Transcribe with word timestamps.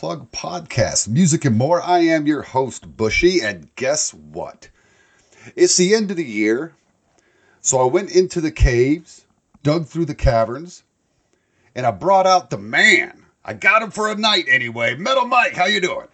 Plug 0.00 0.32
Podcast, 0.32 1.08
Music 1.08 1.44
and 1.44 1.58
More. 1.58 1.82
I 1.82 1.98
am 1.98 2.26
your 2.26 2.40
host, 2.40 2.96
Bushy, 2.96 3.42
and 3.42 3.68
guess 3.76 4.14
what? 4.14 4.70
It's 5.54 5.76
the 5.76 5.94
end 5.94 6.10
of 6.10 6.16
the 6.16 6.24
year, 6.24 6.74
so 7.60 7.82
I 7.82 7.84
went 7.84 8.10
into 8.10 8.40
the 8.40 8.50
caves, 8.50 9.26
dug 9.62 9.84
through 9.84 10.06
the 10.06 10.14
caverns, 10.14 10.82
and 11.74 11.84
I 11.84 11.90
brought 11.90 12.26
out 12.26 12.48
the 12.48 12.56
man. 12.56 13.26
I 13.44 13.52
got 13.52 13.82
him 13.82 13.90
for 13.90 14.10
a 14.10 14.14
night 14.14 14.46
anyway. 14.48 14.94
Metal 14.94 15.26
Mike, 15.26 15.52
how 15.52 15.66
you 15.66 15.82
doing? 15.82 16.08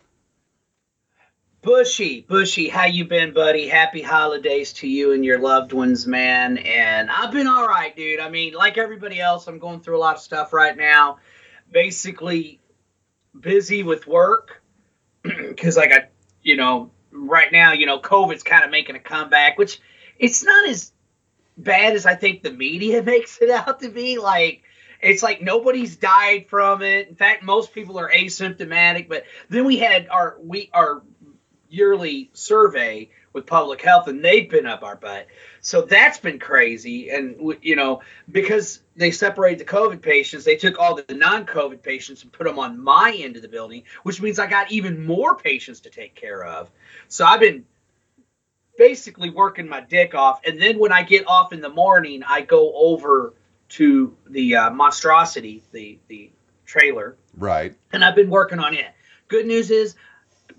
Bushy, 1.63 2.23
Bushy, 2.23 2.69
how 2.69 2.87
you 2.87 3.05
been, 3.05 3.33
buddy? 3.33 3.69
Happy 3.69 4.03
holidays 4.03 4.73
to 4.73 4.89
you 4.89 5.13
and 5.13 5.25
your 5.25 5.39
loved 5.39 5.73
ones, 5.73 6.09
man. 6.09 6.59
And 6.59 7.09
I've 7.09 7.31
been 7.31 7.47
all 7.47 7.69
right, 7.69 7.95
dude. 7.95 8.19
I 8.19 8.31
mean, 8.31 8.53
like 8.53 8.79
everybody 8.79 9.21
else, 9.21 9.47
I'm 9.47 9.61
going 9.61 9.79
through 9.79 9.97
a 9.97 10.03
lot 10.03 10.17
of 10.17 10.23
stuff 10.23 10.53
right 10.53 10.77
now. 10.77 11.19
Basically, 11.71 12.59
busy 13.41 13.83
with 13.83 14.07
work 14.07 14.63
because 15.23 15.77
like 15.77 15.93
I 15.93 16.09
you 16.43 16.57
know, 16.57 16.93
right 17.11 17.51
now, 17.51 17.73
you 17.73 17.87
know, 17.87 17.99
COVID's 17.99 18.45
kind 18.45 18.65
of 18.65 18.71
making 18.71 18.95
a 18.95 19.01
comeback, 19.01 19.59
which 19.59 19.81
it's 20.17 20.45
not 20.45 20.69
as 20.69 20.93
bad 21.59 21.95
as 21.95 22.07
I 22.07 22.15
think 22.15 22.43
the 22.43 22.53
media 22.53 23.03
makes 23.05 23.43
it 23.43 23.51
out 23.51 23.81
to 23.81 23.89
be. 23.89 24.19
Like, 24.19 24.63
it's 25.03 25.23
like 25.23 25.43
nobody's 25.43 25.97
died 25.97 26.47
from 26.49 26.83
it. 26.83 27.09
In 27.09 27.17
fact, 27.17 27.43
most 27.43 27.75
people 27.75 27.99
are 27.99 28.11
asymptomatic. 28.11 29.09
But 29.09 29.25
then 29.49 29.65
we 29.65 29.79
had 29.79 30.09
our 30.09 30.37
we 30.41 30.71
our 30.73 31.03
yearly 31.69 32.31
survey 32.33 33.11
with 33.33 33.45
public 33.45 33.83
health 33.83 34.09
and 34.09 34.25
they've 34.25 34.49
been 34.49 34.67
up 34.67 34.83
our 34.83 34.97
butt 34.97 35.27
so 35.67 35.83
that's 35.83 36.19
been 36.19 36.39
crazy 36.39 37.11
and 37.11 37.35
you 37.61 37.75
know 37.75 38.01
because 38.31 38.83
they 38.95 39.11
separated 39.11 39.59
the 39.59 39.65
covid 39.71 40.01
patients 40.01 40.45
they 40.45 40.55
took 40.57 40.79
all 40.79 40.95
the 40.95 41.15
non-covid 41.15 41.83
patients 41.83 42.23
and 42.23 42.31
put 42.31 42.47
them 42.47 42.59
on 42.59 42.81
my 42.81 43.13
end 43.19 43.35
of 43.35 43.43
the 43.43 43.49
building 43.49 43.83
which 44.05 44.23
means 44.23 44.39
i 44.39 44.47
got 44.47 44.71
even 44.71 45.05
more 45.05 45.35
patients 45.35 45.81
to 45.81 45.91
take 45.91 46.15
care 46.15 46.45
of 46.45 46.71
so 47.09 47.25
i've 47.25 47.41
been 47.41 47.65
basically 48.79 49.31
working 49.31 49.67
my 49.69 49.81
dick 49.81 50.15
off 50.15 50.41
and 50.47 50.61
then 50.63 50.79
when 50.79 50.93
i 50.93 51.03
get 51.03 51.27
off 51.27 51.53
in 51.53 51.61
the 51.61 51.69
morning 51.71 52.23
i 52.29 52.41
go 52.41 52.73
over 52.75 53.35
to 53.69 54.17
the 54.31 54.55
uh, 54.55 54.71
monstrosity 54.71 55.63
the 55.73 55.99
the 56.07 56.31
trailer 56.65 57.17
Right. 57.37 57.75
and 57.93 58.05
I've 58.05 58.17
been 58.17 58.31
working 58.31 58.59
on 58.59 58.75
it. 58.75 58.87
Good 59.29 59.47
news 59.47 59.71
is, 59.71 59.95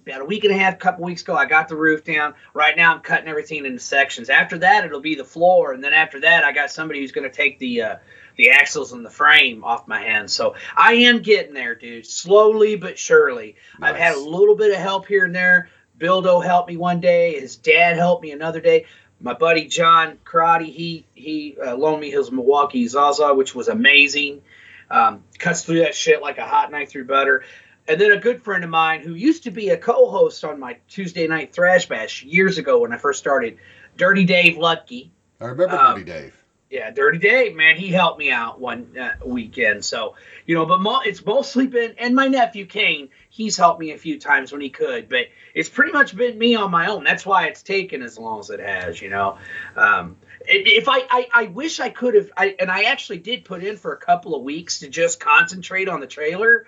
about 0.08 0.22
a 0.22 0.26
week 0.26 0.44
and 0.44 0.54
a 0.54 0.58
half, 0.58 0.80
couple 0.80 1.04
weeks 1.04 1.22
ago, 1.22 1.36
I 1.36 1.46
got 1.46 1.68
the 1.68 1.76
roof 1.76 2.04
down. 2.04 2.34
Right 2.54 2.76
now, 2.76 2.94
I'm 2.94 3.02
cutting 3.02 3.28
everything 3.28 3.66
into 3.66 3.80
sections. 3.80 4.30
After 4.30 4.58
that, 4.60 4.86
it'll 4.86 5.02
be 5.02 5.16
the 5.16 5.26
floor, 5.26 5.74
and 5.74 5.84
then 5.84 5.94
after 5.94 6.22
that, 6.22 6.44
I 6.44 6.52
got 6.52 6.72
somebody 6.72 7.02
who's 7.02 7.12
going 7.12 7.30
to 7.30 7.36
take 7.36 7.60
the 7.60 7.82
uh, 7.82 7.96
the 8.38 8.52
axles 8.52 8.94
and 8.94 9.06
the 9.06 9.10
frame 9.10 9.64
off 9.64 9.88
my 9.88 10.00
hands. 10.00 10.32
So 10.34 10.56
I 10.76 10.94
am 10.94 11.22
getting 11.22 11.54
there, 11.54 11.76
dude. 11.76 12.06
Slowly 12.06 12.76
but 12.76 13.00
surely. 13.00 13.56
I've 13.82 13.96
had 13.96 14.16
a 14.16 14.20
little 14.20 14.56
bit 14.56 14.72
of 14.72 14.78
help 14.78 15.08
here 15.08 15.26
and 15.26 15.36
there. 15.36 15.70
Bildo 15.98 16.46
helped 16.46 16.70
me 16.70 16.78
one 16.78 17.00
day. 17.00 17.40
His 17.40 17.56
dad 17.56 17.98
helped 17.98 18.22
me 18.22 18.32
another 18.32 18.62
day. 18.62 18.86
My 19.20 19.34
buddy 19.34 19.66
John 19.66 20.20
Karate, 20.24 20.72
he 20.72 21.06
he 21.16 21.58
uh, 21.60 21.76
loaned 21.76 22.02
me 22.02 22.12
his 22.12 22.32
Milwaukee 22.32 22.86
Sawzall, 22.86 23.36
which 23.36 23.56
was 23.56 23.68
amazing 23.68 24.44
um, 24.90 25.24
cuts 25.38 25.64
through 25.64 25.80
that 25.80 25.96
shit 25.96 26.22
like 26.22 26.38
a 26.38 26.46
hot 26.46 26.72
knife 26.72 26.90
through 26.90 27.06
butter. 27.06 27.44
And 27.88 28.00
then 28.00 28.12
a 28.12 28.20
good 28.20 28.44
friend 28.44 28.64
of 28.64 28.70
mine 28.70 29.02
who 29.02 29.14
used 29.14 29.44
to 29.44 29.52
be 29.52 29.70
a 29.70 29.78
co-host 29.78 30.44
on 30.44 30.60
my 30.60 30.78
Tuesday 30.90 31.28
night 31.28 31.54
thrash 31.54 31.88
bash 31.88 32.24
years 32.24 32.58
ago 32.58 32.82
when 32.82 32.92
I 32.92 32.98
first 32.98 33.20
started, 33.20 33.58
Dirty 33.96 34.26
Dave 34.26 34.56
Lutke. 34.56 35.10
I 35.40 35.46
remember 35.46 35.76
Um, 35.76 35.94
Dirty 35.96 36.12
Dave. 36.12 36.44
Yeah, 36.70 36.92
Dirty 36.92 37.18
Dave, 37.18 37.56
man, 37.56 37.78
he 37.78 37.88
helped 37.88 38.20
me 38.20 38.30
out 38.30 38.60
one 38.60 38.98
uh, 39.00 39.14
weekend. 39.26 39.86
So 39.86 40.16
you 40.46 40.54
know, 40.54 40.66
but 40.66 40.82
mo- 40.82 41.00
it's 41.06 41.26
mostly 41.26 41.66
been 41.68 41.96
and 41.98 42.14
my 42.14 42.28
nephew 42.28 42.66
Kane, 42.66 43.08
he's 43.30 43.56
helped 43.56 43.80
me 43.80 43.92
a 43.92 43.98
few 43.98 44.20
times 44.20 44.52
when 44.52 44.60
he 44.60 44.70
could, 44.70 45.08
but 45.08 45.28
it's 45.54 45.70
pretty 45.70 45.94
much 45.94 46.14
been 46.16 46.38
me 46.38 46.56
on 46.56 46.70
my 46.70 46.88
own. 46.88 47.06
That's 47.06 47.26
why 47.26 47.46
it's 47.48 47.64
taken 47.64 48.02
as 48.02 48.20
long 48.20 48.42
as 48.42 48.50
it 48.50 48.60
has. 48.60 49.02
You 49.02 49.10
know, 49.12 49.38
um, 49.78 50.18
if 50.46 50.90
I, 50.90 51.08
I 51.10 51.28
I 51.34 51.44
wish 51.48 51.80
I 51.80 51.88
could 51.88 52.16
have 52.16 52.32
I 52.36 52.54
and 52.60 52.70
I 52.70 52.84
actually 52.84 53.20
did 53.20 53.46
put 53.46 53.64
in 53.64 53.78
for 53.78 53.94
a 53.94 53.98
couple 53.98 54.36
of 54.36 54.42
weeks 54.44 54.80
to 54.80 54.90
just 54.90 55.22
concentrate 55.22 55.88
on 55.88 56.02
the 56.02 56.08
trailer 56.08 56.68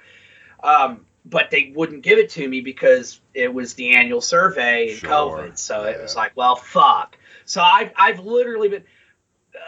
um, 0.64 1.06
but 1.26 1.52
they 1.52 1.72
wouldn't 1.76 2.02
give 2.02 2.18
it 2.18 2.30
to 2.32 2.48
me 2.48 2.62
because 2.62 3.20
it 3.34 3.54
was 3.54 3.74
the 3.76 3.96
annual 3.96 4.22
survey 4.22 4.92
and 4.92 5.00
Sure, 5.00 5.10
COVID. 5.10 5.58
So 5.58 5.84
it 5.84 6.02
was 6.02 6.16
like, 6.16 6.32
well, 6.36 6.56
fuck. 6.56 7.18
So 7.46 7.62
I've 7.62 7.92
I've 7.96 8.20
literally 8.20 8.70
been. 8.70 8.84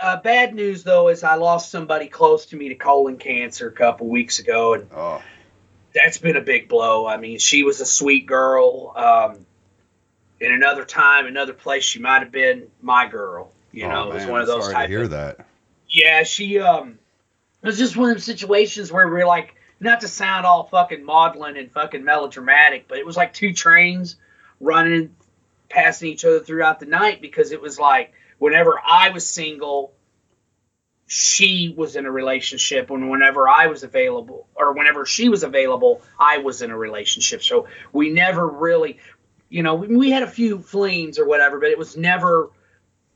Uh, 0.02 0.22
bad 0.22 0.54
news 0.54 0.84
though 0.84 1.10
is 1.10 1.24
I 1.24 1.36
lost 1.36 1.70
somebody 1.72 2.08
close 2.08 2.46
to 2.48 2.56
me 2.56 2.70
to 2.70 2.76
colon 2.76 3.18
cancer 3.18 3.68
a 3.68 3.72
couple 3.72 4.08
weeks 4.08 4.40
ago, 4.40 4.76
and 4.76 4.88
Oh, 4.96 5.22
that's 5.94 6.18
been 6.18 6.38
a 6.38 6.42
big 6.42 6.70
blow. 6.70 7.06
I 7.08 7.18
mean, 7.18 7.40
she 7.40 7.64
was 7.64 7.82
a 7.82 7.86
sweet 7.86 8.26
girl. 8.26 8.94
Um, 8.96 9.46
in 10.40 10.52
another 10.54 10.86
time, 10.86 11.26
another 11.26 11.54
place, 11.54 11.84
she 11.84 12.00
might 12.00 12.20
have 12.20 12.32
been 12.32 12.68
my 12.82 13.08
girl. 13.08 13.52
You 13.72 13.88
know, 13.88 14.06
oh, 14.06 14.12
it 14.12 14.14
was 14.16 14.26
one 14.26 14.42
of 14.42 14.48
those 14.48 14.64
Sorry 14.64 14.74
type 14.76 14.86
to 14.88 14.90
hear 14.90 15.04
of 15.04 15.10
that. 15.12 15.46
yeah, 15.90 16.24
she 16.24 16.60
um 16.60 17.00
it 17.62 17.68
was 17.68 17.78
just 17.78 17.98
one 17.98 18.10
of 18.12 18.16
those 18.16 18.24
situations 18.24 18.92
where 18.92 19.08
we're 19.08 19.28
like 19.28 19.56
not 19.82 20.02
to 20.02 20.08
sound 20.08 20.46
all 20.46 20.68
fucking 20.68 21.04
maudlin 21.04 21.58
and 21.58 21.72
fucking 21.72 22.04
melodramatic, 22.04 22.88
but 22.88 23.00
it 23.00 23.06
was 23.06 23.18
like 23.18 23.34
two 23.34 23.52
trains 23.52 24.16
running 24.60 25.16
passing 25.70 26.10
each 26.10 26.24
other 26.24 26.40
throughout 26.40 26.80
the 26.80 26.86
night 26.86 27.22
because 27.22 27.52
it 27.52 27.62
was 27.62 27.80
like 27.80 28.14
whenever 28.38 28.80
I 28.80 29.10
was 29.10 29.28
single, 29.28 29.94
she 31.08 31.74
was 31.76 31.96
in 31.96 32.06
a 32.06 32.12
relationship 32.12 32.92
and 32.92 33.10
whenever 33.10 33.50
I 33.50 33.68
was 33.68 33.84
available 33.84 34.48
or 34.56 34.74
whenever 34.74 35.06
she 35.06 35.30
was 35.30 35.44
available, 35.44 36.02
I 36.18 36.38
was 36.38 36.62
in 36.62 36.72
a 36.72 36.78
relationship. 36.78 37.42
So 37.42 37.68
we 37.92 38.12
never 38.12 38.48
really 38.48 39.00
you 39.50 39.64
know, 39.64 39.76
we, 39.76 40.12
had 40.12 40.24
a 40.24 40.28
few 40.28 40.60
flings 40.60 41.20
or 41.20 41.28
whatever, 41.28 41.60
but 41.60 41.70
it 41.70 41.78
was 41.78 41.98
never 41.98 42.52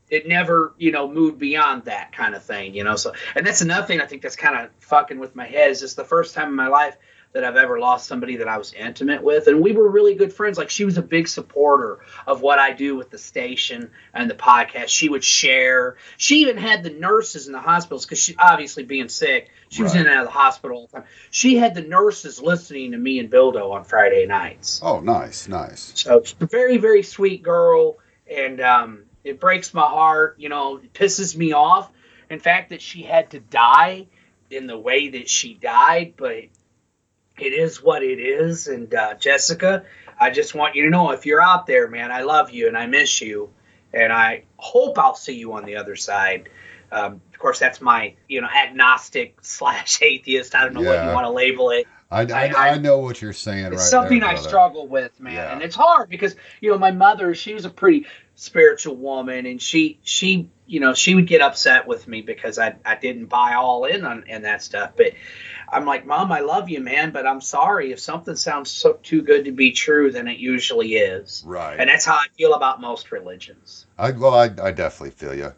it 0.10 0.28
never 0.28 0.74
you 0.78 0.92
know 0.92 1.12
moved 1.12 1.40
beyond 1.40 1.86
that 1.86 2.12
kind 2.12 2.36
of 2.36 2.44
thing 2.44 2.74
you 2.74 2.84
know? 2.84 2.96
So 2.96 3.14
and 3.36 3.46
that's 3.46 3.62
another 3.62 3.88
thing 3.88 4.02
i 4.02 4.06
think 4.06 4.22
that's 4.22 4.36
kind 4.36 4.56
of 4.56 4.70
fucking 4.80 5.20
with 5.20 5.36
my 5.36 5.46
head 5.46 5.72
is 5.72 5.84
it's 5.84 5.96
the 5.96 6.04
first 6.04 6.36
time 6.36 6.50
in 6.50 6.56
my 6.56 6.68
life 6.68 6.98
that 7.34 7.44
i've 7.44 7.58
ever 7.58 7.80
lost 7.80 8.08
somebody 8.08 8.38
that 8.38 8.48
i 8.48 8.58
was 8.58 8.72
intimate 8.74 9.22
with. 9.22 9.48
And 9.48 9.62
we 9.62 9.74
were 9.74 9.90
really 9.90 10.16
good 10.16 10.32
friends. 10.32 10.58
Like 10.58 10.70
she 10.70 10.86
was 10.86 10.98
a 10.98 11.02
big 11.02 11.28
supporter 11.28 12.00
of 12.26 12.42
what 12.42 12.60
i 12.60 12.72
do 12.72 12.96
with 12.96 13.10
the 13.10 13.18
station 13.18 13.92
and 14.14 14.30
the 14.30 14.36
podcast. 14.36 14.88
She 14.88 15.10
would 15.10 15.24
share. 15.24 15.98
She 16.18 16.42
even 16.42 16.58
had 16.58 16.84
the 16.84 16.92
nurses 16.92 17.48
in 17.48 17.54
the 17.54 17.60
hospitals 17.60 18.06
because 18.06 18.20
she 18.20 18.36
obviously 18.38 18.84
being 18.84 19.10
sick 19.10 19.50
she 19.70 19.84
was 19.84 19.94
in 19.94 20.02
and 20.02 20.10
out 20.10 20.20
of 20.20 20.26
the 20.28 20.32
hospital 20.32 20.78
all 20.78 20.88
the 20.88 21.00
time. 21.00 21.08
She 21.32 21.58
had 21.58 21.76
the 21.76 21.82
nurses 21.82 22.42
listening 22.42 22.92
to 22.92 22.98
me 22.98 23.20
and 23.20 23.30
bildo 23.30 23.72
on 23.72 23.84
friday 23.84 24.26
nights. 24.26 24.80
Oh, 24.84 25.00
nice, 25.00 25.48
nice. 25.48 25.92
so 25.96 26.22
she's 26.24 26.36
a 26.40 26.46
very, 26.46 26.78
very 26.78 27.04
sweet 27.04 27.44
girl, 27.44 27.98
and 28.32 28.62
um, 28.62 29.04
it 29.26 29.40
breaks 29.40 29.74
my 29.74 29.82
heart. 29.82 30.36
You 30.40 30.48
know, 30.50 30.78
it 30.78 30.94
pisses 30.94 31.36
me 31.36 31.52
off. 31.52 31.92
In 32.30 32.40
fact, 32.40 32.70
that 32.70 32.82
she 32.82 33.02
had 33.04 33.32
to 33.32 33.40
die 33.40 34.08
in 34.50 34.68
the 34.68 34.78
way 34.78 35.10
that 35.10 35.30
she 35.30 35.54
died, 35.56 36.14
but 36.16 36.36
it 37.38 37.54
is 37.54 37.84
what 37.84 38.04
it 38.04 38.20
is. 38.20 38.68
And 38.68 38.94
uh, 38.94 39.16
Jessica, 39.16 39.84
I 40.20 40.30
just 40.30 40.56
want 40.56 40.76
you 40.76 40.84
to 40.84 40.90
know 40.90 41.12
if 41.12 41.26
you're 41.26 41.42
out 41.42 41.68
there, 41.68 41.88
man, 41.90 42.12
I 42.12 42.22
love 42.22 42.52
you 42.52 42.68
and 42.68 42.78
I 42.78 42.86
miss 42.88 43.22
you, 43.22 43.50
and 43.94 44.14
I 44.14 44.44
hope 44.58 44.98
I'll 44.98 45.16
see 45.16 45.36
you 45.36 45.54
on 45.54 45.66
the 45.66 45.76
other 45.76 45.96
side. 45.96 46.50
Um, 46.92 47.22
of 47.34 47.40
course, 47.40 47.60
that's 47.60 47.82
my 47.82 48.14
you 48.30 48.42
know 48.42 48.48
agnostic 48.48 49.38
slash 49.42 50.02
atheist. 50.02 50.56
I 50.56 50.62
don't 50.64 50.74
know 50.74 50.82
what 50.82 51.04
you 51.06 51.12
want 51.14 51.26
to 51.26 51.32
label 51.32 51.72
it 51.72 51.88
I, 52.12 52.22
I, 52.22 52.48
I- 52.56 52.70
I 52.70 52.78
know 52.78 53.00
what 53.00 53.22
you're 53.22 53.34
saying 53.34 53.66
it's 53.66 53.76
right 53.76 53.80
something 53.82 54.20
there, 54.22 54.30
I 54.30 54.36
struggle 54.36 54.88
with, 54.88 55.20
man, 55.20 55.34
Yeah. 55.34 55.54
and 55.54 55.62
it's 55.64 55.76
hard 55.76 56.08
because 56.10 56.36
you 56.62 56.72
know 56.72 56.78
my 56.78 56.92
mother, 56.92 57.34
she 57.36 57.54
was 57.54 57.66
a 57.66 57.70
pretty 57.70 58.06
spiritual 58.36 58.96
woman, 58.96 59.46
and 59.46 59.62
she 59.62 60.00
she 60.04 60.50
you 60.68 60.80
know 60.80 60.94
she 60.94 61.16
would 61.16 61.28
get 61.28 61.42
upset 61.42 61.88
with 61.88 62.08
me 62.08 62.22
because 62.22 62.60
I 62.60 62.76
I 62.86 62.96
didn't 62.96 63.26
buy 63.26 63.54
all 63.56 63.86
in 63.86 64.06
on 64.06 64.26
and 64.28 64.46
that 64.46 64.62
stuff, 64.62 64.92
but 64.96 65.14
I'm 65.70 65.86
like, 65.86 66.06
Mom, 66.06 66.32
I 66.32 66.42
love 66.42 66.70
you, 66.70 66.80
man, 66.80 67.12
but 67.12 67.26
I'm 67.26 67.42
sorry 67.42 67.92
if 67.92 68.00
something 68.00 68.36
sounds 68.36 68.70
so 68.70 68.94
too 69.02 69.22
good 69.22 69.46
to 69.46 69.52
be 69.52 69.72
true, 69.72 70.12
then 70.12 70.28
it 70.28 70.38
usually 70.38 70.96
is, 70.96 71.44
Right. 71.46 71.80
and 71.80 71.90
that's 71.90 72.06
how 72.06 72.16
I 72.16 72.28
feel 72.38 72.54
about 72.54 72.80
most 72.80 73.12
religions. 73.12 73.86
I 73.98 74.12
well, 74.12 74.36
I, 74.36 74.46
I 74.62 74.72
definitely 74.72 75.12
feel 75.12 75.34
you. 75.34 75.54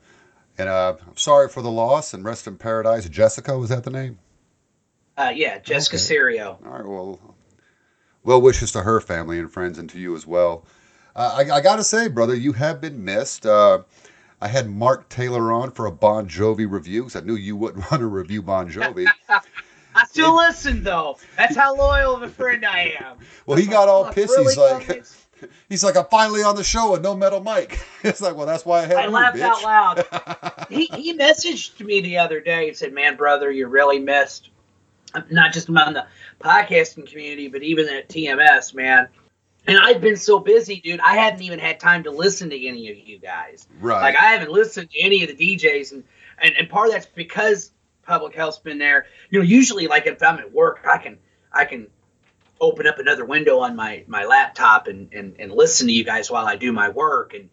And 0.60 0.70
uh, 0.70 0.96
I'm 1.06 1.18
sorry 1.18 1.50
for 1.50 1.62
the 1.62 1.70
loss 1.70 2.14
and 2.16 2.24
rest 2.24 2.48
in 2.48 2.58
paradise. 2.58 3.08
Jessica, 3.10 3.58
was 3.58 3.70
that 3.70 3.84
the 3.84 3.92
name? 3.92 4.18
Uh, 5.16 5.32
yeah, 5.36 5.60
Jessica 5.60 5.98
Okay. 5.98 6.04
Serio. 6.04 6.58
All 6.66 6.72
right, 6.72 6.86
well, 6.86 7.36
well 8.24 8.42
wishes 8.42 8.72
to 8.72 8.82
her 8.82 9.00
family 9.00 9.40
and 9.40 9.52
friends 9.52 9.78
and 9.78 9.90
to 9.90 10.00
you 10.00 10.16
as 10.16 10.26
well. 10.26 10.66
I, 11.18 11.50
I 11.52 11.62
got 11.62 11.78
to 11.78 11.84
say, 11.84 12.08
brother, 12.08 12.36
you 12.36 12.54
have 12.54 12.80
been 12.80 13.04
missed. 13.04 13.46
Uh, 13.46 13.80
I 14.40 14.48
had 14.48 14.70
Mark 14.70 15.10
Taylor 15.10 15.52
on 15.52 15.72
for 15.72 15.88
a 15.88 15.92
Bon 15.92 16.28
Jovi 16.30 16.70
review 16.70 17.04
because 17.04 17.16
I 17.16 17.26
knew 17.26 17.36
you 17.36 17.56
wouldn't 17.56 17.84
want 17.92 18.02
to 18.02 18.08
review 18.08 18.44
Bon 18.44 18.70
Jovi. 18.70 19.08
I 19.30 20.06
still 20.06 20.36
listen 20.36 20.84
though. 20.84 21.18
That's 21.38 21.56
how 21.56 21.76
loyal 21.76 22.16
of 22.16 22.22
a 22.22 22.30
friend 22.30 22.64
I 22.64 22.96
am. 23.00 23.18
Well, 23.48 23.58
he 23.58 23.66
got 23.66 23.88
all 23.90 24.06
pissy. 24.06 24.28
really, 24.30 24.44
He's 24.46 24.58
like, 24.58 25.52
he's 25.70 25.84
like, 25.84 25.98
I'm 25.98 26.06
finally 26.06 26.44
on 26.44 26.56
the 26.56 26.64
show 26.64 26.92
with 26.92 27.02
no 27.02 27.16
Metal 27.16 27.42
Mike. 27.42 27.80
It's 28.04 28.22
like, 28.22 28.36
well, 28.36 28.46
that's 28.46 28.64
why 28.64 28.84
I 28.84 28.86
had 28.86 28.96
I 28.98 29.06
you, 29.06 29.10
laughed 29.10 29.38
bitch. 29.38 29.42
out 29.42 29.64
loud. 29.64 30.68
he 30.70 30.86
he 30.86 31.18
messaged 31.18 31.84
me 31.84 32.00
the 32.00 32.20
other 32.20 32.40
day 32.40 32.68
and 32.68 32.78
said, 32.78 32.94
"Man, 32.94 33.16
brother, 33.18 33.52
you're 33.52 33.68
really 33.68 34.00
missed. 34.00 34.50
Not 35.32 35.52
just 35.52 35.68
among 35.68 35.94
the 35.96 36.06
podcasting 36.40 37.10
community, 37.10 37.48
but 37.48 37.64
even 37.64 37.90
at 37.90 38.08
TMS, 38.08 38.76
man." 38.76 39.08
And 39.68 39.78
I've 39.78 40.00
been 40.00 40.16
so 40.16 40.40
busy, 40.40 40.80
dude. 40.80 41.02
I 41.02 41.18
haven't 41.18 41.42
even 41.42 41.60
had 41.60 41.80
time 41.80 42.04
to 42.04 42.12
listen 42.12 42.50
to 42.50 42.68
any 42.68 42.90
of 42.90 42.98
you 42.98 43.20
guys. 43.20 43.68
right. 43.82 44.02
Like 44.02 44.16
I 44.16 44.32
haven't 44.32 44.52
listened 44.52 44.90
to 44.92 45.00
any 45.00 45.24
of 45.24 45.38
the 45.38 45.56
DJs, 45.56 45.92
and 45.92 46.04
and, 46.38 46.56
and 46.58 46.70
part 46.70 46.88
of 46.88 46.94
that's 46.94 47.06
because 47.06 47.72
public 48.04 48.34
health's 48.34 48.60
been 48.60 48.78
there. 48.78 49.06
You 49.30 49.40
know, 49.40 49.46
usually 49.46 49.88
like 49.88 50.08
if 50.08 50.24
I'm 50.24 50.40
at 50.40 50.54
work, 50.54 50.86
I 50.90 50.98
can 50.98 51.18
I 51.52 51.66
can 51.66 51.88
open 52.60 52.88
up 52.88 52.98
another 52.98 53.26
window 53.26 53.60
on 53.60 53.76
my 53.76 54.06
my 54.08 54.26
laptop 54.26 54.88
and 54.88 55.14
and, 55.14 55.36
and 55.38 55.52
listen 55.52 55.88
to 55.88 55.94
you 55.94 56.06
guys 56.06 56.32
while 56.32 56.46
I 56.46 56.56
do 56.56 56.72
my 56.72 56.90
work 56.90 57.34
and. 57.34 57.50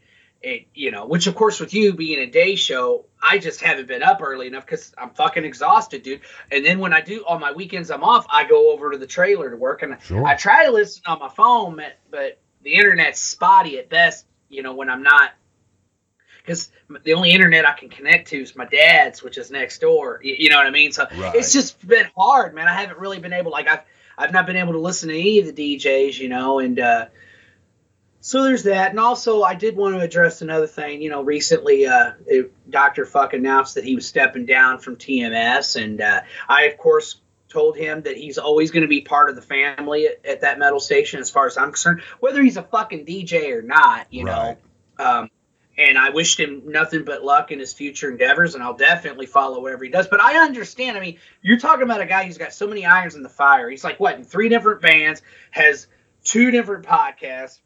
It, 0.46 0.66
you 0.74 0.90
know, 0.90 1.06
which 1.06 1.26
of 1.26 1.34
course 1.34 1.58
with 1.58 1.72
you 1.72 1.94
being 1.94 2.18
a 2.18 2.26
day 2.26 2.54
show, 2.56 3.06
I 3.26 3.38
just 3.38 3.60
haven't 3.62 3.88
been 3.88 4.02
up 4.02 4.20
early 4.22 4.46
enough 4.46 4.66
because 4.66 4.94
I'm 4.98 5.10
fucking 5.10 5.44
exhausted, 5.44 6.02
dude. 6.02 6.20
And 6.52 6.64
then 6.64 6.78
when 6.78 6.92
I 6.92 7.00
do 7.00 7.24
on 7.26 7.40
my 7.40 7.52
weekends, 7.52 7.90
I'm 7.90 8.04
off. 8.04 8.26
I 8.30 8.44
go 8.44 8.70
over 8.72 8.90
to 8.92 8.98
the 8.98 9.06
trailer 9.06 9.48
to 9.50 9.56
work, 9.56 9.82
and 9.82 9.96
Sure. 10.02 10.24
I 10.26 10.36
try 10.36 10.66
to 10.66 10.70
listen 10.72 11.02
on 11.06 11.18
my 11.18 11.28
phone, 11.30 11.82
but- 12.10 12.38
the 12.62 12.74
internet's 12.74 13.20
spotty 13.20 13.78
at 13.78 13.88
best. 13.90 14.26
You 14.48 14.62
know, 14.62 14.74
when 14.74 14.88
I'm 14.88 15.02
not 15.02 15.32
because 16.38 16.70
the 17.04 17.14
only 17.14 17.30
internet 17.32 17.66
I 17.66 17.72
can 17.72 17.88
connect 17.88 18.28
to 18.28 18.40
is 18.40 18.54
my 18.54 18.66
dad's, 18.66 19.22
which 19.22 19.38
is 19.38 19.50
next 19.50 19.78
door. 19.80 20.20
You, 20.22 20.34
you 20.38 20.50
know 20.50 20.56
what 20.58 20.66
I 20.66 20.70
mean? 20.70 20.92
So 20.92 21.06
Right. 21.16 21.34
it's 21.34 21.52
just 21.52 21.86
been 21.86 22.06
hard, 22.16 22.54
man. 22.54 22.68
I 22.68 22.72
haven't 22.80 22.98
really 22.98 23.18
been 23.18 23.32
able, 23.32 23.50
like, 23.50 23.68
I've 23.68 23.80
I've 24.16 24.32
not 24.32 24.46
been 24.46 24.56
able 24.56 24.72
to 24.74 24.78
listen 24.78 25.08
to 25.08 25.14
any 25.18 25.40
of 25.40 25.54
the 25.54 25.76
DJs, 25.78 26.18
you 26.18 26.28
know, 26.28 26.58
and 26.60 26.78
uh, 26.78 27.06
so 28.26 28.42
there's 28.42 28.62
that. 28.62 28.88
And 28.88 28.98
also, 28.98 29.42
I 29.42 29.54
did 29.54 29.76
want 29.76 29.96
to 29.96 30.00
address 30.00 30.40
another 30.40 30.66
thing. 30.66 31.02
You 31.02 31.10
know, 31.10 31.20
recently, 31.22 31.86
uh, 31.86 32.12
Doctor 32.70 33.04
Fuck 33.04 33.34
announced 33.34 33.74
that 33.74 33.84
he 33.84 33.94
was 33.94 34.06
stepping 34.08 34.46
down 34.46 34.78
from 34.78 34.96
TMS, 34.96 35.80
and 35.80 36.00
uh, 36.00 36.22
I, 36.48 36.64
of 36.64 36.78
course. 36.78 37.20
Told 37.50 37.76
him 37.76 38.02
that 38.02 38.16
he's 38.16 38.36
always 38.36 38.72
going 38.72 38.82
to 38.82 38.88
be 38.88 39.02
part 39.02 39.30
of 39.30 39.36
the 39.36 39.42
family 39.42 40.08
at, 40.08 40.26
at 40.26 40.40
that 40.40 40.58
metal 40.58 40.80
station, 40.80 41.20
as 41.20 41.30
far 41.30 41.46
as 41.46 41.56
I'm 41.56 41.68
concerned, 41.68 42.00
whether 42.18 42.42
he's 42.42 42.56
a 42.56 42.64
fucking 42.64 43.06
DJ 43.06 43.52
or 43.52 43.62
not. 43.62 44.08
You 44.10 44.24
know, 44.24 44.56
um, 44.98 45.30
and 45.78 45.96
I 45.96 46.10
wished 46.10 46.40
him 46.40 46.62
nothing 46.66 47.04
but 47.04 47.22
luck 47.24 47.52
in 47.52 47.60
his 47.60 47.72
future 47.72 48.10
endeavors, 48.10 48.56
and 48.56 48.64
I'll 48.64 48.76
definitely 48.76 49.26
follow 49.26 49.60
whatever 49.60 49.84
he 49.84 49.90
does. 49.90 50.08
But 50.08 50.20
I 50.20 50.38
understand. 50.38 50.96
I 50.96 51.00
mean, 51.00 51.18
you're 51.42 51.60
talking 51.60 51.84
about 51.84 52.00
a 52.00 52.06
guy 52.06 52.24
who's 52.24 52.38
got 52.38 52.52
so 52.52 52.66
many 52.66 52.84
irons 52.84 53.14
in 53.14 53.22
the 53.22 53.28
fire. 53.28 53.70
He's 53.70 53.84
like 53.84 54.00
what 54.00 54.16
in 54.16 54.24
three 54.24 54.48
different 54.48 54.82
bands, 54.82 55.22
has 55.52 55.86
two 56.24 56.50
different 56.50 56.84
podcasts, 56.84 57.60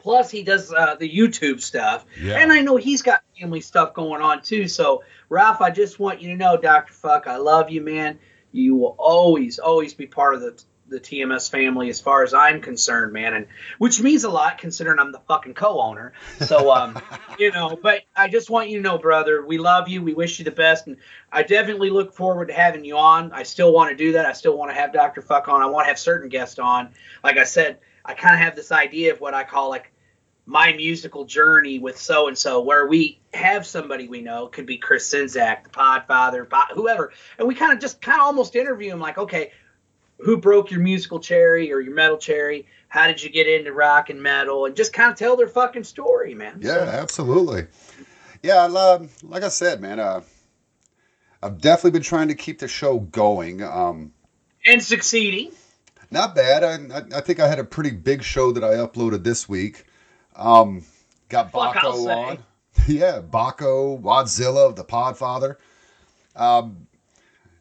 plus 0.00 0.30
he 0.30 0.42
does 0.42 0.72
uh, 0.72 0.96
the 0.96 1.08
YouTube 1.08 1.60
stuff. 1.60 2.04
Yeah. 2.20 2.38
And 2.38 2.52
I 2.52 2.60
know 2.60 2.76
he's 2.76 3.02
got 3.02 3.22
family 3.38 3.60
stuff 3.60 3.94
going 3.94 4.22
on 4.22 4.42
too. 4.42 4.66
So 4.66 5.04
Ralph, 5.28 5.60
I 5.60 5.70
just 5.70 5.98
want 6.00 6.20
you 6.20 6.30
to 6.30 6.36
know, 6.36 6.56
Doctor 6.56 6.92
Fuck, 6.92 7.26
I 7.26 7.36
love 7.36 7.70
you, 7.70 7.82
man. 7.82 8.18
You 8.52 8.74
will 8.76 8.96
always, 8.98 9.58
always 9.58 9.94
be 9.94 10.06
part 10.06 10.34
of 10.34 10.40
the 10.40 10.62
the 10.90 10.98
TMS 10.98 11.48
family 11.48 11.88
as 11.88 12.00
far 12.00 12.24
as 12.24 12.34
I'm 12.34 12.60
concerned, 12.60 13.12
man, 13.12 13.32
and 13.32 13.46
which 13.78 14.00
means 14.00 14.24
a 14.24 14.28
lot 14.28 14.58
considering 14.58 14.98
I'm 14.98 15.12
the 15.12 15.20
fucking 15.20 15.54
co-owner. 15.54 16.12
So, 16.40 16.72
um, 16.72 17.00
you 17.38 17.52
know, 17.52 17.78
but 17.80 18.02
I 18.14 18.28
just 18.28 18.50
want 18.50 18.68
you 18.68 18.78
to 18.78 18.82
know, 18.82 18.98
brother, 18.98 19.44
we 19.46 19.56
love 19.56 19.88
you. 19.88 20.02
We 20.02 20.14
wish 20.14 20.38
you 20.38 20.44
the 20.44 20.50
best, 20.50 20.88
and 20.88 20.96
I 21.32 21.44
definitely 21.44 21.90
look 21.90 22.12
forward 22.12 22.48
to 22.48 22.54
having 22.54 22.84
you 22.84 22.98
on. 22.98 23.32
I 23.32 23.44
still 23.44 23.72
want 23.72 23.90
to 23.90 23.96
do 23.96 24.12
that. 24.12 24.26
I 24.26 24.32
still 24.32 24.58
want 24.58 24.72
to 24.72 24.74
have 24.74 24.92
Dr. 24.92 25.22
Fuck 25.22 25.48
on. 25.48 25.62
I 25.62 25.66
want 25.66 25.84
to 25.84 25.88
have 25.88 25.98
certain 25.98 26.28
guests 26.28 26.58
on. 26.58 26.90
Like 27.22 27.38
I 27.38 27.44
said, 27.44 27.78
I 28.04 28.14
kind 28.14 28.34
of 28.34 28.40
have 28.40 28.56
this 28.56 28.72
idea 28.72 29.12
of 29.12 29.20
what 29.20 29.34
I 29.34 29.44
call 29.44 29.70
like 29.70 29.92
my 30.46 30.72
musical 30.72 31.24
journey 31.24 31.78
with 31.78 31.96
so 31.96 32.26
and 32.28 32.36
so, 32.36 32.60
where 32.62 32.86
we 32.86 33.20
have 33.32 33.66
somebody 33.66 34.08
we 34.08 34.20
know, 34.20 34.48
could 34.48 34.66
be 34.66 34.78
Chris 34.78 35.12
Sinzak, 35.12 35.64
the 35.64 35.70
Podfather, 35.70 36.48
Pod, 36.48 36.68
whoever, 36.74 37.12
and 37.38 37.46
we 37.46 37.54
kind 37.54 37.72
of 37.72 37.78
just 37.78 38.00
kind 38.00 38.20
of 38.20 38.26
almost 38.26 38.56
interview 38.56 38.92
him, 38.92 38.98
like, 38.98 39.18
okay, 39.18 39.52
who 40.18 40.36
broke 40.36 40.70
your 40.70 40.80
musical 40.80 41.20
cherry 41.20 41.72
or 41.72 41.80
your 41.80 41.94
metal 41.94 42.18
cherry? 42.18 42.66
How 42.88 43.06
did 43.06 43.22
you 43.22 43.30
get 43.30 43.46
into 43.46 43.72
rock 43.72 44.10
and 44.10 44.22
metal? 44.22 44.66
And 44.66 44.74
just 44.74 44.92
kind 44.92 45.10
of 45.10 45.16
tell 45.16 45.36
their 45.36 45.48
fucking 45.48 45.84
story, 45.84 46.34
man. 46.34 46.58
Yeah, 46.60 46.74
So, 46.74 46.82
absolutely. 46.82 47.66
Yeah, 48.42 48.66
I, 48.66 48.94
um, 48.94 49.08
like 49.22 49.42
I 49.42 49.48
said, 49.48 49.80
man, 49.80 50.00
uh, 50.00 50.22
I've 51.42 51.60
definitely 51.60 51.92
been 51.92 52.02
trying 52.02 52.28
to 52.28 52.34
keep 52.34 52.58
the 52.58 52.68
show 52.68 52.98
going. 52.98 53.62
Um, 53.62 54.12
and 54.66 54.82
succeeding. 54.82 55.52
Not 56.10 56.34
bad. 56.34 56.64
I, 56.64 56.96
I, 56.96 57.18
I 57.18 57.20
think 57.20 57.40
I 57.40 57.48
had 57.48 57.58
a 57.58 57.64
pretty 57.64 57.90
big 57.90 58.22
show 58.22 58.52
that 58.52 58.64
I 58.64 58.74
uploaded 58.74 59.24
this 59.24 59.48
week. 59.48 59.84
Um, 60.36 60.84
got 61.28 61.52
Baco 61.52 62.08
on. 62.08 62.38
yeah, 62.88 63.20
Baco, 63.20 64.00
Wadzilla, 64.00 64.74
the 64.74 64.84
Podfather. 64.84 65.56
Um, 66.36 66.86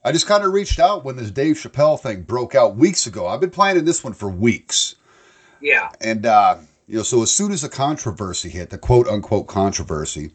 I 0.04 0.12
just 0.12 0.28
kind 0.28 0.44
of 0.44 0.54
reached 0.54 0.80
out 0.80 1.04
when 1.04 1.18
this 1.18 1.32
Dave 1.32 1.56
Chappelle 1.56 2.00
thing 2.00 2.22
broke 2.22 2.56
out 2.56 2.78
weeks 2.78 3.06
ago. 3.06 3.28
I've 3.28 3.42
been 3.42 3.50
planning 3.50 3.86
this 3.86 4.04
one 4.04 4.14
for 4.14 4.30
weeks. 4.30 4.96
Yeah. 5.62 5.90
And 6.00 6.26
uh, 6.26 6.58
you 6.88 6.98
know, 6.98 7.04
so 7.04 7.22
as 7.22 7.32
soon 7.32 7.52
as 7.52 7.62
the 7.62 7.70
controversy 7.70 8.50
hit, 8.50 8.70
the 8.70 8.78
quote 8.78 9.08
unquote 9.08 9.48
controversy, 9.48 10.32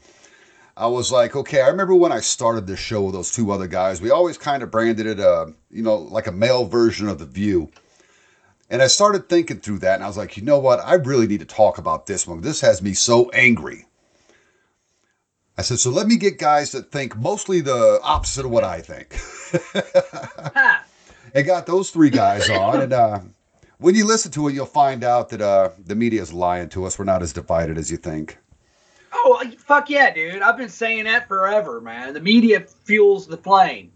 I 0.76 0.86
was 0.86 1.10
like, 1.10 1.34
okay, 1.34 1.62
I 1.62 1.68
remember 1.68 1.94
when 1.94 2.12
I 2.12 2.20
started 2.20 2.66
this 2.66 2.78
show 2.78 3.02
with 3.02 3.14
those 3.14 3.32
two 3.32 3.50
other 3.52 3.66
guys, 3.66 4.02
we 4.02 4.10
always 4.10 4.36
kind 4.36 4.62
of 4.62 4.70
branded 4.70 5.06
it 5.06 5.20
uh, 5.20 5.46
you 5.70 5.82
know, 5.82 5.96
like 5.96 6.26
a 6.26 6.32
male 6.32 6.66
version 6.66 7.08
of 7.08 7.18
the 7.18 7.26
view. 7.26 7.70
And 8.70 8.80
I 8.82 8.86
started 8.86 9.28
thinking 9.28 9.60
through 9.60 9.80
that 9.80 9.94
and 9.94 10.04
I 10.04 10.06
was 10.06 10.16
like, 10.16 10.36
you 10.36 10.42
know 10.42 10.58
what? 10.58 10.80
I 10.80 10.94
really 10.94 11.26
need 11.26 11.40
to 11.40 11.46
talk 11.46 11.78
about 11.78 12.06
this 12.06 12.26
one. 12.26 12.40
This 12.40 12.60
has 12.62 12.82
me 12.82 12.94
so 12.94 13.30
angry. 13.30 13.84
I 15.56 15.62
said, 15.62 15.78
so 15.78 15.90
let 15.90 16.06
me 16.06 16.16
get 16.16 16.38
guys 16.38 16.72
that 16.72 16.90
think 16.90 17.16
mostly 17.16 17.60
the 17.60 18.00
opposite 18.02 18.44
of 18.44 18.50
what 18.50 18.64
I 18.64 18.80
think. 18.80 19.16
And 21.34 21.46
got 21.46 21.66
those 21.66 21.90
three 21.90 22.10
guys 22.10 22.48
on. 22.48 22.80
And 22.80 22.92
uh, 22.92 23.20
when 23.78 23.94
you 23.94 24.06
listen 24.06 24.30
to 24.32 24.48
it, 24.48 24.54
you'll 24.54 24.66
find 24.66 25.04
out 25.04 25.28
that 25.30 25.40
uh, 25.40 25.70
the 25.84 25.94
media 25.94 26.22
is 26.22 26.32
lying 26.32 26.68
to 26.70 26.84
us. 26.84 26.98
We're 26.98 27.04
not 27.04 27.22
as 27.22 27.32
divided 27.32 27.76
as 27.76 27.90
you 27.90 27.96
think. 27.96 28.38
Oh, 29.12 29.44
fuck 29.58 29.90
yeah, 29.90 30.12
dude. 30.12 30.42
I've 30.42 30.56
been 30.56 30.68
saying 30.68 31.04
that 31.04 31.28
forever, 31.28 31.80
man. 31.80 32.14
The 32.14 32.20
media 32.20 32.60
fuels 32.60 33.26
the 33.26 33.36
flame. 33.36 33.92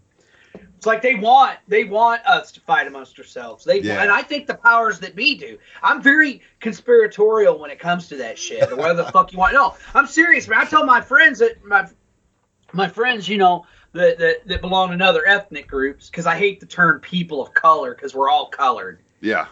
It's 0.79 0.85
like 0.85 1.01
they 1.01 1.15
want 1.15 1.57
they 1.67 1.83
want 1.83 2.25
us 2.25 2.53
to 2.53 2.61
fight 2.61 2.87
amongst 2.87 3.19
ourselves. 3.19 3.65
They 3.65 3.81
Yeah. 3.81 4.01
and 4.01 4.09
I 4.09 4.21
think 4.21 4.47
the 4.47 4.53
powers 4.55 4.97
that 4.99 5.13
be 5.13 5.35
do. 5.35 5.57
I'm 5.83 6.01
very 6.01 6.41
conspiratorial 6.61 7.59
when 7.59 7.69
it 7.69 7.79
comes 7.79 8.07
to 8.07 8.15
that 8.15 8.39
shit. 8.39 8.71
Or 8.71 8.77
whatever 8.77 9.03
the 9.03 9.11
fuck 9.11 9.33
you 9.33 9.39
want. 9.39 9.53
No, 9.53 9.75
I'm 9.93 10.07
serious, 10.07 10.47
man. 10.47 10.59
I 10.61 10.63
tell 10.63 10.85
my 10.85 11.01
friends 11.01 11.39
that 11.39 11.65
my 11.65 11.85
my 12.71 12.87
friends, 12.87 13.27
you 13.27 13.37
know, 13.37 13.65
that 13.91 14.19
that, 14.19 14.47
that 14.47 14.61
belong 14.61 14.93
in 14.93 15.01
other 15.01 15.25
ethnic 15.27 15.67
groups, 15.67 16.09
because 16.09 16.25
I 16.25 16.37
hate 16.37 16.61
the 16.61 16.65
term 16.65 17.01
people 17.01 17.41
of 17.41 17.53
color, 17.53 17.93
because 17.93 18.15
we're 18.15 18.29
all 18.29 18.47
colored. 18.47 18.99
Yeah. 19.19 19.47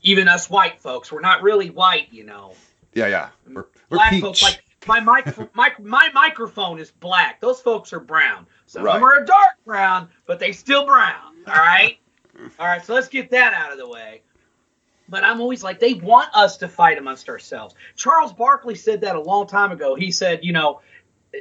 Even 0.00 0.26
us 0.26 0.48
white 0.48 0.80
folks, 0.80 1.12
we're 1.12 1.20
not 1.20 1.42
really 1.42 1.68
white, 1.68 2.10
you 2.10 2.24
know. 2.24 2.54
Yeah, 2.94 3.08
yeah. 3.08 3.28
We're, 3.46 3.66
we're 3.90 3.98
black 3.98 4.10
peach. 4.12 4.22
folks 4.22 4.42
like 4.42 4.62
my 4.86 5.00
mic, 5.00 5.54
my, 5.54 5.72
my 5.80 6.10
microphone 6.14 6.78
is 6.78 6.92
black. 6.92 7.40
Those 7.40 7.60
folks 7.60 7.92
are 7.92 8.00
brown. 8.00 8.46
Some 8.66 8.86
of 8.86 8.92
them 8.92 9.02
are 9.02 9.22
a 9.22 9.26
dark 9.26 9.52
brown, 9.64 10.08
but 10.26 10.38
they 10.38 10.52
still 10.52 10.86
brown. 10.86 11.34
All 11.46 11.54
right. 11.54 11.98
all 12.58 12.66
right. 12.66 12.84
So 12.84 12.94
let's 12.94 13.08
get 13.08 13.30
that 13.30 13.54
out 13.54 13.72
of 13.72 13.78
the 13.78 13.88
way. 13.88 14.22
But 15.08 15.22
I'm 15.22 15.40
always 15.40 15.62
like, 15.62 15.78
they 15.78 15.94
want 15.94 16.30
us 16.34 16.56
to 16.58 16.68
fight 16.68 16.98
amongst 16.98 17.28
ourselves. 17.28 17.74
Charles 17.94 18.32
Barkley 18.32 18.74
said 18.74 19.02
that 19.02 19.14
a 19.14 19.20
long 19.20 19.46
time 19.46 19.70
ago. 19.70 19.94
He 19.94 20.10
said, 20.10 20.44
you 20.44 20.52
know, 20.52 20.80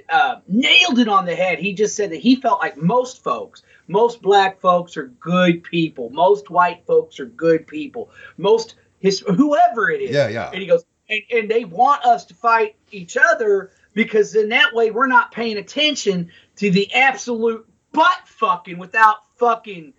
uh, 0.10 0.38
nailed 0.48 1.00
it 1.00 1.08
on 1.08 1.26
the 1.26 1.36
head. 1.36 1.60
He 1.60 1.74
just 1.74 1.96
said 1.96 2.12
that 2.12 2.20
he 2.20 2.36
felt 2.36 2.60
like 2.60 2.78
most 2.78 3.24
folks, 3.24 3.64
most 3.88 4.22
black 4.22 4.60
folks 4.60 4.98
are 4.98 5.08
good 5.08 5.64
people. 5.64 6.10
Most 6.12 6.50
white 6.50 6.86
folks 6.86 7.20
are 7.20 7.26
good 7.26 7.66
people. 7.66 8.12
Most 8.38 8.76
his 9.00 9.20
whoever 9.20 9.90
it 9.90 10.02
is. 10.02 10.12
Yeah, 10.12 10.28
yeah. 10.28 10.50
And 10.52 10.62
he 10.62 10.68
goes, 10.68 10.84
and, 11.10 11.22
and 11.32 11.50
they 11.50 11.66
want 11.66 12.04
us 12.06 12.26
to 12.26 12.34
fight 12.34 12.76
each 12.92 13.18
other 13.18 13.72
because 13.96 14.36
in 14.36 14.50
that 14.50 14.76
way 14.76 14.92
we're 14.92 15.08
not 15.08 15.32
paying 15.32 15.58
attention 15.58 16.30
to 16.58 16.70
the 16.70 16.94
absolute 16.94 17.68
butt 17.92 18.20
fucking 18.26 18.78
without 18.78 19.18
fucking 19.38 19.94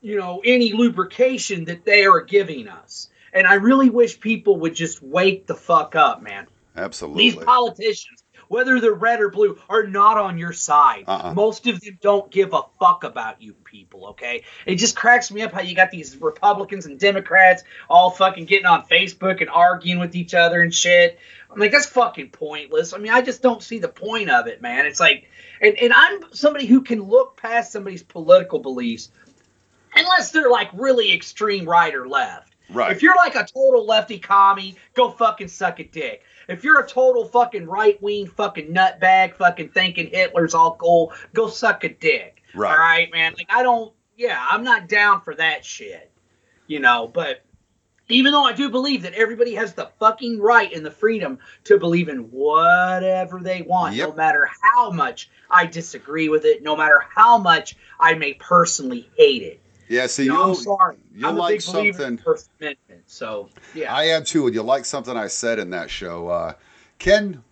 you 0.00 0.16
know 0.16 0.42
any 0.44 0.72
lubrication 0.72 1.66
that 1.66 1.84
they 1.84 2.04
are 2.04 2.22
giving 2.22 2.66
us. 2.66 3.10
And 3.32 3.46
I 3.46 3.54
really 3.54 3.90
wish 3.90 4.18
people 4.18 4.58
would 4.60 4.74
just 4.74 5.02
wake 5.02 5.46
the 5.46 5.54
fuck 5.54 5.94
up, 5.94 6.22
man. 6.22 6.48
Absolutely. 6.74 7.24
These 7.24 7.36
politicians, 7.36 8.17
whether 8.48 8.80
they're 8.80 8.92
red 8.92 9.20
or 9.20 9.30
blue, 9.30 9.58
are 9.68 9.86
not 9.86 10.18
on 10.18 10.38
your 10.38 10.52
side. 10.52 11.04
Uh-uh. 11.06 11.34
Most 11.34 11.66
of 11.66 11.80
them 11.80 11.98
don't 12.00 12.30
give 12.30 12.52
a 12.52 12.62
fuck 12.80 13.04
about 13.04 13.40
you 13.40 13.54
people, 13.64 14.08
okay? 14.08 14.44
It 14.66 14.76
just 14.76 14.96
cracks 14.96 15.30
me 15.30 15.42
up 15.42 15.52
how 15.52 15.60
you 15.60 15.74
got 15.74 15.90
these 15.90 16.16
Republicans 16.16 16.86
and 16.86 16.98
Democrats 16.98 17.62
all 17.88 18.10
fucking 18.10 18.46
getting 18.46 18.66
on 18.66 18.84
Facebook 18.86 19.40
and 19.40 19.50
arguing 19.50 20.00
with 20.00 20.16
each 20.16 20.34
other 20.34 20.62
and 20.62 20.74
shit. 20.74 21.18
I'm 21.50 21.58
like, 21.58 21.72
that's 21.72 21.86
fucking 21.86 22.30
pointless. 22.30 22.92
I 22.92 22.98
mean, 22.98 23.12
I 23.12 23.22
just 23.22 23.42
don't 23.42 23.62
see 23.62 23.78
the 23.78 23.88
point 23.88 24.30
of 24.30 24.46
it, 24.46 24.60
man. 24.60 24.86
It's 24.86 25.00
like, 25.00 25.28
and, 25.60 25.76
and 25.78 25.92
I'm 25.92 26.32
somebody 26.32 26.66
who 26.66 26.82
can 26.82 27.02
look 27.02 27.36
past 27.36 27.72
somebody's 27.72 28.02
political 28.02 28.58
beliefs 28.58 29.10
unless 29.94 30.30
they're 30.30 30.50
like 30.50 30.70
really 30.74 31.12
extreme 31.12 31.68
right 31.68 31.94
or 31.94 32.08
left. 32.08 32.54
Right. 32.70 32.92
If 32.92 33.02
you're 33.02 33.16
like 33.16 33.34
a 33.34 33.46
total 33.46 33.86
lefty 33.86 34.18
commie, 34.18 34.76
go 34.94 35.10
fucking 35.10 35.48
suck 35.48 35.80
a 35.80 35.84
dick. 35.84 36.22
If 36.48 36.64
you're 36.64 36.80
a 36.80 36.88
total 36.88 37.26
fucking 37.26 37.66
right 37.66 38.00
wing 38.02 38.26
fucking 38.26 38.72
nutbag, 38.72 39.34
fucking 39.34 39.68
thinking 39.68 40.08
Hitler's 40.10 40.54
all 40.54 40.76
cool, 40.76 41.12
go 41.34 41.48
suck 41.48 41.84
a 41.84 41.90
dick. 41.90 42.42
Right. 42.54 42.72
All 42.72 42.78
right, 42.78 43.12
man. 43.12 43.34
Like 43.36 43.48
I 43.50 43.62
don't. 43.62 43.92
Yeah, 44.16 44.44
I'm 44.50 44.64
not 44.64 44.88
down 44.88 45.20
for 45.20 45.34
that 45.34 45.64
shit. 45.64 46.10
You 46.66 46.80
know, 46.80 47.06
but 47.06 47.44
even 48.08 48.32
though 48.32 48.44
I 48.44 48.52
do 48.52 48.70
believe 48.70 49.02
that 49.02 49.14
everybody 49.14 49.54
has 49.54 49.74
the 49.74 49.90
fucking 49.98 50.40
right 50.40 50.72
and 50.72 50.84
the 50.84 50.90
freedom 50.90 51.38
to 51.64 51.78
believe 51.78 52.08
in 52.08 52.30
whatever 52.30 53.40
they 53.40 53.62
want, 53.62 53.96
no 53.96 54.12
matter 54.12 54.48
how 54.62 54.90
much 54.90 55.28
I 55.50 55.66
disagree 55.66 56.28
with 56.28 56.44
it, 56.44 56.62
no 56.62 56.76
matter 56.76 57.04
how 57.14 57.38
much 57.38 57.76
I 58.00 58.14
may 58.14 58.34
personally 58.34 59.08
hate 59.16 59.42
it. 59.42 59.60
Yeah, 59.88 60.06
see, 60.06 60.24
You 60.24 60.32
know, 60.32 60.42
I'm 60.42 60.46
you'll, 60.48 60.54
sorry. 60.56 60.96
you'll 61.14 61.30
I'm 61.30 61.36
like 61.36 61.58
big 61.58 61.66
believer 61.72 61.88
in 61.88 62.18
something. 62.18 62.18
First 62.18 62.50
Amendment. 62.60 63.02
So 63.06 63.48
yeah, 63.74 63.94
I 63.94 64.04
am 64.04 64.24
too, 64.24 64.46
and 64.46 64.54
you 64.54 64.62
like 64.62 64.84
something 64.84 65.16
I 65.16 65.28
said 65.28 65.58
in 65.58 65.70
that 65.70 65.90
show. 65.90 66.28
Uh, 66.28 66.52
Ken 66.98 67.42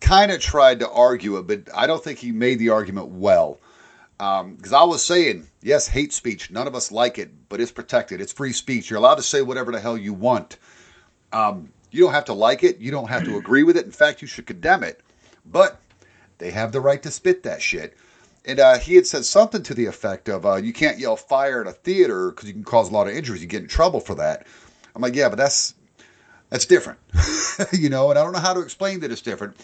kind 0.00 0.30
of 0.30 0.40
tried 0.40 0.80
to 0.80 0.90
argue 0.90 1.36
it, 1.38 1.46
but 1.46 1.68
I 1.74 1.86
don't 1.86 2.02
think 2.02 2.18
he 2.18 2.32
made 2.32 2.58
the 2.58 2.70
argument 2.70 3.08
well. 3.08 3.58
Because 4.18 4.72
I 4.72 4.82
was 4.82 5.04
saying, 5.04 5.46
yes, 5.62 5.86
hate 5.86 6.12
speech. 6.12 6.50
None 6.50 6.66
of 6.66 6.74
us 6.74 6.90
like 6.90 7.18
it, 7.18 7.30
but 7.48 7.60
it's 7.60 7.70
protected. 7.70 8.20
It's 8.20 8.32
free 8.32 8.52
speech. 8.52 8.90
You're 8.90 8.98
allowed 8.98 9.14
to 9.16 9.22
say 9.22 9.42
whatever 9.42 9.70
the 9.70 9.78
hell 9.80 9.96
you 9.96 10.12
want. 10.12 10.56
Um, 11.32 11.72
you 11.92 12.02
don't 12.04 12.12
have 12.12 12.24
to 12.26 12.32
like 12.32 12.64
it. 12.64 12.78
You 12.78 12.90
don't 12.90 13.08
have 13.08 13.24
to 13.24 13.36
agree 13.38 13.62
with 13.62 13.76
it. 13.76 13.84
In 13.86 13.92
fact, 13.92 14.20
you 14.20 14.26
should 14.28 14.46
condemn 14.46 14.82
it. 14.82 15.00
But 15.46 15.80
they 16.38 16.50
have 16.50 16.72
the 16.72 16.80
right 16.80 17.02
to 17.04 17.10
spit 17.12 17.44
that 17.44 17.62
shit. 17.62 17.96
And 18.44 18.60
uh, 18.60 18.78
he 18.78 18.94
had 18.94 19.06
said 19.06 19.24
something 19.24 19.62
to 19.64 19.74
the 19.74 19.86
effect 19.86 20.28
of, 20.28 20.46
uh, 20.46 20.56
"You 20.56 20.72
can't 20.72 20.98
yell 20.98 21.16
fire 21.16 21.60
at 21.60 21.66
a 21.66 21.72
theater 21.72 22.30
because 22.30 22.48
you 22.48 22.54
can 22.54 22.64
cause 22.64 22.90
a 22.90 22.92
lot 22.92 23.06
of 23.08 23.14
injuries. 23.14 23.42
You 23.42 23.48
get 23.48 23.62
in 23.62 23.68
trouble 23.68 24.00
for 24.00 24.14
that." 24.16 24.46
I'm 24.94 25.02
like, 25.02 25.14
"Yeah, 25.14 25.28
but 25.28 25.36
that's 25.36 25.74
that's 26.48 26.64
different, 26.66 26.98
you 27.72 27.88
know." 27.90 28.10
And 28.10 28.18
I 28.18 28.22
don't 28.22 28.32
know 28.32 28.38
how 28.38 28.54
to 28.54 28.60
explain 28.60 29.00
that 29.00 29.12
it's 29.12 29.20
different. 29.20 29.56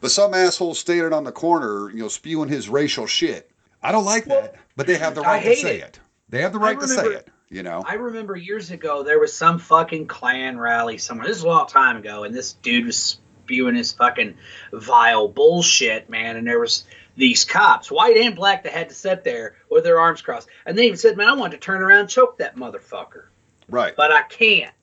But 0.00 0.10
some 0.10 0.34
asshole 0.34 0.74
standing 0.74 1.12
on 1.12 1.24
the 1.24 1.32
corner, 1.32 1.90
you 1.90 2.00
know, 2.00 2.08
spewing 2.08 2.48
his 2.48 2.68
racial 2.68 3.06
shit. 3.06 3.50
I 3.82 3.92
don't 3.92 4.04
like 4.04 4.26
Well, 4.26 4.42
that, 4.42 4.56
but 4.76 4.86
they 4.86 4.98
have 4.98 5.14
the 5.14 5.22
right 5.22 5.42
to 5.42 5.56
say 5.56 5.78
it. 5.78 5.82
it. 5.84 6.00
They 6.28 6.42
have 6.42 6.52
the 6.52 6.58
right 6.58 6.78
to 6.78 6.88
say 6.88 7.06
it. 7.06 7.28
You 7.48 7.62
know. 7.62 7.82
I 7.86 7.94
remember 7.94 8.36
years 8.36 8.70
ago 8.72 9.04
there 9.04 9.20
was 9.20 9.32
some 9.32 9.58
fucking 9.58 10.08
Klan 10.08 10.58
rally 10.58 10.98
somewhere. 10.98 11.28
This 11.28 11.38
is 11.38 11.44
a 11.44 11.48
long 11.48 11.68
time 11.68 11.96
ago, 11.96 12.24
and 12.24 12.34
this 12.34 12.52
dude 12.54 12.84
was 12.86 13.18
spewing 13.44 13.76
his 13.76 13.92
fucking 13.92 14.36
vile 14.72 15.28
bullshit, 15.28 16.10
man. 16.10 16.36
And 16.36 16.46
there 16.46 16.58
was 16.58 16.84
these 17.16 17.44
cops, 17.44 17.90
white 17.90 18.16
and 18.16 18.36
black, 18.36 18.64
that 18.64 18.72
had 18.72 18.90
to 18.90 18.94
sit 18.94 19.24
there 19.24 19.56
with 19.70 19.84
their 19.84 19.98
arms 19.98 20.22
crossed, 20.22 20.48
and 20.64 20.76
they 20.76 20.86
even 20.86 20.98
said, 20.98 21.16
"Man, 21.16 21.28
I 21.28 21.32
want 21.32 21.52
to 21.52 21.58
turn 21.58 21.82
around 21.82 22.00
and 22.00 22.10
choke 22.10 22.38
that 22.38 22.56
motherfucker, 22.56 23.24
right. 23.68 23.94
but 23.96 24.12
I 24.12 24.22
can't." 24.22 24.74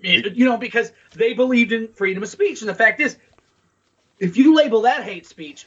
It- 0.00 0.34
you 0.34 0.46
know, 0.46 0.56
because 0.56 0.92
they 1.14 1.32
believed 1.32 1.72
in 1.72 1.88
freedom 1.88 2.22
of 2.22 2.28
speech, 2.28 2.60
and 2.60 2.68
the 2.68 2.74
fact 2.74 3.00
is, 3.00 3.16
if 4.18 4.36
you 4.36 4.54
label 4.54 4.82
that 4.82 5.02
hate 5.02 5.26
speech, 5.26 5.66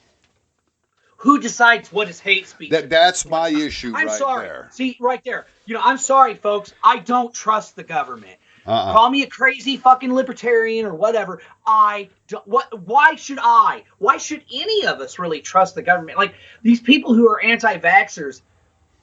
who 1.17 1.39
decides 1.39 1.91
what 1.91 2.09
is 2.09 2.19
hate 2.19 2.47
speech? 2.47 2.71
That 2.71 2.89
that's 2.89 3.25
my 3.25 3.49
issue 3.49 3.93
I'm 3.95 4.07
right 4.07 4.17
sorry. 4.17 4.47
there. 4.47 4.69
See, 4.71 4.97
right 4.99 5.21
there. 5.23 5.45
You 5.65 5.73
know, 5.73 5.81
I'm 5.83 5.97
sorry, 5.97 6.35
folks. 6.35 6.73
I 6.83 6.99
don't 6.99 7.33
trust 7.33 7.75
the 7.75 7.83
government. 7.83 8.37
Uh-uh. 8.67 8.93
Call 8.93 9.09
me 9.09 9.23
a 9.23 9.27
crazy 9.27 9.77
fucking 9.77 10.13
libertarian 10.13 10.85
or 10.85 10.95
whatever. 10.95 11.41
I 11.67 12.09
don't, 12.27 12.47
what? 12.47 12.85
Why 12.85 13.15
should 13.15 13.39
I? 13.41 13.83
Why 13.99 14.17
should 14.17 14.43
any 14.53 14.85
of 14.85 14.99
us 14.99 15.19
really 15.19 15.41
trust 15.41 15.75
the 15.75 15.83
government? 15.83 16.17
Like 16.17 16.33
these 16.63 16.79
people 16.79 17.13
who 17.13 17.29
are 17.29 17.41
anti-vaxxers. 17.41 18.41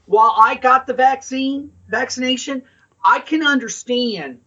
While 0.06 0.34
I 0.36 0.56
got 0.56 0.88
the 0.88 0.94
vaccine, 0.94 1.70
vaccination, 1.88 2.64
I 3.04 3.20
can 3.20 3.46
understand 3.46 4.40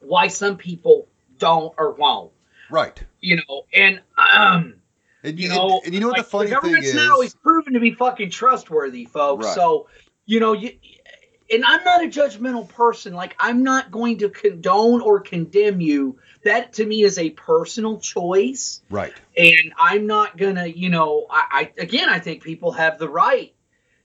why 0.00 0.28
some 0.28 0.58
people 0.58 1.08
don't 1.38 1.72
or 1.78 1.92
won't. 1.92 2.32
Right. 2.70 3.02
You 3.20 3.36
know, 3.36 3.62
and 3.72 4.00
um, 4.18 4.74
And 5.26 5.40
you 5.40 5.48
you, 5.48 5.54
know, 5.54 5.78
and, 5.78 5.86
and 5.86 5.94
you 5.94 6.00
know 6.00 6.08
what 6.08 6.18
like, 6.18 6.26
the 6.26 6.30
funny 6.30 6.46
thing 6.46 6.54
government's 6.54 6.88
is? 6.88 6.94
not 6.94 7.10
always 7.10 7.34
proven 7.34 7.72
to 7.74 7.80
be 7.80 7.90
fucking 7.92 8.30
trustworthy, 8.30 9.06
folks. 9.06 9.46
Right. 9.46 9.54
So, 9.54 9.88
you 10.24 10.38
know, 10.38 10.52
you 10.52 10.72
and 11.50 11.64
I'm 11.64 11.84
not 11.84 12.04
a 12.04 12.08
judgmental 12.08 12.68
person. 12.68 13.14
Like, 13.14 13.36
I'm 13.38 13.62
not 13.62 13.90
going 13.90 14.18
to 14.18 14.28
condone 14.28 15.00
or 15.00 15.20
condemn 15.20 15.80
you. 15.80 16.18
That 16.44 16.72
to 16.74 16.86
me 16.86 17.02
is 17.02 17.18
a 17.18 17.30
personal 17.30 17.98
choice, 17.98 18.82
right. 18.90 19.12
and 19.36 19.72
I'm 19.78 20.06
not 20.06 20.36
gonna, 20.36 20.66
you 20.66 20.90
know, 20.90 21.26
I, 21.30 21.70
I 21.78 21.82
again, 21.82 22.08
I 22.08 22.18
think 22.18 22.42
people 22.42 22.72
have 22.72 22.98
the 22.98 23.08
right. 23.08 23.52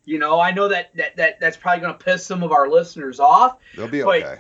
You 0.06 0.18
know, 0.18 0.40
I 0.40 0.52
know 0.52 0.68
that 0.68 0.96
that, 0.96 1.16
that 1.18 1.40
that's 1.40 1.58
probably 1.58 1.82
going 1.82 1.98
to 1.98 2.04
piss 2.04 2.26
some 2.26 2.42
of 2.44 2.52
our 2.52 2.70
listeners 2.70 3.20
off. 3.20 3.58
They'll 3.76 3.88
be 3.88 4.04
okay. 4.04 4.40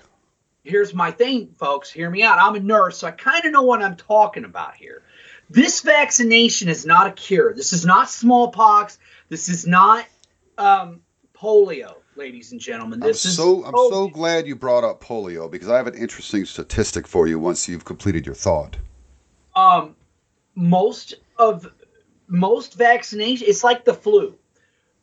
Here's 0.63 0.93
my 0.93 1.12
thing, 1.12 1.55
folks. 1.58 1.91
Hear 1.91 2.10
me 2.10 2.24
out. 2.24 2.38
I'm 2.39 2.55
a 2.55 2.60
nurse, 2.60 3.00
so 3.00 3.08
I 3.08 3.12
kind 3.12 3.46
of 3.46 3.51
know 3.51 3.63
what 3.63 3.81
I'm 3.81 3.96
talking 3.96 4.46
about 4.46 4.75
here. 4.75 5.03
This 5.50 5.81
vaccination 5.81 6.70
is 6.70 6.86
not 6.86 7.08
a 7.08 7.12
cure. 7.12 7.53
This 7.53 7.74
is 7.74 7.86
not 7.86 8.10
smallpox. 8.10 9.00
This 9.29 9.50
is 9.50 9.65
not 9.65 10.05
um, 10.58 11.01
polio, 11.34 11.96
ladies 12.22 12.51
and 12.51 12.62
gentlemen. 12.62 13.01
I'm 13.01 13.08
This 13.08 13.25
is 13.25 13.36
so 13.36 13.66
I'm 13.66 13.74
so 13.74 14.08
glad 14.08 14.46
you 14.46 14.56
brought 14.56 14.84
up 14.84 15.04
polio 15.04 15.50
because 15.50 15.70
I 15.70 15.78
have 15.78 15.88
an 15.88 15.96
interesting 15.96 16.46
statistic 16.46 17.08
for 17.08 17.25
you 17.28 17.40
once 17.40 17.68
you've 17.68 17.84
completed 17.84 18.28
your 18.28 18.36
thought. 18.36 18.78
um, 19.56 19.96
most 20.54 21.16
of 21.38 21.68
most 22.28 22.75
vaccination 22.75 23.48
it's 23.50 23.63
like 23.63 23.84
the 23.86 23.94
flu 23.94 24.38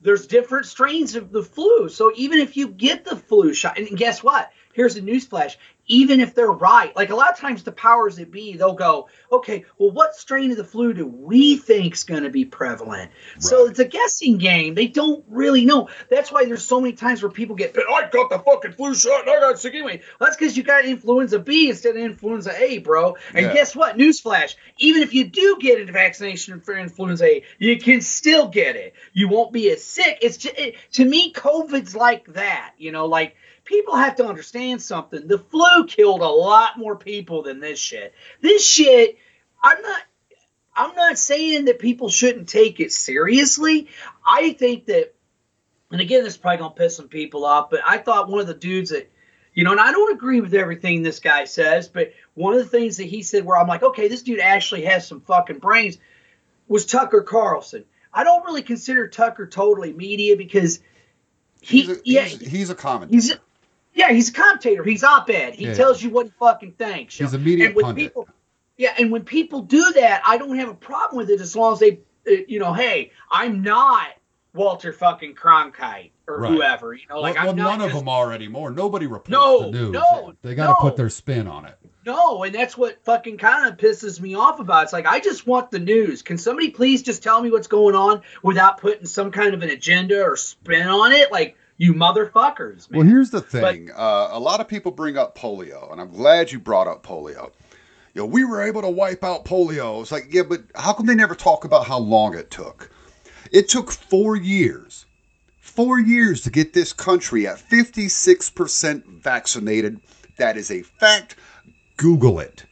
there's 0.01 0.27
different 0.29 0.65
strains 0.67 1.17
of 1.17 1.33
the 1.33 1.43
flu 1.43 1.89
so 1.89 2.13
even 2.15 2.39
if 2.39 2.57
you 2.57 2.69
get 2.69 3.05
the 3.05 3.17
flu 3.17 3.53
shot 3.53 3.77
and 3.77 3.99
guess 3.99 4.23
what 4.23 4.53
here's 4.79 4.97
a 4.97 5.03
newsflash. 5.03 5.57
Even 5.91 6.21
if 6.21 6.35
they're 6.35 6.53
right 6.53 6.95
like 6.95 7.11
a 7.11 7.17
lot 7.17 7.33
of 7.33 7.39
times 7.39 7.65
the 7.65 7.73
powers 7.73 8.17
that 8.17 8.31
be 8.31 8.57
they'll 8.57 8.75
go 8.75 9.09
okay 9.33 9.65
well 9.79 9.91
what 9.91 10.15
strain 10.15 10.51
of 10.51 10.59
the 10.59 10.63
flu 10.63 10.93
do 10.93 11.07
we 11.07 11.57
think's 11.57 12.05
going 12.05 12.23
to 12.23 12.31
be 12.31 12.45
prevalent? 12.45 13.11
So 13.41 13.67
it's 13.67 13.79
a 13.81 13.87
guessing 13.87 14.39
game. 14.39 14.75
They 14.75 14.87
don't 14.87 15.25
really 15.29 15.65
know. 15.65 15.89
That's 16.11 16.31
why 16.31 16.45
there's 16.45 16.65
so 16.65 16.81
many 16.81 16.93
times 16.93 17.23
where 17.23 17.31
people 17.31 17.57
get 17.57 17.77
i 17.77 18.09
got 18.13 18.31
the 18.31 18.39
fucking 18.39 18.73
flu 18.73 18.95
shot 18.95 19.23
and 19.23 19.31
i 19.31 19.41
got 19.41 19.59
sick 19.59 19.75
anyway. 19.75 20.01
Well, 20.21 20.29
that's 20.29 20.37
because 20.37 20.57
you 20.57 20.63
got 20.63 20.85
influenza 20.85 21.41
b 21.41 21.71
instead 21.71 21.97
of 21.97 22.03
influenza 22.03 22.53
a 22.57 22.79
bro. 22.79 23.17
And 23.35 23.47
Yeah. 23.47 23.55
guess 23.55 23.75
what? 23.75 23.97
Newsflash. 23.97 24.55
Even 24.77 25.03
if 25.03 25.13
you 25.13 25.25
do 25.25 25.57
get 25.59 25.81
a 25.81 25.91
vaccination 25.91 26.61
for 26.61 26.77
influenza 26.77 27.25
a 27.25 27.43
you 27.59 27.81
can 27.81 28.01
still 28.03 28.47
get 28.47 28.77
it. 28.77 28.95
You 29.13 29.29
won't 29.29 29.53
be 29.53 29.71
as 29.71 29.83
sick. 29.83 30.19
It's 30.23 30.37
just, 30.37 30.57
it, 30.57 30.77
to 30.93 31.05
me 31.05 31.33
covid's 31.33 31.97
like 31.97 32.27
that 32.35 32.75
you 32.79 32.93
know 32.93 33.07
like 33.07 33.35
people 33.69 33.95
have 33.95 34.17
to 34.17 34.27
understand 34.27 34.81
something 34.81 35.29
the 35.29 35.39
flu 35.39 35.87
killed 35.87 36.23
a 36.23 36.27
lot 36.27 36.79
more 36.79 36.97
people 36.97 37.43
than 37.43 37.61
this 37.61 37.79
shit 37.79 38.15
this 38.41 38.67
shit 38.67 39.19
i'm 39.63 39.81
not 39.83 40.03
i'm 40.75 40.95
not 40.97 41.19
saying 41.19 41.67
that 41.67 41.79
people 41.79 42.09
shouldn't 42.09 42.49
take 42.49 42.81
it 42.81 42.91
seriously 42.91 43.89
i 44.27 44.53
think 44.55 44.87
that 44.87 45.15
and 45.91 46.01
again 46.01 46.25
this 46.25 46.33
is 46.33 46.39
probably 46.39 46.59
gonna 46.59 46.75
piss 46.75 46.97
some 46.97 47.09
people 47.09 47.45
off 47.45 47.69
but 47.69 47.81
i 47.87 47.99
thought 47.99 48.31
one 48.31 48.41
of 48.41 48.47
the 48.47 48.55
dudes 48.55 48.91
that 48.91 49.11
you 49.55 49.65
know, 49.65 49.73
and 49.73 49.81
I 49.81 49.91
don't 49.91 50.13
agree 50.13 50.41
with 50.41 50.55
everything 50.55 51.03
this 51.03 51.19
guy 51.19 51.45
says, 51.45 51.89
but 51.89 52.13
one 52.35 52.55
of 52.55 52.61
the 52.61 52.69
things 52.69 52.99
that 52.99 53.07
he 53.07 53.25
said 53.25 53.45
where 53.45 53.59
I'm 53.59 53.67
like, 53.67 53.83
okay, 53.83 54.07
this 54.07 54.23
dude 54.23 54.39
actually 54.39 54.85
has 54.85 55.05
some 55.05 55.21
fucking 55.23 55.59
brains 55.59 55.99
was 56.69 56.87
Tucker 56.87 57.23
Carlson. 57.23 57.85
I 58.15 58.23
don't 58.23 58.45
really 58.45 58.63
consider 58.63 59.09
Tucker 59.09 59.49
totally 59.49 59.93
media 59.93 60.37
because 60.37 60.79
he, 61.61 61.81
He's 61.81 61.89
a, 61.89 62.01
yeah, 62.05 62.23
he's, 62.23 62.41
he's 62.41 62.71
a 62.71 62.77
commentator. 62.77 63.17
he's, 63.17 63.37
yeah, 63.99 64.13
he's 64.13 64.29
a 64.29 64.33
commentator. 64.33 64.85
He's 64.85 65.03
op-ed. 65.03 65.55
He 65.55 65.67
Yeah. 65.67 65.75
tells 65.75 66.01
you 66.03 66.11
what 66.11 66.27
he 66.27 66.33
fucking 66.39 66.73
thinks. 66.73 67.19
He's 67.19 67.35
a 67.35 67.39
media 67.39 67.67
and 67.67 67.75
when 67.75 67.85
pundit. 67.85 68.05
People, 68.05 68.29
yeah, 68.77 68.95
and 68.97 69.11
when 69.11 69.25
people 69.25 69.61
do 69.63 69.93
that, 69.95 70.23
I 70.27 70.39
don't 70.39 70.57
have 70.57 70.69
a 70.69 70.75
problem 70.75 71.19
with 71.19 71.31
it 71.31 71.41
as 71.41 71.57
long 71.57 71.73
as 71.73 71.81
they, 71.81 71.99
uh, 72.29 72.43
you 72.47 72.61
know, 72.61 72.73
hey, 72.73 73.11
I'm 73.31 73.63
not 73.63 74.07
Walter 74.55 74.93
fucking 74.93 75.35
Cronkite 75.35 76.13
or 76.29 76.41
Right. 76.41 76.53
whoever. 76.53 76.95
You 76.95 77.03
know, 77.11 77.21
like 77.21 77.35
well, 77.35 77.51
I'm 77.51 77.57
well, 77.57 77.67
not 77.71 77.79
none 77.81 77.89
of 77.91 77.95
them 77.97 78.09
are 78.09 78.33
anymore. 78.33 78.71
Nobody 78.71 79.07
reports 79.07 79.31
No, 79.31 79.65
the 79.65 79.71
news. 79.73 79.93
no, 79.93 80.33
they 80.43 80.55
got 80.55 80.67
to 80.69 80.73
no. 80.75 80.77
put 80.81 80.97
their 80.97 81.11
spin 81.11 81.49
on 81.49 81.65
it. 81.67 81.77
No, 82.07 82.45
and 82.45 82.55
that's 82.55 82.79
what 82.79 83.05
fucking 83.05 83.37
kind 83.37 83.69
of 83.69 83.77
pisses 83.77 84.19
me 84.21 84.35
off 84.35 84.61
about. 84.61 84.81
it. 84.81 84.85
It's 84.85 84.93
like 84.95 85.07
I 85.07 85.21
just 85.21 85.47
want 85.47 85.71
the 85.71 85.79
news. 85.79 86.23
Can 86.23 86.39
somebody 86.39 86.71
please 86.71 87.03
just 87.03 87.23
tell 87.23 87.43
me 87.43 87.51
what's 87.51 87.67
going 87.67 87.95
on 87.95 88.23
without 88.43 88.79
putting 88.81 89.05
some 89.07 89.31
kind 89.31 89.53
of 89.55 89.63
an 89.63 89.69
agenda 89.71 90.23
or 90.23 90.37
spin 90.37 90.87
on 90.89 91.13
it? 91.13 91.31
Like 91.33 91.57
you 91.79 91.95
motherfuckers, 91.95 92.91
man. 92.91 92.99
Well, 92.99 93.09
here's 93.09 93.31
the 93.31 93.41
thing. 93.41 93.91
uh, 93.93 94.29
a 94.33 94.39
lot 94.39 94.61
of 94.61 94.69
people 94.69 94.93
bring 94.93 95.17
up 95.17 95.39
polio, 95.39 95.91
and 95.91 96.01
I'm 96.01 96.11
glad 96.11 96.53
you 96.53 96.59
brought 96.59 96.89
up 96.89 97.05
polio. 97.05 97.53
You 98.15 98.23
know, 98.23 98.27
we 98.27 98.45
were 98.45 98.63
able 98.63 98.83
to 98.83 98.91
wipe 98.91 99.23
out 99.23 99.45
polio. 99.45 100.03
It's 100.03 100.13
like, 100.13 100.27
yeah, 100.31 100.43
but 100.43 100.65
how 100.75 100.93
come 100.93 101.07
they 101.07 101.15
never 101.15 101.37
talk 101.37 101.65
about 101.65 101.87
how 101.87 101.99
long 101.99 102.37
it 102.37 102.51
took? 102.51 102.91
It 103.53 103.69
took 103.69 103.93
four 103.93 104.37
years, 104.37 105.07
four 105.61 106.01
years 106.01 106.43
to 106.43 106.51
get 106.51 106.73
this 106.73 106.93
country 106.93 107.47
at 107.47 107.59
56% 107.59 109.05
vaccinated. 109.23 110.01
That 110.37 110.57
is 110.57 110.71
a 110.71 110.83
fact. 110.83 111.37
Google 111.97 112.41
it. 112.41 112.65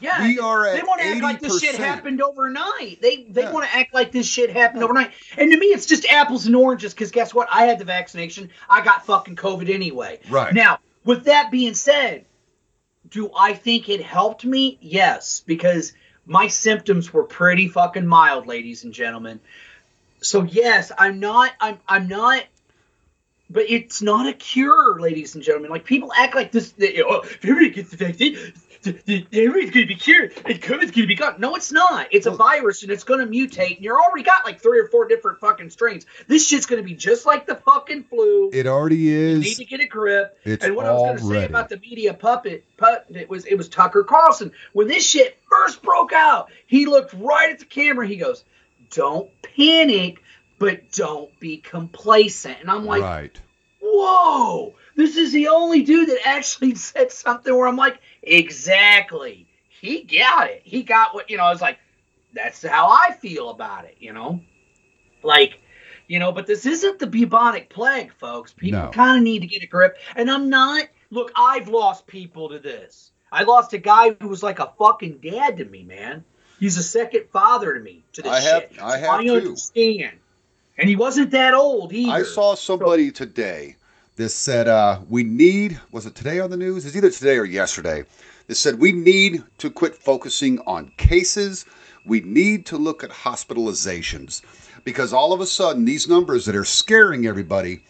Yeah, 0.00 0.22
We 0.22 0.38
are 0.38 0.66
at 0.66 0.76
they 0.76 0.82
want 0.82 1.00
to 1.00 1.06
act 1.08 1.22
like 1.22 1.40
this 1.40 1.60
shit 1.60 1.74
happened 1.76 2.22
overnight. 2.22 3.00
They 3.02 3.24
they 3.28 3.42
Yeah. 3.42 3.52
want 3.52 3.68
to 3.68 3.74
act 3.76 3.92
like 3.94 4.12
this 4.12 4.26
shit 4.28 4.50
happened 4.50 4.82
overnight. 4.82 5.12
And 5.36 5.50
to 5.50 5.58
me, 5.58 5.66
it's 5.66 5.86
just 5.86 6.06
apples 6.06 6.46
and 6.46 6.54
oranges. 6.54 6.94
Because 6.94 7.10
guess 7.10 7.34
what? 7.34 7.48
I 7.50 7.64
had 7.66 7.78
the 7.78 7.84
vaccination. 7.84 8.50
I 8.68 8.84
got 8.84 9.06
fucking 9.06 9.36
COVID 9.36 9.68
anyway. 9.72 10.20
Right. 10.30 10.52
Now, 10.54 10.78
with 11.04 11.24
that 11.24 11.50
being 11.50 11.74
said, 11.74 12.24
do 13.08 13.30
I 13.36 13.54
think 13.54 13.88
it 13.88 14.02
helped 14.02 14.44
me? 14.44 14.78
Yes, 14.80 15.42
because 15.46 15.92
my 16.26 16.46
symptoms 16.48 17.12
were 17.12 17.24
pretty 17.24 17.68
fucking 17.68 18.06
mild, 18.06 18.46
ladies 18.46 18.84
and 18.84 18.92
gentlemen. 18.92 19.40
So 20.20 20.42
yes, 20.42 20.92
I'm 20.98 21.20
not. 21.20 21.52
I'm. 21.60 21.78
I'm 21.88 22.08
not. 22.08 22.44
But 23.50 23.64
it's 23.70 24.02
not 24.02 24.28
a 24.28 24.34
cure, 24.34 25.00
ladies 25.00 25.34
and 25.34 25.42
gentlemen. 25.42 25.70
Like 25.70 25.84
people 25.84 26.12
act 26.16 26.34
like 26.34 26.52
this. 26.52 26.72
That, 26.72 27.02
oh, 27.06 27.20
if 27.22 27.42
everybody 27.42 27.70
gets 27.70 27.90
the 27.90 27.96
vaccine, 27.96 28.36
everybody's 28.86 29.70
gonna 29.70 29.86
be 29.86 29.94
cured 29.94 30.32
and 30.44 30.60
COVID's 30.60 30.90
gonna 30.90 31.06
be 31.06 31.14
gone. 31.14 31.36
No, 31.38 31.54
it's 31.54 31.72
not. 31.72 32.08
It's 32.10 32.26
a 32.26 32.30
virus 32.30 32.82
and 32.82 32.92
it's 32.92 33.04
gonna 33.04 33.26
mutate. 33.26 33.76
And 33.76 33.84
you're 33.84 34.00
already 34.00 34.22
got 34.22 34.44
like 34.44 34.60
three 34.60 34.80
or 34.80 34.88
four 34.88 35.06
different 35.06 35.40
fucking 35.40 35.70
strains. 35.70 36.06
This 36.26 36.46
shit's 36.46 36.66
gonna 36.66 36.82
be 36.82 36.94
just 36.94 37.26
like 37.26 37.46
the 37.46 37.56
fucking 37.56 38.04
flu. 38.04 38.50
It 38.52 38.66
already 38.66 39.08
is. 39.08 39.44
You 39.44 39.50
need 39.50 39.56
to 39.56 39.64
get 39.64 39.80
a 39.80 39.86
grip. 39.86 40.38
It's 40.44 40.64
and 40.64 40.76
what 40.76 40.86
I 40.86 40.92
was 40.92 41.02
going 41.02 41.18
to 41.18 41.40
say 41.40 41.46
about 41.46 41.68
the 41.68 41.78
media 41.78 42.14
puppet, 42.14 42.64
put 42.76 43.04
it 43.10 43.28
was 43.28 43.44
it 43.46 43.56
was 43.56 43.68
Tucker 43.68 44.04
Carlson. 44.04 44.52
When 44.72 44.88
this 44.88 45.08
shit 45.08 45.38
first 45.50 45.82
broke 45.82 46.12
out, 46.12 46.50
he 46.66 46.86
looked 46.86 47.14
right 47.14 47.50
at 47.50 47.58
the 47.58 47.64
camera. 47.64 48.06
He 48.06 48.16
goes, 48.16 48.44
"Don't 48.90 49.30
panic, 49.42 50.22
but 50.58 50.92
don't 50.92 51.38
be 51.40 51.58
complacent." 51.58 52.60
And 52.60 52.70
I'm 52.70 52.84
like, 52.84 53.02
right. 53.02 53.40
"Whoa!" 53.80 54.74
This 54.96 55.16
is 55.16 55.32
the 55.32 55.48
only 55.48 55.82
dude 55.82 56.08
that 56.08 56.26
actually 56.26 56.74
said 56.76 57.12
something 57.12 57.54
where 57.54 57.68
I'm 57.68 57.76
like, 57.76 58.00
"Exactly." 58.22 59.46
He 59.68 60.02
got 60.02 60.50
it. 60.50 60.62
He 60.64 60.82
got 60.82 61.14
what 61.14 61.30
you 61.30 61.36
know. 61.36 61.44
I 61.44 61.50
was 61.52 61.60
like, 61.60 61.78
"That's 62.34 62.64
how 62.66 62.88
I 62.88 63.12
feel 63.12 63.50
about 63.50 63.84
it." 63.84 63.96
You 63.98 64.12
know, 64.12 64.40
like. 65.22 65.60
You 66.10 66.18
know, 66.18 66.32
but 66.32 66.46
this 66.46 66.64
isn't 66.64 66.98
the 67.00 67.06
bubonic 67.06 67.68
plague, 67.68 68.14
folks. 68.14 68.54
People 68.54 68.80
No. 68.80 68.88
kind 68.88 69.18
of 69.18 69.22
need 69.22 69.40
to 69.40 69.46
get 69.46 69.62
a 69.62 69.66
grip. 69.66 69.98
And 70.16 70.30
I'm 70.30 70.48
not. 70.48 70.84
Look, 71.10 71.30
I've 71.36 71.68
lost 71.68 72.06
people 72.06 72.48
to 72.48 72.58
this. 72.58 73.10
I 73.30 73.42
lost 73.42 73.74
a 73.74 73.78
guy 73.78 74.16
who 74.18 74.28
was 74.28 74.42
like 74.42 74.58
a 74.58 74.72
fucking 74.78 75.18
dad 75.18 75.58
to 75.58 75.66
me, 75.66 75.82
man. 75.82 76.24
He's 76.58 76.78
a 76.78 76.82
second 76.82 77.24
father 77.30 77.74
to 77.74 77.80
me 77.80 78.04
to 78.14 78.22
this 78.22 78.32
I 78.32 78.40
have- 78.40 78.62
shit. 78.72 78.80
I 78.80 78.96
have 78.96 79.10
I 79.10 79.24
too. 79.24 79.34
understand. 79.34 80.16
And 80.78 80.88
he 80.88 80.96
wasn't 80.96 81.30
that 81.32 81.52
old 81.52 81.92
either. 81.92 82.10
I 82.10 82.22
saw 82.22 82.54
somebody 82.54 83.10
today 83.10 83.76
that 84.18 84.28
said 84.30 84.68
uh, 84.68 85.00
we 85.08 85.22
need 85.24 85.80
was 85.92 86.04
it 86.04 86.14
today 86.14 86.40
on 86.40 86.50
the 86.50 86.56
news? 86.56 86.84
It's 86.84 86.96
either 86.96 87.10
today 87.10 87.38
or 87.38 87.44
yesterday. 87.44 88.04
This 88.48 88.58
said 88.60 88.78
we 88.78 88.92
need 88.92 89.42
to 89.58 89.70
quit 89.70 89.94
focusing 89.94 90.58
on 90.66 90.92
cases. 90.96 91.64
We 92.04 92.20
need 92.20 92.66
to 92.66 92.76
look 92.78 93.04
at 93.04 93.10
hospitalizations 93.10 94.42
because 94.84 95.12
all 95.12 95.32
of 95.32 95.40
a 95.40 95.46
sudden 95.46 95.84
these 95.84 96.08
numbers 96.08 96.46
that 96.46 96.56
are 96.56 96.64
scaring 96.64 97.26
everybody 97.26 97.84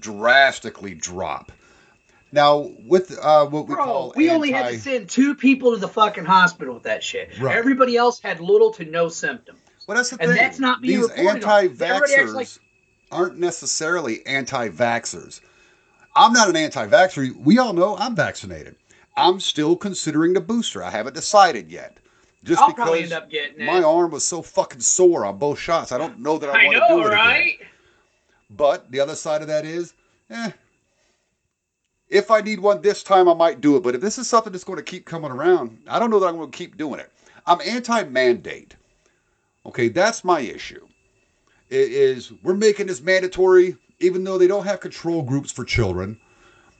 drastically 0.00 0.94
drop. 0.94 1.52
Now 2.32 2.70
with 2.86 3.16
uh, 3.22 3.46
what 3.46 3.68
we 3.68 3.74
Bro, 3.74 3.84
call 3.84 4.12
we 4.16 4.30
only 4.30 4.52
had 4.52 4.72
to 4.72 4.78
send 4.78 5.08
two 5.08 5.34
people 5.34 5.72
to 5.72 5.76
the 5.78 5.88
fucking 5.88 6.24
hospital 6.24 6.74
with 6.74 6.82
that 6.84 7.02
shit. 7.04 7.38
Right. 7.38 7.56
Everybody 7.56 7.96
else 7.96 8.20
had 8.20 8.40
little 8.40 8.72
to 8.72 8.84
no 8.84 9.08
symptoms. 9.08 9.58
Well, 9.86 9.96
that's 9.96 10.10
the 10.10 10.16
And 10.20 10.30
thing. 10.30 10.38
that's 10.40 10.58
not 10.58 10.80
being 10.80 11.00
These 11.00 11.10
reported 11.10 11.44
on. 11.44 11.50
Everybody 11.64 11.84
acts 11.84 12.12
anti-vaxxers 12.14 12.34
like- 12.34 12.48
aren't 13.12 13.38
necessarily 13.38 14.24
anti-vaxxers. 14.26 15.40
I'm 16.16 16.32
not 16.32 16.48
an 16.48 16.56
anti-vaxxer. 16.56 17.36
We 17.36 17.58
all 17.58 17.72
know 17.72 17.96
I'm 17.96 18.14
vaccinated. 18.14 18.76
I'm 19.16 19.40
still 19.40 19.76
considering 19.76 20.32
the 20.32 20.40
booster. 20.40 20.82
I 20.82 20.90
haven't 20.90 21.14
decided 21.14 21.70
yet. 21.70 21.98
Just 22.44 22.60
I'll 22.60 22.68
because 22.68 22.84
probably 22.84 23.02
end 23.04 23.12
up 23.12 23.30
getting 23.30 23.60
it. 23.60 23.66
my 23.66 23.82
arm 23.82 24.10
was 24.10 24.24
so 24.24 24.42
fucking 24.42 24.80
sore 24.80 25.24
on 25.24 25.38
both 25.38 25.58
shots, 25.58 25.92
I 25.92 25.98
don't 25.98 26.20
know 26.20 26.36
that 26.38 26.50
I, 26.50 26.62
I 26.62 26.66
want 26.66 26.78
know, 26.78 26.88
to 26.88 27.02
do 27.02 27.08
it 27.08 27.14
again. 27.14 27.68
But 28.50 28.90
the 28.90 29.00
other 29.00 29.16
side 29.16 29.40
of 29.40 29.48
that 29.48 29.64
is, 29.64 29.94
eh, 30.28 30.50
if 32.08 32.30
I 32.30 32.42
need 32.42 32.60
one 32.60 32.82
this 32.82 33.02
time, 33.02 33.28
I 33.28 33.34
might 33.34 33.62
do 33.62 33.76
it. 33.76 33.82
But 33.82 33.94
if 33.94 34.02
this 34.02 34.18
is 34.18 34.28
something 34.28 34.52
that's 34.52 34.64
going 34.64 34.76
to 34.76 34.82
keep 34.82 35.06
coming 35.06 35.30
around, 35.30 35.78
I 35.88 35.98
don't 35.98 36.10
know 36.10 36.20
that 36.20 36.26
I'm 36.26 36.36
going 36.36 36.50
to 36.50 36.56
keep 36.56 36.76
doing 36.76 37.00
it. 37.00 37.10
I'm 37.46 37.60
anti-mandate. 37.64 38.76
Okay, 39.66 39.88
that's 39.88 40.22
my 40.22 40.40
issue. 40.40 40.86
It 41.70 41.92
is 41.92 42.30
we're 42.42 42.54
making 42.54 42.88
this 42.88 43.00
mandatory, 43.00 43.76
even 44.00 44.24
though 44.24 44.38
they 44.38 44.46
don't 44.46 44.66
have 44.66 44.80
control 44.80 45.22
groups 45.22 45.52
for 45.52 45.64
children. 45.64 46.18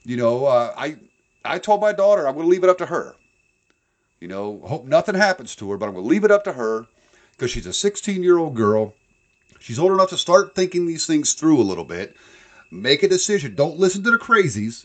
You 0.05 0.17
know, 0.17 0.47
uh, 0.47 0.75
I 0.77 0.97
I 1.45 1.59
told 1.59 1.81
my 1.81 1.93
daughter 1.93 2.27
I'm 2.27 2.35
going 2.35 2.47
to 2.47 2.51
leave 2.51 2.65
it 2.65 2.71
up 2.71 2.79
to 2.79 2.87
her. 2.87 3.15
You 4.21 4.29
know, 4.29 4.61
hope 4.65 4.87
nothing 4.87 5.15
happens 5.15 5.55
to 5.57 5.71
her, 5.71 5.77
but 5.77 5.87
I'm 5.87 5.93
going 5.93 6.05
to 6.05 6.09
leave 6.09 6.25
it 6.25 6.31
up 6.31 6.45
to 6.45 6.53
her 6.53 6.87
because 7.33 7.51
she's 7.51 7.67
a 7.67 7.73
16 7.73 8.23
year 8.23 8.39
old 8.39 8.55
girl. 8.55 8.95
She's 9.61 9.79
old 9.79 9.93
enough 9.93 10.11
to 10.11 10.19
start 10.19 10.55
thinking 10.55 10.87
these 10.87 11.07
things 11.07 11.35
through 11.35 11.61
a 11.61 11.65
little 11.65 11.85
bit. 11.85 12.17
Make 12.71 13.03
a 13.03 13.09
decision. 13.09 13.55
Don't 13.55 13.79
listen 13.79 14.03
to 14.05 14.11
the 14.11 14.19
crazies. 14.19 14.85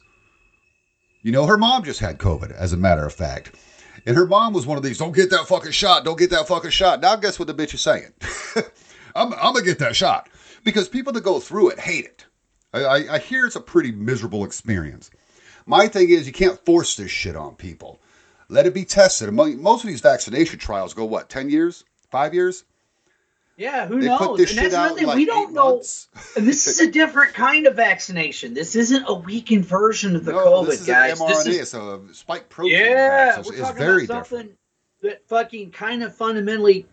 You 1.22 1.32
know, 1.34 1.46
her 1.46 1.58
mom 1.58 1.84
just 1.84 2.00
had 2.00 2.18
COVID, 2.18 2.52
as 2.52 2.72
a 2.72 2.78
matter 2.78 3.06
of 3.06 3.14
fact. 3.14 3.56
And 4.06 4.16
her 4.16 4.26
mom 4.26 4.54
was 4.54 4.66
one 4.66 4.78
of 4.78 4.84
these, 4.84 4.98
don't 4.98 5.16
get 5.16 5.30
that 5.32 5.48
fucking 5.48 5.72
shot, 5.72 6.06
don't 6.06 6.18
get 6.18 6.30
that 6.30 6.48
fucking 6.48 6.72
shot. 6.72 7.02
Now, 7.02 7.18
guess 7.18 7.38
what 7.38 7.48
the 7.48 7.54
bitch 7.54 7.74
is 7.74 7.82
saying? 7.82 8.14
I'm, 9.16 9.34
I'm 9.34 9.54
going 9.54 9.66
to 9.66 9.70
get 9.70 9.80
that 9.80 9.96
shot. 9.96 10.30
Because 10.64 10.90
people 10.90 11.14
that 11.14 11.24
go 11.24 11.40
through 11.40 11.70
it 11.70 11.80
hate 11.80 12.06
it. 12.06 12.26
I, 12.74 12.84
I, 12.84 13.14
I 13.16 13.20
hear 13.20 13.46
it's 13.46 13.56
a 13.56 13.62
pretty 13.62 13.92
miserable 13.92 14.44
experience. 14.46 15.10
My 15.66 15.88
thing 15.88 16.10
is, 16.10 16.28
you 16.28 16.34
can't 16.34 16.64
force 16.66 16.96
this 16.96 17.12
shit 17.12 17.36
on 17.36 17.56
people. 17.56 18.00
Let 18.48 18.66
it 18.66 18.74
be 18.74 18.86
tested. 18.86 19.32
Most 19.32 19.84
of 19.84 19.88
these 19.88 20.02
vaccination 20.02 20.58
trials 20.60 20.94
go, 20.94 21.06
what, 21.06 21.30
10 21.30 21.50
years? 21.50 21.84
Five 22.10 22.34
years? 22.34 22.64
Yeah, 23.58 23.88
who 23.88 24.00
They 24.00 24.08
knows? 24.08 24.40
and 24.40 24.58
that's 24.58 24.74
out 24.74 24.86
another 24.86 24.90
in 24.92 24.98
thing. 25.00 25.08
like 25.08 25.16
we 25.18 25.26
don't 25.26 25.54
know. 25.54 25.74
months. 25.76 26.08
And 26.38 26.48
this 26.48 26.66
is 26.68 26.80
a 26.80 26.90
different 26.90 27.34
kind 27.34 27.68
of 27.68 27.76
vaccination. 27.76 28.54
This 28.54 28.76
isn't 28.78 29.04
a 29.08 29.14
weakened 29.14 29.66
version 29.66 30.16
of 30.16 30.24
the 30.24 30.32
no, 30.32 30.38
COVID, 30.64 30.66
this 30.68 30.82
is 30.82 30.88
guys. 30.88 31.20
an 31.20 31.28
This 31.28 31.46
is 31.46 31.58
it's 31.60 31.74
a 31.74 32.00
spike 32.14 32.48
protein 32.48 32.80
yeah, 32.80 33.36
vaccine. 33.36 33.44
we're 33.44 33.52
It's 33.60 33.62
talking 33.62 33.78
very 33.78 34.06
about 34.06 34.24
different. 34.24 34.46
something 34.46 34.58
that 35.02 35.28
fucking 35.28 35.72
kind 35.72 36.04
of 36.04 36.16
fundamentally 36.16 36.88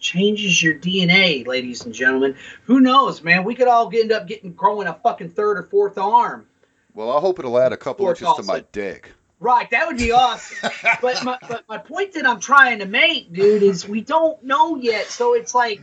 changes 0.00 0.62
your 0.62 0.74
DNA, 0.74 1.46
ladies 1.46 1.84
and 1.84 1.94
gentlemen. 1.94 2.36
Who 2.64 2.80
knows, 2.80 3.22
man? 3.22 3.44
We 3.44 3.54
could 3.54 3.68
all 3.68 3.90
end 3.94 4.12
up 4.12 4.26
getting 4.26 4.52
growing 4.52 4.88
a 4.88 4.94
fucking 4.94 5.30
third 5.30 5.58
or 5.58 5.64
fourth 5.64 5.98
arm. 5.98 6.46
Well, 6.94 7.16
I 7.16 7.20
hope 7.20 7.38
it'll 7.38 7.58
add 7.58 7.72
a 7.72 7.76
couple 7.76 8.06
Or 8.06 8.10
inches 8.10 8.28
to 8.36 8.42
my 8.42 8.64
dick. 8.72 9.12
Right, 9.38 9.70
that 9.70 9.86
would 9.86 9.96
be 9.96 10.12
awesome. 10.12 10.70
but, 11.02 11.24
my, 11.24 11.38
but 11.48 11.64
my 11.68 11.78
point 11.78 12.12
that 12.14 12.26
I'm 12.26 12.40
trying 12.40 12.80
to 12.80 12.86
make, 12.86 13.32
dude, 13.32 13.62
is 13.62 13.88
we 13.88 14.02
don't 14.02 14.42
know 14.44 14.76
yet. 14.76 15.06
So 15.06 15.34
it's 15.34 15.54
like, 15.54 15.80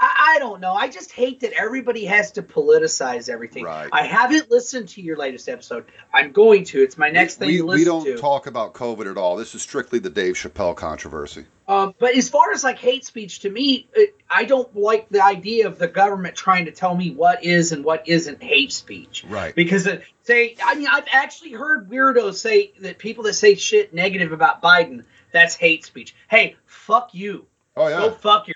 I, 0.00 0.34
I 0.36 0.38
don't 0.38 0.60
know. 0.60 0.74
I 0.74 0.88
just 0.88 1.12
hate 1.12 1.40
that 1.40 1.52
everybody 1.52 2.04
has 2.04 2.32
to 2.32 2.42
politicize 2.42 3.28
everything. 3.28 3.64
Right. 3.64 3.88
I 3.92 4.04
haven't 4.04 4.50
listened 4.50 4.88
to 4.90 5.02
your 5.02 5.16
latest 5.16 5.48
episode. 5.48 5.86
I'm 6.12 6.32
going 6.32 6.64
to. 6.64 6.82
It's 6.82 6.96
my 6.96 7.10
next 7.10 7.36
thing 7.36 7.48
we, 7.48 7.58
to 7.58 7.66
we 7.66 7.84
don't 7.84 8.04
to. 8.04 8.16
talk 8.16 8.46
about 8.46 8.74
COVID 8.74 9.10
at 9.10 9.16
all. 9.16 9.36
This 9.36 9.54
is 9.54 9.62
strictly 9.62 9.98
the 9.98 10.10
Dave 10.10 10.34
Chappelle 10.34 10.76
controversy. 10.76 11.46
Um, 11.66 11.94
but 11.98 12.16
as 12.16 12.30
far 12.30 12.52
as 12.52 12.64
like 12.64 12.78
hate 12.78 13.04
speech, 13.04 13.40
to 13.40 13.50
me, 13.50 13.88
it, 13.94 14.16
I 14.30 14.44
don't 14.44 14.74
like 14.74 15.08
the 15.10 15.22
idea 15.22 15.66
of 15.66 15.78
the 15.78 15.88
government 15.88 16.34
trying 16.34 16.64
to 16.64 16.72
tell 16.72 16.94
me 16.94 17.10
what 17.10 17.44
is 17.44 17.72
and 17.72 17.84
what 17.84 18.08
isn't 18.08 18.42
hate 18.42 18.72
speech. 18.72 19.24
Right. 19.28 19.54
Because 19.54 19.86
uh, 19.86 20.00
say, 20.22 20.56
I 20.64 20.76
mean, 20.76 20.88
I've 20.90 21.08
actually 21.12 21.52
heard 21.52 21.90
weirdos 21.90 22.36
say 22.36 22.72
that 22.80 22.98
people 22.98 23.24
that 23.24 23.34
say 23.34 23.54
shit 23.54 23.92
negative 23.92 24.32
about 24.32 24.62
Biden, 24.62 25.04
that's 25.32 25.56
hate 25.56 25.84
speech. 25.84 26.14
Hey, 26.30 26.56
fuck 26.64 27.12
you. 27.12 27.46
Oh 27.76 27.88
yeah. 27.88 27.98
Go 27.98 28.10
fuck 28.12 28.48
your. 28.48 28.54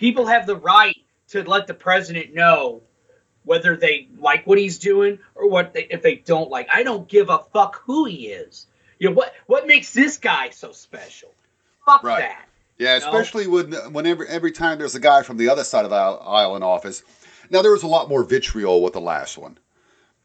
People 0.00 0.26
have 0.26 0.46
the 0.46 0.56
right 0.56 0.96
to 1.28 1.44
let 1.48 1.66
the 1.66 1.74
president 1.74 2.34
know 2.34 2.80
whether 3.44 3.76
they 3.76 4.08
like 4.18 4.46
what 4.46 4.58
he's 4.58 4.78
doing 4.78 5.18
or 5.34 5.48
what 5.48 5.74
they, 5.74 5.86
if 5.90 6.02
they 6.02 6.16
don't 6.16 6.50
like. 6.50 6.68
I 6.72 6.82
don't 6.82 7.06
give 7.06 7.28
a 7.28 7.38
fuck 7.52 7.82
who 7.84 8.06
he 8.06 8.28
is. 8.28 8.66
You 8.98 9.10
know 9.10 9.14
what? 9.14 9.34
What 9.46 9.66
makes 9.66 9.92
this 9.92 10.16
guy 10.16 10.50
so 10.50 10.72
special? 10.72 11.34
Fuck 11.84 12.02
Right. 12.02 12.20
that. 12.20 12.46
Yeah, 12.78 12.96
know? 12.96 13.08
especially 13.08 13.46
when 13.46 13.72
whenever 13.92 14.24
every 14.24 14.52
time 14.52 14.78
there's 14.78 14.94
a 14.94 15.00
guy 15.00 15.22
from 15.22 15.36
the 15.36 15.50
other 15.50 15.64
side 15.64 15.84
of 15.84 15.90
the 15.90 15.96
aisle 15.96 16.56
in 16.56 16.62
office. 16.62 17.02
Now 17.50 17.60
there 17.60 17.72
was 17.72 17.82
a 17.82 17.86
lot 17.88 18.08
more 18.08 18.24
vitriol 18.24 18.82
with 18.82 18.94
the 18.94 19.00
last 19.02 19.36
one, 19.36 19.58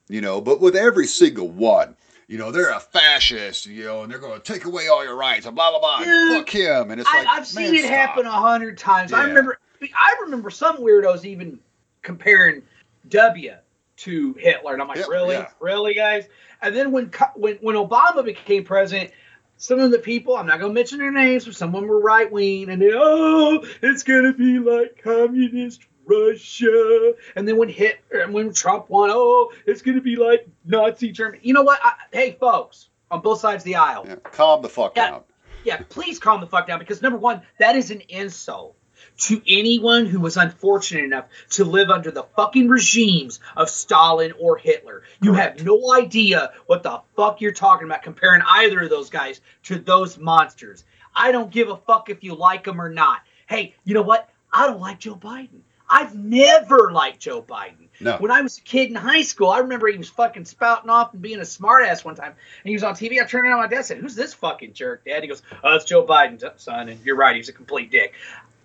you 0.08 0.22
know, 0.22 0.40
but 0.40 0.62
with 0.62 0.76
every 0.76 1.08
single 1.08 1.50
one, 1.50 1.98
you 2.28 2.38
know, 2.38 2.52
they're 2.52 2.72
a 2.72 2.80
fascist, 2.80 3.66
you 3.66 3.84
know, 3.84 4.04
and 4.04 4.12
they're 4.12 4.20
going 4.20 4.40
to 4.40 4.54
take 4.54 4.64
away 4.64 4.88
all 4.88 5.04
your 5.04 5.18
rights 5.18 5.46
and 5.46 5.56
blah 5.56 5.72
blah 5.72 5.80
blah. 5.80 6.00
Dude, 6.06 6.38
fuck 6.38 6.50
him, 6.50 6.92
and 6.92 7.02
it's 7.02 7.10
I, 7.12 7.20
like 7.20 7.28
I've 7.28 7.48
seen 7.48 7.76
it 7.76 7.86
stop. 7.86 7.92
happen 7.92 8.26
a 8.26 8.32
hundred 8.32 8.78
times. 8.78 9.12
I 9.12 9.26
remember. 9.26 9.60
I 9.94 10.16
remember 10.22 10.50
some 10.50 10.78
weirdos 10.78 11.26
even 11.26 11.60
comparing 12.02 12.64
W 13.10 13.54
to 13.98 14.34
Hitler, 14.34 14.74
and 14.74 14.82
I'm 14.82 14.88
like, 14.88 14.98
Hitler, 14.98 15.14
really, 15.14 15.36
yeah. 15.36 15.50
really, 15.60 15.94
guys? 15.94 16.28
And 16.62 16.76
then 16.76 16.92
when 16.92 17.12
when 17.36 17.56
when 17.58 17.76
Obama 17.76 18.24
became 18.24 18.64
president, 18.64 19.12
some 19.58 19.80
of 19.80 19.92
the 19.92 20.00
people, 20.00 20.36
I'm 20.36 20.48
not 20.48 20.60
going 20.60 20.72
to 20.72 20.74
mention 20.74 21.00
their 21.00 21.12
names, 21.12 21.46
but 21.46 21.56
some 21.56 21.74
of 21.74 21.82
them 21.82 21.90
were 21.90 22.00
right 22.02 22.30
wing, 22.32 22.70
and 22.70 22.82
they, 22.82 22.92
oh, 22.94 23.66
it's 23.82 24.04
going 24.04 24.24
to 24.24 24.34
be 24.34 24.60
like 24.60 25.02
communist 25.02 25.86
Russia. 26.06 27.14
And 27.36 27.48
then 27.48 27.58
when 27.58 27.70
hit, 27.70 28.00
and 28.12 28.34
when 28.34 28.54
Trump 28.54 28.90
won, 28.90 29.10
oh, 29.14 29.52
it's 29.66 29.82
going 29.82 29.96
to 29.96 30.02
be 30.02 30.16
like 30.16 30.48
Nazi 30.66 31.12
Germany. 31.12 31.40
You 31.44 31.54
know 31.54 31.64
what? 31.64 31.80
I, 31.84 31.94
hey, 32.12 32.38
folks, 32.40 32.90
on 33.12 33.22
both 33.22 33.40
sides 33.40 33.62
of 33.62 33.66
the 33.66 33.76
aisle, 33.76 34.06
Yeah, 34.08 34.16
calm 34.16 34.62
the 34.62 34.70
fuck 34.70 34.96
Yeah. 34.96 35.12
down. 35.12 35.24
yeah, 35.64 35.82
please 35.90 36.20
calm 36.20 36.42
the 36.42 36.48
fuck 36.48 36.68
down 36.68 36.80
because 36.80 37.02
number 37.02 37.18
one, 37.18 37.42
that 37.60 37.76
is 37.76 37.92
an 37.92 38.02
insult 38.10 38.76
to 39.18 39.42
anyone 39.48 40.06
who 40.06 40.20
was 40.20 40.38
unfortunate 40.38 41.04
enough 41.04 41.26
to 41.52 41.66
live 41.66 41.90
under 41.90 42.12
the 42.12 42.24
fucking 42.36 42.70
regimes 42.70 43.40
of 43.56 43.70
Stalin 43.70 44.34
or 44.40 44.58
Hitler. 44.58 45.04
You 45.22 45.34
Correct. 45.34 45.60
have 45.60 45.68
no 45.68 45.94
idea 45.94 46.54
what 46.66 46.84
the 46.84 47.02
fuck 47.16 47.42
you're 47.42 47.52
talking 47.52 47.88
about 47.88 48.04
comparing 48.04 48.42
either 48.48 48.82
of 48.82 48.90
those 48.90 49.10
guys 49.10 49.42
to 49.64 49.78
those 49.78 50.18
monsters. 50.18 50.84
I 51.16 51.32
don't 51.32 51.52
give 51.52 51.70
a 51.70 51.78
fuck 51.78 52.10
if 52.10 52.24
you 52.24 52.36
like 52.36 52.66
them 52.66 52.82
or 52.82 52.90
not. 52.90 53.22
Hey, 53.48 53.76
you 53.84 53.94
know 53.94 54.02
what? 54.02 54.30
I 54.52 54.68
don't 54.68 54.80
like 54.80 55.00
Joe 55.00 55.16
Biden. 55.16 55.62
I've 55.90 56.16
never 56.16 56.92
liked 56.92 57.20
Joe 57.20 57.42
Biden. 57.42 57.90
No. 58.00 58.18
When 58.18 58.32
I 58.32 58.42
was 58.42 58.58
a 58.58 58.62
kid 58.62 58.90
in 58.90 58.96
high 58.96 59.22
school, 59.22 59.50
I 59.50 59.60
remember 59.60 59.88
he 59.88 59.98
was 59.98 60.10
fucking 60.10 60.46
spouting 60.46 60.90
off 60.90 61.14
and 61.14 61.22
being 61.22 61.40
a 61.40 61.44
smartass 61.44 62.04
one 62.04 62.16
time. 62.16 62.32
And 62.32 62.70
he 62.70 62.74
was 62.74 62.84
on 62.84 62.96
TV. 62.96 63.22
I 63.22 63.26
turned 63.26 63.48
around 63.48 63.60
my 63.60 63.68
dad 63.68 63.78
and 63.78 63.86
said, 63.86 63.98
Who's 64.00 64.16
this 64.16 64.34
fucking 64.34 64.74
jerk, 64.74 65.06
Dad? 65.06 65.22
He 65.22 65.30
goes, 65.30 65.44
Oh, 65.64 65.76
it's 65.76 65.86
Joe 65.86 66.06
Biden, 66.06 66.42
son. 66.60 66.90
And 66.90 67.00
you're 67.06 67.16
right. 67.16 67.36
He's 67.36 67.50
a 67.50 67.54
complete 67.54 67.92
dick. 67.92 68.14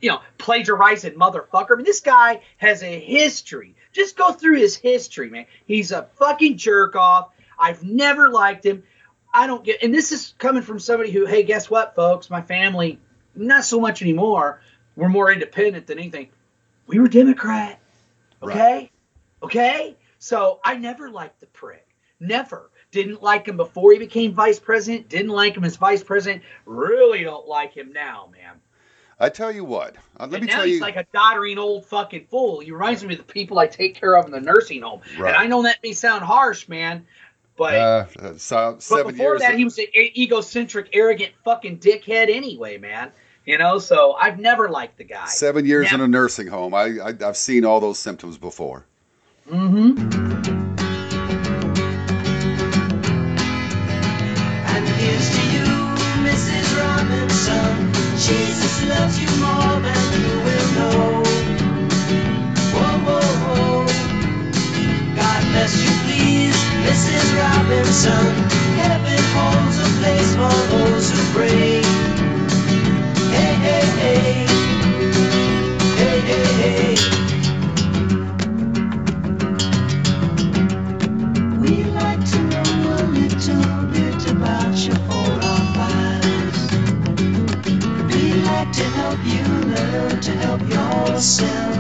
You 0.01 0.11
know, 0.11 0.21
plagiarizing 0.39 1.15
motherfucker. 1.15 1.73
I 1.73 1.77
mean, 1.77 1.85
this 1.85 2.01
guy 2.01 2.41
has 2.57 2.83
a 2.83 3.01
history. 3.01 3.75
Just 3.93 4.17
go 4.17 4.33
through 4.33 4.57
his 4.57 4.77
history, 4.77 5.29
man. 5.29 5.47
He's 5.67 5.93
a 5.93 6.09
fucking 6.17 6.57
jerk 6.57 6.97
off. 6.97 7.31
I've 7.59 7.83
never 7.83 8.31
liked 8.31 8.65
him. 8.65 8.83
I 9.33 9.47
don't 9.47 9.65
get, 9.65 9.83
and 9.83 9.95
this 9.95 10.13
is 10.13 10.35
coming 10.39 10.63
from 10.63 10.79
somebody 10.79 11.11
who, 11.11 11.27
hey, 11.27 11.43
guess 11.43 11.71
what, 11.71 11.95
folks? 11.95 12.31
My 12.31 12.43
family, 12.43 12.99
not 13.35 13.65
so 13.65 13.81
much 13.81 14.03
anymore. 14.03 14.61
We're 14.97 15.09
more 15.09 15.31
independent 15.31 15.87
than 15.87 15.99
anything. 15.99 16.31
We 16.87 16.99
were 16.99 17.09
Democrat. 17.09 17.79
Okay? 18.43 18.91
Okay? 19.43 19.97
So 20.19 20.61
I 20.65 20.77
never 20.77 21.11
liked 21.11 21.41
the 21.41 21.47
prick. 21.47 21.87
Never. 22.19 22.71
Didn't 22.91 23.23
like 23.23 23.47
him 23.47 23.57
before 23.57 23.93
he 23.93 23.99
became 23.99 24.35
vice 24.35 24.59
president. 24.59 25.09
Didn't 25.09 25.31
like 25.31 25.57
him 25.57 25.65
as 25.65 25.77
vice 25.77 26.03
president. 26.03 26.43
Really 26.65 27.23
don't 27.23 27.47
like 27.47 27.73
him 27.73 27.93
now, 27.93 28.31
man. 28.33 28.61
I 29.21 29.29
tell 29.29 29.53
you 29.53 29.65
what. 29.65 29.97
Uh, 30.19 30.27
let 30.27 30.35
and 30.35 30.43
me 30.43 30.47
now 30.47 30.57
tell 30.57 30.65
he's 30.65 30.77
you. 30.77 30.81
like 30.81 30.97
a 30.97 31.07
doddering 31.13 31.59
old 31.59 31.85
fucking 31.87 32.27
fool. 32.31 32.61
He 32.61 32.73
reminds 32.73 33.05
me 33.05 33.15
of 33.15 33.19
the 33.19 33.33
people 33.33 33.59
I 33.59 33.67
take 33.67 33.95
care 33.95 34.17
of 34.17 34.25
in 34.25 34.33
the 34.33 34.41
nursing 34.41 34.81
home. 34.83 35.03
Right. 35.19 35.29
And 35.29 35.37
I 35.37 35.47
know 35.47 35.63
that 35.65 35.79
may 35.83 35.93
sound 35.93 36.25
harsh, 36.25 36.69
man, 36.69 37.07
but 37.61 37.75
uh, 37.75 38.07
uh, 38.19 38.33
so, 38.39 38.79
but 38.89 39.09
before 39.09 39.39
that, 39.39 39.55
he 39.55 39.65
was 39.65 39.79
an 39.79 39.87
egocentric, 39.95 40.89
arrogant 40.95 41.33
fucking 41.45 41.79
dickhead 41.79 42.35
anyway, 42.35 42.79
man. 42.79 43.13
You 43.45 43.59
know, 43.59 43.79
so 43.79 44.15
I've 44.15 44.39
never 44.39 44.71
liked 44.71 44.97
the 44.97 45.05
guy. 45.05 45.27
Seven 45.27 45.67
years 45.67 45.93
in 45.93 46.01
a 46.01 46.09
nursing 46.09 46.47
home. 46.47 46.73
I, 46.73 46.99
I 46.99 47.15
I've 47.23 47.37
seen 47.37 47.67
all 47.67 47.81
those 47.81 47.99
symptoms 47.99 48.39
before. 48.39 48.87
Mm-hmm. 49.51 50.60
Heaven 68.81 69.23
holds 69.35 69.79
a 69.79 69.89
place 70.01 70.35
for 70.35 70.57
those 70.71 71.11
who 71.11 71.21
pray. 71.35 71.83
Hey, 73.31 73.55
hey, 73.65 73.87
hey. 74.01 74.47
Hey, 74.47 74.60
help 89.11 89.27
you 89.27 89.43
learn 89.43 90.21
to 90.21 90.31
help 90.33 90.61
yourself. 90.69 91.77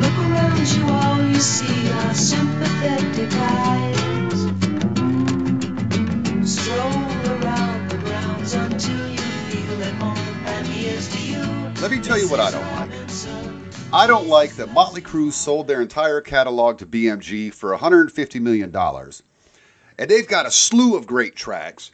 Look 0.00 0.18
around 0.28 0.68
you, 0.68 0.88
all 0.90 1.22
you 1.26 1.40
see 1.40 1.90
are 1.90 2.14
sympathetic 2.14 3.32
eyes. 3.32 4.40
Stroll 6.44 7.02
around 7.32 7.90
the 7.90 7.98
grounds 8.04 8.52
until 8.52 9.08
you 9.08 9.16
feel 9.16 9.82
at 9.84 9.94
home. 9.94 10.18
And 10.46 10.66
here's 10.66 11.08
to 11.08 11.22
you. 11.22 11.42
Let 11.80 11.90
me 11.90 12.00
tell 12.00 12.18
you 12.18 12.28
what 12.28 12.40
I 12.40 12.50
don't 12.50 12.72
like. 12.72 12.90
I 13.94 14.06
don't 14.06 14.26
like 14.26 14.56
that 14.56 14.70
Motley 14.72 15.00
Crue 15.00 15.32
sold 15.32 15.66
their 15.66 15.80
entire 15.80 16.20
catalog 16.20 16.78
to 16.78 16.86
BMG 16.86 17.54
for 17.54 17.70
150 17.70 18.38
million 18.40 18.70
dollars, 18.70 19.22
and 19.98 20.10
they've 20.10 20.28
got 20.28 20.44
a 20.44 20.50
slew 20.50 20.94
of 20.96 21.06
great 21.06 21.36
tracks. 21.36 21.92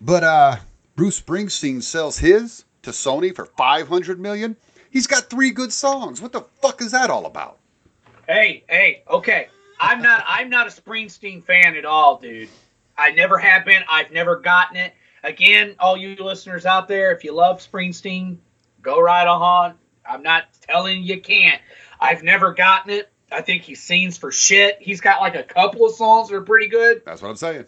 But 0.00 0.22
uh, 0.22 0.56
Bruce 0.98 1.20
Springsteen 1.20 1.80
sells 1.80 2.18
his 2.18 2.64
to 2.82 2.90
Sony 2.90 3.32
for 3.32 3.46
500 3.46 4.18
million. 4.18 4.56
He's 4.90 5.06
got 5.06 5.30
three 5.30 5.52
good 5.52 5.72
songs. 5.72 6.20
What 6.20 6.32
the 6.32 6.40
fuck 6.60 6.82
is 6.82 6.90
that 6.90 7.08
all 7.08 7.24
about? 7.26 7.60
Hey, 8.26 8.64
hey, 8.68 9.04
okay. 9.08 9.46
I'm 9.78 10.02
not 10.02 10.24
I'm 10.26 10.50
not 10.50 10.66
a 10.66 10.70
Springsteen 10.70 11.44
fan 11.44 11.76
at 11.76 11.84
all, 11.84 12.18
dude. 12.18 12.48
I 12.96 13.12
never 13.12 13.38
have 13.38 13.64
been. 13.64 13.84
I've 13.88 14.10
never 14.10 14.40
gotten 14.40 14.76
it. 14.76 14.92
Again, 15.22 15.76
all 15.78 15.96
you 15.96 16.16
listeners 16.16 16.66
out 16.66 16.88
there, 16.88 17.12
if 17.12 17.22
you 17.22 17.32
love 17.32 17.60
Springsteen, 17.60 18.38
go 18.82 19.00
right 19.00 19.28
on. 19.28 19.74
I'm 20.04 20.24
not 20.24 20.46
telling 20.62 21.04
you 21.04 21.20
can't. 21.20 21.62
I've 22.00 22.24
never 22.24 22.54
gotten 22.54 22.90
it. 22.90 23.08
I 23.30 23.42
think 23.42 23.62
he 23.62 23.76
sings 23.76 24.18
for 24.18 24.32
shit. 24.32 24.78
He's 24.80 25.00
got 25.00 25.20
like 25.20 25.36
a 25.36 25.44
couple 25.44 25.86
of 25.86 25.94
songs 25.94 26.28
that 26.30 26.34
are 26.34 26.42
pretty 26.42 26.66
good, 26.66 27.02
That's 27.06 27.22
what 27.22 27.28
I'm 27.28 27.36
saying. 27.36 27.66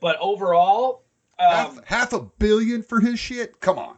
but 0.00 0.16
overall, 0.20 1.01
half, 1.50 1.70
um, 1.70 1.82
half 1.84 2.12
a 2.12 2.20
billion 2.20 2.82
for 2.82 3.00
his 3.00 3.18
shit? 3.18 3.60
Come 3.60 3.78
on. 3.78 3.96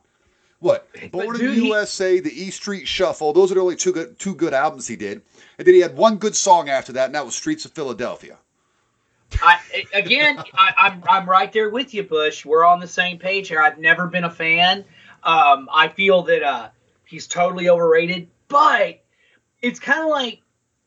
What? 0.61 0.89
Born 1.13 1.37
in 1.37 1.47
the 1.47 1.53
he- 1.53 1.67
USA, 1.67 2.21
the 2.21 2.33
E 2.33 2.51
Street 2.51 2.89
Shuffle. 2.89 3.33
Those 3.33 3.51
are 3.51 3.57
the 3.57 3.61
only 3.61 3.77
two 3.77 3.93
good 3.93 4.19
two 4.19 4.35
good 4.35 4.55
albums 4.55 4.87
he 4.87 4.97
did. 4.97 5.21
And 5.59 5.67
then 5.67 5.75
he 5.75 5.81
had 5.81 5.97
one 5.97 6.17
good 6.17 6.35
song 6.35 6.69
after 6.71 6.93
that, 6.95 7.07
and 7.07 7.15
that 7.15 7.25
was 7.27 7.35
Streets 7.35 7.65
of 7.65 7.73
Philadelphia. 7.73 8.39
I, 9.43 9.59
again, 9.93 10.39
I, 10.55 10.73
I'm 10.79 11.03
I'm 11.07 11.29
right 11.29 11.53
there 11.53 11.69
with 11.69 11.93
you, 11.93 12.03
Bush. 12.03 12.47
We're 12.47 12.65
on 12.65 12.81
the 12.81 12.89
same 12.89 13.19
page 13.19 13.49
here. 13.49 13.61
I've 13.61 13.79
never 13.79 14.07
been 14.07 14.25
a 14.25 14.31
fan. 14.31 14.85
Um, 15.23 15.69
I 15.73 15.89
feel 15.89 16.23
that 16.23 16.43
uh, 16.43 16.69
he's 17.05 17.27
totally 17.27 17.69
overrated, 17.69 18.29
but 18.49 19.03
it's 19.61 19.81
kind 19.81 20.01
of 20.01 20.09
like 20.09 20.41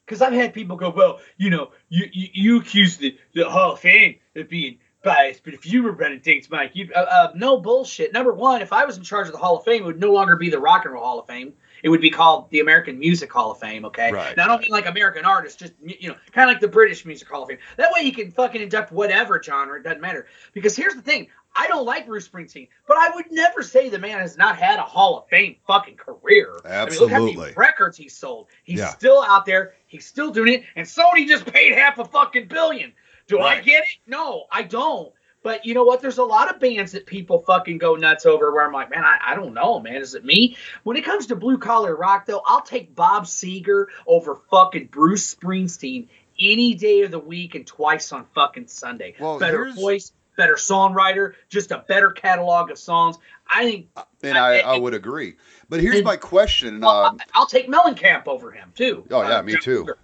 because 0.06 0.22
I've 0.22 0.34
had 0.34 0.54
people 0.54 0.78
go, 0.78 0.90
well, 0.90 1.20
you 1.38 1.50
know, 1.50 1.72
you 1.90 2.08
you, 2.12 2.28
you 2.34 2.60
accuse 2.60 2.98
the, 2.98 3.18
the 3.34 3.50
Hall 3.50 3.74
of 3.74 3.80
Fame 3.80 4.16
of 4.36 4.50
being 4.50 4.80
but 5.04 5.40
if 5.46 5.66
you 5.66 5.84
were 5.84 5.92
running 5.92 6.20
things, 6.20 6.50
Mike, 6.50 6.72
you 6.74 6.90
uh, 6.96 7.00
uh, 7.00 7.32
no 7.36 7.58
bullshit. 7.60 8.14
Number 8.14 8.34
one, 8.34 8.62
if 8.62 8.74
I 8.74 8.86
was 8.86 8.98
in 8.98 9.04
charge 9.04 9.28
of 9.28 9.34
the 9.34 9.40
Hall 9.40 9.58
of 9.58 9.64
Fame, 9.64 9.84
it 9.84 9.86
would 9.86 10.00
no 10.00 10.12
longer 10.12 10.36
be 10.36 10.50
the 10.50 10.60
Rock 10.60 10.86
and 10.86 10.94
Roll 10.94 11.04
Hall 11.04 11.20
of 11.20 11.28
Fame. 11.28 11.54
It 11.84 11.90
would 11.90 12.02
be 12.02 12.10
called 12.10 12.50
the 12.50 12.60
American 12.60 12.98
Music 12.98 13.32
Hall 13.32 13.52
of 13.52 13.60
Fame. 13.60 13.86
Okay, 13.86 14.12
Right, 14.12 14.36
now 14.36 14.46
I 14.46 14.48
don't 14.48 14.56
right. 14.58 14.62
mean 14.64 14.72
like 14.72 14.88
American 14.88 15.26
artists, 15.26 15.60
just 15.60 15.74
you 15.84 16.10
know, 16.10 16.16
kind 16.32 16.50
of 16.50 16.54
like 16.56 16.60
the 16.62 16.68
British 16.68 17.06
Music 17.06 17.28
Hall 17.28 17.44
of 17.44 17.50
Fame. 17.50 17.60
That 17.78 17.92
way 17.94 18.02
you 18.02 18.12
can 18.12 18.32
fucking 18.32 18.62
induct 18.62 18.92
whatever 18.92 19.42
genre. 19.42 19.80
It 19.80 19.84
doesn't 19.84 20.02
matter. 20.02 20.26
Because 20.54 20.76
here's 20.76 20.96
the 20.96 21.02
thing. 21.04 21.28
I 21.56 21.68
don't 21.68 21.86
like 21.86 22.06
Bruce 22.06 22.28
Springsteen, 22.28 22.68
but 22.88 22.98
I 22.98 23.10
would 23.16 23.32
never 23.32 23.64
say 23.64 23.90
the 23.90 23.98
man 23.98 24.20
has 24.20 24.38
not 24.38 24.58
had 24.58 24.78
a 24.78 24.84
Hall 24.84 25.18
of 25.20 25.28
Fame 25.30 25.56
fucking 25.66 25.96
career. 25.96 26.56
I 26.66 26.86
mean, 26.86 27.00
look 27.00 27.12
how 27.12 27.26
many 27.26 27.54
records 27.56 27.98
he 27.98 28.10
sold. 28.10 28.48
He's 28.64 28.80
Yeah. 28.80 28.90
still 28.90 29.24
out 29.24 29.46
there. 29.46 29.74
He's 29.88 30.06
still 30.06 30.30
doing 30.32 30.54
it. 30.54 30.64
And 30.76 30.86
Sony 30.86 31.28
just 31.28 31.46
paid 31.46 31.74
half 31.74 31.98
a 31.98 32.06
fucking 32.06 32.48
billion. 32.48 32.94
Do 33.28 33.40
I 33.42 33.60
get 33.62 33.84
it? 33.84 33.90
No, 34.08 34.46
I 34.52 34.64
don't. 34.64 35.12
But 35.44 35.66
you 35.66 35.74
know 35.74 35.84
what? 35.84 36.02
There's 36.02 36.18
a 36.18 36.24
lot 36.24 36.54
of 36.54 36.60
bands 36.60 36.92
that 36.94 37.06
people 37.06 37.40
fucking 37.40 37.78
go 37.78 37.96
nuts 37.96 38.26
over 38.26 38.52
where 38.52 38.66
I'm 38.66 38.74
like, 38.74 38.90
man, 38.90 39.04
I, 39.06 39.18
I 39.28 39.36
don't 39.36 39.54
know, 39.54 39.80
man. 39.80 39.96
Is 39.96 40.14
it 40.16 40.26
me? 40.26 40.58
When 40.84 40.98
it 40.98 41.06
comes 41.06 41.28
to 41.28 41.36
blue 41.36 41.58
collar 41.58 41.96
rock, 41.96 42.26
though, 42.26 42.42
I'll 42.46 42.62
take 42.62 42.96
Bob 42.96 43.26
Seger 43.26 43.86
over 44.06 44.36
fucking 44.50 44.88
Bruce 44.88 45.34
Springsteen 45.36 46.08
any 46.40 46.74
day 46.74 47.02
of 47.04 47.12
the 47.12 47.20
week 47.20 47.56
and 47.56 47.66
twice 47.66 48.12
on 48.12 48.26
fucking 48.36 48.68
Sunday. 48.68 49.16
Well, 49.20 49.40
better 49.40 49.66
here's- 49.66 49.76
voice, 49.80 50.12
better 50.36 50.56
songwriter, 50.56 51.34
just 51.50 51.72
a 51.72 51.80
better 51.88 52.12
catalog 52.12 52.70
of 52.72 52.78
songs. 52.78 53.18
I 53.50 53.64
think 53.64 53.88
And 54.24 54.38
I- 54.38 54.60
I, 54.60 54.76
I 54.76 54.78
would 54.78 54.94
agree. 54.94 55.36
But 55.70 55.80
here's 55.82 55.96
and- 55.98 56.06
my 56.06 56.18
question. 56.18 56.84
I'll, 56.84 56.90
Um, 57.06 57.20
I'll 57.34 57.48
take 57.48 57.68
Mellencamp 57.70 58.28
over 58.28 58.52
him 58.52 58.72
too. 58.76 59.06
Oh, 59.12 59.22
yeah, 59.22 59.38
Uh, 59.40 59.44
me 59.44 59.54
John 59.54 59.62
too. 59.62 59.80
Cougar. 59.80 59.98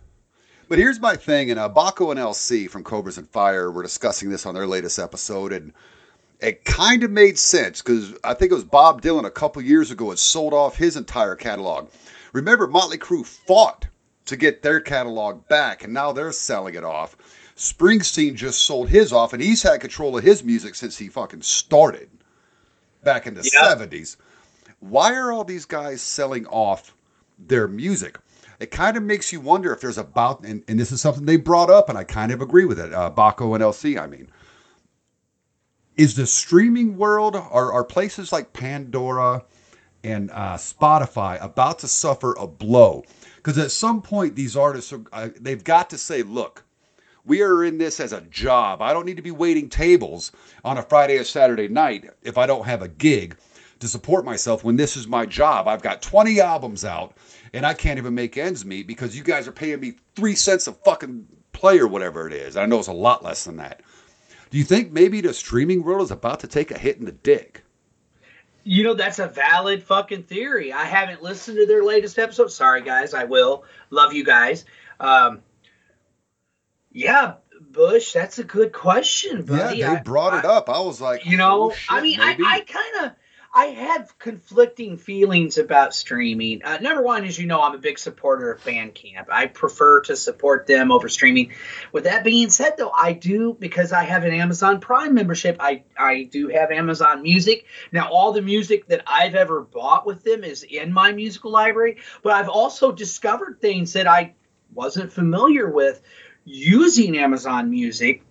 But 0.70 0.78
here's 0.78 1.00
my 1.00 1.16
thing. 1.16 1.52
And 1.52 1.60
uh, 1.60 1.70
Baco 1.70 2.12
and 2.12 2.20
LC 2.20 2.70
from 2.70 2.84
Cobras 2.84 3.18
and 3.18 3.30
Fire 3.30 3.72
were 3.72 3.84
discussing 3.84 4.30
this 4.30 4.46
on 4.46 4.54
their 4.56 4.68
latest 4.68 5.00
episode. 5.00 5.54
And 5.54 5.74
it 6.40 6.66
kind 6.66 7.04
of 7.04 7.12
made 7.12 7.38
sense 7.40 7.82
because 7.82 8.14
I 8.24 8.34
think 8.34 8.52
it 8.52 8.56
was 8.56 8.64
Bob 8.64 9.02
Dylan 9.02 9.26
a 9.26 9.32
couple 9.32 9.62
years 9.62 9.92
ago 9.92 10.10
had 10.10 10.20
sold 10.20 10.54
off 10.54 10.76
his 10.76 10.98
entire 10.98 11.36
catalog. 11.36 11.90
Remember, 12.34 12.68
Motley 12.68 12.98
Crue 12.98 13.26
fought 13.26 13.88
to 14.26 14.36
get 14.38 14.62
their 14.62 14.80
catalog 14.80 15.48
back, 15.48 15.84
and 15.84 15.94
now 15.94 16.12
they're 16.12 16.32
selling 16.32 16.76
it 16.76 16.84
off. 16.84 17.16
Springsteen 17.56 18.36
just 18.36 18.64
sold 18.66 18.90
his 18.90 19.14
off, 19.14 19.34
and 19.34 19.42
he's 19.42 19.62
had 19.62 19.80
control 19.82 20.18
of 20.18 20.24
his 20.24 20.44
music 20.44 20.76
since 20.76 20.98
he 20.98 21.08
fucking 21.10 21.42
started 21.42 22.10
back 23.04 23.28
in 23.28 23.36
the 23.36 23.48
Yep. 23.54 23.78
70s. 23.80 24.18
Why 24.80 25.14
are 25.14 25.32
all 25.32 25.44
these 25.44 25.66
guys 25.66 26.02
selling 26.02 26.46
off 26.48 26.96
their 27.38 27.68
music? 27.68 28.18
It 28.64 28.72
kind 28.72 28.96
of 28.96 29.04
makes 29.04 29.34
you 29.34 29.42
wonder 29.42 29.74
if 29.74 29.82
there's 29.82 29.98
about, 29.98 30.46
and, 30.46 30.64
and 30.70 30.80
this 30.80 30.94
is 30.94 31.02
something 31.02 31.26
they 31.26 31.36
brought 31.36 31.70
up, 31.70 31.90
and 31.90 31.98
I 31.98 32.06
kind 32.06 32.32
of 32.32 32.42
agree 32.42 32.64
with 32.64 32.80
it. 32.80 32.94
Uh, 32.94 33.12
Baco 33.12 33.54
and 33.54 33.62
LC, 33.62 34.02
I 34.02 34.08
mean, 34.08 34.30
is 35.98 36.16
the 36.16 36.26
streaming 36.26 36.96
world, 36.96 37.36
are, 37.36 37.74
are 37.74 37.84
places 37.84 38.32
like 38.32 38.54
Pandora 38.54 39.44
and 40.02 40.32
uh, 40.32 40.56
Spotify 40.56 41.44
about 41.44 41.80
to 41.80 41.90
suffer 41.90 42.36
a 42.40 42.48
blow? 42.48 43.04
Because 43.36 43.58
at 43.58 43.72
some 43.72 44.02
point, 44.02 44.38
these 44.38 44.56
artists, 44.56 44.94
are, 44.94 45.02
uh, 45.12 45.28
they've 45.42 45.66
got 45.66 45.90
to 45.90 45.98
say, 45.98 46.24
look, 46.24 46.64
we 47.26 47.42
are 47.42 47.66
in 47.66 47.78
this 47.78 48.00
as 48.00 48.14
a 48.14 48.22
job. 48.22 48.82
I 48.82 48.94
don't 48.94 49.06
need 49.06 49.18
to 49.18 49.22
be 49.22 49.32
waiting 49.32 49.68
tables 49.68 50.32
on 50.64 50.78
a 50.78 50.84
Friday 50.84 51.18
or 51.18 51.26
Saturday 51.26 51.68
night 51.68 52.10
if 52.22 52.38
I 52.38 52.46
don't 52.46 52.66
have 52.66 52.82
a 52.82 52.88
gig 52.88 53.36
to 53.82 53.90
support 53.90 54.24
myself 54.24 54.64
when 54.64 54.78
this 54.78 54.96
is 54.96 55.06
my 55.06 55.26
job. 55.26 55.68
I've 55.68 55.82
got 55.82 56.02
20 56.02 56.40
albums 56.40 56.86
out 56.86 57.18
and 57.54 57.66
I 57.66 57.74
can't 57.74 57.98
even 57.98 58.16
make 58.16 58.38
ends 58.38 58.66
meet 58.66 58.88
because 58.88 59.16
you 59.18 59.24
guys 59.24 59.48
are 59.48 59.52
paying 59.52 59.80
me 59.80 59.94
three 60.16 60.36
cents 60.36 60.68
a 60.68 60.74
fucking 60.74 61.28
play 61.52 61.80
or 61.80 61.88
whatever 61.88 62.28
it 62.28 62.34
is. 62.34 62.58
I 62.58 62.66
know 62.66 62.80
it's 62.80 62.88
a 62.88 62.94
lot 62.94 63.24
less 63.24 63.46
than 63.46 63.58
that. 63.58 63.82
Do 64.50 64.58
you 64.58 64.64
think 64.64 64.92
maybe 64.92 65.22
the 65.22 65.34
streaming 65.34 65.84
world 65.84 66.02
is 66.02 66.12
about 66.12 66.42
to 66.42 66.48
take 66.48 66.72
a 66.72 66.78
hit 66.78 66.98
in 66.98 67.06
the 67.06 67.12
dick? 67.12 67.64
You 68.64 68.84
know, 68.84 68.94
that's 68.94 69.20
a 69.20 69.28
valid 69.28 69.84
fucking 69.84 70.24
theory. 70.24 70.72
I 70.72 70.86
haven't 70.86 71.22
listened 71.22 71.58
to 71.58 71.66
their 71.66 71.84
latest 71.84 72.18
episode. 72.18 72.50
Sorry, 72.52 72.82
guys. 72.82 73.14
I 73.14 73.26
will. 73.26 73.66
Love 73.90 74.14
you 74.14 74.24
guys. 74.24 74.64
Um, 75.00 75.42
yeah, 76.92 77.36
Bush, 77.60 78.14
that's 78.14 78.40
a 78.40 78.44
good 78.44 78.72
question, 78.72 79.44
buddy. 79.44 79.80
yeah, 79.80 79.90
they 79.94 79.98
I- 79.98 80.02
brought 80.04 80.38
it 80.38 80.46
up. 80.46 80.70
I 80.70 80.80
was 80.80 81.02
like, 81.02 81.26
You 81.26 81.38
know, 81.38 81.72
oh, 81.72 81.76
shit, 81.76 81.92
I 81.92 82.02
mean, 82.02 82.20
maybe. 82.20 82.44
I, 82.46 82.56
I 82.58 82.60
kind 82.62 83.06
of, 83.08 83.12
I 83.56 83.66
have 83.66 84.18
conflicting 84.18 84.98
feelings 84.98 85.60
about 85.60 85.94
streaming. 85.94 86.64
Uh, 86.64 86.80
number 86.80 87.04
one, 87.04 87.24
as 87.24 87.38
you 87.38 87.46
know, 87.46 87.62
I'm 87.62 87.76
a 87.76 87.78
big 87.78 88.00
supporter 88.00 88.52
of 88.52 88.64
Bandcamp. 88.64 89.26
I 89.32 89.46
prefer 89.46 90.02
to 90.02 90.16
support 90.16 90.66
them 90.66 90.92
over 90.92 91.08
streaming. 91.08 91.52
With 91.92 92.06
that 92.06 92.24
being 92.24 92.50
said, 92.50 92.78
though, 92.80 92.90
I 92.90 93.14
do 93.14 93.56
because 93.60 93.94
I 93.94 94.06
have 94.06 94.24
an 94.24 94.34
Amazon 94.34 94.80
Prime 94.80 95.14
membership. 95.14 95.58
I 95.60 95.84
I 95.96 96.24
do 96.24 96.48
have 96.48 96.72
Amazon 96.72 97.22
Music. 97.22 97.68
Now, 97.92 98.10
all 98.10 98.34
the 98.34 98.42
music 98.42 98.88
that 98.88 99.04
I've 99.06 99.36
ever 99.36 99.62
bought 99.62 100.08
with 100.08 100.24
them 100.24 100.44
is 100.44 100.64
in 100.64 100.92
my 100.92 101.12
musical 101.12 101.52
library, 101.52 101.98
but 102.24 102.34
I've 102.34 102.50
also 102.50 102.92
discovered 102.92 103.62
things 103.62 103.94
that 103.94 104.08
I 104.08 104.34
wasn't 104.74 105.14
familiar 105.14 105.70
with 105.70 106.02
using 106.44 107.20
Amazon 107.20 107.70
Music. 107.70 108.24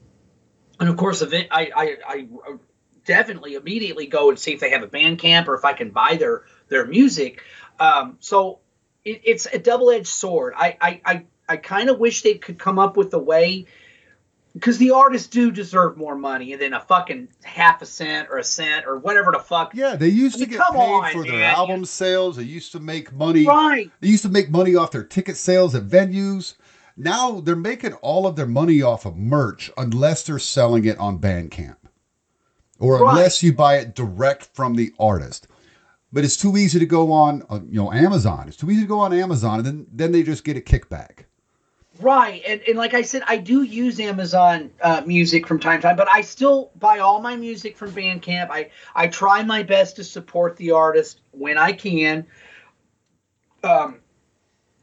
And 0.81 0.89
of 0.89 0.97
course, 0.97 1.23
I, 1.23 1.47
I, 1.53 1.97
I 2.05 2.27
definitely 3.05 3.55
immediately 3.55 4.07
go 4.07 4.31
and 4.31 4.39
see 4.39 4.53
if 4.53 4.61
they 4.61 4.71
have 4.71 4.83
a 4.83 4.89
Bandcamp 4.89 5.49
or 5.49 5.55
if 5.55 5.65
I 5.65 5.73
can 5.73 5.91
buy 5.91 6.17
their 6.17 6.45
their 6.69 6.87
music. 6.87 7.43
Um, 7.79 8.17
so 8.21 8.61
it, 9.05 9.21
it's 9.25 9.47
a 9.47 9.59
double 9.59 9.91
edged 9.91 10.07
sword. 10.07 10.55
I 10.57 10.77
I, 10.81 11.01
I, 11.05 11.25
I 11.49 11.57
kind 11.57 11.91
of 11.91 11.99
wish 11.99 12.23
they 12.23 12.35
could 12.35 12.59
come 12.59 12.79
up 12.79 12.97
with 12.97 13.13
a 13.15 13.19
way 13.19 13.67
because 14.55 14.79
the 14.79 14.91
artists 14.91 15.29
do 15.29 15.51
deserve 15.51 15.97
more 15.97 16.15
money 16.15 16.55
than 16.57 16.75
a 16.75 16.81
fucking 16.81 17.29
half 17.43 17.81
a 17.83 17.87
cent 17.87 18.29
or 18.31 18.39
a 18.39 18.45
cent 18.45 18.87
or 18.87 18.99
whatever 18.99 19.33
the 19.33 19.39
fuck. 19.39 19.75
Yeah, 19.75 19.97
they 19.97 20.09
used 20.09 20.37
I 20.37 20.45
to 20.45 20.51
mean, 20.51 20.59
get 20.59 20.73
paid 20.73 20.79
on, 20.79 21.13
for 21.13 21.25
their 21.25 21.33
man. 21.33 21.55
album 21.55 21.85
sales. 21.85 22.37
They 22.37 22.43
used 22.45 22.73
to 22.73 22.81
make 22.81 23.13
money. 23.13 23.47
Right. 23.47 23.91
They 24.01 24.09
used 24.09 24.25
to 24.25 24.29
make 24.29 24.51
money 24.51 24.77
off 24.77 24.91
their 24.91 25.05
ticket 25.05 25.37
sales 25.37 25.75
at 25.75 25.85
venues. 25.85 26.55
Now 26.97 27.41
they're 27.41 27.57
making 27.57 27.95
all 27.95 28.27
of 28.27 28.37
their 28.37 28.47
money 28.47 28.83
off 28.83 29.07
of 29.07 29.17
merch 29.17 29.71
unless 29.79 30.25
they're 30.25 30.39
selling 30.39 30.85
it 30.85 30.99
on 30.99 31.19
Bandcamp 31.19 31.77
or 32.83 32.99
Right. 32.99 33.11
unless 33.11 33.43
you 33.43 33.53
buy 33.53 33.77
it 33.77 33.95
direct 33.95 34.51
from 34.55 34.75
the 34.75 34.93
artist. 34.99 35.47
But 36.13 36.25
it's 36.25 36.37
too 36.37 36.57
easy 36.59 36.79
to 36.79 36.85
go 36.85 37.11
on, 37.13 37.43
uh, 37.49 37.61
you 37.67 37.81
know, 37.81 37.91
Amazon. 37.93 38.49
It's 38.49 38.57
too 38.57 38.71
easy 38.71 38.83
to 38.83 38.89
go 38.89 38.99
on 38.99 39.15
Amazon, 39.15 39.61
and 39.61 39.67
then 39.67 39.87
then 39.91 40.13
they 40.13 40.23
just 40.23 40.45
get 40.45 40.57
a 40.59 40.61
kickback. 40.61 41.25
Right, 42.01 42.43
and, 42.47 42.61
and 42.67 42.77
like 42.77 42.95
I 42.95 43.03
said, 43.03 43.23
I 43.27 43.37
do 43.37 43.63
use 43.63 44.01
Amazon 44.01 44.71
uh, 44.83 45.03
Music 45.07 45.47
from 45.47 45.61
time 45.61 45.81
to 45.81 45.87
time, 45.87 45.97
but 45.97 46.09
I 46.11 46.23
still 46.23 46.71
buy 46.79 46.99
all 46.99 47.21
my 47.21 47.37
music 47.37 47.77
from 47.77 47.93
Bandcamp. 47.93 48.51
I 48.51 48.71
I 48.95 49.07
try 49.07 49.43
my 49.45 49.63
best 49.63 49.97
to 49.97 50.05
support 50.05 50.57
the 50.57 50.73
artist 50.73 51.21
when 51.31 51.59
I 51.59 51.73
can. 51.73 52.27
Um, 53.63 54.01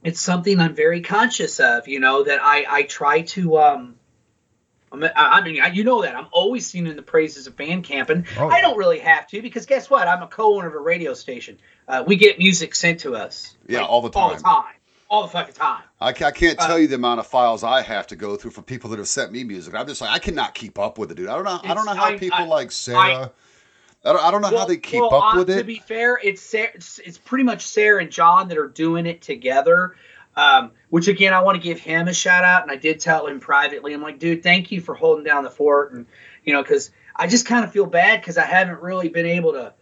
it's 0.03 0.21
something 0.21 0.59
I'm 0.59 0.75
very 0.75 1.01
conscious 1.01 1.59
of, 1.59 1.88
you 1.88 1.99
know, 1.99 2.23
that 2.23 2.39
I 2.41 2.65
I 2.67 2.83
try 2.83 3.21
to 3.21 3.59
um. 3.59 3.98
I 4.91 5.41
mean, 5.41 5.62
I 5.62 5.67
you 5.67 5.84
know 5.84 6.02
that 6.02 6.15
I'm 6.15 6.28
always 6.32 6.65
singing 6.67 6.95
the 6.95 7.02
praises 7.02 7.47
of 7.47 7.56
Bandcamp, 7.56 8.10
and 8.10 8.25
Oh. 8.38 8.47
I 8.49 8.62
don't 8.62 8.78
really 8.78 8.99
have 8.99 9.28
to 9.28 9.41
because 9.41 9.65
guess 9.65 9.89
what? 9.89 10.08
I'm 10.08 10.23
a 10.23 10.28
co-owner 10.28 10.67
of 10.67 10.73
a 10.73 10.80
radio 10.80 11.13
station. 11.13 11.58
Uh, 11.88 12.04
we 12.06 12.15
get 12.15 12.38
music 12.39 12.75
sent 12.75 13.02
to 13.02 13.15
us. 13.15 13.56
Yeah, 13.67 13.84
all 13.84 14.02
the 14.02 14.10
all 14.17 14.30
the 14.30 14.36
time. 14.36 14.43
time, 14.43 14.73
all 15.10 15.21
the 15.23 15.30
fucking 15.30 15.54
time. 15.56 15.84
I, 16.02 16.10
I 16.10 16.13
can't 16.13 16.60
Uh, 16.60 16.67
tell 16.67 16.80
you 16.80 16.88
the 16.88 16.95
amount 16.95 17.19
of 17.19 17.28
files 17.28 17.63
I 17.63 17.82
have 17.82 18.08
to 18.08 18.15
go 18.15 18.36
through 18.36 18.52
for 18.52 18.62
people 18.62 18.89
that 18.91 18.97
have 18.99 19.08
sent 19.08 19.32
me 19.32 19.43
music. 19.43 19.75
I'm 19.75 19.88
just 19.88 20.02
like 20.02 20.12
I 20.12 20.19
cannot 20.19 20.54
keep 20.56 20.80
up 20.80 20.97
with 20.97 21.12
it, 21.12 21.15
dude. 21.15 21.30
I 21.30 21.36
don't 21.36 21.45
know. 21.45 21.60
I 21.63 21.73
don't 21.73 21.86
know 21.86 21.93
how 21.93 22.17
people 22.17 22.39
I- 22.39 22.45
like 22.45 22.71
Sarah. 22.71 23.32
I, 24.06 24.13
don't. 24.13 24.23
I 24.23 24.32
don't 24.32 24.41
know 24.41 24.58
how 24.58 24.65
they 24.65 24.78
keep 24.78 25.02
well, 25.02 25.13
up 25.13 25.34
uh, 25.36 25.38
with 25.39 25.49
it. 25.49 25.58
To 25.58 25.63
be 25.65 25.80
fair, 25.80 26.17
it's 26.23 26.41
Sarah, 26.41 26.69
it's, 26.73 26.99
it's 26.99 27.17
pretty 27.17 27.43
much 27.43 27.67
Sarah 27.67 28.02
and 28.02 28.10
John 28.10 28.47
that 28.47 28.58
are 28.58 28.67
doing 28.67 29.06
it 29.06 29.21
together. 29.21 29.95
Um, 30.35 30.71
which 30.89 31.07
again, 31.07 31.33
I 31.33 31.41
want 31.41 31.55
to 31.55 31.61
give 31.61 31.79
him 31.79 32.07
a 32.07 32.13
shout 32.13 32.43
out, 32.43 32.61
and 32.61 32.71
I 32.71 32.75
did 32.75 32.99
tell 32.99 33.27
him 33.27 33.39
privately. 33.39 33.93
I'm 33.93 34.01
like, 34.01 34.19
dude, 34.19 34.43
thank 34.43 34.71
you 34.71 34.79
for 34.79 34.95
holding 34.95 35.25
down 35.25 35.43
the 35.43 35.49
fort, 35.49 35.91
and 35.91 36.05
you 36.43 36.53
know, 36.53 36.61
because 36.61 36.91
I 37.15 37.27
just 37.27 37.45
kind 37.45 37.65
of 37.65 37.71
feel 37.71 37.85
bad 37.85 38.21
because 38.21 38.37
I 38.37 38.45
haven't 38.45 38.81
really 38.81 39.09
been 39.09 39.25
able 39.25 39.53
to 39.53 39.73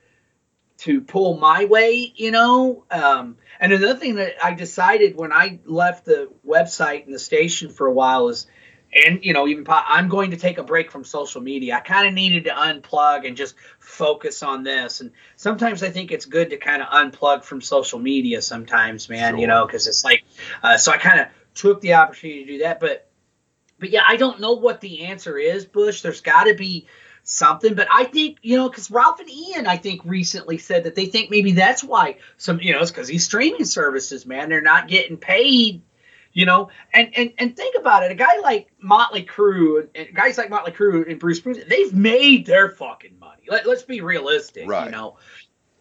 to 0.79 1.01
pull 1.01 1.37
my 1.37 1.65
way, 1.65 2.11
you 2.15 2.31
know. 2.31 2.83
Um, 2.91 3.37
and 3.59 3.73
another 3.73 3.99
thing 3.99 4.15
that 4.15 4.33
I 4.43 4.53
decided 4.53 5.15
when 5.15 5.33
I 5.33 5.59
left 5.65 6.05
the 6.05 6.29
website 6.45 7.05
and 7.05 7.13
the 7.13 7.19
station 7.19 7.69
for 7.69 7.87
a 7.87 7.93
while 7.93 8.29
is, 8.29 8.47
and 8.93 9.23
you 9.23 9.33
know, 9.33 9.47
even 9.47 9.63
po- 9.63 9.81
I'm 9.87 10.07
going 10.07 10.31
to 10.31 10.37
take 10.37 10.57
a 10.57 10.63
break 10.63 10.91
from 10.91 11.03
social 11.03 11.41
media. 11.41 11.75
I 11.75 11.79
kind 11.81 12.07
of 12.07 12.13
needed 12.13 12.45
to 12.45 12.51
unplug 12.51 13.27
and 13.27 13.37
just 13.37 13.55
focus 13.79 14.43
on 14.43 14.63
this. 14.63 15.01
And 15.01 15.11
sometimes 15.35 15.83
I 15.83 15.89
think 15.89 16.11
it's 16.11 16.25
good 16.25 16.49
to 16.51 16.57
kind 16.57 16.81
of 16.81 16.87
unplug 16.89 17.43
from 17.43 17.61
social 17.61 17.99
media. 17.99 18.41
Sometimes, 18.41 19.09
man, 19.09 19.37
you 19.37 19.47
know, 19.47 19.65
because 19.65 19.87
it's 19.87 20.03
like, 20.03 20.23
uh, 20.63 20.77
so 20.77 20.91
I 20.91 20.97
kind 20.97 21.19
of 21.19 21.27
took 21.53 21.81
the 21.81 21.95
opportunity 21.95 22.45
to 22.45 22.51
do 22.53 22.57
that, 22.59 22.79
but. 22.79 23.03
But 23.79 23.91
yeah, 23.91 24.01
I 24.07 24.17
don't 24.17 24.39
know 24.39 24.53
what 24.53 24.81
the 24.81 25.05
answer 25.05 25.37
is, 25.37 25.63
Bush. 25.63 26.01
There's 26.01 26.21
got 26.21 26.45
to 26.45 26.55
be 26.55 26.87
something. 27.21 27.75
But 27.75 27.87
I 27.93 28.05
think, 28.05 28.39
you 28.41 28.57
know, 28.57 28.69
because 28.69 28.89
Ralph 28.89 29.19
and 29.19 29.29
Ian, 29.29 29.67
I 29.67 29.77
think, 29.77 30.01
recently 30.03 30.57
said 30.57 30.85
that 30.85 30.95
they 30.95 31.05
think 31.05 31.29
maybe 31.29 31.51
that's 31.51 31.83
why 31.83 32.17
some, 32.37 32.59
you 32.59 32.73
know, 32.73 32.79
it's 32.79 32.89
because 32.89 33.07
these 33.07 33.25
streaming 33.25 33.65
services, 33.65 34.25
man, 34.25 34.49
they're 34.49 34.61
not 34.61 34.87
getting 34.87 35.17
paid, 35.17 35.81
you 36.37 36.45
know. 36.45 36.69
And 36.93 37.09
and 37.17 37.33
and 37.39 37.57
think 37.57 37.75
about 37.75 38.03
it, 38.03 38.11
a 38.11 38.15
guy 38.15 38.37
like 38.43 38.69
Motley 38.79 39.23
Crue, 39.25 39.87
and, 39.95 40.13
guys 40.13 40.37
like 40.37 40.51
Motley 40.51 40.71
Crue 40.71 41.09
and 41.09 41.19
Bruce 41.19 41.41
Springsteen, 41.41 41.67
they've 41.67 41.93
made 41.93 42.45
their 42.45 42.69
fucking 42.69 43.17
money. 43.19 43.41
Let, 43.49 43.65
let's 43.65 43.81
be 43.81 44.01
realistic, 44.01 44.69
Right. 44.69 44.85
you 44.85 44.91
know. 44.91 45.17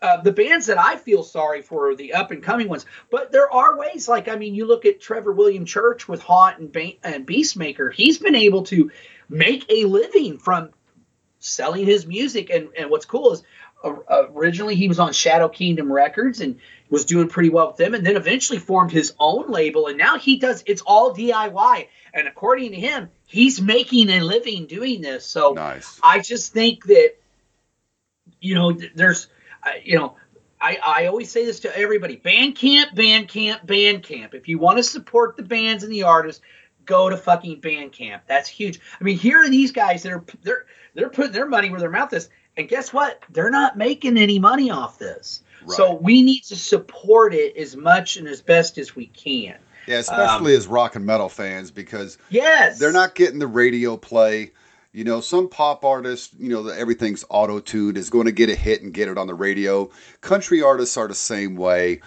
Uh, 0.03 0.21
the 0.23 0.33
bands 0.33 0.67
that 0.67 0.79
I 0.79 0.97
feel 0.97 1.23
sorry 1.23 1.63
for 1.63 1.91
are 1.91 1.95
the 1.95 2.15
up 2.15 2.31
and 2.31 2.43
coming 2.43 2.69
ones, 2.69 2.87
but 3.11 3.33
there 3.33 3.53
are 3.53 3.79
ways. 3.79 4.09
Like 4.09 4.29
I 4.29 4.37
mean, 4.37 4.55
you 4.55 4.67
look 4.67 4.87
at 4.87 4.99
Trevor 5.01 5.33
William 5.33 5.67
Church 5.67 6.09
with 6.09 6.23
Haunt 6.23 6.59
and, 6.59 6.73
ba- 6.73 7.05
and 7.05 7.27
Beastmaker. 7.27 7.93
He's 7.93 8.19
been 8.19 8.35
able 8.35 8.63
to 8.65 8.91
make 9.29 9.67
a 9.71 9.85
living 9.85 10.39
from 10.39 10.71
selling 11.39 11.85
his 11.85 12.07
music. 12.07 12.49
And 12.51 12.69
and 12.79 12.89
what's 12.89 13.05
cool 13.05 13.33
is 13.33 13.43
originally 13.85 14.75
he 14.75 14.89
was 14.89 14.99
on 14.99 15.13
Shadow 15.13 15.49
Kingdom 15.49 15.93
Records 15.93 16.41
and 16.41 16.59
was 16.89 17.05
doing 17.05 17.29
pretty 17.29 17.51
well 17.51 17.69
with 17.69 17.77
them, 17.77 17.95
and 17.95 18.07
then 18.07 18.17
eventually 18.17 18.59
formed 18.59 18.93
his 18.93 19.15
own 19.19 19.51
label. 19.51 19.87
And 19.87 19.99
now 19.99 20.19
he 20.19 20.37
does 20.37 20.63
it's 20.67 20.83
all 20.83 21.15
DIY. 21.15 21.89
And 22.15 22.29
according 22.29 22.73
to 22.73 22.81
him, 22.81 23.11
he's 23.27 23.61
making 23.61 24.09
a 24.09 24.21
living 24.21 24.67
doing 24.67 25.03
this. 25.03 25.27
So 25.27 25.53
Nice. 25.53 26.01
I 26.03 26.21
just 26.21 26.53
think 26.53 26.85
that 26.87 27.15
you 28.41 28.55
know 28.55 28.73
there's 28.73 29.29
uh, 29.63 29.71
you 29.83 29.99
know 29.99 30.17
I, 30.61 30.79
I 30.85 31.07
always 31.07 31.31
say 31.31 31.45
this 31.45 31.61
to 31.61 31.77
everybody 31.77 32.17
Bandcamp, 32.17 32.95
Bandcamp, 32.95 33.67
Bandcamp. 33.67 34.35
If 34.35 34.49
you 34.49 34.59
want 34.59 34.79
to 34.79 34.83
support 34.83 35.37
the 35.37 35.43
bands 35.43 35.85
and 35.85 35.93
the 35.93 36.05
artists, 36.05 36.43
go 36.85 37.11
to 37.11 37.17
fucking 37.17 37.61
Bandcamp. 37.61 38.21
That's 38.27 38.49
huge. 38.49 38.81
I 39.01 39.05
mean, 39.05 39.19
here 39.19 39.43
are 39.43 39.49
these 39.49 39.73
guys 39.73 40.03
that 40.05 40.13
are 40.13 40.25
they're 40.43 40.65
they're 40.95 41.11
putting 41.11 41.33
their 41.33 41.47
money 41.47 41.69
where 41.69 41.81
their 41.81 41.91
mouth 41.91 42.13
is, 42.15 42.31
and 42.57 42.69
guess 42.69 42.93
what? 42.93 43.23
They're 43.31 43.51
not 43.51 43.77
making 43.77 44.17
any 44.19 44.39
money 44.39 44.71
off 44.71 44.99
this. 44.99 45.43
So 45.69 45.95
we 45.95 46.23
need 46.23 46.43
to 46.45 46.57
support 46.57 47.35
it 47.35 47.57
as 47.57 47.77
much 47.77 48.17
and 48.17 48.29
as 48.29 48.41
best 48.41 48.79
as 48.79 48.95
we 48.95 49.07
can. 49.07 49.57
Yeah, 49.89 49.99
especially 49.99 50.55
as 50.55 50.67
rock 50.69 50.95
and 50.97 51.05
metal 51.05 51.29
fans 51.29 51.71
because 51.73 52.19
Yes, 52.31 52.79
they're 52.79 52.93
not 52.93 53.15
getting 53.15 53.39
the 53.41 53.47
radio 53.49 53.97
play. 53.97 54.53
You 54.93 55.05
know, 55.05 55.21
some 55.21 55.49
pop 55.49 55.85
artists, 55.85 56.35
you 56.39 56.49
know, 56.51 56.63
that 56.65 56.79
everything's 56.79 57.25
auto 57.29 57.61
tuned 57.61 57.99
is 57.99 58.11
going 58.11 58.27
to 58.27 58.33
get 58.33 58.49
a 58.49 58.55
hit 58.55 58.83
and 58.83 58.95
get 58.95 59.09
it 59.09 59.19
on 59.19 59.27
the 59.27 59.35
radio. 59.35 59.91
Country 60.21 60.63
artists 60.63 60.97
are 60.97 61.09
the 61.09 61.15
same 61.15 61.57
way. 61.57 62.01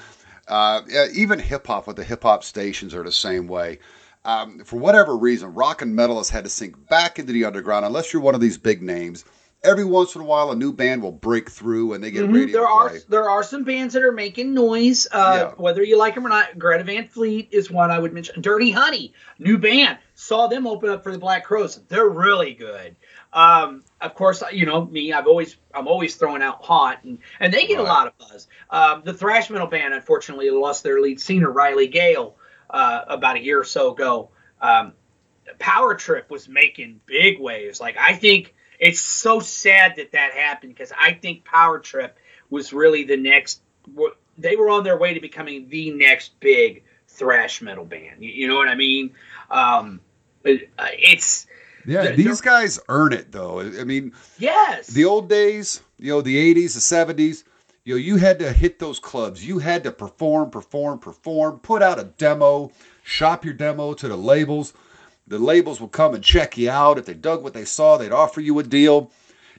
Uh, 0.47 0.81
even 1.13 1.37
hip 1.37 1.67
hop 1.67 1.85
with 1.85 1.97
the 1.97 2.03
hip 2.03 2.23
hop 2.23 2.43
stations 2.43 2.95
are 2.95 3.03
the 3.03 3.11
same 3.11 3.47
way. 3.47 3.79
um, 4.25 4.63
for 4.63 4.77
whatever 4.77 5.15
reason, 5.17 5.53
rock 5.53 5.81
and 5.81 5.95
metal 5.95 6.17
has 6.17 6.29
had 6.29 6.43
to 6.45 6.49
sink 6.49 6.87
back 6.89 7.19
into 7.19 7.31
the 7.33 7.45
underground. 7.45 7.85
Unless 7.85 8.11
you're 8.13 8.21
one 8.21 8.35
of 8.35 8.41
these 8.41 8.57
big 8.57 8.81
names, 8.81 9.23
every 9.63 9.83
once 9.83 10.15
in 10.15 10.21
a 10.21 10.23
while, 10.25 10.51
a 10.51 10.55
new 10.55 10.71
band 10.71 11.01
will 11.03 11.11
break 11.11 11.49
through 11.49 11.93
and 11.93 12.03
they 12.03 12.11
get 12.11 12.25
Mhm. 12.25 12.33
radio 12.33 12.53
There 12.59 12.67
are 12.67 12.89
play. 12.89 12.99
there 13.09 13.29
are 13.29 13.43
some 13.43 13.63
bands 13.63 13.93
that 13.93 14.03
are 14.03 14.11
making 14.13 14.53
noise, 14.53 15.07
uh, 15.11 15.49
Yeah. 15.51 15.61
whether 15.61 15.83
you 15.83 15.97
like 15.97 16.15
them 16.15 16.25
or 16.25 16.29
not. 16.29 16.57
Greta 16.57 16.83
Van 16.85 17.07
Fleet 17.07 17.49
is 17.51 17.69
one 17.69 17.91
I 17.91 17.99
would 17.99 18.13
mention. 18.13 18.41
Dirty 18.41 18.71
Honey, 18.71 19.13
new 19.37 19.57
band. 19.57 19.97
Saw 20.15 20.47
them 20.47 20.65
open 20.65 20.89
up 20.89 21.03
for 21.03 21.11
the 21.11 21.17
Black 21.19 21.43
Crowes. 21.43 21.75
They're 21.89 22.07
really 22.07 22.53
good. 22.53 22.95
Um, 23.33 23.83
of 24.01 24.15
course, 24.15 24.41
you 24.51 24.65
know 24.65 24.85
me. 24.85 25.11
I've 25.13 25.27
always 25.27 25.57
I'm 25.73 25.87
always 25.87 26.15
throwing 26.15 26.41
out 26.41 26.63
Haunt, 26.63 26.99
and, 27.03 27.19
and 27.39 27.53
they 27.53 27.67
get 27.67 27.79
a 27.79 27.83
lot 27.83 28.07
of 28.07 28.17
buzz. 28.17 28.47
Um, 28.71 29.01
the 29.05 29.13
thrash 29.13 29.49
metal 29.49 29.67
band, 29.67 29.93
unfortunately, 29.93 30.49
lost 30.49 30.83
their 30.83 30.99
lead 30.99 31.19
singer 31.21 31.51
Riley 31.51 31.87
Gale 31.87 32.35
uh, 32.69 33.01
about 33.07 33.35
a 33.35 33.39
year 33.43 33.59
or 33.59 33.63
so 33.65 33.91
ago. 33.91 34.29
Um, 34.61 34.93
Power 35.59 35.95
Trip 35.95 36.29
was 36.29 36.47
making 36.47 37.01
big 37.05 37.39
waves. 37.39 37.79
Like 37.81 37.97
I 37.97 38.13
think 38.15 38.55
it's 38.79 39.01
so 39.01 39.39
sad 39.39 39.97
that 39.97 40.13
that 40.13 40.31
happened 40.33 40.73
because 40.73 40.91
I 40.97 41.13
think 41.13 41.43
Power 41.43 41.79
Trip 41.79 42.17
was 42.49 42.73
really 42.73 43.03
the 43.03 43.17
next. 43.17 43.61
They 44.37 44.55
were 44.55 44.69
on 44.69 44.83
their 44.83 44.97
way 44.97 45.13
to 45.13 45.19
becoming 45.19 45.67
the 45.69 45.91
next 45.91 46.39
big 46.39 46.83
thrash 47.07 47.61
metal 47.61 47.85
band. 47.85 48.23
You, 48.23 48.47
know 48.47 48.55
what 48.55 48.69
I 48.69 48.75
mean? 48.75 49.11
Um, 49.51 49.99
uh, 50.45 50.55
it's 50.77 51.47
Yeah, 51.85 52.11
these 52.11 52.39
guys 52.39 52.79
earn 52.87 53.13
it 53.13 53.31
though. 53.31 53.59
I 53.59 53.83
mean, 53.83 54.13
yes. 54.37 54.87
the 54.87 55.05
old 55.05 55.29
days, 55.29 55.81
you 55.97 56.13
know, 56.13 56.21
the 56.21 56.53
80s, 56.55 56.73
the 56.73 57.13
70s, 57.13 57.43
you 57.83 57.95
know, 57.95 57.99
you 57.99 58.17
had 58.17 58.39
to 58.39 58.53
hit 58.53 58.79
those 58.79 58.99
clubs. 58.99 59.45
You 59.45 59.59
had 59.59 59.83
to 59.83 59.91
perform, 59.91 60.51
perform, 60.51 60.99
perform, 60.99 61.59
put 61.59 61.81
out 61.81 61.99
a 61.99 62.05
demo, 62.05 62.71
shop 63.03 63.43
your 63.43 63.53
demo 63.53 63.93
to 63.95 64.07
the 64.07 64.17
labels. 64.17 64.73
The 65.29 65.37
labels 65.37 65.79
would 65.79 65.91
come 65.91 66.15
and 66.15 66.23
check 66.23 66.57
you 66.57 66.71
out. 66.71 66.97
If 66.97 67.05
they 67.05 67.13
dug 67.13 67.43
what 67.43 67.53
they 67.53 67.63
saw, 67.63 67.97
they'd 67.97 68.11
offer 68.11 68.41
you 68.41 68.57
a 68.59 68.63
deal. 68.63 69.11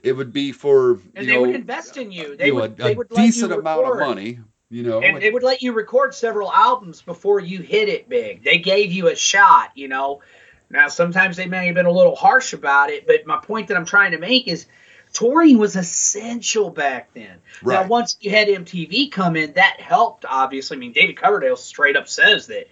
It 0.03 0.13
would 0.13 0.33
be 0.33 0.51
for, 0.51 0.99
and 1.15 1.25
you 1.25 1.25
they 1.25 1.33
know, 1.33 1.41
would 1.41 1.55
invest 1.55 1.95
in 1.95 2.11
you. 2.11 2.35
They 2.35 2.47
you 2.47 2.53
know, 2.53 2.61
would. 2.61 2.79
a, 2.79 2.83
they 2.83 2.95
would 2.95 3.07
you 3.09 3.15
decent 3.15 3.53
amount 3.53 3.87
of 3.87 3.97
money, 3.97 4.39
you 4.69 4.83
know. 4.83 5.01
and 5.01 5.21
they 5.21 5.31
would 5.31 5.43
let 5.43 5.61
you 5.61 5.71
record 5.71 6.13
several 6.13 6.51
albums 6.51 7.01
before 7.01 7.39
you 7.39 7.61
hit 7.61 7.87
it 7.87 8.09
big. 8.09 8.43
They 8.43 8.57
gave 8.57 8.91
you 8.91 9.07
a 9.07 9.15
shot, 9.15 9.71
you 9.75 9.87
know. 9.87 10.21
Now 10.69 10.89
sometimes 10.89 11.37
they 11.37 11.45
may 11.45 11.67
have 11.67 11.75
been 11.75 11.85
a 11.85 11.91
little 11.91 12.15
harsh 12.15 12.53
about 12.53 12.89
it, 12.89 13.07
but 13.07 13.25
my 13.25 13.37
point 13.37 13.67
that 13.69 13.77
I'm 13.77 13.85
trying 13.85 14.11
to 14.11 14.17
make 14.17 14.47
is 14.47 14.65
touring 15.13 15.57
was 15.57 15.75
essential 15.75 16.69
back 16.69 17.13
then. 17.13 17.37
Now 17.63 17.87
once 17.87 18.17
you 18.19 18.31
had 18.31 18.47
MTV 18.47 19.11
come 19.11 19.35
in, 19.35 19.53
that 19.53 19.79
helped 19.79 20.25
obviously. 20.27 20.77
I 20.77 20.79
mean 20.79 20.93
David 20.93 21.15
Coverdale 21.15 21.57
straight 21.57 21.95
up 21.95 22.07
says 22.09 22.47
that 22.47 22.67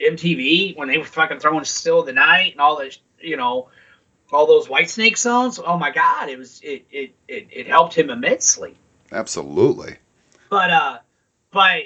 MTV 0.00 0.76
when 0.76 0.88
they 0.88 0.98
were 0.98 1.04
fucking 1.04 1.38
throwing 1.40 1.64
Still 1.64 2.00
of 2.00 2.06
the 2.06 2.12
Night 2.12 2.52
and 2.52 2.60
all 2.60 2.78
that, 2.78 2.96
you 3.20 3.36
know, 3.36 3.68
all 4.32 4.46
those 4.46 4.66
Whitesnake 4.68 5.16
songs. 5.16 5.58
Oh 5.64 5.78
my 5.78 5.90
God, 5.90 6.28
it 6.28 6.38
was 6.38 6.60
it 6.62 6.84
it 6.90 7.14
it, 7.28 7.48
it 7.50 7.66
helped 7.66 7.94
him 7.94 8.10
immensely 8.10 8.76
Absolutely. 9.12 9.96
but 10.50 10.70
uh 10.70 10.98
but 11.50 11.82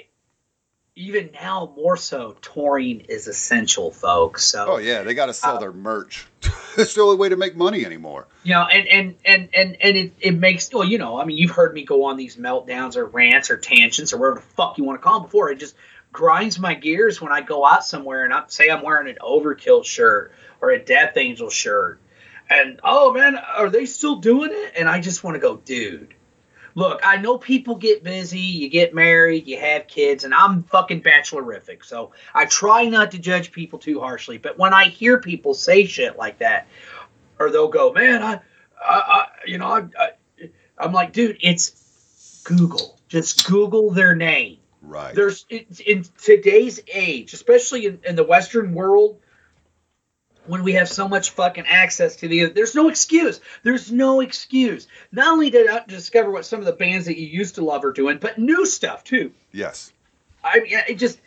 even 0.95 1.29
now 1.33 1.71
more 1.77 1.95
so 1.95 2.35
touring 2.41 2.99
is 3.01 3.27
essential 3.27 3.91
folks 3.91 4.43
so 4.43 4.73
Oh, 4.73 4.77
yeah. 4.77 5.03
They 5.03 5.13
got 5.13 5.27
to 5.27 5.33
sell 5.33 5.55
Uh, 5.55 5.59
their 5.59 5.71
merch. 5.71 6.27
it's 6.77 6.95
the 6.95 7.01
only 7.01 7.15
way 7.15 7.29
to 7.29 7.37
make 7.37 7.55
money 7.55 7.85
anymore. 7.85 8.27
you 8.43 8.53
know 8.53 8.63
and 8.65 8.87
and 8.87 9.15
and 9.23 9.49
and, 9.53 9.77
and 9.81 9.97
it, 9.97 10.13
it 10.19 10.31
makes 10.37 10.71
well 10.73 10.83
you 10.83 10.97
know 10.97 11.19
i 11.19 11.25
mean 11.25 11.37
you've 11.37 11.51
heard 11.51 11.73
me 11.73 11.85
go 11.85 12.05
on 12.05 12.17
these 12.17 12.35
meltdowns 12.35 12.95
or 12.97 13.05
rants 13.05 13.49
or 13.51 13.57
tangents 13.57 14.11
or 14.13 14.17
whatever 14.17 14.35
the 14.35 14.41
fuck 14.55 14.77
you 14.77 14.83
want 14.83 14.99
to 14.99 15.03
call 15.03 15.19
them 15.19 15.27
before 15.27 15.49
it 15.51 15.59
just 15.59 15.75
grinds 16.11 16.59
my 16.59 16.73
gears 16.73 17.21
when 17.21 17.31
i 17.31 17.41
go 17.41 17.65
out 17.65 17.85
somewhere 17.85 18.25
and 18.25 18.33
i 18.33 18.43
say 18.47 18.69
i'm 18.69 18.83
wearing 18.83 19.09
an 19.09 19.17
overkill 19.21 19.83
shirt 19.83 20.31
or 20.61 20.71
a 20.71 20.83
death 20.83 21.17
angel 21.17 21.49
shirt 21.49 21.99
and 22.49 22.79
oh 22.83 23.13
man 23.13 23.35
are 23.35 23.69
they 23.69 23.85
still 23.85 24.17
doing 24.17 24.51
it 24.51 24.73
and 24.77 24.89
i 24.89 24.99
just 24.99 25.23
want 25.23 25.35
to 25.35 25.39
go 25.39 25.57
dude 25.57 26.13
look, 26.75 27.01
I 27.03 27.17
know 27.17 27.37
people 27.37 27.75
get 27.75 28.03
busy, 28.03 28.39
you 28.39 28.69
get 28.69 28.93
married, 28.93 29.47
you 29.47 29.59
have 29.59 29.87
kids, 29.87 30.23
and 30.23 30.33
I'm 30.33 30.63
fucking 30.63 31.01
bachelorific, 31.01 31.83
so 31.83 32.11
I 32.33 32.45
try 32.45 32.85
not 32.85 33.11
to 33.11 33.19
judge 33.19 33.51
people 33.51 33.79
too 33.79 33.99
harshly. 33.99 34.37
But 34.37 34.57
when 34.57 34.73
I 34.73 34.85
hear 34.85 35.19
people 35.19 35.53
say 35.53 35.85
shit 35.85 36.17
like 36.17 36.39
that, 36.39 36.67
or 37.39 37.49
they'll 37.49 37.67
go, 37.67 37.91
"Man, 37.91 38.21
I, 38.21 38.39
I, 38.83 38.95
I 38.95 39.27
you 39.45 39.57
know, 39.57 39.67
I, 39.67 39.85
I, 39.97 40.49
I'm 40.77 40.93
like, 40.93 41.13
dude, 41.13 41.37
it's 41.41 42.41
Google. 42.43 42.99
Just 43.07 43.47
Google 43.47 43.91
their 43.91 44.15
name. 44.15 44.57
Right. 44.81 45.13
There's 45.13 45.45
it's, 45.49 45.79
in 45.79 46.05
today's 46.23 46.79
age, 46.91 47.33
especially 47.33 47.85
in, 47.85 47.99
in 48.03 48.15
the 48.15 48.23
Western 48.23 48.73
world, 48.73 49.19
when 50.47 50.63
we 50.63 50.73
have 50.73 50.89
so 50.89 51.07
much 51.07 51.29
fucking 51.31 51.65
access 51.67 52.15
to 52.17 52.27
the, 52.27 52.45
there's 52.47 52.73
no 52.73 52.89
excuse. 52.89 53.39
There's 53.63 53.91
no 53.91 54.21
excuse. 54.21 54.87
Not 55.11 55.33
only 55.33 55.51
did 55.51 55.69
I 55.69 55.83
discover 55.87 56.31
what 56.31 56.45
some 56.45 56.59
of 56.59 56.65
the 56.65 56.73
bands 56.73 57.05
that 57.05 57.19
you 57.19 57.27
used 57.27 57.55
to 57.55 57.63
love 57.63 57.85
are 57.85 57.93
doing, 57.93 58.17
but 58.19 58.39
new 58.39 58.65
stuff 58.65 59.03
too. 59.03 59.31
yes. 59.51 59.93
I 60.43 60.59
mean, 60.59 60.71
it 60.89 60.95
just 60.95 61.21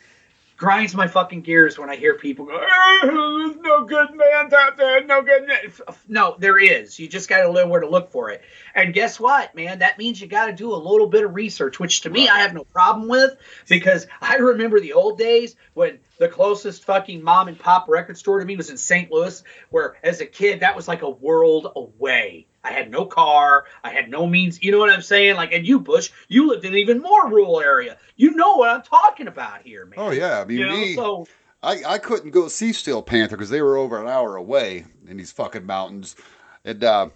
grinds 0.64 0.94
my 0.94 1.06
fucking 1.06 1.42
gears 1.42 1.78
when 1.78 1.90
I 1.90 1.96
hear 1.96 2.14
people 2.14 2.46
go, 2.46 2.58
"Oh, 2.58 3.44
"There's 3.46 3.56
no 3.56 3.84
good 3.84 4.16
bands 4.16 4.54
out 4.54 4.78
there, 4.78 5.04
no 5.04 5.20
good." 5.20 5.46
man." 5.46 5.58
Uh, 5.86 5.92
no, 6.08 6.36
there 6.38 6.58
is. 6.58 6.98
You 6.98 7.06
just 7.06 7.28
got 7.28 7.42
to 7.42 7.52
know 7.52 7.66
where 7.66 7.82
to 7.82 7.86
look 7.86 8.10
for 8.10 8.30
it. 8.30 8.40
And 8.74 8.94
guess 8.94 9.20
what, 9.20 9.54
man? 9.54 9.80
That 9.80 9.98
means 9.98 10.18
you 10.18 10.26
got 10.26 10.46
to 10.46 10.54
do 10.54 10.72
a 10.72 10.76
little 10.76 11.06
bit 11.06 11.22
of 11.22 11.34
research, 11.34 11.78
which 11.78 12.00
to 12.02 12.10
me 12.10 12.30
I 12.30 12.38
have 12.38 12.54
no 12.54 12.64
problem 12.64 13.08
with 13.08 13.36
because 13.68 14.06
I 14.22 14.36
remember 14.36 14.80
the 14.80 14.94
old 14.94 15.18
days 15.18 15.54
when 15.74 15.98
the 16.18 16.28
closest 16.28 16.84
fucking 16.84 17.22
mom 17.22 17.48
and 17.48 17.58
pop 17.58 17.86
record 17.86 18.16
store 18.16 18.40
to 18.40 18.46
me 18.46 18.56
was 18.56 18.70
in 18.70 18.78
St. 18.78 19.12
Louis, 19.12 19.42
where 19.68 19.96
as 20.02 20.22
a 20.22 20.26
kid 20.26 20.60
that 20.60 20.76
was 20.76 20.88
like 20.88 21.02
a 21.02 21.10
world 21.10 21.70
away. 21.76 22.46
I 22.64 22.72
had 22.72 22.90
no 22.90 23.04
car. 23.04 23.66
I 23.84 23.90
had 23.90 24.08
no 24.10 24.26
means. 24.26 24.62
You 24.62 24.72
know 24.72 24.78
what 24.78 24.90
I'm 24.90 25.02
saying? 25.02 25.36
Like, 25.36 25.52
and 25.52 25.66
you, 25.66 25.78
Bush, 25.78 26.10
you 26.28 26.48
lived 26.48 26.64
in 26.64 26.72
an 26.72 26.78
even 26.78 27.00
more 27.00 27.28
rural 27.28 27.60
area. 27.60 27.98
You 28.16 28.30
know 28.32 28.56
what 28.56 28.70
I'm 28.70 28.82
talking 28.82 29.28
about 29.28 29.62
here, 29.62 29.84
man. 29.86 29.98
Oh, 29.98 30.10
yeah. 30.10 30.40
I 30.40 30.44
mean, 30.46 30.58
You 30.58 30.66
know, 30.66 30.76
me. 30.76 30.94
so 30.94 31.26
I, 31.62 31.82
I 31.86 31.98
couldn't 31.98 32.30
go 32.30 32.48
see 32.48 32.72
Steel 32.72 33.02
Panther 33.02 33.36
because 33.36 33.50
they 33.50 33.60
were 33.62 33.76
over 33.76 34.00
an 34.00 34.08
hour 34.08 34.36
away 34.36 34.86
in 35.06 35.16
these 35.18 35.30
fucking 35.30 35.66
mountains. 35.66 36.16
And 36.64 36.82
uh, 36.82 37.08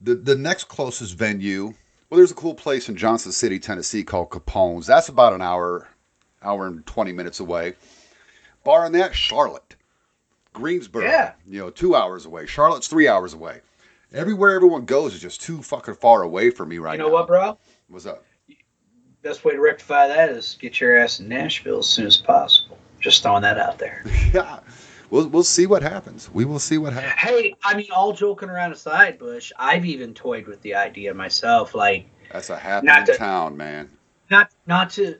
the 0.00 0.14
the 0.14 0.36
next 0.36 0.64
closest 0.64 1.16
venue, 1.18 1.74
well, 2.08 2.16
there's 2.16 2.30
a 2.30 2.34
cool 2.34 2.54
place 2.54 2.88
in 2.88 2.96
Johnson 2.96 3.32
City, 3.32 3.58
Tennessee 3.58 4.02
called 4.04 4.30
Capone's. 4.30 4.86
That's 4.86 5.10
about 5.10 5.34
an 5.34 5.42
hour, 5.42 5.86
hour 6.42 6.66
and 6.66 6.84
twenty 6.86 7.12
minutes 7.12 7.40
away. 7.40 7.74
Barring 8.64 8.92
that, 8.92 9.14
Charlotte, 9.14 9.76
Greensboro, 10.54 11.04
Yeah. 11.04 11.32
you 11.46 11.58
know, 11.60 11.70
two 11.70 11.94
hours 11.94 12.24
away. 12.26 12.46
Charlotte's 12.46 12.88
three 12.88 13.08
hours 13.08 13.34
away. 13.34 13.60
Everywhere 14.12 14.50
everyone 14.56 14.84
goes 14.86 15.14
is 15.14 15.20
just 15.20 15.40
too 15.40 15.62
fucking 15.62 15.94
far 15.94 16.22
away 16.22 16.50
from 16.50 16.68
me 16.68 16.78
right 16.78 16.98
now. 16.98 17.04
you 17.06 17.10
know 17.10 17.14
now. 17.14 17.20
what, 17.20 17.26
bro? 17.28 17.58
What's 17.88 18.06
up? 18.06 18.24
Best 19.22 19.44
way 19.44 19.52
to 19.52 19.60
rectify 19.60 20.08
that 20.08 20.30
is 20.30 20.56
get 20.60 20.80
your 20.80 20.96
ass 20.96 21.20
in 21.20 21.28
Nashville 21.28 21.78
as 21.78 21.86
soon 21.86 22.06
as 22.06 22.16
possible. 22.16 22.78
Just 23.00 23.22
throwing 23.22 23.42
that 23.42 23.58
out 23.58 23.78
there. 23.78 24.02
yeah, 24.32 24.60
we'll 25.10 25.28
we'll 25.28 25.44
see 25.44 25.66
what 25.66 25.82
happens. 25.82 26.30
We 26.32 26.44
will 26.44 26.58
see 26.58 26.78
what 26.78 26.92
happens. 26.92 27.12
Hey, 27.18 27.54
I 27.64 27.76
mean, 27.76 27.88
all 27.94 28.12
joking 28.12 28.48
around 28.48 28.72
aside, 28.72 29.18
Bush, 29.18 29.52
I've 29.58 29.84
even 29.84 30.14
toyed 30.14 30.46
with 30.46 30.60
the 30.62 30.74
idea 30.74 31.12
myself. 31.14 31.74
Like, 31.74 32.08
That's 32.32 32.50
a 32.50 32.56
happening 32.56 33.04
to- 33.04 33.16
town, 33.16 33.56
man. 33.56 33.90
not 34.30 34.50
not 34.66 34.90
to 34.90 35.18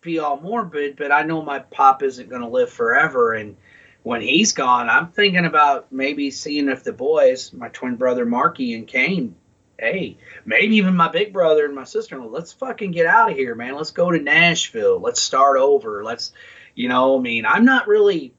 be 0.00 0.18
all 0.18 0.40
morbid, 0.40 0.96
but 0.96 1.12
I 1.12 1.22
know 1.22 1.42
my 1.42 1.58
pop 1.58 2.02
isn't 2.02 2.28
going 2.30 2.42
to 2.42 2.48
live 2.48 2.70
forever, 2.70 3.34
and 3.34 3.56
when 4.02 4.20
he's 4.20 4.52
gone, 4.52 4.88
I'm 4.88 5.08
thinking 5.08 5.44
about 5.44 5.92
maybe 5.92 6.30
seeing 6.30 6.68
if 6.68 6.84
the 6.84 6.92
boys, 6.92 7.52
my 7.52 7.68
twin 7.68 7.96
brother 7.96 8.26
Marky 8.26 8.74
and 8.74 8.86
Kane, 8.86 9.36
hey, 9.78 10.18
maybe 10.44 10.76
even 10.76 10.96
my 10.96 11.08
big 11.08 11.32
brother 11.32 11.64
and 11.64 11.74
my 11.74 11.84
sister, 11.84 12.22
let's 12.22 12.52
fucking 12.52 12.92
get 12.92 13.06
out 13.06 13.30
of 13.30 13.36
here, 13.36 13.54
man. 13.54 13.74
Let's 13.74 13.90
go 13.90 14.10
to 14.10 14.18
Nashville. 14.18 15.00
Let's 15.00 15.20
start 15.20 15.58
over. 15.58 16.04
Let's, 16.04 16.32
you 16.74 16.88
know, 16.88 17.18
I 17.18 17.20
mean, 17.20 17.46
I'm 17.46 17.64
not 17.64 17.88
really 17.88 18.34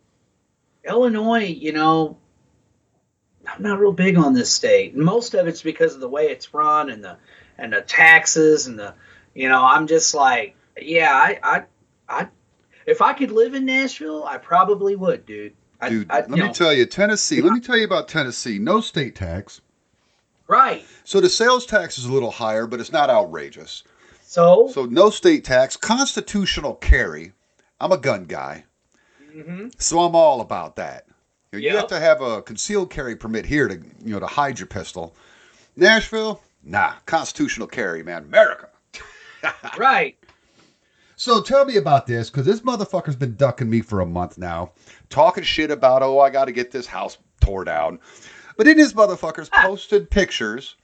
Illinois, 0.83 1.45
you 1.45 1.71
know. 1.71 2.17
I'm 3.45 3.61
not 3.61 3.79
real 3.79 3.91
big 3.91 4.17
on 4.17 4.33
this 4.33 4.51
state. 4.51 4.95
Most 4.95 5.33
of 5.33 5.47
it's 5.47 5.61
because 5.61 5.95
of 5.95 5.99
the 5.99 6.07
way 6.07 6.27
it's 6.27 6.53
run 6.53 6.89
and 6.89 7.03
the 7.03 7.17
and 7.57 7.73
the 7.73 7.81
taxes 7.81 8.67
and 8.67 8.79
the 8.79 8.93
you 9.33 9.49
know, 9.49 9.63
I'm 9.63 9.87
just 9.87 10.13
like, 10.13 10.55
yeah, 10.79 11.11
I, 11.11 11.39
I, 11.43 11.63
I, 12.07 12.27
if 12.85 13.01
I 13.01 13.13
could 13.13 13.31
live 13.31 13.53
in 13.53 13.65
Nashville, 13.65 14.23
I 14.25 14.37
probably 14.37 14.95
would, 14.95 15.25
dude. 15.25 15.53
I, 15.81 15.89
Dude, 15.89 16.11
I, 16.11 16.19
let 16.21 16.29
me 16.29 16.39
know, 16.39 16.53
tell 16.53 16.73
you, 16.73 16.85
Tennessee. 16.85 17.41
Let 17.41 17.51
me 17.51 17.59
tell 17.59 17.75
you 17.77 17.83
about 17.83 18.07
Tennessee. 18.07 18.57
No 18.57 18.79
state 18.79 19.15
tax. 19.15 19.59
right. 20.47 20.85
So 21.03 21.19
the 21.19 21.29
sales 21.29 21.65
tax 21.65 21.97
is 21.97 22.05
a 22.05 22.11
little 22.13 22.31
higher, 22.31 22.67
but 22.67 22.79
it's 22.79 22.91
not 22.93 23.09
outrageous. 23.09 23.83
So, 24.21 24.69
So 24.73 24.85
no 24.85 25.09
state 25.09 25.43
tax. 25.43 25.75
Constitutional 25.75 26.75
carry. 26.75 27.33
I'm 27.81 27.91
a 27.91 27.97
gun 27.97 28.23
guy, 28.25 28.63
mhm. 29.35 29.73
so 29.77 29.99
I'm 29.99 30.15
all 30.15 30.39
about 30.39 30.77
that. 30.77 31.05
You, 31.51 31.59
know, 31.59 31.65
you 31.67 31.75
have 31.75 31.87
to 31.87 31.99
have 31.99 32.21
a 32.21 32.41
concealed 32.41 32.89
carry 32.89 33.15
permit 33.17 33.45
here 33.45 33.67
to 33.67 33.75
you 33.75 34.13
know 34.13 34.19
to 34.21 34.25
hide 34.27 34.59
your 34.59 34.67
pistol. 34.67 35.15
Nashville, 35.75 36.41
nah, 36.63 36.93
constitutional 37.05 37.67
carry, 37.67 38.03
man. 38.03 38.23
America. 38.23 38.69
right. 39.77 40.15
So 41.23 41.41
tell 41.41 41.63
me 41.63 41.77
about 41.77 42.05
this, 42.05 42.29
because 42.29 42.45
this 42.45 42.59
motherfucker's 42.59 43.15
been 43.15 43.37
ducking 43.37 43.69
me 43.69 43.79
for 43.79 44.01
a 44.01 44.05
month 44.05 44.37
now, 44.37 44.73
talking 45.07 45.45
shit 45.45 45.71
about, 45.71 46.03
oh, 46.03 46.19
I 46.19 46.29
got 46.29 46.45
to 46.45 46.51
get 46.51 46.69
this 46.69 46.85
house 46.85 47.17
tore 47.39 47.63
down. 47.63 47.99
But 48.57 48.65
then 48.65 48.75
this 48.75 48.91
motherfucker's 48.91 49.49
ah. 49.53 49.63
posted 49.65 50.11
pictures. 50.11 50.75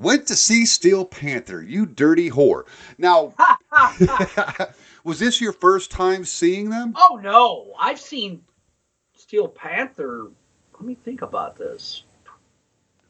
Went 0.00 0.26
to 0.26 0.34
see 0.34 0.66
Steel 0.66 1.04
Panther, 1.04 1.62
you 1.62 1.86
dirty 1.86 2.28
whore. 2.28 2.64
Now, 2.98 3.34
was 5.04 5.20
this 5.20 5.40
your 5.40 5.52
first 5.52 5.92
time 5.92 6.24
seeing 6.24 6.68
them? 6.68 6.94
oh 6.96 7.20
no, 7.22 7.72
I've 7.78 8.00
seen 8.00 8.42
Steel 9.14 9.46
Panther. 9.46 10.26
Let 10.72 10.82
me 10.82 10.96
think 10.96 11.22
about 11.22 11.56
this. 11.56 12.02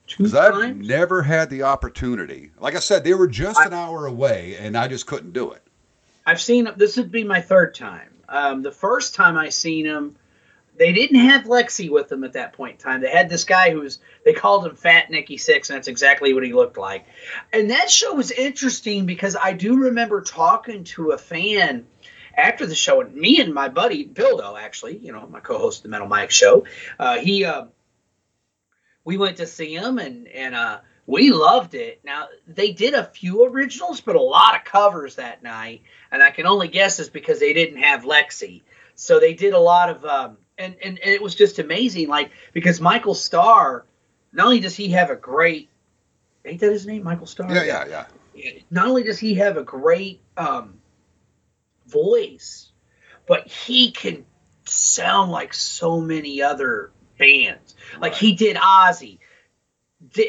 Because 0.07 0.34
I've 0.34 0.76
never 0.76 1.22
had 1.22 1.48
the 1.48 1.62
opportunity. 1.62 2.50
Like 2.59 2.76
I 2.76 2.80
said, 2.80 3.05
they 3.05 3.14
were 3.14 3.26
just 3.26 3.59
I- 3.59 3.64
an 3.68 3.72
hour 3.72 4.05
away, 4.05 4.59
and 4.59 4.76
I 4.76 4.86
just 4.86 5.07
couldn't 5.07 5.32
do 5.32 5.53
it. 5.53 5.66
I've 6.25 6.41
seen 6.41 6.68
this 6.77 6.97
would 6.97 7.11
be 7.11 7.25
my 7.25 7.41
third 7.41 7.75
time. 7.75 8.09
Um, 8.29 8.62
the 8.62 8.73
first 8.73 9.14
time 9.14 9.37
I 9.37 9.51
seen 9.51 9.85
him, 9.85 10.16
they 10.79 10.93
didn't 10.93 11.20
have 11.20 11.45
Lexxi 11.45 11.91
with 11.91 12.09
them 12.09 12.25
at 12.25 12.33
that 12.35 12.55
point 12.55 12.73
in 12.73 12.79
time. 12.79 13.01
They 13.01 13.11
had 13.11 13.29
this 13.29 13.45
guy 13.45 13.70
who 13.70 13.81
was 13.81 13.99
they 14.25 14.33
called 14.33 14.66
him 14.66 14.75
Fat 14.75 15.11
Nicky 15.11 15.37
Six, 15.37 15.68
and 15.68 15.77
that's 15.77 15.89
exactly 15.89 16.33
what 16.33 16.45
he 16.45 16.53
looked 16.53 16.79
like. 16.79 17.05
And 17.53 17.70
that 17.70 17.91
show 17.91 18.14
was 18.14 18.31
interesting 18.31 19.07
because 19.07 19.37
I 19.37 19.53
do 19.53 19.85
remember 19.85 20.23
talking 20.23 20.85
to 20.85 21.11
a 21.11 21.18
fan 21.18 21.87
after 22.37 22.66
the 22.66 22.75
show, 22.75 23.01
and 23.01 23.14
me 23.14 23.41
and 23.41 23.53
my 23.53 23.68
buddy 23.68 24.07
Bildo, 24.07 24.59
actually, 24.59 24.97
you 24.97 25.12
know, 25.12 25.27
my 25.27 25.41
co-host 25.41 25.81
of 25.81 25.83
the 25.85 25.89
Metal 25.91 26.09
Mike 26.09 26.31
show, 26.31 26.64
uh, 26.99 27.18
he 27.18 27.45
uh, 27.45 27.66
we 29.05 29.16
went 29.18 29.37
to 29.39 29.47
see 29.47 29.75
him 29.75 29.99
and 29.99 30.29
and 30.29 30.55
uh, 30.55 30.81
we 31.13 31.31
loved 31.31 31.75
it. 31.75 32.01
Now 32.05 32.29
they 32.49 32.73
did 32.73 32.95
a 32.95 33.05
few 33.05 33.45
originals, 33.45 34.01
but 34.01 34.17
a 34.17 34.21
lot 34.21 34.57
of 34.57 34.65
covers 34.65 35.17
that 35.17 35.43
night, 35.43 35.83
and 36.11 36.23
I 36.23 36.31
can 36.31 36.47
only 36.47 36.69
guess 36.69 36.99
is 36.99 37.11
because 37.11 37.39
they 37.39 37.53
didn't 37.53 37.83
have 37.83 38.05
Lexxi, 38.05 38.63
so 38.95 39.21
they 39.21 39.35
did 39.35 39.53
a 39.53 39.59
lot 39.59 39.91
of 39.91 40.05
um, 40.07 40.39
and, 40.57 40.75
and 40.83 40.99
and 40.99 41.11
it 41.11 41.21
was 41.21 41.35
just 41.35 41.59
amazing, 41.59 42.09
like 42.09 42.31
because 42.55 42.81
Michael 42.81 43.15
Starr, 43.15 43.85
not 44.33 44.47
only 44.47 44.61
does 44.61 44.75
he 44.75 44.89
have 44.93 45.11
a 45.11 45.17
great, 45.17 45.69
ain't 46.47 46.61
that 46.61 46.73
his 46.73 46.87
name, 46.87 47.05
Michael 47.05 47.27
Starr? 47.27 47.55
Yeah, 47.55 47.65
yeah, 47.65 48.07
yeah. 48.35 48.53
not 48.71 48.87
only 48.87 49.03
does 49.03 49.19
he 49.19 49.35
have 49.35 49.59
a 49.59 49.63
great 49.63 50.23
um, 50.39 50.79
voice, 51.87 52.73
but 53.29 53.47
he 53.47 53.91
can 53.91 54.25
sound 54.65 55.31
like 55.31 55.53
so 55.53 56.01
many 56.01 56.41
other 56.41 56.91
bands. 57.19 57.75
Like 58.01 58.13
Right. 58.13 58.21
he 58.21 58.33
did 58.33 58.57
Ozzy, 58.57 59.19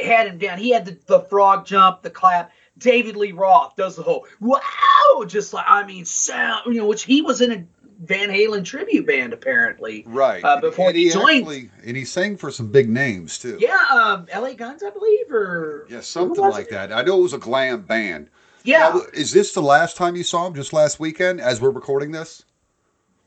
had 0.03 0.27
him 0.27 0.37
down. 0.37 0.57
He 0.57 0.71
had 0.71 0.85
the, 0.85 0.97
the 1.05 1.19
frog 1.21 1.65
jump, 1.65 2.01
the 2.01 2.09
clap. 2.09 2.51
David 2.77 3.15
Lee 3.15 3.31
Roth 3.31 3.75
does 3.75 3.95
the 3.95 4.03
whole 4.03 4.25
wow, 4.39 5.25
just 5.27 5.53
like 5.53 5.65
I 5.67 5.85
mean, 5.85 6.05
sound 6.05 6.65
you 6.65 6.81
know, 6.81 6.87
which 6.87 7.03
he 7.03 7.21
was 7.21 7.39
in 7.41 7.51
a 7.51 7.65
Van 7.99 8.29
Halen 8.29 8.65
tribute 8.65 9.05
band 9.05 9.31
apparently. 9.31 10.03
Right. 10.07 10.43
Uh, 10.43 10.59
before 10.59 10.89
and 10.89 10.97
he 10.97 11.09
joined- 11.11 11.43
actually, 11.43 11.69
and 11.85 11.95
he 11.95 12.03
sang 12.03 12.37
for 12.37 12.51
some 12.51 12.71
big 12.71 12.89
names 12.89 13.37
too. 13.37 13.57
Yeah, 13.59 13.77
um, 13.91 14.27
L.A. 14.31 14.55
Guns, 14.55 14.83
I 14.83 14.89
believe, 14.89 15.31
or 15.31 15.85
Yeah, 15.89 16.01
something 16.01 16.43
like 16.43 16.65
it? 16.65 16.71
that. 16.71 16.91
I 16.91 17.03
know 17.03 17.19
it 17.19 17.23
was 17.23 17.33
a 17.33 17.37
glam 17.37 17.81
band. 17.83 18.29
Yeah. 18.63 18.89
Now, 18.89 19.01
is 19.13 19.31
this 19.31 19.53
the 19.53 19.61
last 19.61 19.95
time 19.95 20.15
you 20.15 20.23
saw 20.23 20.47
him? 20.47 20.55
Just 20.55 20.73
last 20.73 20.99
weekend, 20.99 21.39
as 21.41 21.61
we're 21.61 21.69
recording 21.69 22.11
this? 22.11 22.43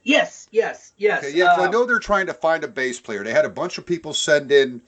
yes, 0.02 0.48
yes, 0.52 0.92
yes. 0.96 1.24
Okay, 1.24 1.36
yeah, 1.36 1.54
I 1.54 1.64
um, 1.66 1.70
know 1.72 1.84
they're 1.84 1.98
trying 1.98 2.26
to 2.26 2.34
find 2.34 2.62
a 2.64 2.68
bass 2.68 3.00
player. 3.00 3.24
They 3.24 3.32
had 3.32 3.44
a 3.44 3.50
bunch 3.50 3.76
of 3.78 3.84
people 3.86 4.14
send 4.14 4.52
in 4.52 4.80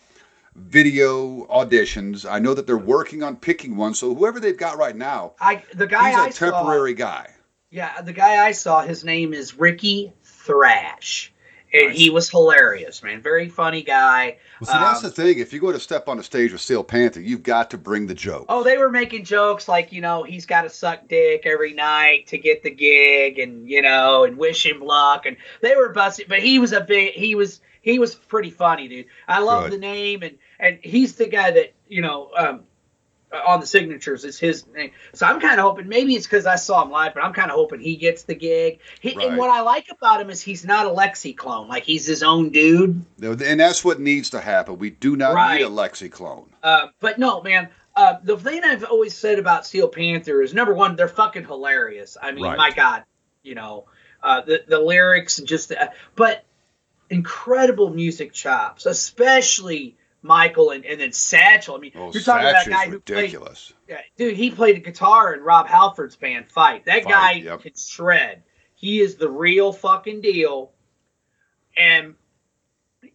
video 0.59 1.47
auditions. 1.47 2.31
I 2.31 2.39
know 2.39 2.55
that 2.55 2.67
they're 2.67 2.77
working 2.77 3.23
on 3.23 3.37
picking 3.37 3.77
one. 3.77 3.95
So 3.95 4.15
whoever 4.15 4.41
they've 4.41 4.57
got 4.57 4.79
right 4.79 4.97
now, 4.97 5.33
I 5.41 5.63
the 5.75 5.87
guy 5.87 6.11
he's 6.11 6.19
a 6.19 6.23
I 6.23 6.31
saw. 6.31 6.51
temporary 6.51 6.95
guy. 6.95 7.31
Yeah, 7.71 8.01
the 8.01 8.13
guy 8.15 8.45
I 8.47 8.53
saw, 8.53 8.83
his 8.83 9.05
name 9.05 9.35
is 9.35 9.59
Ricky 9.59 10.13
Thrash. 10.25 11.33
And 11.71 11.89
Nice. 11.91 11.99
he 11.99 12.09
was 12.09 12.31
hilarious, 12.31 13.03
man. 13.03 13.21
Very 13.21 13.51
funny 13.51 13.83
guy. 13.83 14.39
Well, 14.59 14.69
see, 14.73 14.79
that's 14.79 15.05
Um, 15.05 15.11
the 15.11 15.11
thing. 15.11 15.39
If 15.39 15.53
you 15.53 15.61
go 15.61 15.71
to 15.71 15.79
step 15.79 16.09
on 16.09 16.19
a 16.19 16.23
stage 16.23 16.51
with 16.51 16.63
Steel 16.63 16.83
Panther, 16.83 17.21
you've 17.21 17.43
got 17.43 17.69
to 17.73 17.77
bring 17.77 18.07
the 18.07 18.15
joke. 18.15 18.47
Oh, 18.49 18.65
they 18.65 18.79
were 18.79 18.89
making 18.89 19.25
jokes 19.25 19.69
like, 19.69 19.93
you 19.93 20.01
know, 20.01 20.23
he's 20.23 20.47
got 20.47 20.63
to 20.63 20.71
suck 20.71 21.09
dick 21.09 21.43
every 21.45 21.75
night 21.75 22.29
to 22.29 22.39
get 22.39 22.63
the 22.63 22.71
gig 22.71 23.39
and, 23.39 23.69
you 23.69 23.83
know, 23.83 24.25
and 24.25 24.39
wish 24.39 24.65
him 24.65 24.81
luck. 24.81 25.27
And 25.27 25.37
they 25.61 25.77
were 25.77 25.91
busting, 25.91 26.25
but 26.27 26.41
he 26.41 26.59
was 26.59 26.73
a 26.73 26.81
big, 26.81 27.13
he 27.13 27.35
was, 27.35 27.61
he 27.83 27.99
was 27.99 28.15
pretty 28.15 28.51
funny, 28.51 28.89
dude. 28.89 29.07
I 29.29 29.41
love 29.41 29.65
Good. 29.65 29.73
the 29.75 29.79
name 29.79 30.23
and, 30.23 30.39
and 30.59 30.79
he's 30.83 31.17
the 31.17 31.27
guy 31.27 31.51
that, 31.53 31.75
you 31.89 32.03
know, 32.03 32.31
um, 32.37 32.65
on 33.47 33.61
the 33.61 33.67
signatures 33.67 34.25
is 34.25 34.39
his 34.39 34.67
name. 34.69 34.91
So 35.13 35.27
I'm 35.27 35.39
kind 35.39 35.61
of 35.61 35.65
hoping 35.67 35.87
maybe 35.87 36.15
it's 36.15 36.27
because 36.27 36.47
I 36.47 36.57
saw 36.57 36.83
him 36.83 36.91
live, 36.91 37.13
but 37.13 37.23
I'm 37.23 37.35
kind 37.35 37.51
of 37.51 37.57
hoping 37.57 37.79
he 37.81 37.97
gets 37.97 38.23
the 38.23 38.35
gig. 38.35 38.79
He, 39.01 39.15
Right. 39.15 39.29
And 39.29 39.37
what 39.37 39.51
I 39.51 39.61
like 39.61 39.89
about 39.91 40.21
him 40.21 40.31
is 40.31 40.41
he's 40.41 40.65
not 40.65 40.87
a 40.87 40.89
Lexxi 40.89 41.37
clone. 41.37 41.69
Like 41.69 41.85
he's 41.85 42.07
his 42.07 42.23
own 42.23 42.51
dude. 42.51 43.05
And 43.23 43.61
that's 43.61 43.85
what 43.85 44.01
needs 44.01 44.31
to 44.31 44.41
happen. 44.41 44.79
We 44.79 44.91
do 44.91 45.15
not 45.17 45.35
Right. 45.35 45.59
need 45.59 45.65
a 45.67 45.69
Lexxi 45.69 46.11
clone. 46.11 46.49
Uh, 46.63 46.87
but 47.01 47.19
no, 47.19 47.43
man. 47.43 47.69
Uh, 47.95 48.15
the 48.23 48.37
thing 48.37 48.63
I've 48.65 48.85
always 48.85 49.15
said 49.15 49.39
about 49.39 49.67
Steel 49.67 49.89
Panther 49.89 50.41
is 50.41 50.55
number 50.55 50.73
one, 50.73 50.97
they're 50.97 51.09
fucking 51.09 51.45
hilarious. 51.45 52.17
I 52.21 52.33
mean, 52.33 52.45
Right. 52.45 52.57
my 52.57 52.71
God, 52.71 53.03
you 53.43 53.57
know, 53.57 53.87
uh, 54.23 54.41
the 54.41 54.65
the 54.67 54.79
lyrics 54.79 55.39
and 55.39 55.47
just, 55.47 55.69
the, 55.69 55.93
but 56.17 56.45
incredible 57.11 57.91
music 57.91 58.33
chops, 58.33 58.87
especially 58.87 59.97
Michael 60.29 60.71
and, 60.71 60.85
and 60.85 61.01
then 61.01 61.11
Satchel. 61.11 61.75
I 61.75 61.79
mean, 61.79 61.93
Oh, 61.97 62.13
you're 62.13 62.23
talking 62.23 62.49
about 62.49 62.63
Satch 62.63 62.67
a 62.67 62.71
guy 62.71 62.85
who 62.91 63.01
played 63.01 63.17
ridiculous. 63.17 63.73
Yeah, 63.89 64.01
dude, 64.17 64.37
he 64.37 64.51
played 64.53 64.77
a 64.77 64.81
guitar 64.81 65.35
in 65.35 65.41
Rob 65.41 65.67
Halford's 65.67 66.15
band 66.15 66.53
Fight. 66.53 66.85
That 66.85 67.03
Fight, 67.03 67.11
guy 67.11 67.33
yep. 67.33 67.63
can 67.63 67.73
shred. 67.77 68.45
He 68.77 69.01
is 69.01 69.17
the 69.17 69.29
real 69.29 69.73
fucking 69.73 70.21
deal. 70.21 70.71
And 71.77 72.15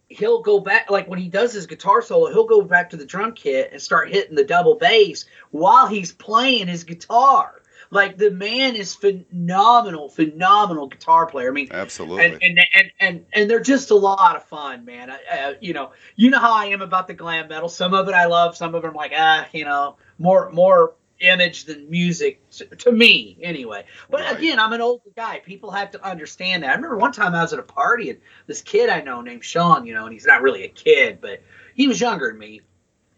he'll 0.08 0.42
go 0.42 0.60
back 0.60 0.90
like 0.90 1.08
when 1.08 1.20
he 1.20 1.30
does 1.30 1.54
his 1.54 1.68
guitar 1.68 2.02
solo, 2.02 2.30
he'll 2.32 2.48
go 2.48 2.62
back 2.62 2.90
to 2.90 2.98
the 2.98 3.06
drum 3.06 3.34
kit 3.34 3.70
and 3.72 3.82
start 3.82 4.10
hitting 4.10 4.36
the 4.36 4.44
double 4.44 4.76
bass 4.76 5.26
while 5.52 5.88
he's 5.88 6.12
playing 6.12 6.68
his 6.68 6.84
guitar. 6.84 7.62
Like 7.94 8.18
the 8.18 8.32
man 8.32 8.76
is 8.76 8.96
phenomenal, 8.96 10.10
phenomenal 10.10 10.88
guitar 10.88 11.28
player. 11.28 11.50
I 11.50 11.52
mean, 11.52 11.68
Absolutely. 11.72 12.26
and 12.26 12.40
and, 12.42 12.60
and 12.74 12.92
and 13.00 13.26
and 13.34 13.50
they're 13.50 13.60
just 13.60 13.92
a 13.92 13.96
lot 13.96 14.36
of 14.36 14.44
fun, 14.46 14.84
man. 14.86 15.12
I, 15.12 15.16
uh, 15.16 15.54
you 15.62 15.74
know, 15.74 15.92
you 16.16 16.30
know 16.30 16.40
how 16.40 16.54
I 16.54 16.66
am 16.66 16.82
about 16.82 17.08
the 17.08 17.14
glam 17.14 17.48
metal. 17.48 17.70
Some 17.70 17.94
of 17.94 18.08
it 18.10 18.14
I 18.14 18.26
love, 18.26 18.58
some 18.58 18.74
of 18.76 18.84
it 18.84 18.88
I'm 18.88 18.94
like, 18.94 19.14
ah, 19.16 19.48
you 19.52 19.66
know, 19.66 19.98
more 20.18 20.52
more 20.52 20.96
image 21.20 21.66
than 21.66 21.90
music 21.90 22.42
to, 22.52 22.66
to 22.66 22.92
me 22.92 23.38
anyway. 23.42 23.86
But 24.10 24.22
Right. 24.22 24.38
again, 24.38 24.60
I'm 24.60 24.74
an 24.74 24.82
older 24.82 25.10
guy. 25.16 25.40
People 25.40 25.72
have 25.72 25.92
to 25.92 26.06
understand 26.06 26.64
that. 26.64 26.72
I 26.72 26.76
remember 26.76 26.98
one 26.98 27.12
time 27.12 27.34
I 27.34 27.42
was 27.42 27.54
at 27.54 27.60
a 27.60 27.64
party 27.64 28.10
and 28.10 28.20
this 28.48 28.62
kid 28.62 28.90
I 28.90 29.02
know 29.02 29.22
named 29.22 29.44
Sean, 29.44 29.86
you 29.86 29.94
know, 29.94 30.06
and 30.06 30.14
he's 30.14 30.26
not 30.26 30.42
really 30.42 30.64
a 30.64 30.70
kid, 30.70 31.20
but 31.22 31.42
he 31.76 31.88
was 31.88 32.02
younger 32.02 32.30
than 32.30 32.40
me. 32.40 32.62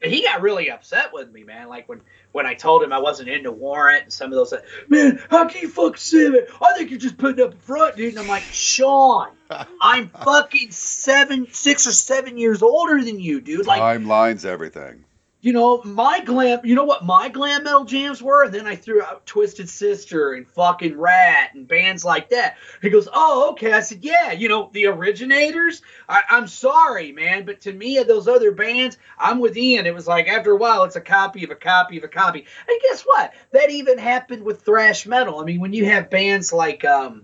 And 0.02 0.14
he 0.14 0.22
got 0.22 0.42
really 0.42 0.70
upset 0.70 1.14
with 1.14 1.32
me, 1.32 1.44
man. 1.44 1.68
Like 1.68 1.90
when 1.90 2.02
when 2.36 2.46
I 2.46 2.54
told 2.54 2.84
him 2.84 2.92
I 2.92 3.00
wasn't 3.00 3.30
into 3.30 3.50
Warrant 3.50 4.04
and 4.04 4.14
some 4.14 4.30
of 4.30 4.36
those, 4.36 4.52
like, 4.52 4.66
man, 4.90 5.24
how 5.30 5.48
can 5.48 5.62
you 5.62 5.70
fucking 5.70 5.96
say 5.96 6.30
that? 6.32 6.48
I 6.62 6.74
think 6.78 6.90
you're 6.90 7.00
just 7.00 7.18
putting 7.18 7.42
up 7.42 7.54
a 7.54 7.58
front, 7.58 7.96
dude. 7.96 8.10
And 8.10 8.20
I'm 8.20 8.28
like, 8.28 8.44
Sean, 8.44 9.30
I'm 9.82 10.10
fucking 10.10 10.72
seven, 10.72 11.48
six 11.52 11.88
or 11.88 11.94
seven 11.94 12.38
years 12.38 12.62
older 12.62 13.02
than 13.02 13.22
you, 13.22 13.40
dude. 13.40 13.66
Like, 13.66 13.82
Timelines, 13.82 14.44
everything. 14.44 15.06
You 15.46 15.54
know, 15.54 15.84
my 15.84 16.22
glam, 16.22 16.62
you 16.64 16.74
know 16.74 16.86
what 16.86 17.06
my 17.06 17.30
glam 17.30 17.66
metal 17.66 17.86
jams 17.86 18.20
were? 18.20 18.46
And 18.46 18.52
then 18.52 18.66
I 18.66 18.76
threw 18.76 19.04
out 19.04 19.28
Twisted 19.28 19.70
Sister 19.70 20.34
and 20.34 20.48
fucking 20.48 20.98
Ratt 20.98 21.54
and 21.54 21.68
bands 21.68 22.04
like 22.04 22.30
that. 22.30 22.58
He 22.82 22.90
goes, 22.90 23.08
oh, 23.14 23.52
okay. 23.52 23.72
I 23.72 23.82
said, 23.82 24.04
yeah, 24.04 24.32
you 24.32 24.50
know, 24.50 24.72
the 24.74 24.88
originators. 24.88 25.84
I, 26.10 26.24
I'm 26.32 26.48
sorry, 26.48 27.12
man, 27.12 27.46
but 27.46 27.62
to 27.62 27.74
me, 27.74 28.02
those 28.02 28.28
other 28.28 28.54
bands, 28.54 28.98
I'm 29.20 29.38
with 29.38 29.56
Ian. 29.56 29.86
It 29.86 29.94
was 29.94 30.08
like 30.08 30.28
after 30.28 30.50
a 30.50 30.58
while, 30.58 30.84
it's 30.84 30.96
a 30.96 31.02
copy 31.02 31.44
of 31.44 31.52
a 31.52 31.56
copy 31.56 32.00
of 32.00 32.04
a 32.04 32.08
copy. 32.08 32.44
And 32.68 32.82
guess 32.82 33.04
what? 33.04 33.32
That 33.52 33.70
even 33.70 34.00
happened 34.00 34.42
with 34.42 34.64
thrash 34.64 35.06
metal. 35.06 35.40
I 35.40 35.44
mean, 35.44 35.60
when 35.60 35.74
you 35.74 35.86
have 35.86 36.10
bands 36.10 36.52
like, 36.54 36.84
um, 36.86 37.24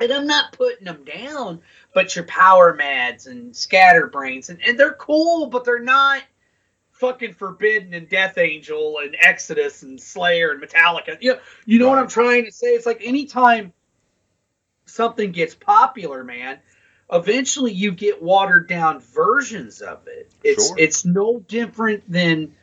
and 0.00 0.12
I'm 0.12 0.28
not 0.28 0.52
putting 0.52 0.84
them 0.84 1.04
down, 1.04 1.62
but 1.94 2.14
your 2.14 2.26
Power 2.26 2.74
Mads 2.74 3.26
and 3.26 3.56
Scatterbrains, 3.56 4.50
and, 4.50 4.60
and 4.64 4.78
they're 4.78 4.94
cool, 4.94 5.46
but 5.46 5.64
they're 5.64 5.82
not 5.82 6.22
fucking 7.04 7.34
Forbidden 7.34 7.92
and 7.92 8.08
Death 8.08 8.38
Angel 8.38 8.98
and 8.98 9.14
Exodus 9.20 9.82
and 9.82 10.00
Slayer 10.00 10.52
and 10.52 10.62
Metallica. 10.62 11.18
You 11.20 11.34
know, 11.34 11.38
you 11.66 11.78
know 11.78 11.88
what 11.88 11.98
I'm 11.98 12.08
trying 12.08 12.44
to 12.46 12.52
say? 12.52 12.68
It's 12.68 12.86
like 12.86 13.02
anytime 13.02 13.72
something 14.86 15.32
gets 15.32 15.54
popular, 15.54 16.24
man, 16.24 16.58
eventually 17.12 17.72
you 17.72 17.92
get 17.92 18.22
watered 18.22 18.68
down 18.68 19.00
versions 19.00 19.82
of 19.82 20.06
it. 20.06 20.30
It's 20.42 20.68
Sure. 20.68 20.76
it's 20.78 21.04
no 21.04 21.40
different 21.40 22.10
than 22.10 22.54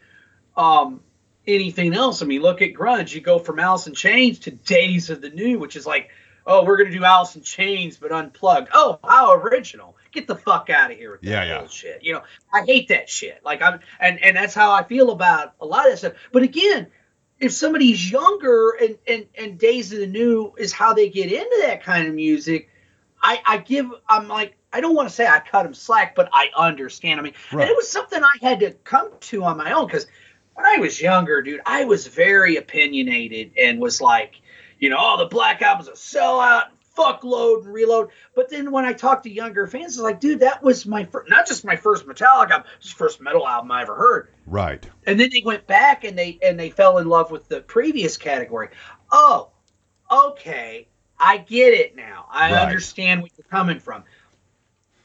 um 0.58 1.02
anything 1.48 1.94
else. 1.94 2.22
I 2.22 2.26
mean, 2.26 2.42
look 2.42 2.62
at 2.62 2.74
grunge. 2.74 3.14
You 3.14 3.22
go 3.22 3.38
from 3.38 3.60
Alice 3.60 3.88
in 3.88 3.94
Chains 3.94 4.40
to 4.40 4.52
Days 4.52 5.10
of 5.10 5.22
the 5.22 5.30
New, 5.30 5.60
which 5.60 5.76
is 5.76 5.86
like, 5.86 6.10
oh, 6.48 6.66
we're 6.66 6.78
gonna 6.78 6.92
do 6.92 7.04
Alice 7.04 7.36
in 7.36 7.44
Chains 7.44 7.98
but 7.98 8.12
unplugged. 8.12 8.70
Oh, 8.74 9.00
how 9.04 9.34
original! 9.34 9.96
Get 10.12 10.28
the 10.28 10.36
fuck 10.36 10.70
out 10.70 10.92
of 10.92 10.98
here 10.98 11.12
with 11.12 11.22
that 11.22 11.28
Yeah, 11.30 11.44
yeah. 11.46 11.60
bullshit. 11.60 12.04
You 12.04 12.14
know, 12.14 12.24
I 12.54 12.64
hate 12.66 12.90
that 12.90 13.10
shit. 13.10 13.42
Like 13.46 13.62
I'm, 13.62 13.80
and 14.00 14.22
and 14.24 14.36
that's 14.36 14.54
how 14.54 14.72
I 14.72 14.84
feel 14.84 15.12
about 15.12 15.54
a 15.62 15.66
lot 15.66 15.86
of 15.86 15.92
that 15.94 15.98
stuff. 15.98 16.14
But 16.32 16.44
again, 16.44 16.88
if 17.40 17.52
somebody's 17.54 18.12
younger 18.12 18.72
and, 18.82 18.98
and, 19.08 19.26
and 19.36 19.58
Days 19.58 19.92
of 19.94 20.00
the 20.00 20.08
New 20.08 20.54
is 20.58 20.72
how 20.74 20.94
they 20.94 21.10
get 21.10 21.32
into 21.32 21.64
that 21.66 21.84
kind 21.84 22.08
of 22.08 22.14
music, 22.14 22.70
I, 23.22 23.42
I 23.46 23.58
give, 23.58 23.88
I'm 24.08 24.28
like, 24.28 24.56
I 24.74 24.80
don't 24.82 24.96
want 24.96 25.10
to 25.10 25.14
say 25.16 25.26
I 25.28 25.40
cut 25.40 25.64
them 25.64 25.74
slack, 25.74 26.14
but 26.16 26.30
I 26.34 26.50
understand. 26.56 27.20
I 27.20 27.24
mean, 27.24 27.34
Right. 27.52 27.64
and 27.64 27.70
it 27.72 27.76
was 27.76 27.90
something 27.90 28.22
I 28.24 28.32
had 28.48 28.60
to 28.60 28.72
come 28.84 29.10
to 29.22 29.44
on 29.44 29.58
my 29.58 29.72
own 29.72 29.88
because 29.88 30.06
when 30.54 30.66
I 30.68 30.78
was 30.78 31.02
younger, 31.02 31.42
dude, 31.42 31.62
I 31.66 31.84
was 31.86 32.06
very 32.08 32.58
opinionated 32.58 33.52
and 33.58 33.80
was 33.80 34.02
like, 34.02 34.36
you 34.80 34.90
know, 34.90 34.98
oh, 35.00 35.18
the 35.18 35.26
Black 35.26 35.62
Album's 35.62 35.88
are 35.90 35.94
a 35.94 35.96
sellout, 35.96 36.66
fuck 36.96 37.24
load 37.24 37.64
and 37.66 37.74
reload. 37.74 38.10
But 38.36 38.50
then 38.50 38.72
when 38.72 38.86
I 38.86 38.94
talked 38.94 39.24
to 39.24 39.30
younger 39.30 39.68
fans, 39.68 39.96
it's 39.96 40.00
like, 40.04 40.20
dude, 40.20 40.42
that 40.42 40.62
was 40.62 40.86
my 40.86 41.06
first, 41.06 41.30
not 41.30 41.48
just 41.48 41.66
my 41.66 41.76
first 41.76 42.06
Metallica 42.06 42.52
album, 42.52 42.62
it 42.62 42.84
was 42.84 42.90
the 42.90 42.96
first 42.98 43.22
metal 43.22 43.48
album 43.48 43.72
I 43.72 43.82
ever 43.82 43.96
heard 43.96 44.30
Right. 44.46 44.88
and 45.08 45.20
then 45.20 45.30
they 45.32 45.42
went 45.46 45.68
back 45.68 46.04
and 46.04 46.18
they 46.18 46.38
and 46.44 46.60
they 46.60 46.70
fell 46.70 46.98
in 46.98 47.08
love 47.08 47.32
with 47.32 47.48
the 47.48 47.62
previous 47.62 48.18
category. 48.18 48.70
Oh, 49.12 49.50
okay, 50.12 50.88
I 51.20 51.38
get 51.38 51.74
it 51.74 51.96
now. 51.96 52.28
I 52.32 52.52
Right. 52.52 52.62
understand 52.62 53.22
where 53.22 53.30
you're 53.38 53.46
coming 53.50 53.80
from. 53.80 54.04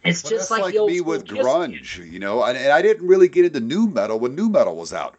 It's 0.04 0.22
But 0.22 0.30
just 0.30 0.50
that's 0.50 0.60
like, 0.62 0.74
the 0.74 0.78
old 0.80 0.90
me 0.90 1.00
with 1.00 1.26
Kiss 1.26 1.38
grunge, 1.38 2.10
you 2.10 2.18
know, 2.18 2.42
and, 2.44 2.56
and 2.56 2.72
I 2.72 2.80
didn't 2.82 3.06
really 3.06 3.28
get 3.28 3.44
into 3.44 3.60
new 3.60 3.88
metal 3.88 4.18
when 4.18 4.34
new 4.34 4.48
metal 4.48 4.76
was 4.76 4.92
out. 4.92 5.16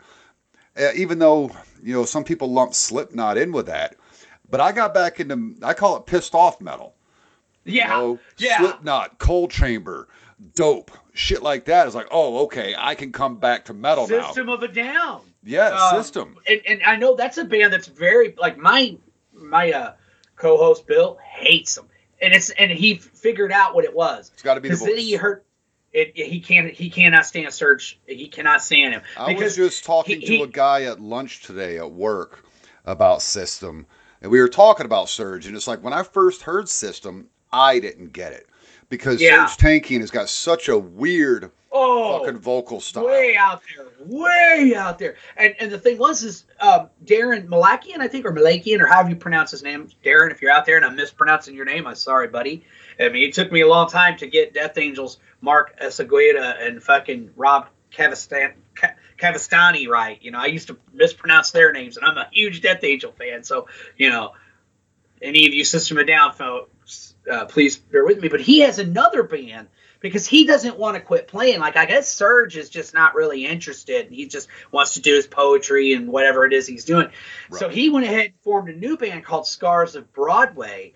Uh, 0.79 0.89
even 0.95 1.19
though, 1.19 1.51
you 1.83 1.93
know, 1.93 2.05
some 2.05 2.23
people 2.23 2.51
lump 2.53 2.73
Slipknot 2.73 3.37
in 3.37 3.51
with 3.51 3.65
that. 3.65 3.95
But 4.49 4.61
I 4.61 4.71
got 4.71 4.93
back 4.93 5.19
into, 5.19 5.55
I 5.63 5.73
call 5.73 5.97
it 5.97 6.05
pissed 6.05 6.33
off 6.35 6.61
metal. 6.61 6.93
Yeah, 7.65 7.83
You 7.83 8.01
know, 8.01 8.19
yeah. 8.37 8.57
Slipknot, 8.59 9.19
Coal 9.19 9.47
Chamber, 9.49 10.07
Dope, 10.55 10.91
shit 11.13 11.43
like 11.43 11.65
that. 11.65 11.85
It's 11.85 11.95
like, 11.95 12.07
oh, 12.11 12.45
okay, 12.45 12.73
I 12.77 12.95
can 12.95 13.11
come 13.11 13.37
back 13.37 13.65
to 13.65 13.73
metal 13.73 14.07
now. 14.07 14.27
System 14.27 14.47
of 14.49 14.63
a 14.63 14.67
Down. 14.69 15.21
Yeah, 15.43 15.69
Um, 15.69 16.01
System. 16.01 16.37
And, 16.47 16.61
and 16.65 16.83
I 16.85 16.95
know 16.95 17.15
that's 17.15 17.37
a 17.37 17.43
band 17.45 17.73
that's 17.73 17.87
very 17.87 18.35
like 18.37 18.57
my 18.57 18.97
my 19.33 19.71
uh, 19.71 19.93
co-host 20.35 20.87
Bill 20.87 21.17
hates 21.23 21.75
them, 21.75 21.87
and 22.21 22.33
it's 22.33 22.49
and 22.51 22.71
he 22.71 22.95
figured 22.95 23.51
out 23.51 23.75
what 23.75 23.83
it 23.83 23.93
was. 23.95 24.31
It's 24.33 24.43
got 24.43 24.55
to 24.55 24.61
be 24.61 24.69
the 24.69 24.75
Because 24.75 24.87
then 24.87 24.97
he 24.97 25.13
heard 25.15 25.43
it. 25.91 26.15
He 26.15 26.39
can't. 26.39 26.71
He 26.71 26.89
cannot 26.89 27.25
stand 27.25 27.47
Serj. 27.47 27.95
He 28.05 28.27
cannot 28.27 28.61
stand 28.61 28.93
him. 28.93 29.01
I 29.17 29.33
was 29.33 29.55
just 29.55 29.83
talking 29.85 30.21
he- 30.21 30.27
to 30.27 30.33
he- 30.37 30.41
a 30.43 30.47
guy 30.47 30.83
at 30.83 30.99
lunch 31.01 31.43
today 31.43 31.77
at 31.77 31.91
work 31.91 32.45
about 32.85 33.21
System, 33.21 33.85
and 34.21 34.31
we 34.31 34.39
were 34.39 34.49
talking 34.49 34.85
about 34.85 35.07
Serj, 35.07 35.47
and 35.47 35.55
it's 35.55 35.67
like 35.67 35.83
when 35.83 35.93
I 35.93 36.03
first 36.03 36.41
heard 36.41 36.69
System, 36.69 37.27
I 37.51 37.79
didn't 37.79 38.13
get 38.13 38.33
it 38.33 38.47
because 38.89 39.21
Yeah. 39.21 39.45
Serj 39.45 39.81
Tankian 39.81 40.01
has 40.01 40.11
got 40.11 40.29
such 40.29 40.69
a 40.69 40.77
weird 40.77 41.51
oh, 41.71 42.19
fucking 42.19 42.39
vocal 42.39 42.79
style. 42.79 43.05
way 43.05 43.35
out 43.37 43.61
there, 43.75 43.87
way 43.99 44.73
out 44.75 44.99
there. 44.99 45.15
And 45.35 45.55
and 45.59 45.71
the 45.71 45.79
thing 45.79 45.97
was 45.97 46.23
is 46.23 46.45
um, 46.59 46.89
Daron 47.05 47.47
Malakian, 47.47 47.99
I 47.99 48.07
think, 48.07 48.25
or 48.25 48.33
Malakian, 48.33 48.79
or 48.79 48.87
however 48.87 49.09
you 49.09 49.15
pronounce 49.15 49.51
his 49.51 49.63
name. 49.63 49.89
Daron, 50.03 50.31
if 50.31 50.41
you're 50.41 50.51
out 50.51 50.65
there 50.65 50.77
and 50.77 50.85
I'm 50.85 50.95
mispronouncing 50.95 51.55
your 51.55 51.65
name, 51.65 51.87
I'm 51.87 51.95
sorry, 51.95 52.27
buddy. 52.27 52.63
I 52.99 53.09
mean, 53.09 53.29
it 53.29 53.33
took 53.33 53.51
me 53.51 53.61
a 53.61 53.67
long 53.67 53.87
time 53.89 54.17
to 54.17 54.27
get 54.27 54.53
Death 54.53 54.77
Angels, 54.77 55.19
Mark 55.41 55.79
Osegueda, 55.79 56.65
and 56.65 56.81
fucking 56.81 57.31
Rob 57.35 57.67
Cavestany. 57.91 58.53
Ca- 59.17 59.33
Cavestany 59.33 59.87
right, 59.87 60.21
you 60.21 60.31
know. 60.31 60.39
I 60.39 60.47
used 60.47 60.67
to 60.67 60.77
mispronounce 60.93 61.51
their 61.51 61.71
names, 61.71 61.97
and 61.97 62.05
I'm 62.05 62.17
a 62.17 62.27
huge 62.31 62.61
Death 62.61 62.83
Angel 62.83 63.11
fan. 63.11 63.43
So, 63.43 63.67
you 63.97 64.09
know, 64.09 64.33
any 65.21 65.47
of 65.47 65.53
you 65.53 65.63
System 65.63 65.97
of 65.97 66.07
Down 66.07 66.33
folks, 66.33 67.15
uh, 67.31 67.45
please 67.45 67.77
bear 67.77 68.05
with 68.05 68.21
me. 68.21 68.29
But 68.29 68.41
he 68.41 68.59
has 68.59 68.79
another 68.79 69.23
band 69.23 69.67
because 69.99 70.27
he 70.27 70.45
doesn't 70.45 70.77
want 70.77 70.95
to 70.95 71.01
quit 71.01 71.27
playing. 71.27 71.59
Like 71.59 71.75
I 71.75 71.85
guess 71.85 72.13
Serj 72.13 72.55
is 72.55 72.69
just 72.69 72.93
not 72.93 73.15
really 73.15 73.45
interested. 73.45 74.05
and 74.05 74.15
He 74.15 74.27
just 74.27 74.47
wants 74.71 74.93
to 74.93 75.01
do 75.01 75.15
his 75.15 75.27
poetry 75.27 75.93
and 75.93 76.07
whatever 76.07 76.45
it 76.45 76.53
is 76.53 76.67
he's 76.67 76.85
doing. 76.85 77.09
So 77.51 77.69
he 77.69 77.89
went 77.89 78.05
ahead 78.05 78.25
and 78.27 78.33
formed 78.43 78.69
a 78.69 78.73
new 78.73 78.97
band 78.97 79.25
called 79.25 79.47
Scars 79.47 79.95
on 79.95 80.05
Broadway. 80.13 80.93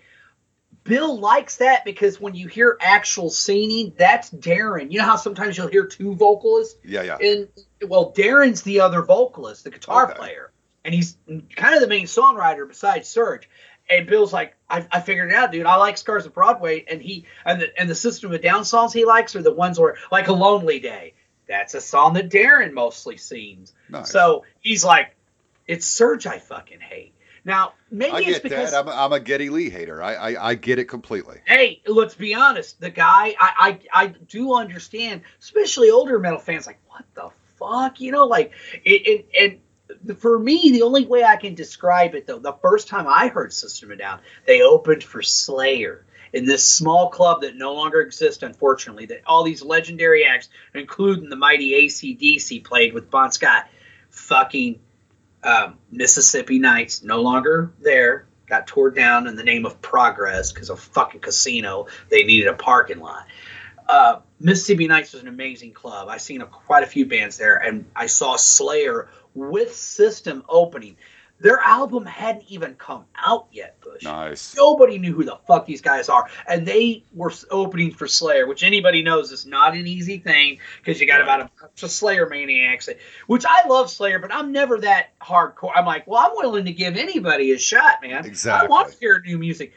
Bill 0.84 1.18
likes 1.18 1.58
that 1.58 1.84
because 1.84 2.20
when 2.20 2.34
you 2.34 2.48
hear 2.48 2.76
actual 2.80 3.30
singing, 3.30 3.92
that's 3.96 4.30
Daron. 4.30 4.90
You 4.90 4.98
know 4.98 5.04
how 5.04 5.16
sometimes 5.16 5.56
you'll 5.56 5.68
hear 5.68 5.86
two 5.86 6.14
vocalists? 6.14 6.76
Yeah, 6.84 7.02
yeah. 7.02 7.18
And 7.18 7.48
well, 7.88 8.12
Daron's 8.12 8.62
the 8.62 8.80
other 8.80 9.02
vocalist, 9.02 9.64
the 9.64 9.70
guitar 9.70 10.06
Okay. 10.06 10.14
player, 10.18 10.52
and 10.84 10.92
he's 10.94 11.16
kind 11.54 11.74
of 11.74 11.80
the 11.80 11.86
main 11.86 12.06
songwriter 12.06 12.66
besides 12.66 13.08
Serj. 13.14 13.44
And 13.90 14.06
Bill's 14.06 14.32
like, 14.32 14.56
I, 14.70 14.86
I 14.90 15.00
figured 15.00 15.30
it 15.30 15.34
out, 15.34 15.52
dude. 15.52 15.66
I 15.66 15.76
like 15.76 15.98
Scars 15.98 16.24
on 16.24 16.32
Broadway, 16.32 16.84
and 16.88 17.02
he 17.02 17.26
and 17.44 17.60
the 17.60 17.80
and 17.80 17.88
the 17.88 17.94
System 17.94 18.30
of 18.30 18.38
a 18.38 18.42
Down 18.42 18.64
songs 18.64 18.92
he 18.92 19.04
likes 19.04 19.36
are 19.36 19.42
the 19.42 19.52
ones 19.52 19.78
where 19.78 19.96
like 20.10 20.28
a 20.28 20.32
Lonely 20.32 20.80
Day. 20.80 21.14
That's 21.48 21.74
a 21.74 21.80
song 21.80 22.14
that 22.14 22.30
Daron 22.30 22.72
mostly 22.72 23.16
sings. 23.18 23.72
Nice. 23.88 24.10
So 24.10 24.44
he's 24.60 24.84
like, 24.84 25.14
it's 25.66 25.86
Serj 25.86 26.26
I 26.26 26.38
fucking 26.38 26.80
hate. 26.80 27.14
Now 27.44 27.74
maybe 27.90 28.12
I 28.12 28.18
it's 28.20 28.26
get 28.38 28.42
because 28.44 28.70
that. 28.70 28.86
I'm 28.86 28.88
a, 28.88 28.92
I'm 28.92 29.12
a 29.12 29.20
Geddy 29.20 29.50
Lee 29.50 29.68
hater. 29.70 30.02
I, 30.02 30.14
I 30.14 30.48
I 30.50 30.54
get 30.54 30.78
it 30.78 30.84
completely. 30.84 31.40
hey, 31.46 31.82
let's 31.86 32.14
be 32.14 32.34
honest. 32.34 32.80
The 32.80 32.90
guy, 32.90 33.34
I, 33.38 33.78
I, 33.92 34.04
I 34.04 34.06
do 34.08 34.54
understand, 34.54 35.22
especially 35.40 35.90
older 35.90 36.18
metal 36.18 36.38
fans, 36.38 36.66
like, 36.66 36.78
what 36.88 37.04
the 37.14 37.30
fuck, 37.58 38.00
you 38.00 38.12
know, 38.12 38.26
like, 38.26 38.52
it, 38.84 39.26
it, 39.34 39.60
and 40.08 40.18
for 40.18 40.38
me, 40.38 40.70
the 40.72 40.82
only 40.82 41.04
way 41.04 41.24
I 41.24 41.36
can 41.36 41.54
describe 41.54 42.14
it, 42.14 42.26
though, 42.26 42.38
the 42.38 42.54
first 42.62 42.88
time 42.88 43.06
I 43.08 43.28
heard 43.28 43.52
System 43.52 43.90
of 43.90 43.94
a 43.94 43.98
Down, 43.98 44.20
they 44.46 44.62
opened 44.62 45.04
for 45.04 45.22
Slayer 45.22 46.04
in 46.32 46.46
this 46.46 46.64
small 46.64 47.10
club 47.10 47.42
that 47.42 47.56
no 47.56 47.74
longer 47.74 48.00
exists, 48.00 48.42
unfortunately. 48.42 49.06
That 49.06 49.22
all 49.26 49.44
these 49.44 49.62
legendary 49.62 50.24
acts, 50.24 50.48
including 50.74 51.28
the 51.28 51.36
mighty 51.36 51.86
ACDC, 51.86 52.64
played 52.64 52.94
with 52.94 53.10
Bon 53.10 53.30
Scott. 53.32 53.68
Fucking 54.10 54.80
um, 55.42 55.78
Mississippi 55.90 56.58
Nights, 56.58 57.02
no 57.02 57.20
longer 57.20 57.72
there. 57.80 58.26
Got 58.46 58.66
tore 58.66 58.90
down 58.90 59.26
in 59.26 59.36
the 59.36 59.44
name 59.44 59.64
of 59.64 59.80
progress 59.80 60.52
because 60.52 60.68
of 60.68 60.78
fucking 60.78 61.20
casino. 61.20 61.86
They 62.10 62.24
needed 62.24 62.48
a 62.48 62.54
parking 62.54 63.00
lot. 63.00 63.26
Uh, 63.88 64.20
Mississippi 64.40 64.86
Nights 64.88 65.12
was 65.12 65.22
an 65.22 65.28
amazing 65.28 65.72
club. 65.72 66.08
I 66.08 66.18
seen 66.18 66.40
a, 66.40 66.46
quite 66.46 66.84
a 66.84 66.86
few 66.86 67.06
bands 67.06 67.38
there, 67.38 67.56
and 67.56 67.86
I 67.96 68.06
saw 68.06 68.36
Slayer 68.36 69.08
with 69.34 69.74
System 69.74 70.44
opening. 70.48 70.96
Their 71.42 71.58
album 71.58 72.06
hadn't 72.06 72.44
even 72.46 72.76
come 72.76 73.04
out 73.16 73.48
yet, 73.50 73.80
Bush. 73.80 74.04
Nice. 74.04 74.54
Nobody 74.56 74.96
knew 74.96 75.12
who 75.12 75.24
the 75.24 75.38
fuck 75.48 75.66
these 75.66 75.80
guys 75.80 76.08
are, 76.08 76.28
and 76.46 76.64
they 76.64 77.02
were 77.12 77.32
opening 77.50 77.92
for 77.92 78.06
Slayer, 78.06 78.46
which 78.46 78.62
anybody 78.62 79.02
knows 79.02 79.32
is 79.32 79.44
not 79.44 79.74
an 79.74 79.88
easy 79.88 80.18
thing 80.18 80.60
because 80.78 81.00
you 81.00 81.06
got 81.08 81.14
Right. 81.14 81.22
about 81.22 81.40
a 81.40 81.50
bunch 81.60 81.82
of 81.82 81.90
Slayer 81.90 82.28
maniacs. 82.28 82.88
Which 83.26 83.44
I 83.44 83.66
love 83.66 83.90
Slayer, 83.90 84.20
but 84.20 84.32
I'm 84.32 84.52
never 84.52 84.78
that 84.80 85.18
hardcore. 85.20 85.72
I'm 85.74 85.84
like, 85.84 86.06
well, 86.06 86.20
I'm 86.24 86.32
willing 86.36 86.64
to 86.66 86.72
give 86.72 86.96
anybody 86.96 87.50
a 87.50 87.58
shot, 87.58 88.02
man. 88.02 88.24
Exactly. 88.24 88.68
I 88.68 88.70
want 88.70 88.92
to 88.92 88.98
hear 89.00 89.20
new 89.26 89.36
music. 89.36 89.72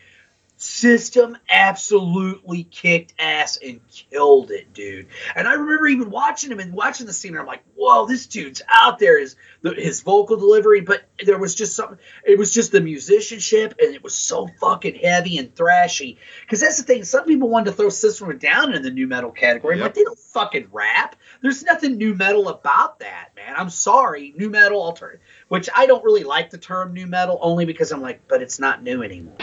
System 0.66 1.38
absolutely 1.48 2.64
kicked 2.64 3.14
ass 3.20 3.58
and 3.64 3.80
killed 3.90 4.50
it, 4.50 4.74
dude. 4.74 5.08
And 5.36 5.48
I 5.48 5.54
remember 5.54 5.88
even 5.88 6.10
watching 6.10 6.52
him 6.52 6.60
and 6.60 6.74
watching 6.74 7.06
the 7.06 7.14
scene. 7.14 7.34
And 7.34 7.40
I'm 7.40 7.46
like, 7.46 7.64
whoa, 7.76 8.08
this 8.08 8.26
dude's 8.26 8.64
out 8.68 8.98
there. 8.98 9.20
His 9.20 9.36
the, 9.62 9.76
his 9.76 10.02
vocal 10.02 10.38
delivery, 10.38 10.82
but 10.82 11.04
there 11.24 11.38
was 11.38 11.54
just 11.54 11.76
something. 11.76 12.00
It 12.26 12.40
was 12.40 12.52
just 12.52 12.72
the 12.72 12.82
musicianship, 12.82 13.76
and 13.80 13.94
it 13.94 14.04
was 14.04 14.16
so 14.18 14.48
fucking 14.60 14.96
heavy 14.96 15.38
and 15.38 15.54
thrashy. 15.54 16.18
Because 16.42 16.62
that's 16.62 16.78
the 16.78 16.84
thing. 16.84 17.04
Some 17.04 17.26
people 17.26 17.48
wanted 17.48 17.72
to 17.72 17.72
throw 17.74 17.90
System 17.90 18.36
Down 18.40 18.74
in 18.74 18.82
the 18.82 18.92
new 18.92 19.08
metal 19.08 19.32
category. 19.32 19.78
Yep. 19.78 19.84
like, 19.84 19.94
they 19.94 20.04
don't 20.04 20.18
fucking 20.18 20.70
rap. 20.72 21.16
There's 21.42 21.64
nothing 21.64 21.98
new 21.98 22.16
metal 22.16 22.50
about 22.50 23.00
that, 23.00 23.30
man. 23.36 23.54
I'm 23.56 23.70
sorry, 23.70 24.34
new 24.36 24.50
metal 24.50 24.82
alternative. 24.82 25.22
Which 25.48 25.70
I 25.76 25.86
don't 25.86 26.04
really 26.04 26.24
like 26.24 26.50
the 26.50 26.58
term 26.58 26.94
new 26.94 27.06
metal, 27.06 27.38
only 27.42 27.66
because 27.66 27.92
I'm 27.92 28.02
like, 28.02 28.28
but 28.28 28.42
it's 28.42 28.60
not 28.60 28.82
new 28.82 29.04
anymore. 29.04 29.36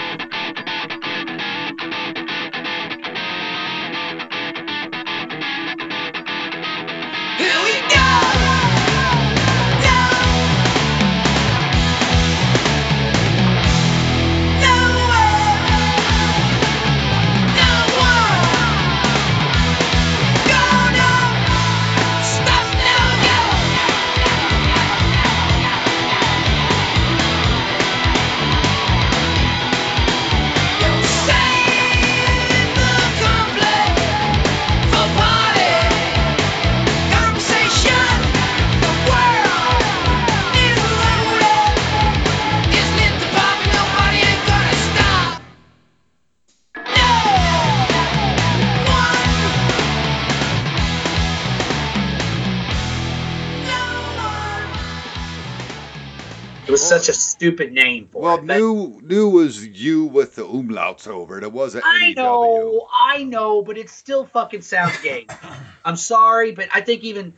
Such 56.98 57.08
a 57.08 57.12
stupid 57.12 57.72
name 57.72 58.08
for 58.10 58.22
Well, 58.22 58.34
it. 58.36 58.46
but- 58.46 58.56
new 58.56 59.00
new 59.02 59.28
was 59.30 59.66
you 59.66 60.04
with 60.04 60.34
the 60.34 60.42
umlauts 60.44 61.06
over 61.08 61.38
it. 61.38 61.44
It 61.44 61.52
wasn't 61.52 61.84
I 61.86 62.12
know, 62.14 62.86
I 62.92 63.24
know, 63.24 63.62
but 63.62 63.78
it 63.78 63.88
still 63.90 64.26
fucking 64.26 64.62
sounds 64.62 65.00
gay. 65.02 65.26
I'm 65.84 65.96
sorry, 65.96 66.52
but 66.52 66.68
I 66.72 66.80
think 66.80 67.02
even, 67.02 67.34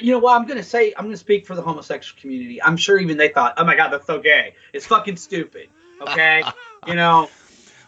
you 0.00 0.12
know 0.12 0.18
what? 0.18 0.40
I'm 0.40 0.46
gonna 0.46 0.62
say, 0.62 0.92
I'm 0.96 1.04
gonna 1.06 1.16
speak 1.16 1.46
for 1.46 1.54
the 1.54 1.62
homosexual 1.62 2.20
community. 2.20 2.62
I'm 2.62 2.76
sure 2.76 2.98
even 2.98 3.16
they 3.16 3.28
thought, 3.28 3.54
oh 3.56 3.64
my 3.64 3.74
god, 3.76 3.88
that's 3.90 4.06
so 4.06 4.18
gay. 4.20 4.54
It's 4.72 4.86
fucking 4.86 5.16
stupid. 5.16 5.68
Okay, 6.00 6.42
you 6.86 6.94
know. 6.94 7.28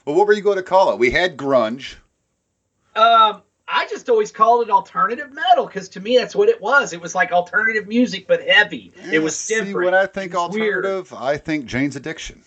Well, 0.04 0.16
what 0.16 0.26
were 0.26 0.34
you 0.34 0.42
going 0.42 0.58
to 0.58 0.62
call 0.62 0.92
it? 0.92 0.98
We 0.98 1.10
had 1.10 1.36
grunge. 1.36 1.94
Um, 2.94 3.42
I 3.66 3.86
just 3.88 4.08
always 4.10 4.30
called 4.30 4.66
it 4.66 4.70
alternative 4.70 5.32
metal 5.32 5.66
because 5.66 5.88
to 5.90 6.00
me 6.00 6.18
that's 6.18 6.34
what 6.36 6.48
it 6.48 6.60
was. 6.60 6.92
It 6.92 7.00
was 7.00 7.14
like 7.14 7.32
alternative 7.32 7.86
music 7.88 8.26
but 8.28 8.42
heavy. 8.46 8.92
it 9.10 9.20
was 9.20 9.46
different. 9.46 9.68
See, 9.70 9.74
when 9.74 9.94
I 9.94 10.06
think 10.06 10.34
was 10.34 10.54
weird. 10.54 10.84
alternative, 10.84 11.14
I 11.14 11.36
think 11.38 11.64
Jane's 11.66 11.96
Addiction. 11.96 12.42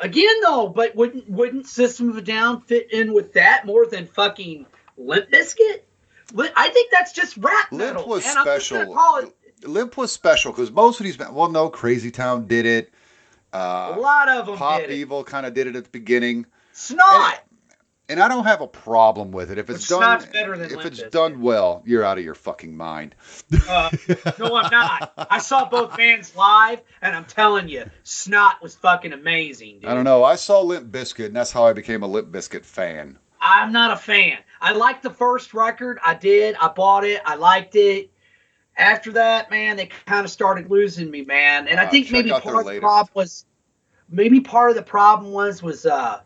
Again, 0.00 0.40
though, 0.42 0.68
but 0.68 0.96
wouldn't 0.96 1.28
wouldn't 1.28 1.66
System 1.66 2.08
of 2.08 2.16
a 2.16 2.22
Down 2.22 2.62
fit 2.62 2.90
in 2.92 3.12
with 3.12 3.34
that 3.34 3.66
more 3.66 3.86
than 3.86 4.06
fucking 4.06 4.64
Limp 4.96 5.30
Bizkit? 5.30 5.80
Li- 6.32 6.48
I 6.56 6.70
think 6.70 6.90
that's 6.90 7.12
just 7.12 7.36
rap 7.36 7.70
metal. 7.70 7.96
Limp 7.96 8.08
was 8.08 8.26
and 8.26 8.38
I'm 8.38 8.46
just 8.46 8.66
special. 8.68 9.32
Limp 9.64 9.96
was 9.98 10.10
special 10.10 10.50
because 10.50 10.70
most 10.70 10.98
of 10.98 11.04
these, 11.04 11.18
well, 11.18 11.50
no, 11.50 11.68
Crazy 11.68 12.10
Town 12.10 12.46
did 12.46 12.64
it. 12.64 12.90
a 13.52 13.56
Uh, 13.58 13.96
lot 14.00 14.28
of 14.30 14.46
them 14.46 14.56
Pop. 14.56 14.80
Evil 14.88 15.22
kind 15.24 15.44
of 15.44 15.52
did 15.52 15.66
it 15.66 15.76
at 15.76 15.84
the 15.84 15.90
beginning, 15.90 16.46
Snot. 16.72 17.38
And 18.08 18.20
I 18.20 18.28
don't 18.28 18.44
have 18.44 18.60
a 18.60 18.66
problem 18.66 19.32
with 19.32 19.50
it 19.50 19.58
if 19.58 19.70
it's 19.70 19.88
done. 19.88 20.00
Snot's 20.20 20.26
better 20.26 20.56
than 20.56 20.70
if 20.70 20.84
it's 20.84 21.02
done 21.04 21.40
well, 21.40 21.82
you're 21.86 22.04
out 22.04 22.18
of 22.18 22.24
your 22.24 22.34
fucking 22.34 22.76
mind. 22.76 23.14
Uh, 23.68 23.90
no, 24.38 24.56
I'm 24.56 24.70
not. 24.70 25.12
I 25.30 25.38
saw 25.38 25.68
both 25.68 25.96
bands 25.96 26.34
live, 26.36 26.80
and 27.00 27.14
I'm 27.14 27.24
telling 27.24 27.68
you, 27.68 27.90
Snot 28.04 28.60
was 28.62 28.74
fucking 28.74 29.12
amazing, 29.12 29.80
dude. 29.80 29.86
I 29.90 29.94
don't 29.94 30.04
know. 30.04 30.24
I 30.24 30.36
saw 30.36 30.60
Limp 30.60 30.90
Bizkit, 30.92 31.26
and 31.26 31.36
that's 31.36 31.52
how 31.52 31.64
I 31.66 31.72
became 31.72 32.02
a 32.02 32.06
Limp 32.06 32.28
Bizkit 32.30 32.64
fan. 32.64 33.18
I'm 33.40 33.72
not 33.72 33.90
a 33.92 33.96
fan. 33.96 34.38
I 34.60 34.72
liked 34.72 35.02
the 35.02 35.10
first 35.10 35.52
record. 35.54 35.98
I 36.04 36.14
did. 36.14 36.54
I 36.60 36.68
bought 36.68 37.04
it. 37.04 37.20
I 37.24 37.34
liked 37.34 37.74
it. 37.74 38.10
After 38.76 39.12
that, 39.12 39.50
man, 39.50 39.76
they 39.76 39.86
kind 40.06 40.24
of 40.24 40.30
started 40.30 40.70
losing 40.70 41.10
me, 41.10 41.22
man. 41.22 41.66
And 41.68 41.78
I 41.80 41.86
Uh, 41.86 41.90
think 41.90 42.10
maybe 42.12 42.30
part 42.30 42.66
of 42.66 42.72
the 42.72 42.78
problem 42.78 43.10
was, 43.14 43.44
maybe 44.08 44.40
part 44.40 44.70
of 44.70 44.76
the 44.76 44.82
problem 44.82 45.32
was 45.32 45.62
was 45.62 45.84
uh, 45.86 46.20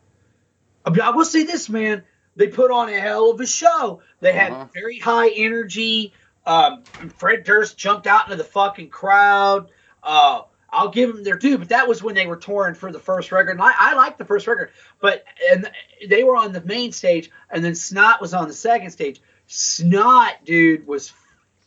I 0.86 0.90
mean, 0.90 1.00
I 1.00 1.10
will 1.10 1.24
say 1.24 1.42
this, 1.42 1.68
man. 1.68 2.04
They 2.36 2.48
put 2.48 2.70
on 2.70 2.88
a 2.88 2.98
hell 3.00 3.30
of 3.30 3.40
a 3.40 3.46
show. 3.46 4.02
They 4.20 4.32
had 4.32 4.52
Uh-huh. 4.52 4.66
very 4.72 4.98
high 4.98 5.30
energy. 5.30 6.12
Um, 6.46 6.84
Fred 7.16 7.42
Durst 7.44 7.76
jumped 7.76 8.06
out 8.06 8.24
into 8.26 8.36
the 8.36 8.44
fucking 8.44 8.90
crowd. 8.90 9.68
Uh, 10.02 10.42
I'll 10.70 10.90
give 10.90 11.12
them 11.14 11.24
their 11.24 11.36
due, 11.38 11.58
but 11.58 11.70
that 11.70 11.88
was 11.88 12.02
when 12.02 12.14
they 12.14 12.26
were 12.26 12.36
touring 12.36 12.74
for 12.74 12.92
the 12.92 12.98
first 13.00 13.32
record. 13.32 13.52
And 13.52 13.62
I, 13.62 13.72
I 13.76 13.94
liked 13.94 14.18
the 14.18 14.24
first 14.24 14.46
record, 14.46 14.70
but 15.00 15.24
and 15.50 15.70
they 16.08 16.22
were 16.22 16.36
on 16.36 16.52
the 16.52 16.60
main 16.60 16.92
stage, 16.92 17.30
and 17.50 17.64
then 17.64 17.74
Snot 17.74 18.20
was 18.20 18.34
on 18.34 18.46
the 18.46 18.54
second 18.54 18.90
stage. 18.90 19.20
Snot, 19.48 20.44
dude, 20.44 20.86
was 20.86 21.12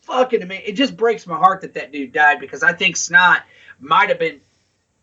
fucking 0.03 0.41
amazing. 0.43 0.65
It 0.67 0.73
just 0.73 0.95
breaks 0.95 1.25
my 1.27 1.37
heart 1.37 1.61
that 1.61 1.73
that 1.73 1.91
dude 1.91 2.11
died 2.13 2.39
because 2.39 2.61
I 2.63 2.73
think 2.73 2.95
Snot 2.97 3.41
might 3.79 4.09
have 4.09 4.19
been 4.19 4.39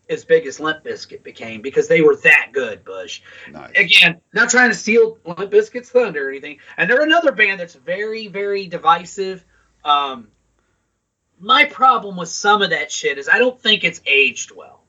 as 0.08 0.24
big 0.24 0.46
as 0.46 0.60
Limp 0.60 0.84
Bizkit 0.84 1.22
became 1.22 1.62
because 1.62 1.88
they 1.88 2.00
were 2.00 2.16
that 2.16 2.50
good, 2.52 2.84
Bush. 2.84 3.22
Nice. 3.50 3.72
Again, 3.76 4.20
not 4.32 4.50
trying 4.50 4.70
to 4.70 4.76
steal 4.76 5.18
Limp 5.24 5.50
Bizkit's 5.50 5.90
thunder 5.90 6.26
or 6.26 6.30
anything. 6.30 6.58
And 6.76 6.88
they're 6.88 7.02
another 7.02 7.32
band 7.32 7.60
that's 7.60 7.74
very, 7.74 8.28
very 8.28 8.66
divisive. 8.66 9.44
Um, 9.84 10.28
my 11.38 11.64
problem 11.64 12.16
with 12.16 12.28
some 12.28 12.62
of 12.62 12.70
that 12.70 12.90
shit 12.90 13.18
is 13.18 13.28
I 13.28 13.38
don't 13.38 13.60
think 13.60 13.84
it's 13.84 14.00
aged 14.06 14.52
well. 14.54 14.82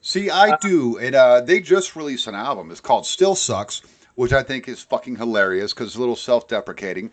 See, 0.00 0.30
I 0.30 0.56
do, 0.56 0.98
and 0.98 1.14
uh, 1.14 1.40
they 1.40 1.60
just 1.60 1.96
released 1.96 2.26
an 2.26 2.34
album. 2.34 2.70
It's 2.70 2.80
called 2.80 3.06
Still 3.06 3.34
Sucks, 3.34 3.80
which 4.16 4.32
I 4.32 4.42
think 4.42 4.68
is 4.68 4.82
fucking 4.82 5.16
hilarious 5.16 5.72
because 5.72 5.88
it's 5.88 5.96
a 5.96 6.00
little 6.00 6.14
self-deprecating. 6.14 7.10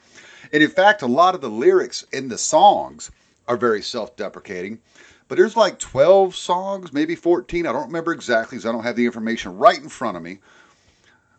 And 0.52 0.62
in 0.62 0.70
fact, 0.70 1.02
a 1.02 1.08
lot 1.08 1.34
of 1.34 1.42
the 1.42 1.50
lyrics 1.50 2.04
in 2.12 2.28
the 2.28 2.38
songs 2.38 3.10
are 3.48 3.56
very 3.56 3.82
self-deprecating. 3.82 4.80
But 5.32 5.38
there's 5.38 5.56
like 5.56 5.80
12 5.80 6.36
songs, 6.36 6.92
maybe 6.92 7.16
14. 7.16 7.66
I 7.66 7.72
don't 7.72 7.86
remember 7.86 8.12
exactly 8.12 8.58
because 8.58 8.66
I 8.66 8.74
don't 8.74 8.84
have 8.84 8.98
the 8.98 9.06
information 9.06 9.58
right 9.58 9.82
in 9.82 9.88
front 9.88 10.18
of 10.18 10.24
me. 10.24 10.40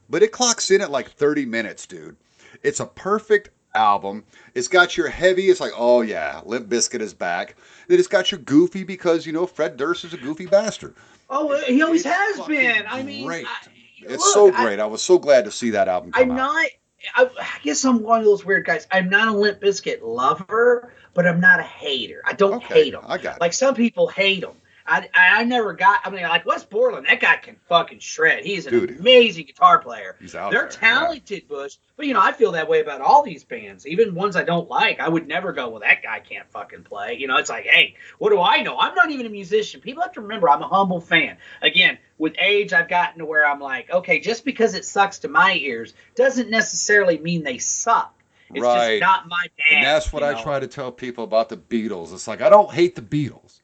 But 0.08 0.22
it 0.22 0.32
clocks 0.32 0.70
in 0.70 0.80
at 0.80 0.90
like 0.90 1.10
30 1.10 1.44
minutes, 1.44 1.86
dude. 1.86 2.16
It's 2.62 2.80
a 2.80 2.86
perfect 2.86 3.50
album. 3.74 4.24
It's 4.54 4.66
got 4.66 4.96
your 4.96 5.10
heavy, 5.10 5.50
it's 5.50 5.60
like, 5.60 5.72
oh 5.76 6.00
yeah, 6.00 6.40
Limp 6.46 6.70
Bizkit 6.70 7.02
is 7.02 7.12
back. 7.12 7.54
Then 7.86 7.98
it's 7.98 8.08
got 8.08 8.30
your 8.30 8.40
goofy 8.40 8.82
because, 8.82 9.26
you 9.26 9.32
know, 9.34 9.44
Fred 9.46 9.76
Durst 9.76 10.06
is 10.06 10.14
a 10.14 10.16
goofy 10.16 10.46
bastard. 10.46 10.94
Oh, 11.28 11.52
uh, 11.52 11.60
he 11.60 11.82
always 11.82 12.06
It's 12.06 12.14
has 12.14 12.46
been. 12.46 12.84
I 12.88 13.02
mean, 13.02 13.26
great. 13.26 13.46
I- 13.46 13.68
It's 14.00 14.24
look, 14.24 14.32
so 14.32 14.54
I- 14.54 14.64
great. 14.64 14.80
I, 14.80 14.86
was 14.86 15.02
so 15.02 15.18
glad 15.18 15.44
to 15.44 15.50
see 15.50 15.68
that 15.68 15.88
album 15.88 16.12
come 16.12 16.22
I'm 16.22 16.30
out. 16.30 16.36
not. 16.54 16.66
I, 17.14 17.28
I 17.40 17.58
guess 17.62 17.84
I'm 17.84 18.02
one 18.02 18.20
of 18.20 18.24
those 18.24 18.44
weird 18.44 18.64
guys. 18.64 18.86
I'm 18.90 19.08
not 19.10 19.28
a 19.28 19.32
Limp 19.32 19.60
Bizkit 19.60 20.02
lover, 20.02 20.92
but 21.14 21.26
I'm 21.26 21.40
not 21.40 21.60
a 21.60 21.64
hater. 21.64 22.22
I 22.24 22.32
don't 22.34 22.54
Okay, 22.54 22.84
hate 22.84 22.92
them. 22.92 23.04
I 23.06 23.18
got 23.18 23.36
it. 23.36 23.40
Like 23.40 23.52
some 23.52 23.74
people 23.74 24.08
hate 24.08 24.42
them. 24.42 24.54
I, 24.86 25.08
I 25.14 25.44
never 25.44 25.72
got. 25.72 26.00
I 26.04 26.10
mean, 26.10 26.22
like 26.22 26.44
Wes 26.44 26.64
Borland, 26.64 27.06
that 27.06 27.20
guy 27.20 27.36
can 27.36 27.56
fucking 27.68 28.00
shred. 28.00 28.44
He's 28.44 28.66
an 28.66 28.72
Dude. 28.72 28.98
amazing 29.00 29.46
guitar 29.46 29.78
player. 29.78 30.16
He's 30.20 30.34
out 30.34 30.50
They're 30.50 30.62
there, 30.62 30.68
talented, 30.70 31.46
Bush. 31.48 31.76
But 31.96 32.06
you 32.06 32.14
know, 32.14 32.20
I 32.20 32.32
feel 32.32 32.52
that 32.52 32.68
way 32.68 32.80
about 32.80 33.00
all 33.00 33.22
these 33.22 33.44
bands, 33.44 33.86
even 33.86 34.14
ones 34.14 34.34
I 34.34 34.42
don't 34.42 34.68
like. 34.68 34.98
I 35.00 35.08
would 35.08 35.28
never 35.28 35.52
go, 35.52 35.68
well, 35.68 35.80
that 35.80 36.02
guy 36.02 36.20
can't 36.20 36.50
fucking 36.50 36.82
play. 36.84 37.16
You 37.18 37.28
know, 37.28 37.36
it's 37.36 37.50
like, 37.50 37.64
hey, 37.64 37.94
what 38.18 38.30
do 38.30 38.40
I 38.40 38.62
know? 38.62 38.76
I'm 38.78 38.94
not 38.94 39.10
even 39.10 39.26
a 39.26 39.30
musician. 39.30 39.80
People 39.80 40.02
have 40.02 40.12
to 40.12 40.20
remember, 40.22 40.48
I'm 40.48 40.62
a 40.62 40.68
humble 40.68 41.00
fan. 41.00 41.36
Again, 41.60 41.98
with 42.18 42.34
age, 42.40 42.72
I've 42.72 42.88
gotten 42.88 43.18
to 43.20 43.24
where 43.24 43.46
I'm 43.46 43.60
like, 43.60 43.90
okay, 43.90 44.20
just 44.20 44.44
because 44.44 44.74
it 44.74 44.84
sucks 44.84 45.20
to 45.20 45.28
my 45.28 45.54
ears 45.54 45.94
doesn't 46.16 46.50
necessarily 46.50 47.18
mean 47.18 47.44
they 47.44 47.58
suck. 47.58 48.14
It's 48.54 48.62
Right. 48.62 48.98
just 48.98 49.00
not 49.00 49.28
my 49.28 49.46
band. 49.56 49.76
And 49.76 49.84
that's 49.86 50.12
what 50.12 50.22
I 50.22 50.32
know? 50.32 50.42
try 50.42 50.60
to 50.60 50.66
tell 50.66 50.92
people 50.92 51.24
about 51.24 51.48
the 51.48 51.56
Beatles. 51.56 52.12
It's 52.12 52.28
like 52.28 52.42
I 52.42 52.50
don't 52.50 52.70
hate 52.70 52.94
the 52.96 53.00
Beatles. 53.02 53.60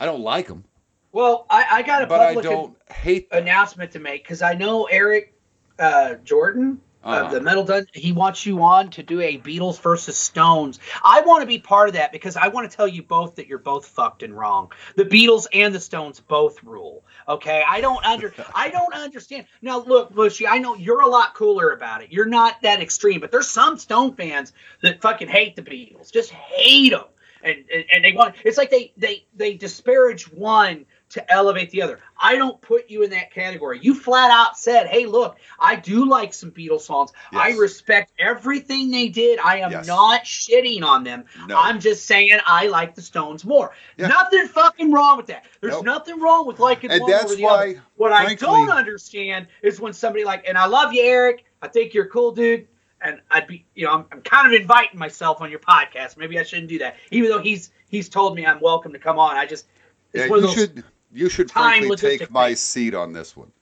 I 0.00 0.06
don't 0.06 0.22
like 0.22 0.48
them, 0.48 0.64
Well, 1.12 1.46
I, 1.50 1.66
I 1.70 1.82
got 1.82 2.02
a 2.02 2.06
but 2.06 2.20
I 2.20 2.26
public 2.34 2.44
don't 2.44 2.76
hate 2.90 3.30
them. 3.30 3.42
announcement 3.42 3.92
to 3.92 3.98
make 3.98 4.24
because 4.24 4.40
I 4.42 4.54
know 4.54 4.86
Eric 4.86 5.34
uh, 5.78 6.14
Jordan 6.24 6.80
Uh-huh. 7.02 7.26
of 7.26 7.32
the 7.32 7.40
Metal 7.40 7.64
Dun. 7.64 7.86
He 7.94 8.12
wants 8.12 8.44
you 8.46 8.62
on 8.62 8.90
to 8.90 9.02
do 9.02 9.20
a 9.20 9.38
Beatles 9.38 9.80
versus 9.80 10.16
Stones. 10.16 10.78
I 11.04 11.20
want 11.22 11.40
to 11.42 11.46
be 11.46 11.58
part 11.58 11.88
of 11.88 11.94
that 11.94 12.12
because 12.12 12.36
I 12.36 12.48
want 12.48 12.70
to 12.70 12.74
tell 12.76 12.88
you 12.88 13.02
both 13.02 13.36
that 13.36 13.46
you're 13.46 13.58
both 13.58 13.86
fucked 13.86 14.22
and 14.22 14.36
wrong. 14.36 14.72
The 14.96 15.04
Beatles 15.04 15.46
and 15.52 15.74
the 15.74 15.80
Stones 15.80 16.20
both 16.20 16.62
rule. 16.62 17.04
Okay, 17.28 17.62
I 17.68 17.80
don't 17.82 18.04
under 18.04 18.34
I 18.54 18.68
don't 18.70 18.92
understand. 18.94 19.46
Now 19.62 19.80
look, 19.80 20.14
Bushy, 20.14 20.46
I 20.46 20.58
know 20.58 20.74
you're 20.76 21.00
a 21.02 21.08
lot 21.08 21.34
cooler 21.34 21.72
about 21.72 22.02
it. 22.02 22.10
You're 22.12 22.26
not 22.26 22.60
that 22.62 22.80
extreme, 22.80 23.20
but 23.20 23.30
there's 23.30 23.48
some 23.50 23.78
Stone 23.78 24.14
fans 24.16 24.52
that 24.82 25.00
fucking 25.02 25.28
hate 25.28 25.56
the 25.56 25.62
Beatles, 25.62 26.10
just 26.12 26.30
hate 26.30 26.90
them. 26.92 27.04
And, 27.42 27.64
and, 27.72 27.84
and 27.94 28.04
they 28.04 28.12
want 28.12 28.34
it's 28.44 28.58
like 28.58 28.70
they 28.70 28.92
they 28.96 29.24
they 29.34 29.54
disparage 29.54 30.30
one 30.30 30.84
to 31.10 31.32
elevate 31.32 31.70
the 31.70 31.82
other. 31.82 31.98
I 32.22 32.36
don't 32.36 32.60
put 32.60 32.88
you 32.88 33.02
in 33.02 33.10
that 33.10 33.32
category. 33.32 33.80
You 33.82 33.94
flat 33.94 34.30
out 34.30 34.56
said, 34.56 34.86
"Hey, 34.86 35.06
look, 35.06 35.38
I 35.58 35.74
do 35.76 36.08
like 36.08 36.32
some 36.32 36.52
Beatles 36.52 36.82
songs. 36.82 37.12
I 37.32 37.52
respect 37.56 38.12
everything 38.18 38.90
they 38.90 39.08
did. 39.08 39.40
I 39.40 39.58
am 39.58 39.72
Yes. 39.72 39.86
not 39.88 40.22
shitting 40.24 40.84
on 40.84 41.02
them. 41.02 41.24
No. 41.48 41.58
I'm 41.58 41.80
just 41.80 42.06
saying 42.06 42.38
I 42.46 42.66
like 42.68 42.94
the 42.94 43.02
Stones 43.02 43.44
more. 43.44 43.74
Yeah. 43.96 44.06
Nothing 44.08 44.46
fucking 44.46 44.92
wrong 44.92 45.16
with 45.16 45.26
that. 45.26 45.46
There's 45.60 45.74
Nope. 45.74 45.84
nothing 45.84 46.20
wrong 46.20 46.46
with 46.46 46.60
liking 46.60 46.90
And 46.92 47.00
one 47.00 47.10
that's 47.10 47.24
over 47.24 47.34
the 47.34 47.42
why, 47.42 47.50
other. 47.70 47.82
What 47.96 48.12
I 48.12 48.34
don't 48.34 48.70
understand 48.70 49.48
is 49.62 49.80
when 49.80 49.92
somebody 49.92 50.24
like, 50.24 50.44
and 50.46 50.56
I 50.56 50.66
love 50.66 50.92
you, 50.92 51.02
Eric. 51.02 51.44
I 51.62 51.68
think 51.68 51.92
you're 51.92 52.06
cool 52.08 52.32
dude. 52.32 52.68
And 53.02 53.20
I'd 53.30 53.46
be, 53.46 53.64
you 53.74 53.86
know, 53.86 53.92
I'm, 53.92 54.04
I'm 54.12 54.20
kind 54.22 54.52
of 54.52 54.60
inviting 54.60 54.98
myself 54.98 55.40
on 55.40 55.50
your 55.50 55.60
podcast. 55.60 56.16
Maybe 56.18 56.38
I 56.38 56.42
shouldn't 56.42 56.68
do 56.68 56.78
that, 56.80 56.96
even 57.10 57.30
though 57.30 57.40
he's 57.40 57.70
he's 57.88 58.08
told 58.08 58.34
me 58.36 58.44
I'm 58.46 58.60
welcome 58.60 58.92
to 58.92 58.98
come 58.98 59.18
on. 59.18 59.36
I 59.36 59.46
just, 59.46 59.66
it's 60.12 60.24
Yeah, 60.24 60.28
one 60.28 60.40
you 60.40 60.46
those 60.46 60.54
should 60.54 60.84
you 61.12 61.28
should 61.28 61.48
time 61.48 61.82
frankly 61.84 61.96
take 62.18 62.30
my 62.30 62.48
things. 62.48 62.60
seat 62.60 62.94
on 62.94 63.12
this 63.12 63.36
one. 63.36 63.52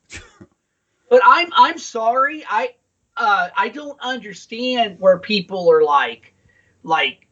But 1.10 1.22
I'm 1.24 1.50
I'm 1.56 1.78
sorry. 1.78 2.44
I 2.48 2.74
uh 3.16 3.48
I 3.56 3.68
don't 3.70 3.98
understand 4.00 5.00
where 5.00 5.18
people 5.18 5.70
are 5.70 5.82
like 5.82 6.34
like 6.82 7.26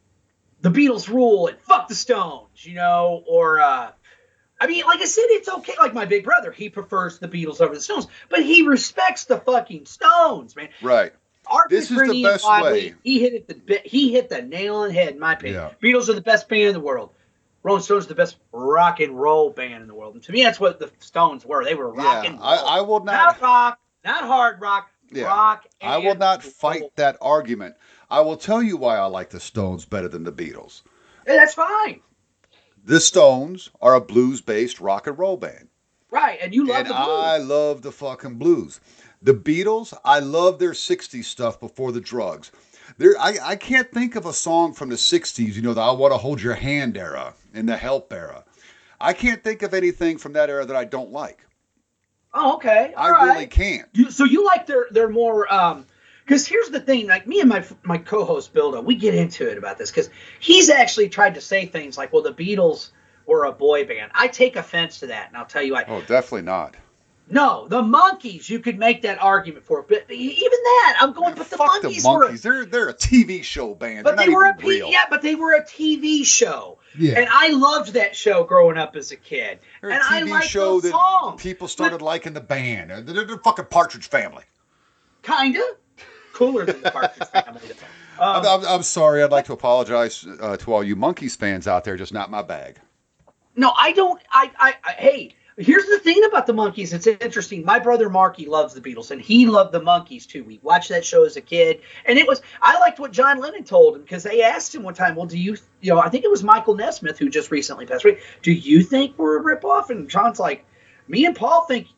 the 0.63 0.71
Beatles 0.71 1.09
rule 1.09 1.49
and 1.49 1.59
fuck 1.59 1.89
the 1.89 1.95
Stones, 1.95 2.65
you 2.65 2.75
know, 2.75 3.23
or 3.27 3.61
uh 3.61 3.91
I 4.59 4.67
mean, 4.67 4.85
like 4.87 5.01
I 5.01 5.05
said, 5.05 5.25
it's 5.27 5.49
okay. 5.51 5.75
Like 5.79 5.93
my 5.93 6.07
big 6.07 6.25
brother, 6.25 6.51
he 6.51 6.71
prefers 6.71 7.19
the 7.19 7.29
Beatles 7.29 7.61
over 7.61 7.75
the 7.75 7.81
Stones, 7.81 8.07
but 8.31 8.43
he 8.43 8.63
respects 8.67 9.25
the 9.25 9.37
fucking 9.39 9.85
Stones, 9.85 10.57
man. 10.57 10.71
Right. 10.81 11.13
Art 11.51 11.71
This 11.71 11.91
is 11.91 11.99
the 12.11 12.23
best 12.23 12.45
Wadley, 12.45 12.71
way. 12.73 12.95
He 13.05 13.21
hit 13.21 13.35
it 13.35 13.49
the 13.49 13.55
bit. 13.55 13.87
He 13.87 14.13
hit 14.13 14.29
the 14.29 14.43
nail 14.43 14.77
on 14.77 14.89
the 14.89 14.95
head, 14.95 15.15
in 15.15 15.19
my 15.21 15.35
opinion. 15.35 15.61
Yeah. 15.61 15.71
Beatles 15.83 16.09
are 16.09 16.15
the 16.15 16.21
best 16.21 16.49
band 16.49 16.63
in 16.69 16.73
the 16.75 16.81
world. 16.81 17.11
Rolling 17.63 17.83
Stones 17.83 18.07
the 18.07 18.15
best 18.15 18.37
rock 18.53 19.01
and 19.01 19.19
roll 19.21 19.51
band 19.51 19.83
in 19.83 19.89
the 19.89 19.95
world. 19.95 20.15
And 20.15 20.23
to 20.25 20.33
me, 20.33 20.43
that's 20.45 20.61
what 20.61 20.79
the 20.79 20.91
Stones 21.01 21.45
were. 21.45 21.65
They 21.65 21.75
were 21.75 21.91
rock 21.93 22.25
Yeah. 22.25 22.31
and 22.31 22.39
roll. 22.39 22.49
I, 22.49 22.57
I 22.57 22.81
will 22.81 23.01
not 23.05 23.41
not 23.41 23.41
rock, 23.41 23.81
not 24.05 24.25
hard 24.25 24.61
rock, 24.61 24.91
Yeah. 25.11 25.25
rock. 25.25 25.67
I 25.81 25.99
will 25.99 26.15
not 26.15 26.45
roll. 26.45 26.53
fight 26.53 26.83
that 26.97 27.17
argument. 27.21 27.75
I 28.09 28.21
will 28.21 28.37
tell 28.37 28.63
you 28.63 28.77
why 28.77 28.97
I 28.99 29.07
like 29.07 29.31
the 29.31 29.41
Stones 29.41 29.85
better 29.85 30.09
than 30.09 30.23
the 30.23 30.33
Beatles. 30.33 30.83
Hey, 31.27 31.37
that's 31.37 31.55
fine. 31.55 32.01
The 32.85 33.01
Stones 33.01 33.71
are 33.83 33.95
a 33.95 34.01
blues-based 34.01 34.81
rock 34.81 35.09
and 35.09 35.19
roll 35.19 35.37
band. 35.37 35.69
Right, 36.09 36.39
and 36.41 36.55
you 36.55 36.65
love 36.65 36.77
and 36.79 36.87
the 36.91 36.95
blues. 36.95 37.09
I 37.25 37.39
love 37.39 37.83
the 37.83 37.91
fucking 37.91 38.37
blues. 38.37 38.79
The 39.23 39.35
Beatles, 39.35 39.97
I 40.05 40.21
love 40.21 40.59
their 40.59 40.73
60s 40.73 41.25
stuff 41.25 41.59
before 41.59 41.93
the 41.93 42.01
drugs. 42.01 42.53
There, 42.99 43.19
I, 43.19 43.37
I 43.43 43.57
can't 43.57 43.91
think 43.91 44.15
of 44.15 44.27
a 44.27 44.33
song 44.33 44.73
from 44.73 44.89
the 44.91 44.97
60s, 44.97 45.55
you 45.55 45.63
know, 45.63 45.75
the 45.75 45.81
I 45.81 45.91
Want 45.91 46.13
to 46.13 46.19
Hold 46.19 46.41
Your 46.41 46.55
Hand 46.55 46.97
era 46.97 47.35
and 47.53 47.69
the 47.69 47.77
Help 47.77 48.13
era. 48.13 48.45
I 49.01 49.13
can't 49.13 49.43
think 49.43 49.63
of 49.63 49.75
anything 49.75 50.19
from 50.19 50.35
that 50.35 50.49
era 50.51 50.65
that 50.65 50.77
I 50.77 50.85
don't 50.85 51.11
like. 51.11 51.41
oh, 52.33 52.55
okay. 52.57 52.95
I 52.97 53.07
all 53.07 53.13
right. 53.13 53.33
really 53.35 53.47
can't. 53.47 53.89
You, 53.93 54.11
so 54.11 54.25
you 54.25 54.45
like 54.45 54.67
their 54.67 54.87
their 54.91 55.09
more 55.09 55.53
um 55.53 55.87
because 56.25 56.47
here's 56.47 56.69
the 56.71 56.81
thing 56.81 57.07
like 57.07 57.27
me 57.27 57.41
and 57.41 57.49
my 57.49 57.65
my 57.83 57.99
co-host 57.99 58.55
Bilda 58.55 58.83
we 58.85 58.95
get 58.95 59.15
into 59.15 59.51
it 59.51 59.59
about 59.59 59.79
this 59.79 59.91
because 59.91 60.09
he's 60.41 60.71
actually 60.71 61.09
tried 61.09 61.35
to 61.35 61.41
say 61.41 61.67
things 61.67 61.97
like 61.99 62.13
well 62.13 62.23
the 62.23 62.33
Beatles 62.33 62.91
were 63.27 63.45
a 63.45 63.53
boy 63.53 63.85
band 63.87 64.11
I 64.15 64.29
take 64.29 64.57
offense 64.57 65.01
to 65.01 65.09
that 65.09 65.29
and 65.29 65.37
I'll 65.37 65.47
tell 65.47 65.63
you 65.63 65.73
why 65.75 65.85
Oh, 65.89 66.01
definitely 66.03 66.43
not. 66.43 66.77
No 67.29 67.67
the 67.69 67.83
Monkees 67.83 68.49
you 68.49 68.61
could 68.61 68.79
make 68.79 69.03
that 69.03 69.21
argument 69.21 69.65
for 69.65 69.83
but 69.83 70.09
even 70.11 70.49
that 70.51 70.97
I'm 71.01 71.13
going 71.13 71.35
but 71.35 71.51
the 71.51 71.57
Fuck 71.57 71.83
Monkeys, 71.83 72.03
the 72.05 72.09
were 72.09 72.19
monkeys. 72.21 72.43
They're 72.43 72.65
they're 72.65 72.89
a 72.89 72.95
TV 72.95 73.43
show 73.43 73.75
band. 73.75 74.05
but 74.05 74.17
they're 74.17 74.27
they 74.27 74.33
not 74.33 74.37
were 74.39 74.45
a 74.47 74.49
even 74.51 74.61
P- 74.61 74.69
real. 74.69 74.91
yeah 74.91 75.05
but 75.11 75.23
they 75.23 75.35
were 75.35 75.55
a 75.55 75.65
TV 75.65 76.25
show 76.25 76.79
Yeah. 76.97 77.19
and 77.19 77.29
I 77.31 77.49
loved 77.49 77.95
that 77.95 78.15
show 78.15 78.45
growing 78.45 78.79
up 78.79 78.95
as 78.95 79.11
a 79.11 79.17
kid 79.17 79.59
They're 79.81 79.91
a 79.91 79.95
and 79.95 80.03
I 80.05 80.23
TV 80.23 80.31
liked 80.31 80.47
show 80.47 80.75
those 80.81 80.83
that 80.85 80.91
songs 80.93 81.43
people 81.43 81.67
started 81.69 82.01
liking 82.03 82.33
the 82.33 82.41
band. 82.41 82.91
They're, 82.91 83.01
they're 83.03 83.25
the 83.25 83.39
fucking 83.39 83.67
Partridge 83.67 84.09
Family. 84.09 84.45
kinda 85.23 85.63
cooler 86.33 86.65
than 86.65 86.81
the 86.83 86.91
Partridge 86.91 87.29
Family. 87.45 87.61
Um, 88.19 88.37
I'm, 88.37 88.47
I'm, 88.47 88.65
I'm 88.67 88.83
sorry. 88.83 89.23
I'd 89.23 89.31
like 89.33 89.45
to 89.47 89.53
apologize 89.53 90.27
uh, 90.41 90.57
to 90.59 90.73
all 90.73 90.83
you 90.85 90.97
Monkees 90.97 91.37
fans 91.37 91.67
out 91.67 91.85
there. 91.85 91.97
Just 91.97 92.13
not 92.15 92.31
my 92.31 92.41
bag. 92.43 92.79
No, 93.57 93.73
I 93.77 93.93
don't. 93.93 94.21
I, 94.31 94.51
I, 94.59 94.75
I, 94.85 94.93
hey, 94.93 95.35
here's 95.57 95.87
the 95.87 95.99
thing 95.99 96.23
about 96.25 96.47
the 96.47 96.53
Monkees. 96.53 96.93
It's 96.93 97.07
interesting. 97.07 97.65
My 97.65 97.79
brother 97.79 98.09
Marky 98.11 98.47
loves 98.47 98.75
the 98.75 98.81
Beatles, 98.81 99.11
and 99.11 99.21
he 99.21 99.47
loved 99.47 99.73
the 99.73 99.81
Monkees 99.81 100.27
too. 100.27 100.45
We 100.45 100.61
watched 100.63 100.91
that 100.91 101.05
show 101.05 101.25
as 101.25 101.37
a 101.37 101.41
kid, 101.41 101.81
and 102.05 102.19
it 102.19 102.27
was. 102.27 102.43
I 102.61 102.79
liked 102.79 102.99
what 102.99 103.13
John 103.13 103.41
Lennon 103.41 103.65
told 103.65 103.97
him 103.97 104.03
because 104.03 104.23
they 104.23 104.43
asked 104.43 104.75
him 104.75 104.83
one 104.83 104.95
time, 104.95 105.17
"Well, 105.17 105.27
do 105.27 105.39
you, 105.39 105.57
you 105.81 105.95
know, 105.95 106.01
I 106.01 106.09
think 106.09 106.25
it 106.25 106.31
was 106.31 106.43
Michael 106.43 106.75
Nesmith 106.75 107.19
who 107.19 107.29
just 107.29 107.51
recently 107.51 107.87
passed 107.87 108.05
away. 108.05 108.19
Do 108.43 108.53
you 108.53 108.83
think 108.83 109.19
we're 109.19 109.39
a 109.39 109.57
ripoff?" 109.57 109.91
And 109.91 110.09
John's 110.09 110.39
like, 110.39 110.65
"Me 111.09 111.25
and 111.25 111.35
Paul 111.35 111.65
think 111.67 111.89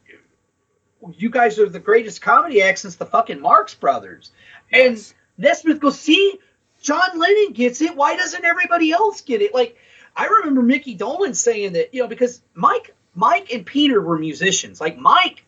you 1.17 1.31
guys 1.31 1.59
are 1.59 1.69
the 1.69 1.79
greatest 1.79 2.21
comedy 2.21 2.63
act 2.63 2.79
since 2.79 2.97
the 2.97 3.07
fucking 3.07 3.41
Marx 3.41 3.75
Brothers." 3.75 4.31
And 4.73 4.97
Yes. 4.97 5.15
Nesmith 5.37 5.81
goes, 5.81 5.99
"See, 5.99 6.39
John 6.83 7.19
Lennon 7.19 7.53
gets 7.53 7.81
it. 7.81 7.97
Why 7.97 8.17
doesn't 8.17 8.45
everybody 8.45 8.93
else 8.93 9.21
get 9.21 9.43
it?" 9.43 9.55
Like. 9.55 9.77
I 10.17 10.27
remember 10.27 10.63
Micky 10.63 10.97
Dolenz 10.97 11.37
saying 11.37 11.75
that, 11.75 11.95
you 11.95 12.03
know, 12.03 12.09
because 12.09 12.43
Mike, 12.55 12.93
Mike 13.19 13.53
and 13.53 13.66
Peter 13.66 14.01
were 14.01 14.16
musicians. 14.16 14.81
Like 14.81 14.97
Mike, 14.97 15.45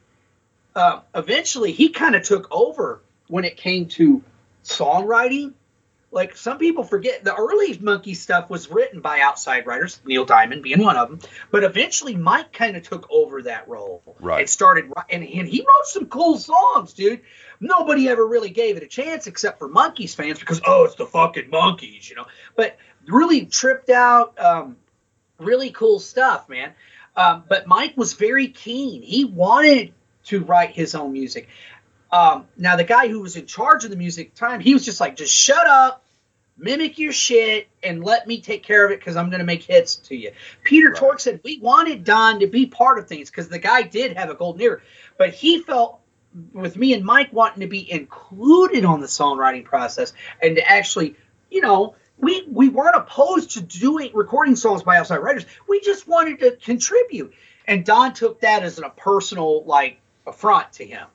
uh, 0.75 1.01
eventually 1.15 1.71
he 1.71 1.91
kind 1.91 2.17
of 2.17 2.25
took 2.25 2.49
over 2.51 3.01
when 3.29 3.45
it 3.45 3.57
came 3.57 3.87
to 3.91 4.25
songwriting. 4.65 5.53
Like 6.11 6.37
some 6.37 6.59
people 6.59 6.83
forget, 6.83 7.23
the 7.23 7.33
early 7.33 7.79
Monkey 7.79 8.15
stuff 8.15 8.51
was 8.51 8.69
written 8.69 9.01
by 9.01 9.21
outside 9.21 9.67
writers, 9.67 10.01
Neil 10.05 10.25
Diamond 10.25 10.65
being 10.65 10.83
one 10.83 10.97
of 10.97 11.09
them. 11.09 11.21
But 11.53 11.63
eventually 11.63 12.17
Mike 12.17 12.53
kind 12.53 12.77
of 12.77 12.83
took 12.83 13.07
over 13.09 13.43
that 13.43 13.69
role 13.69 14.03
Right. 14.19 14.41
and 14.41 14.51
started, 14.51 14.93
and, 15.09 15.23
and 15.23 15.47
he 15.47 15.61
wrote 15.61 15.87
some 15.87 16.07
cool 16.07 16.39
songs, 16.39 16.95
dude. 16.95 17.21
Nobody 17.61 18.09
ever 18.09 18.27
really 18.27 18.51
gave 18.51 18.79
it 18.79 18.83
a 18.83 18.89
chance 18.89 19.29
except 19.29 19.61
for 19.61 19.69
Monkees 19.69 20.17
fans 20.17 20.41
because 20.41 20.61
oh, 20.67 20.87
it's 20.87 20.97
the 20.97 21.07
fucking 21.07 21.51
Monkees, 21.53 22.11
you 22.11 22.17
know. 22.17 22.27
But 22.57 22.77
really 23.07 23.47
tripped 23.47 23.91
out, 23.91 24.37
um, 24.41 24.77
really 25.39 25.71
cool 25.71 26.01
stuff, 26.01 26.49
man. 26.49 26.73
Um, 27.17 27.45
but 27.49 27.67
Mike 27.67 27.97
was 27.97 28.15
very 28.15 28.49
keen. 28.49 29.03
He 29.03 29.25
wanted 29.25 29.93
to 30.25 30.41
write 30.41 30.71
his 30.71 30.95
own 30.95 31.13
music. 31.13 31.49
Um, 32.13 32.47
now 32.57 32.77
the 32.77 32.85
guy 32.85 33.09
who 33.09 33.21
was 33.21 33.37
in 33.37 33.47
charge 33.47 33.85
of 33.85 33.91
the 33.91 33.97
music 33.97 34.29
at 34.29 34.35
the 34.35 34.41
time, 34.41 34.61
he 34.61 34.75
was 34.75 34.85
just 34.85 35.01
like, 35.01 35.17
just 35.17 35.35
shut 35.35 35.67
up, 35.67 36.05
mimic 36.57 36.99
your 36.99 37.13
shit, 37.13 37.69
and 37.83 38.05
let 38.05 38.27
me 38.27 38.41
take 38.41 38.63
care 38.63 38.85
of 38.85 38.91
it 38.91 38.99
because 38.99 39.17
I'm 39.17 39.31
going 39.31 39.41
to 39.41 39.47
make 39.47 39.63
hits 39.63 39.97
to 39.97 40.17
you. 40.17 40.33
Peter 40.65 40.89
Right. 40.89 40.97
Tork 40.97 41.21
said 41.21 41.41
we 41.45 41.59
wanted 41.59 42.05
Don 42.05 42.41
to 42.41 42.47
be 42.47 42.67
part 42.67 42.99
of 42.99 43.07
things 43.07 43.31
because 43.31 43.49
the 43.49 43.59
guy 43.59 43.83
did 43.83 44.17
have 44.17 44.31
a 44.31 44.35
golden 44.35 44.63
ear, 44.63 44.83
but 45.19 45.31
he 45.31 45.61
felt 45.63 46.01
with 46.53 46.77
me 46.77 46.95
and 46.95 47.05
Mike 47.05 47.33
wanting 47.33 47.61
to 47.61 47.67
be 47.67 47.91
included 47.91 48.85
on 48.85 49.01
the 49.01 49.07
songwriting 49.07 49.65
process 49.65 50.13
and 50.41 50.57
to 50.57 50.71
actually, 50.71 51.17
you 51.51 51.61
know, 51.61 51.97
we 52.21 52.45
we 52.51 52.69
weren't 52.69 52.97
opposed 52.97 53.53
to 53.53 53.63
doing 53.63 54.11
recording 54.15 54.57
songs 54.57 54.83
by 54.83 54.99
outside 54.99 55.19
writers. 55.19 55.47
We 55.69 55.81
just 55.81 56.07
wanted 56.07 56.41
to 56.41 56.53
contribute. 56.53 57.35
And 57.67 57.85
Don 57.85 58.13
took 58.15 58.41
that 58.41 58.63
as 58.63 58.79
a 58.79 58.91
personal 58.91 59.65
like 59.65 60.01
affront 60.27 60.73
to 60.75 60.87
him. 60.87 61.07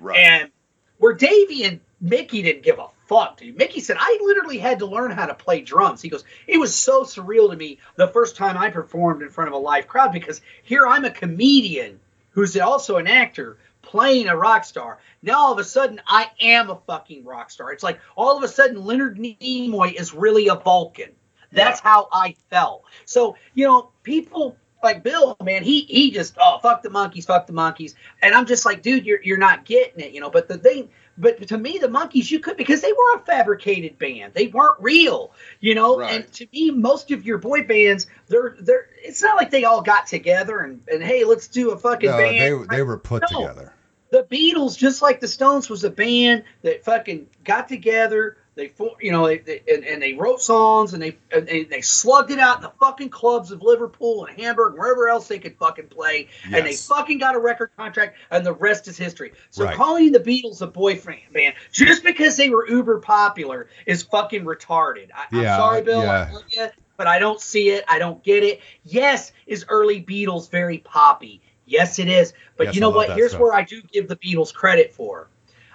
Right. 0.00 0.18
And 0.18 0.50
where 0.98 1.12
Davey 1.12 1.64
and 1.64 1.80
Mickey 2.00 2.42
didn't 2.42 2.62
give 2.62 2.78
a 2.78 2.88
fuck, 3.06 3.38
dude. 3.38 3.56
Mickey 3.56 3.80
said, 3.80 3.96
I 3.98 4.18
literally 4.22 4.58
had 4.58 4.78
to 4.80 4.86
learn 4.86 5.10
how 5.10 5.26
to 5.26 5.34
play 5.34 5.60
drums. 5.60 6.02
He 6.02 6.08
goes, 6.08 6.24
it 6.46 6.58
was 6.58 6.74
so 6.74 7.04
surreal 7.04 7.50
to 7.50 7.56
me 7.56 7.78
the 7.96 8.08
first 8.08 8.36
time 8.36 8.56
I 8.56 8.70
performed 8.70 9.22
in 9.22 9.30
front 9.30 9.48
of 9.48 9.54
a 9.54 9.58
live 9.58 9.86
crowd 9.86 10.12
because 10.12 10.40
here 10.62 10.86
I'm 10.86 11.04
a 11.04 11.10
comedian 11.10 12.00
who's 12.30 12.56
also 12.56 12.96
an 12.96 13.06
actor 13.06 13.58
playing 13.86 14.28
a 14.28 14.36
rock 14.36 14.64
star. 14.64 14.98
Now 15.22 15.38
all 15.38 15.52
of 15.52 15.58
a 15.58 15.64
sudden 15.64 16.00
I 16.06 16.30
am 16.40 16.70
a 16.70 16.76
fucking 16.86 17.24
rock 17.24 17.50
star. 17.50 17.72
It's 17.72 17.82
like 17.82 18.00
all 18.16 18.36
of 18.36 18.42
a 18.42 18.48
sudden 18.48 18.84
Leonard 18.84 19.18
Nimoy 19.18 19.94
is 19.94 20.14
really 20.14 20.48
a 20.48 20.54
Vulcan. 20.54 21.10
That's 21.52 21.78
how 21.78 22.08
I 22.12 22.34
felt. 22.50 22.84
So, 23.04 23.36
you 23.54 23.64
know, 23.64 23.90
people 24.02 24.56
like 24.82 25.02
Bill, 25.02 25.36
man, 25.42 25.62
he 25.62 25.82
he 25.82 26.10
just 26.10 26.36
oh 26.40 26.58
fuck 26.60 26.82
the 26.82 26.90
Monkees, 26.90 27.26
fuck 27.26 27.46
the 27.46 27.52
Monkees. 27.52 27.94
And 28.22 28.34
I'm 28.34 28.44
just 28.44 28.66
like, 28.66 28.82
dude, 28.82 29.06
you're 29.06 29.22
you're 29.22 29.38
not 29.38 29.64
getting 29.64 30.04
it, 30.04 30.12
you 30.12 30.20
know. 30.20 30.30
But 30.30 30.48
the 30.48 30.58
thing 30.58 30.90
but 31.16 31.46
to 31.48 31.58
me, 31.58 31.78
the 31.78 31.88
Monkees 31.88 32.30
you 32.30 32.40
could 32.40 32.56
because 32.56 32.80
they 32.80 32.92
were 32.92 33.16
a 33.16 33.20
fabricated 33.20 33.98
band. 33.98 34.34
They 34.34 34.48
weren't 34.48 34.80
real, 34.80 35.32
you 35.60 35.74
know. 35.74 35.98
Right. 35.98 36.22
And 36.22 36.32
to 36.34 36.46
me, 36.52 36.70
most 36.70 37.10
of 37.10 37.24
your 37.24 37.38
boy 37.38 37.62
bands, 37.62 38.06
they're 38.26 38.56
they're. 38.60 38.88
It's 39.02 39.22
not 39.22 39.36
like 39.36 39.50
they 39.50 39.64
all 39.64 39.82
got 39.82 40.06
together 40.06 40.60
and 40.60 40.82
and 40.88 41.02
hey, 41.02 41.24
let's 41.24 41.46
do 41.46 41.70
a 41.70 41.78
fucking 41.78 42.10
no, 42.10 42.18
band. 42.18 42.40
they 42.70 42.76
they 42.76 42.82
were 42.82 42.98
put 42.98 43.22
No. 43.30 43.40
together. 43.40 43.73
The 44.14 44.22
Beatles, 44.22 44.78
just 44.78 45.02
like 45.02 45.18
the 45.18 45.26
Stones, 45.26 45.68
was 45.68 45.82
a 45.82 45.90
band 45.90 46.44
that 46.62 46.84
fucking 46.84 47.26
got 47.42 47.66
together. 47.68 48.36
They, 48.54 48.72
you 49.00 49.10
know, 49.10 49.26
they, 49.26 49.38
they, 49.38 49.62
and, 49.68 49.84
and 49.84 50.00
they 50.00 50.12
wrote 50.12 50.40
songs 50.40 50.94
and 50.94 51.02
they 51.02 51.18
and 51.32 51.44
they, 51.48 51.64
they 51.64 51.80
slugged 51.80 52.30
it 52.30 52.38
out 52.38 52.58
in 52.58 52.62
the 52.62 52.72
fucking 52.78 53.08
clubs 53.08 53.50
of 53.50 53.62
Liverpool 53.62 54.26
and 54.26 54.38
Hamburg, 54.38 54.74
and 54.74 54.78
wherever 54.78 55.08
else 55.08 55.26
they 55.26 55.40
could 55.40 55.56
fucking 55.56 55.88
play, 55.88 56.28
and 56.44 56.64
they 56.64 56.76
fucking 56.76 57.18
got 57.18 57.34
a 57.34 57.40
record 57.40 57.72
contract, 57.76 58.16
and 58.30 58.46
the 58.46 58.52
rest 58.52 58.86
is 58.86 58.96
history. 58.96 59.32
So 59.50 59.64
Right. 59.64 59.76
calling 59.76 60.12
the 60.12 60.20
Beatles 60.20 60.62
a 60.62 60.68
boyfriend 60.68 61.22
band 61.32 61.56
just 61.72 62.04
because 62.04 62.36
they 62.36 62.50
were 62.50 62.68
uber 62.68 63.00
popular 63.00 63.68
is 63.86 64.04
fucking 64.04 64.44
retarded. 64.44 65.08
I, 65.12 65.24
Yeah, 65.32 65.56
I'm 65.56 65.60
sorry, 65.60 65.82
Bill, 65.82 66.02
yeah. 66.02 66.28
I 66.30 66.32
love 66.32 66.44
you, 66.50 66.68
but 66.96 67.08
I 67.08 67.18
don't 67.18 67.40
see 67.40 67.70
it. 67.70 67.84
I 67.88 67.98
don't 67.98 68.22
get 68.22 68.44
it. 68.44 68.60
Yes, 68.84 69.32
is 69.48 69.66
early 69.68 70.00
Beatles 70.00 70.48
very 70.48 70.78
poppy? 70.78 71.42
Yes, 71.66 71.98
it 71.98 72.08
is. 72.08 72.32
But 72.56 72.66
Yes, 72.68 72.74
you 72.74 72.80
know 72.80 72.90
what? 72.90 73.10
Here's 73.10 73.30
stuff. 73.32 73.40
where 73.40 73.54
I 73.54 73.62
do 73.62 73.80
give 73.82 74.08
the 74.08 74.16
Beatles 74.16 74.52
credit 74.52 74.92
for. 74.92 75.28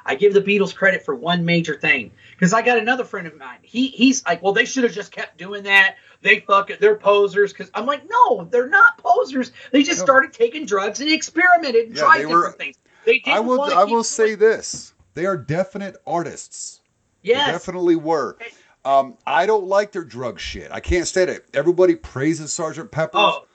I 0.05 0.15
give 0.15 0.33
the 0.33 0.41
Beatles 0.41 0.73
credit 0.73 1.03
for 1.03 1.13
one 1.13 1.45
major 1.45 1.75
thing 1.75 2.11
because 2.31 2.53
I 2.53 2.61
got 2.61 2.77
another 2.79 3.03
friend 3.03 3.27
of 3.27 3.37
mine. 3.37 3.59
He 3.61 3.87
he's 3.89 4.25
like, 4.25 4.41
well, 4.41 4.53
they 4.53 4.65
should 4.65 4.83
have 4.83 4.93
just 4.93 5.11
kept 5.11 5.37
doing 5.37 5.63
that. 5.63 5.97
They 6.21 6.39
fuck 6.39 6.69
it. 6.69 6.79
They're 6.79 6.95
posers. 6.95 7.53
Because 7.53 7.69
I'm 7.73 7.85
like, 7.85 8.03
no, 8.09 8.45
they're 8.45 8.69
not 8.69 8.97
posers. 8.97 9.51
They 9.71 9.83
just 9.83 9.99
No. 9.99 10.05
started 10.05 10.33
taking 10.33 10.65
drugs 10.65 10.99
and 11.01 11.11
experimented 11.11 11.87
and 11.87 11.95
Yeah, 11.95 12.01
tried 12.03 12.17
different 12.19 12.31
were- 12.43 12.51
things. 12.53 12.77
They 13.05 13.19
didn't 13.19 13.37
I 13.37 13.39
will 13.39 13.61
I 13.61 13.83
will 13.83 14.03
say 14.03 14.27
doing- 14.35 14.39
this: 14.39 14.93
they 15.13 15.25
are 15.25 15.37
definite 15.37 15.97
artists. 16.07 16.81
They 17.23 17.29
yes. 17.29 17.51
definitely 17.51 17.95
were. 17.95 18.37
Um, 18.85 19.17
I 19.27 19.45
don't 19.45 19.65
like 19.65 19.91
their 19.91 20.03
drug 20.05 20.39
shit. 20.39 20.71
I 20.71 20.79
can't 20.79 21.07
stand 21.07 21.29
it. 21.29 21.45
Everybody 21.53 21.95
praises 21.95 22.51
Sergeant 22.53 22.89
Pepper. 22.91 23.17
Oh, 23.17 23.45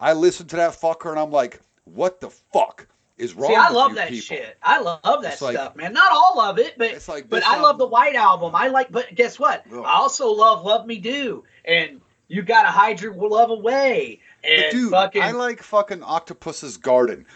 I 0.00 0.12
listen 0.12 0.46
to 0.48 0.56
that 0.56 0.72
fucker 0.72 1.10
and 1.10 1.18
I'm 1.18 1.30
like, 1.30 1.60
what 1.84 2.20
the 2.20 2.30
fuck 2.30 2.86
is 3.18 3.34
wrong? 3.34 3.50
see, 3.50 3.56
I 3.56 3.70
love 3.70 3.94
that 3.96 4.08
people? 4.08 4.36
shit. 4.36 4.56
I 4.62 4.80
love 4.80 5.00
that 5.22 5.40
like- 5.40 5.54
stuff, 5.56 5.76
man. 5.76 5.92
Not 5.92 6.10
all 6.12 6.40
of 6.40 6.58
it, 6.58 6.76
but 6.78 6.90
It's 6.90 7.08
like 7.08 7.28
but 7.28 7.36
this 7.40 7.44
I 7.46 7.60
love 7.60 7.78
the 7.78 7.86
White 7.86 8.14
Album. 8.16 8.54
I 8.54 8.68
like, 8.68 8.90
but 8.90 9.14
guess 9.14 9.38
what? 9.38 9.64
Ugh. 9.72 9.84
I 9.84 9.94
also 9.94 10.30
love 10.30 10.64
Love 10.64 10.86
Me 10.86 10.98
Do, 10.98 11.44
and 11.64 12.00
you 12.28 12.42
got 12.42 12.62
to 12.62 12.68
hide 12.68 13.00
your 13.00 13.14
love 13.14 13.50
away, 13.50 14.20
and 14.42 14.72
dude, 14.72 14.90
fucking. 14.90 15.22
I 15.22 15.30
like 15.32 15.62
fucking 15.62 16.02
Octopus's 16.02 16.76
Garden. 16.76 17.26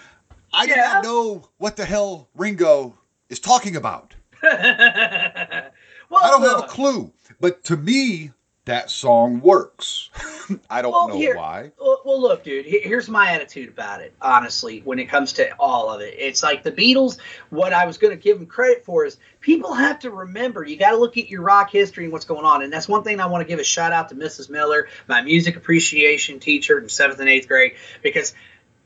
I 0.53 0.67
did 0.67 0.77
Yeah. 0.77 0.93
not 0.95 1.05
know 1.05 1.49
what 1.59 1.77
the 1.77 1.85
hell 1.85 2.29
Ringo 2.35 2.97
is 3.29 3.39
talking 3.39 3.77
about. 3.77 4.15
well, 4.43 4.53
I 6.23 6.31
don't 6.31 6.43
have 6.43 6.65
a 6.65 6.69
clue. 6.69 7.13
But 7.41 7.65
to 7.65 7.77
me, 7.77 8.33
that 8.69 8.91
song 8.91 9.41
works. 9.41 10.11
I 10.71 10.83
don't 10.83 10.93
Well, 10.93 11.09
know 11.09 11.17
here- 11.17 11.37
why. 11.37 11.73
Well, 11.81 12.01
well, 12.05 12.21
look, 12.21 12.45
dude. 12.45 12.65
Here's 12.67 13.09
my 13.09 13.31
attitude 13.33 13.69
about 13.69 14.01
it. 14.01 14.15
Honestly, 14.21 14.81
when 14.85 14.99
it 14.99 15.07
comes 15.07 15.35
to 15.35 15.51
all 15.59 15.91
of 15.91 16.01
it, 16.01 16.15
it's 16.19 16.43
like 16.43 16.63
the 16.63 16.73
Beatles. 16.73 17.19
What 17.51 17.73
I 17.73 17.87
was 17.87 17.99
going 17.99 18.17
to 18.17 18.23
give 18.23 18.39
them 18.39 18.47
credit 18.47 18.85
for 18.85 19.05
is 19.05 19.17
people 19.41 19.75
have 19.75 19.99
to 20.01 20.11
remember. 20.11 20.65
You 20.65 20.77
got 20.77 20.91
to 20.91 20.97
look 20.97 21.17
at 21.19 21.29
your 21.29 21.43
rock 21.43 21.71
history 21.71 22.05
and 22.05 22.13
what's 22.13 22.25
going 22.27 22.45
on. 22.45 22.63
And 22.63 22.73
that's 22.73 22.89
one 22.89 23.03
thing 23.03 23.21
I 23.21 23.27
want 23.27 23.43
to 23.43 23.49
give 23.49 23.59
a 23.59 23.65
shout 23.65 23.93
out 23.93 24.11
to 24.11 24.15
Mrs. 24.15 24.49
Miller, 24.51 24.89
my 25.09 25.23
music 25.23 25.57
appreciation 25.57 26.39
teacher 26.39 26.79
in 26.79 26.89
seventh 26.89 27.21
and 27.21 27.29
eighth 27.29 27.49
grade, 27.49 27.75
because 28.03 28.35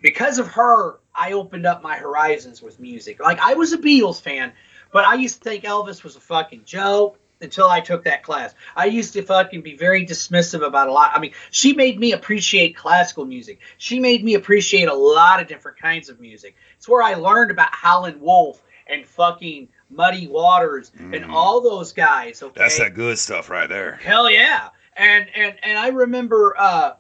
because 0.01 0.39
of 0.39 0.49
her, 0.49 0.99
I 1.15 1.33
opened 1.33 1.67
up 1.67 1.83
my 1.83 1.97
horizons 1.97 2.61
with 2.63 2.81
music. 2.81 3.21
Like 3.21 3.39
I 3.41 3.55
was 3.55 3.73
a 3.73 3.79
Beatles 3.79 4.21
fan, 4.21 4.53
but 4.93 5.05
I 5.05 5.15
used 5.15 5.43
to 5.43 5.49
think 5.49 5.65
Elvis 5.65 6.03
was 6.03 6.17
a 6.17 6.21
fucking 6.21 6.63
joke 6.65 7.19
until 7.43 7.69
I 7.69 7.81
took 7.81 8.05
that 8.05 8.23
class. 8.23 8.55
I 8.77 8.87
used 8.87 9.13
to 9.15 9.23
fucking 9.23 9.63
be 9.63 9.77
very 9.77 10.07
dismissive 10.07 10.65
about 10.67 10.89
a 10.89 10.93
lot. 10.93 11.13
I 11.15 11.21
mean, 11.21 11.33
she 11.51 11.73
made 11.75 11.99
me 11.99 12.13
appreciate 12.13 12.77
classical 12.77 13.25
music. 13.25 13.61
She 13.79 14.01
made 14.01 14.25
me 14.25 14.35
appreciate 14.35 14.89
a 14.89 14.95
lot 14.95 15.41
of 15.41 15.49
different 15.49 15.79
kinds 15.79 16.09
of 16.09 16.21
music. 16.21 16.55
It's 16.77 16.89
where 16.89 17.03
I 17.03 17.15
learned 17.15 17.51
about 17.51 17.75
Howlin' 17.75 18.21
Wolf 18.21 18.63
and 18.87 19.07
fucking 19.07 19.69
Muddy 19.91 20.27
Waters 20.27 20.91
and 20.99 21.15
Mhm. 21.15 21.33
all 21.33 21.61
those 21.61 21.93
guys. 21.93 22.43
Okay, 22.43 22.55
that's 22.57 22.79
that 22.79 22.95
good 22.95 23.19
stuff 23.19 23.51
right 23.51 23.69
there. 23.69 23.97
Hell 24.03 24.31
yeah. 24.31 24.69
And 24.97 25.27
and 25.35 25.55
and 25.63 25.79
I 25.79 25.89
remember 25.89 26.55
uh 26.59 26.93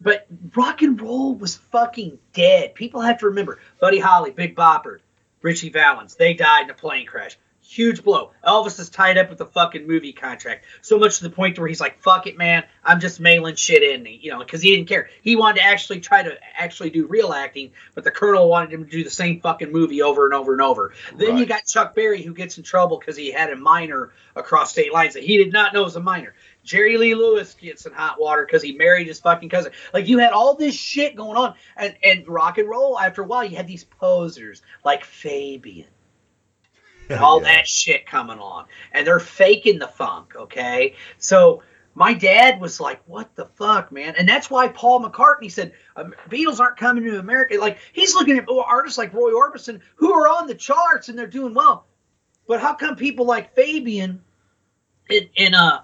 but 0.00 0.26
rock 0.54 0.82
and 0.82 1.00
roll 1.00 1.34
was 1.34 1.56
fucking 1.56 2.18
dead. 2.32 2.74
People 2.74 3.00
have 3.00 3.18
to 3.18 3.26
remember 3.26 3.58
Buddy 3.80 3.98
Holly, 3.98 4.30
Big 4.30 4.54
Bopper, 4.56 4.98
Ritchie 5.42 5.70
Valens, 5.70 6.14
they 6.14 6.34
died 6.34 6.64
in 6.64 6.70
a 6.70 6.74
plane 6.74 7.06
crash. 7.06 7.36
Huge 7.70 8.02
blow. 8.02 8.30
Elvis 8.42 8.80
is 8.80 8.88
tied 8.88 9.18
up 9.18 9.28
with 9.28 9.42
a 9.42 9.44
fucking 9.44 9.86
movie 9.86 10.14
contract. 10.14 10.64
So 10.80 10.98
much 10.98 11.18
to 11.18 11.24
the 11.24 11.30
point 11.30 11.58
where 11.58 11.68
he's 11.68 11.82
like, 11.82 12.00
fuck 12.00 12.26
it, 12.26 12.38
man. 12.38 12.64
I'm 12.82 12.98
just 12.98 13.20
mailing 13.20 13.56
shit 13.56 13.82
in, 13.82 14.06
you 14.06 14.30
know, 14.30 14.38
because 14.38 14.62
he 14.62 14.74
didn't 14.74 14.88
care. 14.88 15.10
He 15.20 15.36
wanted 15.36 15.60
to 15.60 15.66
actually 15.66 16.00
try 16.00 16.22
to 16.22 16.38
actually 16.58 16.88
do 16.88 17.06
real 17.06 17.30
acting, 17.30 17.72
but 17.94 18.04
the 18.04 18.10
Colonel 18.10 18.48
wanted 18.48 18.72
him 18.72 18.86
to 18.86 18.90
do 18.90 19.04
the 19.04 19.10
same 19.10 19.42
fucking 19.42 19.70
movie 19.70 20.00
over 20.00 20.24
and 20.24 20.32
over 20.32 20.54
and 20.54 20.62
over. 20.62 20.94
Then 21.14 21.36
you 21.36 21.44
got 21.44 21.66
Chuck 21.66 21.94
Berry, 21.94 22.22
who 22.22 22.32
gets 22.32 22.56
in 22.56 22.64
trouble 22.64 22.98
because 22.98 23.18
he 23.18 23.32
had 23.32 23.50
a 23.50 23.56
minor 23.56 24.12
across 24.34 24.72
state 24.72 24.94
lines 24.94 25.12
that 25.12 25.22
he 25.22 25.36
did 25.36 25.52
not 25.52 25.74
know 25.74 25.82
was 25.82 25.94
a 25.94 26.00
minor. 26.00 26.34
Jerry 26.64 26.96
Lee 26.96 27.14
Lewis 27.14 27.52
gets 27.52 27.84
in 27.84 27.92
hot 27.92 28.18
water 28.18 28.46
because 28.46 28.62
he 28.62 28.72
married 28.72 29.08
his 29.08 29.20
fucking 29.20 29.50
cousin. 29.50 29.72
Like 29.92 30.08
you 30.08 30.16
had 30.18 30.32
all 30.32 30.54
this 30.54 30.74
shit 30.74 31.16
going 31.16 31.36
on, 31.36 31.54
and 31.76 31.94
and 32.02 32.26
rock 32.26 32.56
and 32.56 32.68
roll. 32.68 32.98
After 32.98 33.20
a 33.20 33.26
while, 33.26 33.44
you 33.44 33.56
had 33.56 33.66
these 33.66 33.84
posers 33.84 34.62
like 34.84 35.04
Fabian 35.04 35.88
all 37.20 37.40
Yeah. 37.42 37.54
that 37.54 37.66
shit 37.68 38.06
coming 38.06 38.38
on, 38.38 38.66
and 38.92 39.06
they're 39.06 39.20
faking 39.20 39.78
the 39.78 39.88
funk. 39.88 40.34
Okay, 40.36 40.94
so. 41.18 41.62
My 41.94 42.14
dad 42.14 42.60
was 42.60 42.78
like, 42.78 43.00
"What 43.06 43.34
the 43.34 43.46
fuck, 43.56 43.90
man?" 43.90 44.14
And 44.16 44.28
that's 44.28 44.48
why 44.48 44.68
Paul 44.68 45.02
McCartney 45.02 45.50
said, 45.50 45.72
"Beatles 46.30 46.60
aren't 46.60 46.76
coming 46.76 47.02
to 47.02 47.18
America." 47.18 47.56
Like 47.58 47.78
he's 47.92 48.14
looking 48.14 48.38
at 48.38 48.44
artists 48.48 48.96
like 48.98 49.12
Roy 49.12 49.32
Orbison 49.32 49.80
who 49.96 50.12
are 50.12 50.28
on 50.28 50.46
the 50.46 50.54
charts 50.54 51.08
and 51.08 51.18
they're 51.18 51.26
doing 51.26 51.54
well, 51.54 51.86
but 52.46 52.60
how 52.60 52.74
come 52.74 52.94
people 52.94 53.26
like 53.26 53.52
Fabian 53.56 54.22
in 55.10 55.28
in 55.34 55.54
uh 55.54 55.80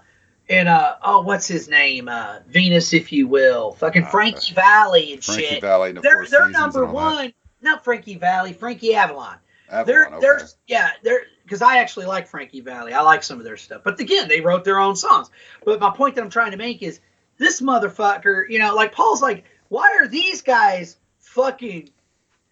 in 0.47 0.69
uh 0.69 0.95
oh 1.03 1.19
what's 1.21 1.47
his 1.47 1.67
name 1.67 2.07
uh 2.07 2.39
Venus 2.47 2.93
if 2.93 3.11
you 3.11 3.27
will 3.27 3.73
fucking 3.73 4.03
Uh, 4.05 4.09
Frankie 4.09 4.53
Valli 4.53 5.11
and 5.13 5.21
Frankie 5.25 5.43
shit 5.45 5.61
Valli 5.61 5.89
and 5.89 5.97
the 5.97 6.01
they're 6.01 6.25
they're 6.27 6.47
number 6.49 6.83
and 6.85 6.95
all 6.95 7.09
that. 7.09 7.15
one 7.23 7.33
not 7.61 7.83
Frankie 7.83 8.15
Valli 8.15 8.53
Frankie 8.53 8.95
Avalon 8.95 9.35
Avalon, 9.69 9.85
they're 9.85 10.07
okay. 10.07 10.17
they're 10.19 10.47
yeah 10.67 10.91
they're 11.03 11.21
because 11.43 11.61
I 11.61 11.77
actually 11.77 12.05
like 12.05 12.27
Frankie 12.27 12.61
Valli 12.61 12.93
I 12.93 13.01
like 13.01 13.23
some 13.23 13.39
of 13.39 13.45
their 13.45 13.57
stuff 13.57 13.81
but 13.83 13.99
again 13.99 14.27
they 14.27 14.41
wrote 14.41 14.63
their 14.63 14.79
own 14.79 14.95
songs 14.95 15.29
but 15.63 15.79
my 15.79 15.89
point 15.89 16.15
that 16.15 16.23
I'm 16.23 16.29
trying 16.29 16.51
to 16.51 16.57
make 16.57 16.81
is 16.83 16.99
this 17.37 17.61
motherfucker 17.61 18.43
you 18.49 18.59
know 18.59 18.75
like 18.75 18.91
Paul's 18.91 19.21
like 19.21 19.45
why 19.69 19.95
are 19.99 20.07
these 20.07 20.41
guys 20.41 20.97
fucking 21.19 21.89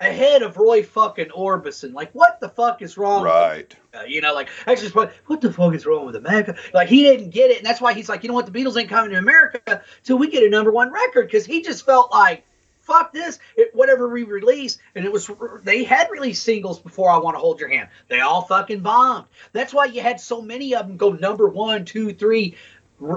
ahead 0.03 0.41
of 0.41 0.57
Roy 0.57 0.83
fucking 0.83 1.29
Orbison 1.29 1.93
like 1.93 2.11
what 2.13 2.39
the 2.39 2.49
fuck 2.49 2.81
is 2.81 2.97
wrong? 2.97 3.23
Right. 3.23 3.75
Uh, 3.93 4.03
you 4.03 4.21
know, 4.21 4.33
like 4.33 4.49
actually, 4.67 4.89
what 4.89 5.13
what 5.27 5.41
the 5.41 5.51
fuck 5.51 5.73
is 5.73 5.85
wrong 5.85 6.05
with 6.05 6.15
America? 6.15 6.55
Like 6.73 6.89
he 6.89 7.03
didn't 7.03 7.29
get 7.29 7.51
it, 7.51 7.57
and 7.57 7.65
that's 7.65 7.81
why 7.81 7.93
he's 7.93 8.09
like, 8.09 8.23
you 8.23 8.29
know 8.29 8.35
what, 8.35 8.51
the 8.51 8.51
Beatles 8.51 8.77
ain't 8.77 8.89
coming 8.89 9.11
to 9.11 9.17
America 9.17 9.83
till 10.03 10.17
we 10.17 10.29
get 10.29 10.43
a 10.43 10.49
number 10.49 10.71
one 10.71 10.91
record 10.91 11.27
because 11.27 11.45
he 11.45 11.61
just 11.61 11.85
felt 11.85 12.11
like, 12.11 12.43
fuck 12.83 13.11
this, 13.11 13.39
it, 13.57 13.71
whatever 13.73 14.07
we 14.09 14.23
release, 14.23 14.77
and 14.95 15.03
it 15.05 15.11
was 15.11 15.29
they 15.63 15.83
had 15.83 16.09
released 16.11 16.43
singles 16.43 16.79
before 16.79 17.09
I 17.09 17.17
Want 17.17 17.35
to 17.35 17.39
Hold 17.39 17.59
Your 17.59 17.69
Hand, 17.69 17.89
they 18.07 18.19
all 18.19 18.43
fucking 18.43 18.81
bombed. 18.81 19.27
That's 19.51 19.73
why 19.73 19.85
you 19.85 20.01
had 20.01 20.19
so 20.19 20.41
many 20.41 20.75
of 20.75 20.87
them 20.87 20.97
go 20.97 21.11
number 21.11 21.47
one, 21.47 21.85
two, 21.85 22.13
three. 22.13 22.55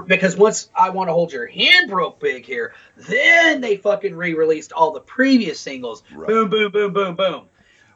Because 0.07 0.35
once 0.35 0.69
I 0.75 0.89
Want 0.89 1.07
to 1.07 1.13
Hold 1.13 1.31
Your 1.31 1.45
Hand 1.47 1.89
broke 1.89 2.19
big 2.19 2.45
here, 2.45 2.73
then 2.97 3.61
they 3.61 3.77
fucking 3.77 4.15
re-released 4.15 4.73
all 4.73 4.91
the 4.91 4.99
previous 4.99 5.59
singles. 5.59 6.03
Right. 6.13 6.27
Boom, 6.27 6.49
boom, 6.49 6.71
boom, 6.71 6.91
boom, 6.93 7.15
boom. 7.15 7.45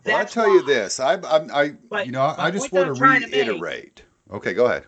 Well, 0.06 0.18
I 0.18 0.24
tell 0.24 0.48
you 0.48 0.64
this, 0.64 1.00
I, 1.00 1.16
I, 1.16 1.64
I 1.64 1.70
But 1.90 2.06
you 2.06 2.12
know, 2.14 2.34
I, 2.38 2.50
just 2.52 2.72
want 2.72 2.88
to 2.88 2.96
trying 2.96 3.22
to 3.22 3.28
make- 3.28 3.48
reiterate. 3.48 4.04
Okay, 4.32 4.54
go 4.54 4.66
ahead. 4.68 4.86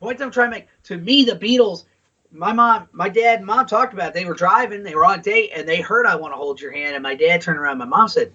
point 0.00 0.20
I'm 0.20 0.30
trying 0.30 0.50
to 0.50 0.56
make 0.58 0.68
to 0.84 0.98
me, 0.98 1.24
the 1.24 1.36
Beatles, 1.36 1.84
my 2.34 2.52
mom, 2.52 2.88
my 2.92 3.08
dad 3.08 3.38
and 3.38 3.46
mom 3.46 3.66
talked 3.66 3.94
about 3.94 4.08
it. 4.08 4.14
They 4.14 4.24
were 4.24 4.34
driving, 4.34 4.82
they 4.82 4.94
were 4.94 5.04
on 5.04 5.20
a 5.20 5.22
date, 5.22 5.52
and 5.54 5.68
they 5.68 5.80
heard 5.80 6.04
I 6.04 6.16
Want 6.16 6.34
to 6.34 6.36
Hold 6.36 6.60
Your 6.60 6.72
Hand. 6.72 6.94
And 6.94 7.02
my 7.02 7.14
dad 7.14 7.40
turned 7.40 7.58
around, 7.58 7.78
my 7.78 7.84
mom 7.84 8.08
said, 8.08 8.32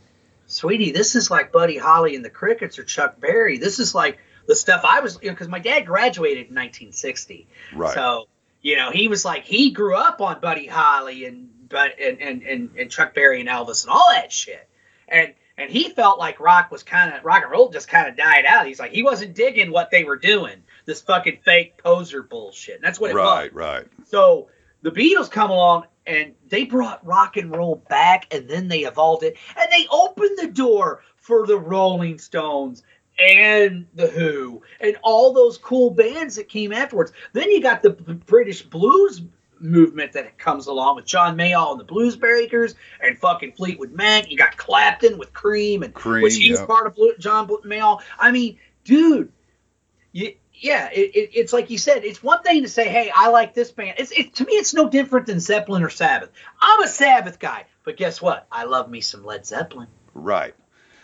Sweetie, 0.48 0.92
this 0.92 1.16
is 1.16 1.30
like 1.30 1.52
Buddy 1.52 1.78
Holly 1.78 2.16
and 2.16 2.26
the 2.26 2.30
Crickets 2.30 2.80
or 2.80 2.84
Chuck 2.84 3.20
Berry. 3.20 3.58
This 3.58 3.78
is 3.78 3.94
like 3.94 4.18
the 4.48 4.56
stuff 4.56 4.82
I 4.84 5.02
was, 5.02 5.20
you 5.22 5.28
know, 5.28 5.34
because 5.34 5.50
my 5.50 5.60
dad 5.60 5.86
graduated 5.86 6.48
in 6.48 6.56
1960. 6.56 7.48
Right. 7.76 7.94
So, 7.94 8.28
you 8.62 8.78
know, 8.78 8.90
he 8.90 9.08
was 9.08 9.26
like, 9.26 9.44
he 9.44 9.72
grew 9.72 9.96
up 9.96 10.22
on 10.22 10.40
Buddy 10.40 10.66
Holly 10.66 11.26
and, 11.26 11.50
but 11.70 12.00
and, 12.00 12.20
and, 12.20 12.42
and, 12.42 12.70
and 12.78 12.90
Chuck 12.90 13.14
Berry 13.14 13.42
and 13.42 13.50
Elvis 13.50 13.84
and 13.84 13.92
all 13.92 14.08
that 14.12 14.32
shit. 14.32 14.68
And, 15.08 15.34
and 15.60 15.70
he 15.70 15.90
felt 15.90 16.18
like 16.18 16.40
rock 16.40 16.72
was 16.72 16.84
kind 16.84 17.14
of 17.14 17.24
rock 17.26 17.44
and 17.44 17.52
roll 17.52 17.70
just 17.70 17.90
kind 17.90 18.08
of 18.08 18.16
died 18.16 18.46
out. 18.46 18.66
He's 18.66 18.80
like 18.80 18.92
he 18.92 19.04
wasn't 19.04 19.36
digging 19.36 19.72
what 19.72 19.92
they 19.92 20.06
were 20.06 20.16
doing, 20.16 20.64
this 20.86 21.02
fucking 21.02 21.40
fake 21.44 21.78
poser 21.78 22.24
bullshit. 22.24 22.76
And 22.76 22.84
that's 22.84 23.00
what 23.00 23.12
it 23.12 23.16
was. 23.16 23.24
right, 23.24 23.54
right. 23.54 23.88
So 24.06 24.50
the 24.82 24.92
Beatles 24.92 25.30
come 25.30 25.52
along 25.52 25.86
and 26.06 26.34
they 26.48 26.66
brought 26.66 27.06
rock 27.06 27.38
and 27.38 27.56
roll 27.56 27.84
back, 27.88 28.34
and 28.34 28.50
then 28.50 28.68
they 28.68 28.80
evolved 28.80 29.24
it, 29.24 29.38
and 29.56 29.72
they 29.72 29.88
opened 29.92 30.40
the 30.40 30.48
door 30.48 31.04
for 31.18 31.46
the 31.46 31.58
Rolling 31.58 32.18
Stones 32.18 32.82
and 33.20 33.86
the 33.94 34.08
Who 34.08 34.64
and 34.80 34.98
all 35.04 35.34
those 35.34 35.58
cool 35.58 35.92
bands 35.92 36.36
that 36.36 36.50
came 36.50 36.72
afterwards. 36.72 37.12
Then 37.34 37.52
you 37.52 37.62
got 37.62 37.84
the 37.84 37.92
British 37.92 38.64
blues 38.64 39.22
movement 39.60 40.14
that 40.14 40.38
comes 40.38 40.68
along 40.68 40.96
with 40.96 41.06
John 41.06 41.38
Mayall 41.38 41.72
and 41.72 41.80
the 41.80 41.84
Blues 41.84 42.16
Breakers 42.16 42.76
and 43.02 43.18
fucking 43.20 43.54
Fleetwood 43.54 43.92
Mac. 43.92 44.32
You 44.32 44.38
got 44.38 44.58
Clapton 44.58 45.18
with 45.18 45.34
Cream 45.34 45.84
and 45.84 45.94
Cream, 45.94 46.24
which 46.24 46.36
he's 46.36 46.60
yeah. 46.60 46.66
part 46.66 46.88
of 46.88 46.96
Blue, 46.96 47.14
John 47.20 47.48
Mayall. 47.48 48.02
I 48.18 48.32
mean, 48.32 48.58
dude, 48.84 49.32
you, 50.12 50.34
yeah, 50.60 50.90
it, 50.92 51.16
it, 51.16 51.30
it's 51.34 51.54
like 51.54 51.70
you 51.70 51.78
said. 51.78 52.04
It's 52.04 52.22
one 52.22 52.44
thing 52.44 52.64
to 52.64 52.70
say, 52.70 52.90
"Hey, 52.90 53.12
I 53.16 53.30
like 53.30 53.54
this 53.54 53.72
band." 53.72 53.96
It's 53.98 54.12
it, 54.12 54.36
to 54.36 54.46
me, 54.46 54.54
it's 54.54 54.74
no 54.74 54.90
different 54.90 55.26
than 55.26 55.40
Zeppelin 55.40 55.84
or 55.84 55.90
Sabbath. 55.90 56.30
I'm 56.62 56.84
a 56.84 56.88
Sabbath 56.88 57.40
guy, 57.40 57.66
but 57.84 57.98
guess 57.98 58.22
what? 58.22 58.48
I 58.52 58.66
love 58.66 58.90
me 58.90 59.02
some 59.02 59.24
Led 59.24 59.46
Zeppelin. 59.46 59.88
Right. 60.14 60.54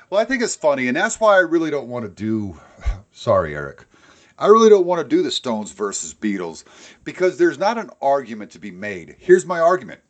Well, 0.10 0.22
I 0.22 0.26
think 0.26 0.44
it's 0.44 0.56
funny, 0.56 0.88
and 0.88 0.96
that's 0.96 1.20
why 1.20 1.36
I 1.36 1.40
really 1.40 1.72
don't 1.72 1.88
want 1.88 2.06
to 2.06 2.10
do. 2.10 2.60
Sorry, 3.12 3.56
Eric. 3.56 3.86
I 4.38 4.48
really 4.48 4.70
don't 4.70 4.86
want 4.86 5.02
to 5.02 5.16
do 5.16 5.24
the 5.24 5.32
Stones 5.32 5.72
versus 5.72 6.14
Beatles 6.14 6.66
because 7.06 7.38
there's 7.38 7.58
not 7.58 7.78
an 7.78 7.90
argument 8.02 8.52
to 8.52 8.60
be 8.60 8.72
made. 8.72 9.16
Here's 9.18 9.46
my 9.46 9.62
argument. 9.62 10.02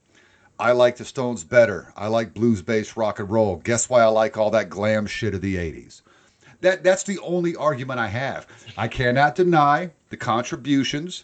I 0.57 0.71
like 0.71 0.95
the 0.95 1.05
Stones 1.05 1.43
better. 1.43 1.93
I 1.95 2.07
like 2.07 2.33
blues 2.33 2.63
based 2.63 2.97
rock 2.97 3.19
and 3.19 3.29
roll. 3.29 3.57
Guess 3.57 3.87
why 3.87 4.01
I 4.01 4.07
like 4.07 4.37
all 4.37 4.51
that 4.51 4.69
glam 4.69 5.05
shit 5.05 5.35
of 5.35 5.41
the 5.41 5.57
80s? 5.57 6.01
That 6.62 6.84
that's 6.84 7.03
the 7.03 7.20
only 7.20 7.56
argument 7.56 7.99
I 7.99 8.08
have. 8.08 8.47
I 8.78 8.88
cannot 8.88 9.36
deny 9.36 9.91
the 10.10 10.18
contributions 10.18 11.24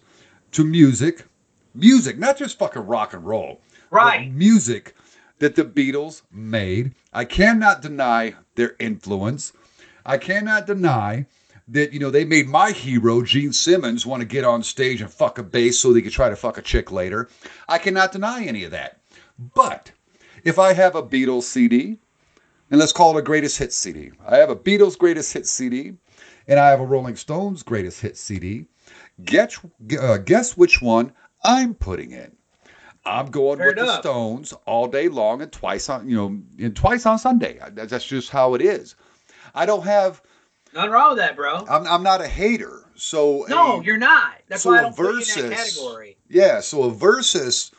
to 0.51 0.63
music, 0.63 1.25
music, 1.73 2.17
not 2.17 2.37
just 2.37 2.59
fucking 2.59 2.85
rock 2.85 3.13
and 3.13 3.25
roll, 3.25 3.61
Right. 3.89 4.31
music 4.31 4.95
that 5.39 5.55
the 5.55 5.63
Beatles 5.63 6.21
made. 6.31 6.93
I 7.13 7.25
cannot 7.25 7.81
deny 7.81 8.35
their 8.55 8.75
influence. 8.79 9.53
I 10.05 10.17
cannot 10.17 10.67
deny 10.67 11.25
that 11.67 11.93
you 11.93 11.99
know 11.99 12.09
they 12.11 12.25
made 12.25 12.47
my 12.47 12.71
hero 12.71 13.21
Gene 13.21 13.53
Simmons 13.53 14.05
want 14.05 14.21
to 14.21 14.27
get 14.27 14.43
on 14.43 14.61
stage 14.63 15.01
and 15.01 15.11
fuck 15.11 15.37
a 15.37 15.43
bass 15.43 15.79
so 15.79 15.93
they 15.93 16.01
could 16.01 16.11
try 16.11 16.29
to 16.29 16.35
fuck 16.35 16.57
a 16.57 16.61
chick 16.61 16.91
later. 16.91 17.29
I 17.69 17.77
cannot 17.77 18.11
deny 18.11 18.43
any 18.43 18.63
of 18.63 18.71
that. 18.71 18.99
But 19.39 19.91
if 20.43 20.59
I 20.59 20.73
have 20.73 20.95
a 20.95 21.03
Beatles 21.03 21.43
CD, 21.43 21.99
and 22.71 22.79
let's 22.79 22.91
call 22.93 23.15
it 23.15 23.19
a 23.19 23.23
greatest 23.23 23.57
hits 23.59 23.75
CD, 23.75 24.11
I 24.27 24.37
have 24.37 24.49
a 24.49 24.55
Beatles 24.55 24.97
greatest 24.97 25.31
hits 25.33 25.51
CD, 25.51 25.93
and 26.47 26.59
I 26.59 26.69
have 26.69 26.79
a 26.79 26.85
Rolling 26.85 27.15
Stones 27.15 27.61
greatest 27.61 28.01
hits 28.01 28.19
CD. 28.19 28.65
Guess 29.23 29.59
uh, 30.01 30.17
guess 30.17 30.57
which 30.57 30.81
one 30.81 31.13
I'm 31.43 31.75
putting 31.75 32.11
in. 32.11 32.35
I'm 33.05 33.27
going 33.27 33.57
Fair 33.57 33.67
with 33.67 33.75
the. 33.77 33.99
Stones 33.99 34.53
all 34.65 34.87
day 34.87 35.07
long 35.09 35.41
and 35.41 35.51
twice 35.51 35.89
on 35.89 36.09
you 36.09 36.15
know 36.15 36.39
and 36.59 36.75
twice 36.75 37.05
on 37.05 37.19
Sunday. 37.19 37.59
That's 37.73 38.05
just 38.05 38.29
how 38.31 38.53
it 38.55 38.61
is. 38.61 38.95
I 39.53 39.65
don't 39.65 39.83
have 39.83 40.21
Nothing 40.73 40.91
wrong 40.91 41.09
with 41.09 41.17
that, 41.17 41.35
bro. 41.35 41.65
I'm, 41.69 41.85
I'm 41.85 42.01
not 42.03 42.21
a 42.21 42.27
hater. 42.27 42.85
So 42.95 43.45
No, 43.49 43.81
a- 43.81 43.83
you're 43.83 43.97
not. 43.97 44.35
That's 44.47 44.61
so 44.63 44.69
why 44.69 44.77
I 44.77 44.81
don't 44.83 44.95
put 44.95 45.03
you 45.03 45.43
in 45.43 45.49
that 45.49 45.57
versus- 45.57 45.75
category. 45.75 46.17
yeah. 46.29 46.61
So 46.61 46.83
a 46.83 46.91
versus. 46.91 47.71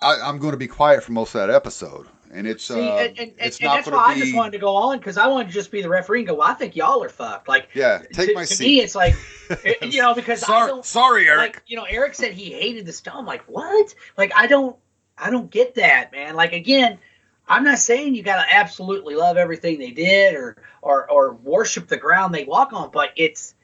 I, 0.00 0.16
I'm 0.20 0.38
going 0.38 0.50
to 0.52 0.56
be 0.58 0.66
quiet 0.66 1.04
for 1.04 1.12
most 1.12 1.34
of 1.34 1.40
that 1.46 1.50
episode, 1.54 2.08
and 2.32 2.46
it's 2.46 2.64
See, 2.64 2.74
uh, 2.74 2.96
and, 2.96 3.08
and, 3.10 3.18
and, 3.18 3.32
it's 3.38 3.58
and 3.58 3.66
not 3.66 3.74
that's 3.76 3.90
why 3.90 4.14
to 4.14 4.20
I 4.20 4.24
just 4.24 4.34
wanted 4.34 4.52
to 4.52 4.58
go 4.58 4.74
on 4.74 4.98
because 4.98 5.18
I 5.18 5.26
wanted 5.26 5.48
to 5.48 5.52
just 5.54 5.70
be 5.70 5.82
the 5.82 5.88
referee 5.88 6.20
and 6.20 6.28
go, 6.28 6.34
well, 6.34 6.48
I 6.48 6.54
think 6.54 6.74
y'all 6.74 7.02
are 7.04 7.08
fucked. 7.10 7.46
Like, 7.46 7.68
yeah, 7.74 8.02
take 8.12 8.30
to, 8.30 8.34
my 8.34 8.44
to 8.44 8.54
seat. 8.54 8.64
me, 8.64 8.80
it's 8.80 8.94
like, 8.94 9.14
it- 9.50 9.92
you 9.92 10.00
know, 10.00 10.14
because 10.14 10.42
I 10.42 10.46
sorry, 10.46 10.68
don't, 10.68 10.84
sorry, 10.84 11.28
Eric. 11.28 11.38
like, 11.38 11.62
you 11.66 11.76
know, 11.76 11.84
Eric 11.84 12.14
said 12.14 12.32
he 12.32 12.52
hated 12.52 12.86
the 12.86 12.92
stone. 12.92 13.26
Like, 13.26 13.42
what? 13.42 13.94
Like, 14.16 14.32
I 14.34 14.46
don't, 14.46 14.76
I 15.18 15.30
don't 15.30 15.50
get 15.50 15.74
that, 15.74 16.12
man. 16.12 16.34
Like, 16.34 16.52
again, 16.54 16.98
I'm 17.46 17.64
not 17.64 17.78
saying 17.78 18.14
you 18.14 18.22
got 18.22 18.42
to 18.44 18.54
absolutely 18.54 19.14
love 19.14 19.36
everything 19.36 19.78
they 19.78 19.90
did 19.90 20.34
or, 20.34 20.56
or, 20.80 21.10
or 21.10 21.34
worship 21.34 21.88
the 21.88 21.98
ground 21.98 22.34
they 22.34 22.44
walk 22.44 22.72
on, 22.72 22.90
but 22.90 23.10
it's, 23.16 23.54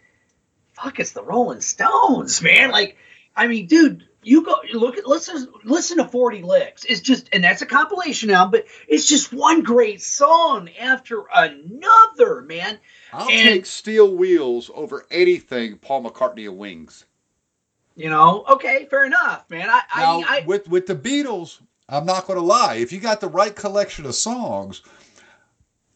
fuck, 0.74 1.00
it's 1.00 1.12
the 1.12 1.22
Rolling 1.22 1.60
Stones, 1.62 2.42
man. 2.42 2.70
Like, 2.70 2.98
I 3.34 3.46
mean, 3.46 3.66
dude, 3.66 4.07
you 4.22 4.44
go 4.44 4.56
look 4.72 4.98
at 4.98 5.06
listen 5.06 5.48
listen 5.64 5.98
to 5.98 6.04
40 6.04 6.42
licks. 6.42 6.84
It's 6.84 7.00
just 7.00 7.28
and 7.32 7.42
that's 7.44 7.62
a 7.62 7.66
compilation 7.66 8.30
album, 8.30 8.50
but 8.52 8.66
it's 8.88 9.06
just 9.06 9.32
one 9.32 9.62
great 9.62 10.02
song 10.02 10.68
after 10.78 11.24
another, 11.32 12.42
man. 12.42 12.78
I'll 13.12 13.28
and- 13.28 13.48
take 13.48 13.66
Steel 13.66 14.14
Wheels 14.14 14.70
over 14.74 15.06
anything 15.10 15.78
Paul 15.78 16.04
McCartney 16.04 16.48
and 16.48 16.58
Wings. 16.58 17.04
You 17.96 18.10
know, 18.10 18.44
okay, 18.48 18.86
fair 18.86 19.04
enough, 19.04 19.50
man. 19.50 19.68
I 19.68 19.82
Now, 19.96 20.20
I, 20.20 20.24
I 20.28 20.44
with 20.46 20.68
with 20.68 20.86
the 20.86 20.94
Beatles, 20.94 21.60
I'm 21.88 22.06
not 22.06 22.26
going 22.26 22.38
to 22.38 22.44
lie. 22.44 22.76
If 22.76 22.92
you 22.92 23.00
got 23.00 23.20
the 23.20 23.28
right 23.28 23.54
collection 23.54 24.06
of 24.06 24.14
songs 24.14 24.82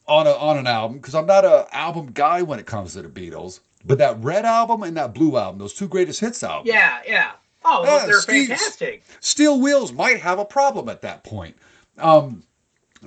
on 0.08 0.26
a 0.26 0.32
on 0.32 0.58
an 0.58 0.66
album, 0.66 0.98
because 0.98 1.14
I'm 1.14 1.26
not 1.26 1.44
a 1.44 1.68
album 1.70 2.10
guy 2.12 2.42
when 2.42 2.58
it 2.58 2.66
comes 2.66 2.94
to 2.94 3.02
the 3.02 3.08
Beatles, 3.08 3.60
but 3.84 3.98
that 3.98 4.22
Red 4.22 4.44
album 4.44 4.82
and 4.82 4.96
that 4.96 5.14
Blue 5.14 5.36
album, 5.36 5.60
those 5.60 5.74
two 5.74 5.86
greatest 5.86 6.18
hits 6.18 6.42
albums, 6.42 6.74
yeah, 6.74 7.02
yeah. 7.06 7.32
Oh, 7.64 7.84
Yeah, 7.84 8.06
they're 8.06 8.20
Steve- 8.20 8.48
fantastic. 8.48 9.04
Steel 9.20 9.60
Wheels 9.60 9.92
might 9.92 10.20
have 10.20 10.38
a 10.38 10.44
problem 10.44 10.88
at 10.88 11.02
that 11.02 11.24
point. 11.24 11.56
Um, 11.98 12.42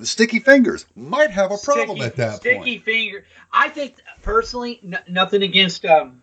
Sticky 0.03 0.39
Fingers 0.39 0.85
might 0.95 1.31
have 1.31 1.51
a 1.51 1.57
problem 1.57 1.97
sticky, 1.97 2.01
at 2.01 2.15
that 2.17 2.35
sticky 2.37 2.55
point. 2.55 2.63
Sticky 2.67 2.79
finger. 2.79 3.25
I 3.51 3.69
think 3.69 3.95
personally, 4.21 4.79
n- 4.83 4.99
nothing 5.07 5.41
against 5.41 5.85
um, 5.85 6.21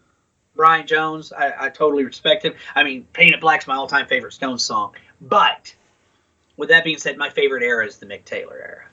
Brian 0.55 0.87
Jones. 0.87 1.33
I, 1.33 1.66
I 1.66 1.68
totally 1.70 2.05
respect 2.05 2.45
him. 2.45 2.55
I 2.74 2.85
mean, 2.85 3.07
Paint 3.12 3.35
It 3.35 3.41
Black's 3.41 3.66
my 3.66 3.74
all-time 3.74 4.07
favorite 4.07 4.33
Stones 4.33 4.64
song. 4.64 4.95
But 5.20 5.74
with 6.57 6.68
that 6.68 6.85
being 6.85 6.99
said, 6.99 7.16
my 7.16 7.30
favorite 7.30 7.62
era 7.62 7.87
is 7.87 7.97
the 7.97 8.07
Mick 8.07 8.24
Taylor 8.24 8.57
era. 8.57 8.85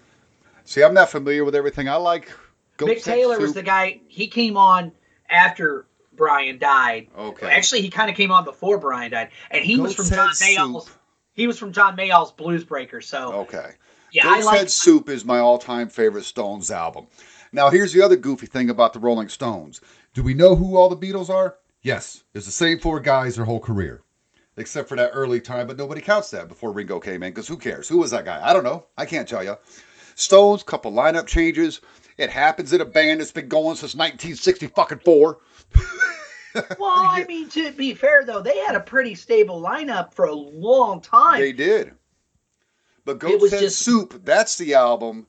See, 0.63 0.81
I'm 0.83 0.93
not 0.93 1.09
familiar 1.09 1.43
with 1.43 1.55
everything. 1.55 1.89
I 1.89 1.95
like. 1.95 2.31
Mick 2.77 3.03
Taylor 3.03 3.37
was 3.39 3.53
the 3.53 3.63
guy. 3.63 3.99
He 4.07 4.27
came 4.27 4.55
on 4.55 4.93
after 5.29 5.85
Brian 6.19 6.59
died. 6.59 7.07
Okay. 7.17 7.47
Actually, 7.49 7.81
he 7.81 7.89
kind 7.89 8.11
of 8.11 8.15
came 8.15 8.29
on 8.31 8.43
before 8.43 8.77
Brian 8.77 9.09
died, 9.09 9.29
and 9.49 9.63
he 9.65 9.79
was 9.79 9.95
from 9.95 10.05
John 10.09 10.29
Mayall's. 10.39 10.85
Soup. 10.85 10.95
He 11.33 11.47
was 11.47 11.57
from 11.57 11.71
John 11.71 11.95
Mayall's 11.95 12.31
Blues 12.33 12.63
Breaker. 12.65 12.99
So 13.01 13.33
Okay. 13.33 13.71
yeah, 14.11 14.27
I 14.27 14.35
Goat's 14.35 14.45
like. 14.45 14.57
Head 14.59 14.69
Soup 14.71 15.09
is 15.09 15.23
my 15.25 15.39
all-time 15.39 15.89
favorite 15.89 16.25
Stones 16.25 16.69
album. 16.69 17.07
Now, 17.51 17.69
here's 17.71 17.93
the 17.93 18.01
other 18.03 18.17
goofy 18.17 18.45
thing 18.45 18.69
about 18.69 18.93
the 18.93 18.99
Rolling 18.99 19.29
Stones. 19.29 19.81
Do 20.13 20.21
we 20.21 20.33
know 20.35 20.55
who 20.55 20.75
all 20.77 20.89
the 20.89 20.97
Beatles 20.97 21.29
are? 21.29 21.55
Yes, 21.81 22.23
it's 22.35 22.45
the 22.45 22.51
same 22.51 22.77
four 22.79 22.99
guys 22.99 23.37
their 23.37 23.45
whole 23.45 23.59
career. 23.61 24.01
except 24.57 24.89
for 24.89 24.97
that 24.97 25.11
early 25.13 25.39
time, 25.39 25.65
but 25.67 25.77
nobody 25.77 26.01
counts 26.01 26.31
that 26.31 26.49
before 26.49 26.73
Ringo 26.73 26.99
came 26.99 27.23
in 27.23 27.31
because 27.31 27.47
who 27.47 27.55
cares? 27.55 27.87
Who 27.87 27.97
was 27.97 28.11
that 28.11 28.25
guy? 28.25 28.41
I 28.45 28.51
don't 28.51 28.65
know. 28.65 28.85
I 28.97 29.05
can't 29.05 29.25
tell 29.29 29.41
you. 29.41 29.55
Stones, 30.15 30.63
couple 30.63 30.91
lineup 30.91 31.27
changes. 31.27 31.79
It 32.17 32.29
happens 32.29 32.73
in 32.73 32.81
a 32.81 32.85
band 32.85 33.21
that's 33.21 33.31
been 33.31 33.47
going 33.47 33.77
since 33.77 33.95
1960 33.95 34.67
fucking 34.67 34.99
four. 35.05 35.37
Well, 36.79 36.89
I 36.89 37.25
mean, 37.27 37.47
to 37.49 37.71
be 37.71 37.93
fair 37.93 38.25
though, 38.25 38.41
they 38.41 38.57
had 38.57 38.75
a 38.75 38.79
pretty 38.79 39.13
stable 39.13 39.61
lineup 39.61 40.13
for 40.13 40.25
a 40.25 40.33
long 40.33 40.99
time. 40.99 41.39
They 41.39 41.53
did. 41.53 41.93
But 43.05 43.19
Goat's 43.19 43.51
Head 43.51 43.59
just- 43.61 43.79
Soup, 43.79 44.19
that's 44.25 44.57
the 44.57 44.73
album 44.73 45.27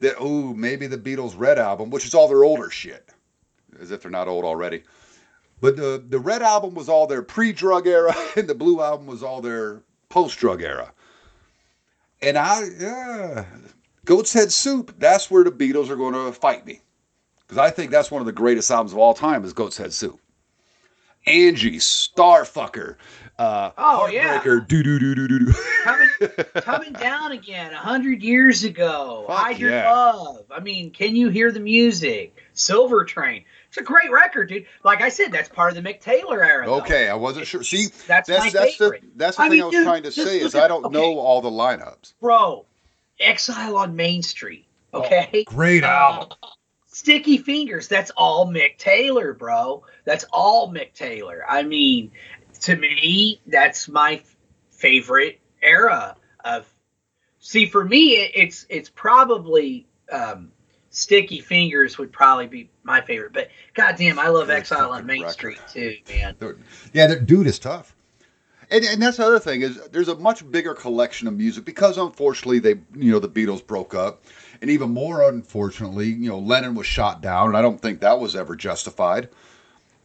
that, 0.00 0.16
oh, 0.18 0.52
maybe 0.54 0.86
the 0.86 0.98
Beatles' 0.98 1.34
Red 1.38 1.58
album, 1.58 1.90
which 1.90 2.06
is 2.06 2.14
all 2.14 2.28
their 2.28 2.44
older 2.44 2.70
shit, 2.70 3.08
as 3.80 3.90
if 3.92 4.02
they're 4.02 4.10
not 4.10 4.28
old 4.28 4.44
already. 4.44 4.82
But 5.60 5.76
the, 5.76 6.02
the 6.08 6.18
Red 6.18 6.42
album 6.42 6.74
was 6.74 6.88
all 6.88 7.06
their 7.06 7.22
pre 7.22 7.52
drug 7.52 7.86
era, 7.86 8.14
and 8.36 8.48
the 8.48 8.54
Blue 8.54 8.80
album 8.80 9.06
was 9.06 9.22
all 9.22 9.40
their 9.40 9.82
post 10.08 10.38
drug 10.38 10.62
era. 10.62 10.92
And 12.20 12.36
I, 12.36 12.64
yeah, 12.78 13.44
Goat's 14.04 14.32
Head 14.32 14.52
Soup, 14.52 14.94
that's 14.98 15.30
where 15.30 15.44
the 15.44 15.52
Beatles 15.52 15.88
are 15.88 15.96
going 15.96 16.14
to 16.14 16.32
fight 16.32 16.66
me. 16.66 16.80
Because 17.48 17.58
I 17.58 17.70
think 17.70 17.90
that's 17.90 18.10
one 18.10 18.20
of 18.20 18.26
the 18.26 18.32
greatest 18.32 18.70
albums 18.70 18.92
of 18.92 18.98
all 18.98 19.14
time 19.14 19.42
is 19.44 19.52
Goat's 19.54 19.76
Head 19.78 19.92
Soup. 19.92 20.20
Angie, 21.26 21.78
Starfucker, 21.78 22.96
uh, 23.38 23.70
Oh, 23.76 24.06
yeah. 24.06 24.40
Heartbreaker, 24.40 24.66
do 24.66 24.82
do 24.82 24.98
do 24.98 25.14
do 25.14 25.28
do 25.28 25.38
do. 25.46 25.52
coming 25.84 26.08
coming 26.62 26.92
down 26.94 27.32
again 27.32 27.72
a 27.74 27.78
hundred 27.78 28.22
years 28.22 28.64
ago. 28.64 29.24
Fuck 29.26 29.36
Hide 29.38 29.58
your 29.58 29.70
yeah. 29.70 29.90
love. 29.92 30.44
I 30.50 30.60
mean, 30.60 30.90
can 30.90 31.14
you 31.16 31.28
hear 31.28 31.50
the 31.52 31.60
music? 31.60 32.34
Silver 32.54 33.04
Train. 33.04 33.44
It's 33.68 33.76
a 33.76 33.82
great 33.82 34.10
record, 34.10 34.48
dude. 34.48 34.64
Like 34.84 35.02
I 35.02 35.10
said, 35.10 35.30
that's 35.32 35.48
part 35.50 35.76
of 35.76 35.82
the 35.82 35.86
Mick 35.88 36.00
Taylor 36.00 36.42
era. 36.42 36.64
though. 36.66 36.76
Okay, 36.80 37.08
I 37.08 37.14
wasn't 37.14 37.46
sure. 37.46 37.62
See, 37.62 37.86
That's 38.06 38.26
that's 38.28 38.44
my 38.44 38.50
that's 38.50 38.78
the 38.78 38.84
favorite. 38.84 39.04
that's 39.18 39.36
the 39.36 39.42
I 39.42 39.48
thing 39.48 39.52
mean, 39.58 39.62
I 39.62 39.66
was 39.66 39.74
dude, 39.74 39.84
trying 39.84 40.02
to 40.04 40.12
say 40.12 40.40
is 40.40 40.54
at- 40.54 40.64
I 40.64 40.68
don't 40.68 40.84
okay. 40.86 40.94
know 40.94 41.18
all 41.18 41.42
the 41.42 41.50
lineups. 41.50 42.14
bro. 42.20 42.64
Exile 43.20 43.76
on 43.76 43.96
Main 43.96 44.22
Street. 44.22 44.64
Okay. 44.94 45.44
Great 45.46 45.82
album. 45.84 46.30
Sticky 46.98 47.38
Fingers. 47.38 47.86
That's 47.86 48.10
all 48.16 48.48
Mick 48.48 48.76
Taylor, 48.76 49.32
bro. 49.32 49.84
That's 50.04 50.24
all 50.32 50.72
Mick 50.72 50.94
Taylor. 50.94 51.44
I 51.48 51.62
mean, 51.62 52.10
to 52.62 52.74
me, 52.74 53.40
that's 53.46 53.88
my 53.88 54.20
favorite 54.72 55.38
era 55.62 56.16
of. 56.44 56.66
See, 57.38 57.66
for 57.66 57.84
me, 57.84 58.14
it's 58.16 58.66
it's 58.68 58.90
probably 58.90 59.86
um, 60.10 60.50
Sticky 60.90 61.40
Fingers 61.40 61.98
would 61.98 62.12
probably 62.12 62.48
be 62.48 62.68
my 62.82 63.00
favorite. 63.00 63.32
But 63.32 63.50
goddamn, 63.74 64.18
I 64.18 64.26
love 64.26 64.50
Exile 64.50 64.90
on 64.90 65.06
Main 65.06 65.22
record. 65.22 65.32
Street 65.32 65.60
too, 65.68 65.96
man. 66.12 66.34
Yeah, 66.92 67.06
that 67.06 67.26
dude 67.26 67.46
is 67.46 67.60
tough. 67.60 67.94
And, 68.70 68.84
and 68.84 69.00
that's 69.00 69.16
the 69.16 69.24
other 69.26 69.38
thing 69.38 69.62
is 69.62 69.80
there's 69.88 70.08
a 70.08 70.16
much 70.16 70.48
bigger 70.50 70.74
collection 70.74 71.26
of 71.26 71.34
music 71.34 71.64
because 71.64 71.96
unfortunately 71.96 72.58
they 72.58 72.74
you 72.96 73.10
know 73.12 73.18
the 73.18 73.28
Beatles 73.28 73.66
broke 73.66 73.94
up, 73.94 74.22
and 74.60 74.70
even 74.70 74.90
more 74.90 75.28
unfortunately 75.28 76.08
you 76.08 76.28
know 76.28 76.38
Lennon 76.38 76.74
was 76.74 76.86
shot 76.86 77.20
down, 77.22 77.48
and 77.48 77.56
I 77.56 77.62
don't 77.62 77.80
think 77.80 78.00
that 78.00 78.20
was 78.20 78.36
ever 78.36 78.54
justified. 78.56 79.28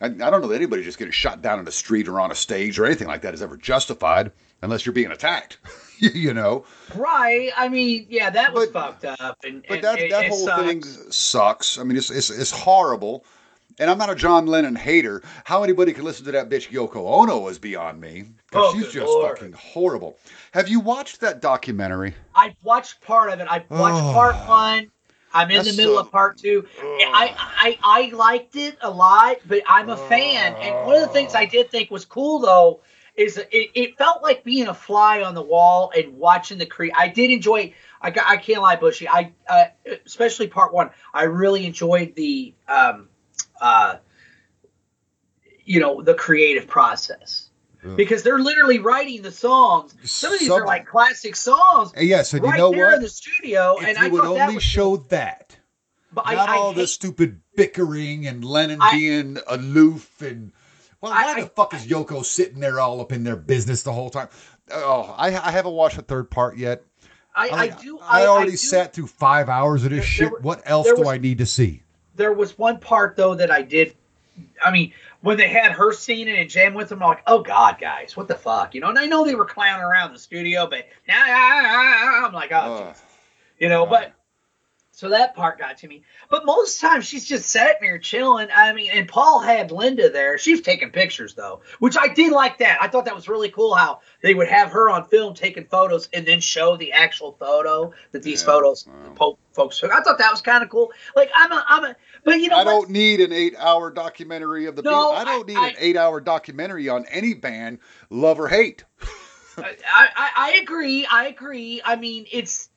I, 0.01 0.05
I 0.07 0.09
don't 0.09 0.41
know 0.41 0.47
that 0.47 0.55
anybody 0.55 0.83
just 0.83 0.97
getting 0.97 1.11
shot 1.11 1.41
down 1.41 1.59
in 1.59 1.65
the 1.65 1.71
street 1.71 2.07
or 2.07 2.19
on 2.19 2.31
a 2.31 2.35
stage 2.35 2.79
or 2.79 2.85
anything 2.85 3.07
like 3.07 3.21
that 3.21 3.33
is 3.33 3.41
ever 3.41 3.57
justified 3.57 4.31
unless 4.61 4.85
you're 4.85 4.93
being 4.93 5.11
attacked. 5.11 5.57
you 5.99 6.33
know, 6.33 6.65
Right? 6.95 7.51
I 7.55 7.69
mean, 7.69 8.07
yeah, 8.09 8.29
that 8.29 8.53
was 8.53 8.67
But- 8.69 9.01
fucked 9.01 9.21
up, 9.21 9.37
and, 9.43 9.63
but 9.67 9.75
and 9.75 9.83
that 9.83 10.09
that 10.09 10.27
whole 10.29 10.45
sucks. 10.45 10.63
thing 10.63 10.83
sucks. 11.11 11.77
I 11.77 11.83
mean, 11.83 11.97
it's, 11.97 12.09
it's 12.09 12.29
it's 12.29 12.51
horrible. 12.51 13.25
And 13.79 13.89
I'm 13.89 13.97
not 13.97 14.09
a 14.09 14.15
John 14.15 14.45
Lennon 14.45 14.75
hater. 14.75 15.21
How 15.45 15.63
anybody 15.63 15.93
can 15.93 16.03
listen 16.03 16.25
to 16.25 16.31
that 16.33 16.49
bitch 16.49 16.69
Yoko 16.69 16.97
Ono 17.21 17.47
is 17.47 17.57
beyond 17.59 17.99
me. 17.99 18.25
'cause 18.51 18.73
Oh, 18.73 18.73
she's 18.73 18.91
just 18.91 19.07
Lord. 19.07 19.37
fucking 19.39 19.53
horrible. 19.53 20.17
Have 20.51 20.67
you 20.69 20.79
watched 20.79 21.21
that 21.21 21.41
documentary? 21.41 22.13
I've 22.35 22.53
watched 22.61 23.01
part 23.01 23.31
of 23.31 23.39
it. 23.39 23.47
I've 23.49 23.69
watched 23.69 24.03
Oh. 24.03 24.13
part 24.13 24.35
one. 24.47 24.91
I'm 25.33 25.49
in 25.49 25.65
the 25.65 25.73
middle 25.73 25.95
so- 25.95 26.01
of 26.01 26.11
part 26.11 26.37
two. 26.37 26.67
I, 26.79 27.33
I 27.59 27.77
I 27.83 28.15
liked 28.15 28.55
it 28.55 28.77
a 28.81 28.91
lot, 28.91 29.37
but 29.47 29.63
I'm 29.67 29.89
a 29.89 29.97
fan. 29.97 30.53
And 30.53 30.85
one 30.85 30.95
of 30.97 31.01
the 31.01 31.07
things 31.07 31.33
I 31.33 31.45
did 31.45 31.71
think 31.71 31.89
was 31.89 32.05
cool 32.05 32.37
though 32.39 32.81
is 33.15 33.37
it, 33.37 33.47
it 33.51 33.97
felt 33.97 34.21
like 34.21 34.43
being 34.43 34.67
a 34.67 34.73
fly 34.75 35.23
on 35.23 35.33
the 35.33 35.41
wall 35.41 35.91
and 35.95 36.17
watching 36.17 36.59
the 36.59 36.65
cre. 36.67 36.85
I 36.95 37.07
did 37.07 37.31
enjoy. 37.31 37.73
I, 38.01 38.13
I 38.25 38.37
can't 38.37 38.61
lie, 38.61 38.75
Bushy. 38.75 39.07
I 39.09 39.31
uh, 39.49 39.65
especially 40.05 40.47
part 40.47 40.71
one. 40.73 40.91
I 41.15 41.23
really 41.23 41.65
enjoyed 41.65 42.13
the 42.15 42.53
um 42.67 43.09
uh 43.63 43.97
you 45.65 45.79
know 45.79 46.01
the 46.01 46.13
creative 46.13 46.67
process. 46.67 47.49
Because 47.97 48.23
they're 48.23 48.39
literally 48.39 48.79
writing 48.79 49.21
the 49.23 49.31
songs. 49.31 49.93
Some 50.05 50.31
of 50.31 50.39
these 50.39 50.47
Some- 50.47 50.61
are 50.61 50.65
like 50.65 50.85
classic 50.87 51.35
songs, 51.35 51.91
and 51.97 52.09
right 52.09 52.31
you 52.31 52.57
know 52.57 52.71
there 52.71 52.85
what? 52.85 52.93
in 52.95 53.01
the 53.01 53.09
studio, 53.09 53.75
If 53.77 53.87
and 53.89 53.97
you 53.97 54.03
I 54.05 54.07
would 54.07 54.23
thought 54.23 54.35
that 54.35 54.47
only 54.47 54.61
show 54.61 54.95
cool. 54.95 55.05
that, 55.09 55.57
But 56.13 56.23
I, 56.25 56.35
not 56.35 56.47
I 56.47 56.55
all 56.55 56.71
hate, 56.71 56.79
the 56.79 56.87
stupid 56.87 57.41
bickering 57.57 58.25
and 58.25 58.45
Lennon 58.45 58.79
I- 58.81 58.91
being 58.93 59.37
aloof 59.47 60.21
and. 60.21 60.53
Well, 61.01 61.11
I- 61.11 61.25
why 61.25 61.33
I- 61.33 61.41
the 61.41 61.47
fuck 61.49 61.73
is 61.73 61.85
Yoko 61.85 62.23
sitting 62.23 62.61
there 62.61 62.79
all 62.79 63.01
up 63.01 63.11
in 63.11 63.25
their 63.25 63.35
business 63.35 63.83
the 63.83 63.91
whole 63.91 64.09
time? 64.09 64.29
Oh, 64.71 65.13
I, 65.17 65.27
I 65.27 65.51
haven't 65.51 65.73
watched 65.73 65.97
the 65.97 66.03
third 66.03 66.31
part 66.31 66.55
yet. 66.57 66.83
I, 67.35 67.49
I 67.49 67.67
do. 67.67 67.99
I, 68.01 68.21
I, 68.23 68.27
already 68.27 68.51
do, 68.51 68.57
sat 68.57 68.93
through 68.93 69.07
five 69.07 69.49
hours 69.49 69.83
of 69.83 69.89
this 69.89 69.99
There- 69.99 70.05
shit. 70.07 70.31
there 70.31 70.39
what 70.39 70.61
else 70.63 70.87
do 70.87 70.95
was- 70.99 71.07
I 71.09 71.17
need 71.17 71.39
to 71.39 71.45
see? 71.45 71.83
There 72.15 72.33
was 72.33 72.57
one 72.57 72.79
part 72.79 73.15
though 73.15 73.35
that 73.35 73.51
I 73.51 73.61
did. 73.61 73.95
I 74.63 74.71
mean, 74.71 74.93
when 75.21 75.37
they 75.37 75.47
had 75.47 75.71
her 75.73 75.93
singing 75.93 76.29
and 76.29 76.49
jam 76.49 76.73
with 76.73 76.89
them, 76.89 77.01
I'm 77.01 77.09
like, 77.09 77.23
oh 77.27 77.41
god, 77.41 77.77
guys, 77.79 78.17
what 78.17 78.27
the 78.27 78.35
fuck, 78.35 78.75
you 78.75 78.81
know? 78.81 78.89
And 78.89 78.97
I 78.99 79.05
know 79.05 79.25
they 79.25 79.35
were 79.35 79.45
clowning 79.45 79.83
around 79.83 80.13
the 80.13 80.19
studio, 80.19 80.67
but 80.67 80.87
now 81.07 82.25
I'm 82.25 82.33
like, 82.33 82.51
oh, 82.51 82.87
Ugh. 82.89 82.95
you 83.59 83.69
know. 83.69 83.85
But 83.85 84.13
So 84.95 85.09
that 85.09 85.33
part 85.35 85.57
got 85.57 85.79
to 85.79 85.87
me. 85.87 86.03
But 86.29 86.45
most 86.45 86.79
times 86.79 87.05
she's 87.07 87.25
just 87.25 87.49
sitting 87.49 87.77
there 87.81 87.97
chilling. 87.97 88.49
I 88.55 88.73
mean, 88.73 88.91
and 88.93 89.07
Paul 89.07 89.39
had 89.39 89.71
Linda 89.71 90.11
there. 90.11 90.37
She's 90.37 90.61
taking 90.61 90.91
pictures, 90.91 91.33
though, 91.33 91.61
which 91.79 91.97
I 91.97 92.09
did 92.13 92.31
like 92.31 92.59
that. 92.59 92.77
I 92.79 92.87
thought 92.89 93.05
that 93.05 93.15
was 93.15 93.27
really 93.27 93.49
cool 93.49 93.73
how 93.73 94.01
they 94.21 94.35
would 94.35 94.47
have 94.49 94.69
her 94.71 94.91
on 94.91 95.05
film 95.05 95.33
taking 95.33 95.65
photos 95.65 96.09
and 96.13 96.27
then 96.27 96.41
show 96.41 96.77
the 96.77 96.91
actual 96.91 97.31
photo 97.39 97.91
that 98.11 98.21
these 98.21 98.41
Yeah, 98.41 98.45
photos 98.45 98.85
wow. 98.85 99.13
po- 99.15 99.37
folks 99.53 99.79
took. 99.79 99.91
I 99.91 100.01
thought 100.01 100.19
that 100.19 100.29
was 100.31 100.41
kind 100.41 100.63
of 100.63 100.69
cool. 100.69 100.91
Like, 101.15 101.31
I'm 101.35 101.51
a, 101.51 101.65
I'm 101.67 101.83
a, 101.85 101.95
but 102.23 102.39
you 102.39 102.49
know, 102.49 102.57
I 102.57 102.63
don't 102.63 102.91
need 102.91 103.19
an 103.19 103.33
eight-hour 103.33 103.89
documentary 103.91 104.67
of 104.67 104.75
the 104.75 104.83
No, 104.83 104.91
Beatles. 104.91 105.17
I 105.17 105.23
don't 105.23 105.47
need 105.47 105.57
I- 105.57 105.67
an 105.69 105.75
eight-hour 105.79 106.21
documentary 106.21 106.87
on 106.89 107.05
any 107.09 107.33
band, 107.33 107.79
love 108.11 108.39
or 108.39 108.47
hate. 108.47 108.83
I, 109.57 109.75
I, 109.91 110.29
I 110.37 110.51
agree. 110.61 111.07
I 111.11 111.27
agree. 111.27 111.81
I 111.83 111.95
mean, 111.95 112.25
it's 112.31 112.69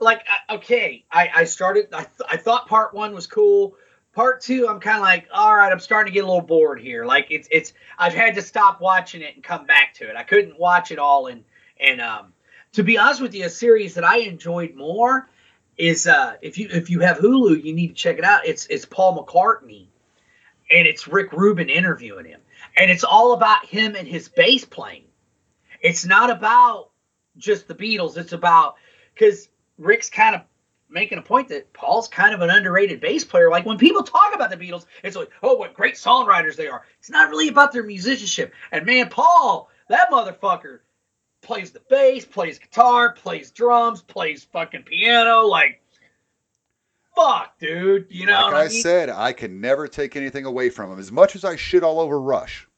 like 0.00 0.26
okay. 0.50 1.04
I, 1.10 1.30
I 1.34 1.44
started. 1.44 1.88
I, 1.92 2.04
th- 2.04 2.28
I 2.28 2.36
thought 2.36 2.68
part 2.68 2.94
one 2.94 3.14
was 3.14 3.26
cool. 3.26 3.76
Part 4.12 4.42
two, 4.42 4.68
I'm 4.68 4.78
kind 4.78 4.98
of 4.98 5.02
like, 5.02 5.26
all 5.32 5.56
right. 5.56 5.72
I'm 5.72 5.80
starting 5.80 6.12
to 6.12 6.14
get 6.14 6.24
a 6.24 6.26
little 6.26 6.40
bored 6.40 6.80
here. 6.80 7.04
Like 7.04 7.28
it's 7.30 7.48
it's. 7.50 7.72
I've 7.98 8.14
had 8.14 8.34
to 8.36 8.42
stop 8.42 8.80
watching 8.80 9.22
it 9.22 9.34
and 9.34 9.42
come 9.42 9.66
back 9.66 9.94
to 9.94 10.08
it. 10.08 10.16
I 10.16 10.22
couldn't 10.22 10.58
watch 10.58 10.90
it 10.90 10.98
all. 10.98 11.26
And 11.26 11.44
and 11.80 12.00
um, 12.00 12.32
to 12.72 12.82
be 12.82 12.98
honest 12.98 13.20
with 13.20 13.34
you, 13.34 13.46
a 13.46 13.50
series 13.50 13.94
that 13.94 14.04
I 14.04 14.18
enjoyed 14.18 14.74
more 14.74 15.28
is 15.76 16.06
uh 16.06 16.34
if 16.40 16.58
you 16.58 16.68
if 16.70 16.90
you 16.90 17.00
have 17.00 17.18
Hulu, 17.18 17.64
you 17.64 17.74
need 17.74 17.88
to 17.88 17.94
check 17.94 18.18
it 18.18 18.24
out. 18.24 18.46
It's 18.46 18.66
it's 18.66 18.84
Paul 18.84 19.24
McCartney, 19.24 19.86
and 20.70 20.86
it's 20.86 21.08
Rick 21.08 21.32
Rubin 21.32 21.68
interviewing 21.68 22.26
him, 22.26 22.40
and 22.76 22.90
it's 22.90 23.04
all 23.04 23.32
about 23.32 23.66
him 23.66 23.96
and 23.96 24.06
his 24.06 24.28
bass 24.28 24.64
playing 24.64 25.04
it's 25.84 26.06
not 26.06 26.30
about 26.30 26.88
just 27.36 27.68
the 27.68 27.74
Beatles. 27.74 28.16
It's 28.16 28.32
about 28.32 28.76
because 29.12 29.48
Rick's 29.78 30.10
kind 30.10 30.34
of 30.34 30.42
making 30.88 31.18
a 31.18 31.22
point 31.22 31.48
that 31.48 31.72
Paul's 31.72 32.06
kind 32.08 32.34
of 32.34 32.40
an 32.40 32.50
underrated 32.50 33.00
bass 33.00 33.24
player. 33.24 33.50
Like 33.50 33.66
when 33.66 33.78
people 33.78 34.02
talk 34.02 34.34
about 34.34 34.50
the 34.50 34.56
Beatles, 34.56 34.86
it's 35.02 35.16
like, 35.16 35.30
oh, 35.42 35.54
what 35.54 35.74
great 35.74 35.94
songwriters 35.94 36.56
they 36.56 36.68
are. 36.68 36.84
It's 37.00 37.10
not 37.10 37.30
really 37.30 37.48
about 37.48 37.72
their 37.72 37.82
musicianship. 37.82 38.52
And 38.70 38.86
man, 38.86 39.08
Paul, 39.08 39.70
that 39.88 40.10
motherfucker 40.10 40.80
plays 41.42 41.72
the 41.72 41.80
bass, 41.90 42.24
plays 42.24 42.58
guitar, 42.58 43.12
plays 43.12 43.50
drums, 43.50 44.02
plays 44.02 44.44
fucking 44.44 44.84
piano. 44.84 45.42
Like, 45.46 45.80
fuck, 47.16 47.58
dude. 47.58 48.06
You 48.10 48.26
know, 48.26 48.32
like 48.32 48.44
what 48.44 48.54
I, 48.54 48.64
I 48.64 48.68
mean? 48.68 48.82
said, 48.82 49.10
I 49.10 49.32
can 49.32 49.60
never 49.60 49.88
take 49.88 50.16
anything 50.16 50.44
away 50.44 50.70
from 50.70 50.92
him. 50.92 50.98
As 50.98 51.12
much 51.12 51.34
as 51.36 51.44
I 51.44 51.56
shit 51.56 51.82
all 51.82 52.00
over 52.00 52.20
Rush, 52.20 52.68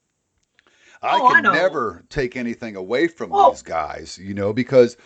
I 1.02 1.20
Oh, 1.20 1.28
can 1.30 1.42
know. 1.42 1.52
never 1.52 2.04
take 2.08 2.36
anything 2.36 2.76
away 2.76 3.08
from 3.08 3.30
Well- 3.30 3.50
these 3.50 3.62
guys, 3.62 4.18
you 4.18 4.34
know, 4.34 4.52
because 4.52 4.96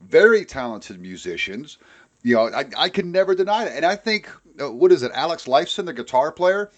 very 0.00 0.44
talented 0.44 1.00
musicians. 1.00 1.78
You 2.22 2.34
know, 2.36 2.48
I, 2.48 2.64
I 2.76 2.88
can 2.88 3.12
never 3.12 3.34
deny 3.34 3.64
that. 3.64 3.76
And 3.76 3.84
I 3.86 3.94
think, 3.96 4.28
uh, 4.60 4.70
what 4.72 4.90
is 4.92 5.02
it, 5.02 5.12
Alex 5.14 5.44
Lifeson, 5.46 5.86
the 5.86 5.92
guitar 5.92 6.32
player? 6.32 6.70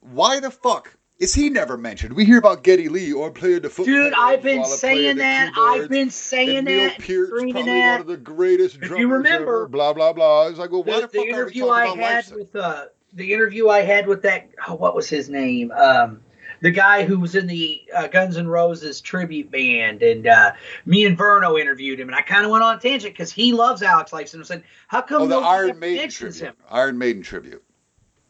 Why 0.00 0.40
the 0.40 0.50
fuck 0.50 0.96
is 1.18 1.34
he 1.34 1.50
never 1.50 1.76
mentioned? 1.76 2.14
We 2.14 2.24
hear 2.24 2.38
about 2.38 2.62
Geddy 2.62 2.88
Lee 2.88 3.12
or 3.12 3.30
playing 3.30 3.62
the 3.62 3.70
foot. 3.70 3.86
Dude, 3.86 4.12
I've 4.12 4.42
been 4.42 4.60
I 4.60 4.64
saying 4.64 5.16
that. 5.16 5.52
I've 5.56 5.88
been 5.88 6.10
saying 6.10 6.58
and 6.58 6.66
Neil 6.66 6.88
that, 6.90 6.98
Peart's 6.98 7.28
screaming 7.30 7.52
probably 7.54 7.72
that. 7.72 7.92
one 7.92 8.00
of 8.02 8.06
the 8.06 8.16
greatest 8.16 8.76
If 8.82 8.90
you 8.90 9.08
remember- 9.08 9.42
ever. 9.62 9.68
Blah 9.68 9.92
blah 9.94 10.12
blah. 10.12 10.44
I 10.44 10.50
was 10.50 10.58
like, 10.58 10.70
well, 10.70 10.82
why 10.84 11.00
the, 11.00 11.06
the, 11.06 11.12
the 11.12 11.18
fuck 11.18 11.26
interview 11.28 11.64
are 11.66 11.66
we 11.66 11.72
I 11.80 11.86
talking 11.86 12.00
about 12.00 12.12
had 12.12 12.24
Lifeson? 12.26 12.36
with 12.38 12.56
uh, 12.56 12.84
the 13.14 13.32
interview 13.32 13.68
I 13.68 13.80
had 13.80 14.06
with 14.06 14.22
that 14.22 14.48
oh, 14.68 14.74
what 14.74 14.94
was 14.94 15.08
his 15.08 15.28
name? 15.30 15.72
Um, 15.72 16.20
the 16.60 16.70
guy 16.70 17.04
who 17.04 17.18
was 17.18 17.34
in 17.34 17.46
the 17.46 17.82
uh, 17.94 18.06
Guns 18.08 18.36
N' 18.36 18.46
Roses 18.48 19.00
tribute 19.00 19.50
band, 19.50 20.02
and 20.02 20.26
uh, 20.26 20.52
me 20.84 21.04
and 21.06 21.16
Verno 21.18 21.60
interviewed 21.60 22.00
him, 22.00 22.08
and 22.08 22.14
I 22.16 22.22
kind 22.22 22.44
of 22.44 22.50
went 22.50 22.64
on 22.64 22.76
a 22.76 22.80
tangent 22.80 23.14
because 23.14 23.30
he 23.32 23.52
loves 23.52 23.82
Alex 23.82 24.10
Lifeson 24.12 24.34
and 24.34 24.46
said, 24.46 24.64
"How 24.88 25.02
come 25.02 25.22
Oh, 25.22 25.26
the 25.26 25.36
Iron 25.36 25.78
Maiden 25.78 26.08
tribute. 26.10 26.40
him?" 26.40 26.54
Iron 26.70 26.98
Maiden 26.98 27.22
tribute. 27.22 27.62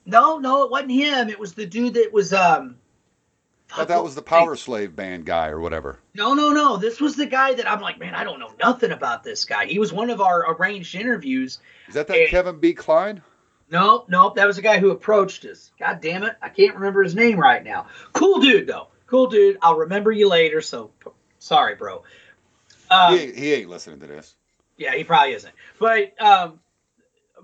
No, 0.05 0.39
no, 0.39 0.63
it 0.65 0.71
wasn't 0.71 0.93
him. 0.93 1.29
It 1.29 1.39
was 1.39 1.55
the 1.55 1.67
dude 1.67 1.95
that 1.95 2.13
was 2.13 2.33
um. 2.33 2.77
I 3.73 3.79
thought 3.79 3.89
that 3.89 4.05
was 4.05 4.15
the 4.15 4.23
Power 4.23 4.55
Slave 4.55 4.95
band 4.95 5.25
guy 5.27 5.49
or 5.49 5.59
whatever. 5.59 5.99
No, 6.15 6.35
no, 6.35 6.53
no. 6.53 6.77
This 6.77 7.01
was 7.01 7.17
the 7.17 7.27
guy 7.27 7.53
that 7.55 7.69
I'm 7.69 7.81
like, 7.81 7.99
man, 7.99 8.15
I 8.15 8.23
don't 8.23 8.39
know 8.39 8.53
nothing 8.63 8.93
about 8.93 9.25
this 9.25 9.45
guy. 9.45 9.67
He 9.67 9.81
was 9.81 9.93
one 9.93 10.09
of 10.09 10.21
our 10.21 10.55
arranged 10.55 10.95
interviews. 10.95 11.59
Is 11.89 11.95
that 11.95 12.07
that 12.07 12.17
Eh. 12.17 12.27
Kevin 12.29 12.61
B. 12.61 12.73
Klein? 12.75 13.23
Nope, 13.71 14.07
nope. 14.09 14.37
That 14.37 14.47
was 14.47 14.57
the 14.57 14.63
guy 14.63 14.79
who 14.79 14.91
approached 14.91 15.45
us. 15.45 15.73
God 15.79 16.01
damn 16.01 16.23
it. 16.23 16.37
I 16.41 16.49
can't 16.49 16.77
remember 16.77 17.03
his 17.03 17.15
name 17.15 17.39
right 17.39 17.65
now. 17.65 17.87
Cool 18.13 18.41
dude, 18.41 18.67
though. 18.67 18.89
Cool 19.07 19.27
dude. 19.27 19.59
I'll 19.61 19.79
remember 19.79 20.13
you 20.13 20.29
later. 20.29 20.61
So 20.61 20.91
sorry, 21.39 21.75
bro. 21.75 22.05
Um, 22.91 23.15
he, 23.15 23.25
ain't, 23.25 23.37
he 23.37 23.53
ain't 23.55 23.69
listening 23.69 24.01
to 24.01 24.07
this. 24.07 24.35
yeah, 24.77 24.95
he 24.95 25.05
probably 25.05 25.35
isn't. 25.35 25.55
But 25.81 26.21
um, 26.23 26.61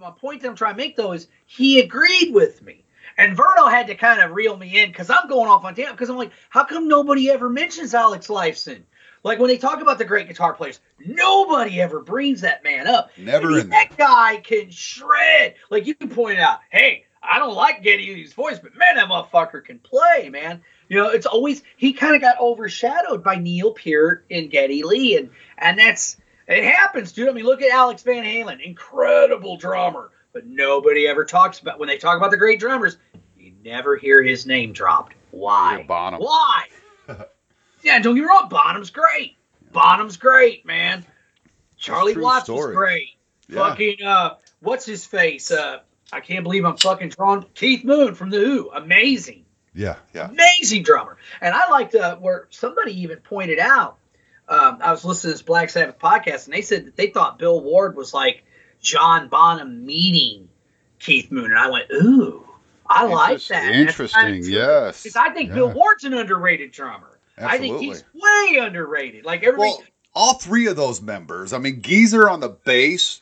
my 0.01 0.11
point 0.11 0.43
that 0.43 0.49
I'm 0.49 0.57
trying 0.57 0.75
to 0.75 0.79
make, 0.79 0.97
though, 0.97 1.13
is 1.13 1.29
he 1.47 1.81
agreed 1.81 2.33
with 2.33 2.63
me. 2.63 2.85
And 3.19 3.37
Verno 3.37 3.71
had 3.71 3.89
to 3.89 3.95
kind 3.95 4.21
of 4.21 4.31
reel 4.31 4.57
me 4.57 4.81
in 4.81 4.91
because 4.91 5.11
I'm 5.11 5.29
going 5.29 5.49
off 5.49 5.65
on 5.65 5.75
tangent 5.75 5.97
because 5.97 6.09
I'm 6.09 6.17
like, 6.17 6.33
how 6.49 6.65
come 6.65 6.89
nobody 6.89 7.31
ever 7.31 7.51
mentions 7.51 7.95
Alex 7.95 8.29
Lifeson? 8.29 8.83
Like 9.25 9.39
when 9.39 9.49
they 9.49 9.59
talk 9.59 9.81
about 9.81 9.99
the 9.99 10.05
great 10.05 10.29
guitar 10.29 10.53
players, 10.53 10.81
nobody 10.99 11.81
ever 11.81 12.01
brings 12.01 12.41
that 12.41 12.65
man 12.65 12.87
up. 12.87 13.11
Never 13.17 13.47
I 13.47 13.51
mean, 13.51 13.61
in 13.61 13.69
there. 13.71 13.85
that 13.89 13.97
guy 13.97 14.37
can 14.39 14.71
shred. 14.71 15.55
Like 15.71 15.87
you 15.87 15.95
pointed 15.95 16.41
out, 16.41 16.61
hey, 16.71 17.05
I 17.23 17.39
don't 17.39 17.55
like 17.55 17.83
Geddy 17.83 18.15
Lee's 18.15 18.33
voice, 18.33 18.59
but 18.59 18.77
man, 18.77 18.97
that 18.97 19.09
motherfucker 19.09 19.65
can 19.65 19.79
play, 19.79 20.29
man. 20.29 20.63
You 20.89 20.99
know, 20.99 21.09
it's 21.09 21.27
always 21.27 21.63
he 21.77 21.93
kind 21.93 22.17
of 22.17 22.21
got 22.21 22.41
overshadowed 22.41 23.23
by 23.23 23.37
Neil 23.37 23.73
Peart 23.73 24.27
and 24.31 24.51
Geddy 24.51 24.83
Lee, 24.83 25.17
and 25.17 25.31
and 25.57 25.79
that's 25.79 26.17
it 26.49 26.65
happens, 26.65 27.13
dude. 27.13 27.29
I 27.29 27.33
mean, 27.33 27.45
look 27.45 27.63
at 27.63 27.71
Alex 27.71 28.03
Van 28.03 28.25
Halen, 28.25 28.61
incredible 28.61 29.57
drummer, 29.57 30.11
but 30.33 30.47
nobody 30.47 31.07
ever 31.07 31.25
talks 31.25 31.61
about 31.61 31.79
when 31.79 31.89
they 31.89 31.97
talk 31.97 32.17
about 32.17 32.33
the 32.33 32.37
great 32.37 32.59
drummers, 32.59 32.99
you 33.39 33.53
never 33.65 33.97
hear 33.97 34.21
his 34.23 34.45
name 34.45 34.73
dropped. 34.73 35.15
Why? 35.31 35.77
Why? 36.21 36.65
yeah, 37.83 37.99
don't 37.99 38.15
get 38.15 38.23
me 38.23 38.27
wrong, 38.27 38.49
Bonham's 38.49 38.91
great. 38.91 39.37
Bonham's 39.73 40.17
great, 40.17 40.67
man. 40.67 41.05
Charlie 41.77 42.17
Watts 42.17 42.45
story. 42.45 42.69
was 42.69 42.77
great. 42.77 43.09
Yeah. 43.49 43.69
Fucking 43.69 44.03
uh, 44.05 44.35
what's 44.61 44.87
his 44.87 45.05
face? 45.05 45.51
Uh, 45.51 45.81
I 46.13 46.21
can't 46.21 46.45
believe 46.45 46.65
I'm 46.65 46.77
fucking 46.77 47.11
drawing 47.11 47.45
Keith 47.55 47.85
Moon 47.85 48.15
from 48.15 48.31
the 48.31 48.39
Who. 48.39 48.71
Amazing, 48.71 49.45
Yeah, 49.75 49.97
yeah. 50.15 50.29
amazing 50.29 50.83
drummer. 50.83 51.17
And 51.41 51.55
I 51.55 51.71
liked 51.71 51.95
uh, 51.95 52.17
where 52.17 52.47
somebody 52.51 53.01
even 53.03 53.19
pointed 53.19 53.59
out. 53.59 53.99
Um, 54.49 54.79
I 54.83 54.91
was 54.91 55.05
listening 55.05 55.31
to 55.31 55.35
this 55.35 55.43
Black 55.43 55.71
Sabbath 55.71 55.99
podcast, 55.99 56.45
and 56.47 56.55
they 56.55 56.61
said 56.63 56.87
that 56.87 56.97
they 56.97 57.07
thought 57.09 57.39
Bill 57.39 57.61
Ward 57.63 57.97
was 57.97 58.13
like 58.13 58.45
John 58.81 59.29
Bonham 59.29 59.87
meeting 59.87 60.49
Keith 60.99 61.31
Moon, 61.31 61.47
and 61.47 61.59
I 61.59 61.71
went, 61.71 61.91
ooh, 61.91 62.47
I 62.87 63.07
like 63.07 63.43
that. 63.47 63.73
Interesting, 63.75 64.43
yes. 64.45 65.03
Because 65.03 65.17
I 65.17 65.31
think 65.31 65.55
Bill 65.55 65.71
Ward's 65.71 66.05
an 66.05 66.13
underrated 66.13 66.73
drummer. 66.73 67.12
I 67.39 67.59
think 67.59 67.81
he's 67.81 68.05
way 68.15 68.59
underrated. 68.61 69.25
Like 69.25 69.43
everybody, 69.43 69.71
Well, 69.71 69.83
all 70.15 70.35
three 70.35 70.67
of 70.67 70.77
those 70.77 71.01
members. 71.01 71.53
I 71.53 71.59
mean, 71.59 71.83
Geezer 71.83 72.29
on 72.29 72.41
the 72.41 72.51
bass. 72.51 73.21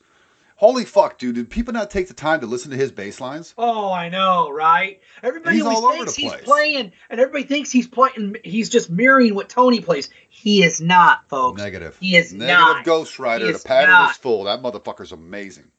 Holy 0.57 0.85
fuck, 0.85 1.16
dude! 1.19 1.37
Did 1.37 1.49
people 1.49 1.73
not 1.73 1.91
take 1.91 2.09
the 2.09 2.12
time 2.12 2.41
to 2.41 2.47
listen 2.47 2.70
to 2.70 2.77
his 2.77 2.93
bass 2.93 3.19
lines? 3.19 3.55
Oh, 3.57 3.91
I 3.91 4.11
know, 4.11 4.51
right? 4.51 5.01
Everybody 5.23 5.62
always 5.62 5.78
all 5.78 5.87
over 5.87 5.97
thinks 5.97 6.15
he's 6.15 6.32
place. 6.32 6.45
playing, 6.45 6.93
and 7.09 7.19
everybody 7.19 7.45
thinks 7.45 7.70
he's 7.70 7.89
playing. 7.89 8.37
He's 8.45 8.69
just 8.69 8.91
mirroring 8.91 9.35
what 9.35 9.49
Tony 9.49 9.81
plays. 9.81 10.11
He 10.28 10.62
is 10.62 10.78
not, 10.82 11.27
folks. 11.31 11.62
Negative. 11.62 11.97
He 11.99 12.15
is 12.15 12.35
Negative 12.35 12.59
not. 12.59 12.85
Ghost 12.85 13.19
Rider. 13.19 13.51
The 13.51 13.59
pattern 13.59 13.89
not. 13.89 14.11
is 14.11 14.19
full. 14.19 14.45
That 14.45 14.61
motherfucker's 14.61 15.12
amazing. 15.12 15.70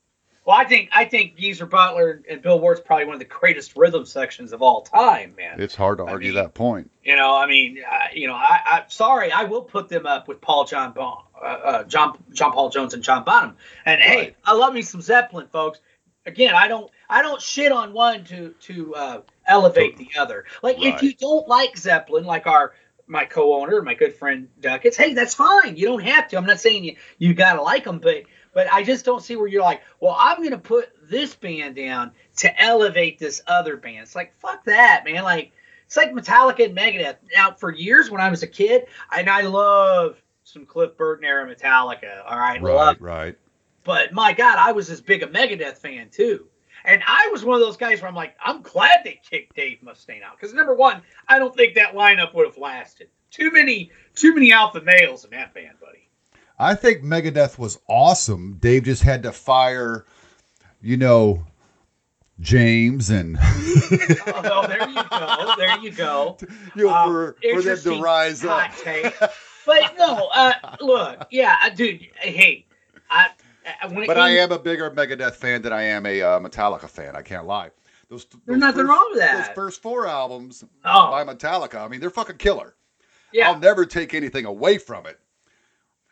Well, 0.52 0.60
I 0.60 0.66
think 0.66 0.90
I 0.92 1.06
think 1.06 1.38
Geezer 1.38 1.66
Butler 1.66 2.24
and 2.30 2.42
Bill 2.42 2.60
Ward's 2.60 2.82
probably 2.82 3.06
one 3.06 3.14
of 3.14 3.20
the 3.20 3.26
greatest 3.26 3.78
rhythm 3.78 4.06
sections 4.06 4.52
of 4.52 4.62
all 4.62 4.82
time, 4.82 5.34
man. 5.38 5.62
It's 5.62 5.76
hard 5.76 6.00
to 6.00 6.04
I 6.04 6.12
argue 6.12 6.34
mean- 6.34 6.44
that 6.44 6.54
point. 6.54 6.92
You 7.06 7.16
know, 7.16 7.34
I 7.38 7.48
mean, 7.48 7.82
I, 7.90 8.10
you 8.14 8.28
know, 8.28 8.34
I, 8.34 8.60
I 8.66 8.84
sorry, 8.90 9.32
I 9.32 9.46
will 9.46 9.62
put 9.62 9.88
them 9.88 10.06
up 10.06 10.28
with 10.28 10.42
Paul 10.42 10.66
John 10.66 10.92
bon, 10.92 11.24
uh, 11.42 11.46
uh, 11.46 11.84
John 11.86 12.22
John 12.34 12.52
Paul 12.52 12.70
Jones 12.70 12.94
and 12.94 13.02
John 13.02 13.24
Bonham. 13.24 13.56
And 13.86 14.02
hey, 14.02 14.36
I 14.44 14.52
love 14.52 14.74
me 14.74 14.82
some 14.82 15.00
Zeppelin, 15.00 15.48
folks. 15.48 15.80
Again, 16.26 16.54
I 16.54 16.68
don't 16.68 16.92
I 17.10 17.22
don't 17.22 17.42
shit 17.42 17.72
on 17.72 17.94
one 17.94 18.26
to 18.26 18.54
to 18.64 18.94
uh, 18.94 19.22
elevate 19.48 19.96
the 19.96 20.10
other. 20.20 20.44
Like 20.62 20.76
if 20.82 21.02
you 21.02 21.14
don't 21.14 21.48
like 21.48 21.78
Zeppelin, 21.78 22.26
like 22.26 22.46
our 22.46 22.74
my 23.08 23.24
co-owner, 23.24 23.82
my 23.82 23.94
good 23.94 24.16
friend 24.16 24.50
Duckets, 24.60 24.98
hey, 24.98 25.14
that's 25.14 25.34
fine. 25.34 25.78
You 25.78 25.86
don't 25.86 26.04
have 26.04 26.28
to. 26.28 26.38
I'm 26.38 26.46
not 26.46 26.60
saying 26.60 26.84
you 26.84 26.98
you 27.18 27.34
gotta 27.34 27.62
like 27.62 27.86
them, 27.86 28.00
but 28.00 28.24
but 28.54 28.72
I 28.72 28.84
just 28.84 29.06
don't 29.06 29.22
see 29.22 29.36
where 29.36 29.48
you're 29.48 29.64
like, 29.64 29.82
well, 30.00 30.16
I'm 30.18 30.44
gonna 30.44 30.58
put 30.58 30.90
this 31.10 31.36
band 31.36 31.76
down 31.76 32.12
to 32.38 32.62
elevate 32.62 33.20
this 33.20 33.42
other 33.48 33.78
band. 33.78 34.04
It's 34.04 34.16
like 34.16 34.38
fuck 34.40 34.66
that, 34.66 35.04
man. 35.06 35.24
Like 35.24 35.52
it's 35.86 35.98
like 35.98 36.14
Metallica 36.14 36.66
and 36.66 36.78
Megadeth. 36.78 37.18
Now, 37.36 37.52
for 37.52 37.72
years 37.72 38.10
when 38.10 38.22
I 38.22 38.30
was 38.30 38.44
a 38.44 38.48
kid, 38.48 38.86
and 39.12 39.30
I 39.30 39.42
love 39.42 40.22
some 40.44 40.66
Cliff 40.66 40.96
Burton 40.98 41.26
era 41.26 41.54
Metallica. 41.54 42.24
All 42.26 42.38
right, 42.38 42.62
love 42.62 42.98
right. 43.00 43.38
but 43.84 44.14
my 44.14 44.34
God, 44.34 44.58
I 44.58 44.72
was 44.72 44.90
as 44.90 45.02
big 45.02 45.24
a 45.24 45.28
Megadeth 45.28 45.78
fan 45.78 46.10
too. 46.10 46.48
And 46.84 47.04
I 47.06 47.30
was 47.32 47.46
one 47.46 47.56
of 47.56 47.62
those 47.62 47.78
guys 47.78 48.02
where 48.02 48.10
I'm 48.10 48.16
like, 48.16 48.36
I'm 48.44 48.62
glad 48.62 49.02
they 49.04 49.20
kicked 49.30 49.56
Dave 49.56 49.80
Mustaine 49.84 50.24
out 50.24 50.38
because 50.40 50.54
number 50.54 50.74
one, 50.74 51.02
I 51.28 51.38
don't 51.40 51.56
think 51.56 51.76
that 51.76 51.94
lineup 51.94 52.34
would 52.34 52.48
have 52.48 52.58
lasted. 52.58 53.10
Too 53.30 53.52
many, 53.52 53.92
too 54.16 54.34
many 54.34 54.52
alpha 54.52 54.82
males 54.82 55.24
in 55.24 55.32
that 55.32 55.54
band, 55.54 55.80
buddy. 55.80 56.01
I 56.62 56.76
think 56.76 57.02
Megadeth 57.04 57.58
was 57.58 57.80
awesome. 57.88 58.58
Dave 58.60 58.84
just 58.84 59.02
had 59.04 59.24
to 59.24 59.32
fire 59.32 60.06
you 60.84 60.98
know, 60.98 61.46
James 62.40 63.10
and 63.12 63.38
oh, 63.42 64.66
there 64.68 64.90
you 64.90 65.04
go. 65.10 65.54
There 65.58 65.78
you 65.80 65.92
go. 65.92 66.38
you 66.76 66.86
know, 66.88 66.94
Um, 66.94 67.10
for, 67.12 67.34
for 67.34 67.42
them 67.42 67.42
to 67.42 67.48
interesting 67.60 68.02
rise 68.02 68.44
up. 68.44 68.62
hot 68.72 68.78
take. 68.84 69.14
But 69.66 69.96
no, 69.98 70.28
uh, 70.34 70.54
look, 70.82 71.28
yeah, 71.30 71.58
uh, 71.64 71.70
dude. 71.70 72.08
Hey, 72.20 72.66
I. 73.12 73.28
uh, 73.84 73.90
When 73.90 74.04
it 74.04 74.08
But 74.08 74.18
I 74.18 74.30
am 74.38 74.52
a 74.52 74.58
bigger 74.58 74.90
Megadeth 74.90 75.36
fan 75.36 75.62
than 75.62 75.72
I 75.72 75.84
am 75.84 76.06
a 76.08 76.20
uh, 76.22 76.40
Metallica 76.40 76.90
fan. 76.90 77.16
I 77.16 77.22
can't 77.22 77.46
lie. 77.46 77.70
Those, 78.10 78.26
There's 78.48 78.60
nothing 78.60 78.82
first- 78.82 78.90
wrong 78.90 79.08
with 79.12 79.20
that. 79.20 79.48
Those 79.48 79.56
first 79.56 79.82
four 79.84 80.08
albums 80.08 80.64
Oh, 80.84 81.12
by 81.12 81.24
Metallica, 81.24 81.80
I 81.86 81.88
mean, 81.88 82.00
they're 82.02 82.10
fucking 82.10 82.38
killer. 82.38 82.76
yeah. 83.32 83.50
I'll 83.52 83.60
never 83.60 83.86
take 83.86 84.16
anything 84.16 84.46
away 84.46 84.80
from 84.80 85.06
it. 85.06 85.20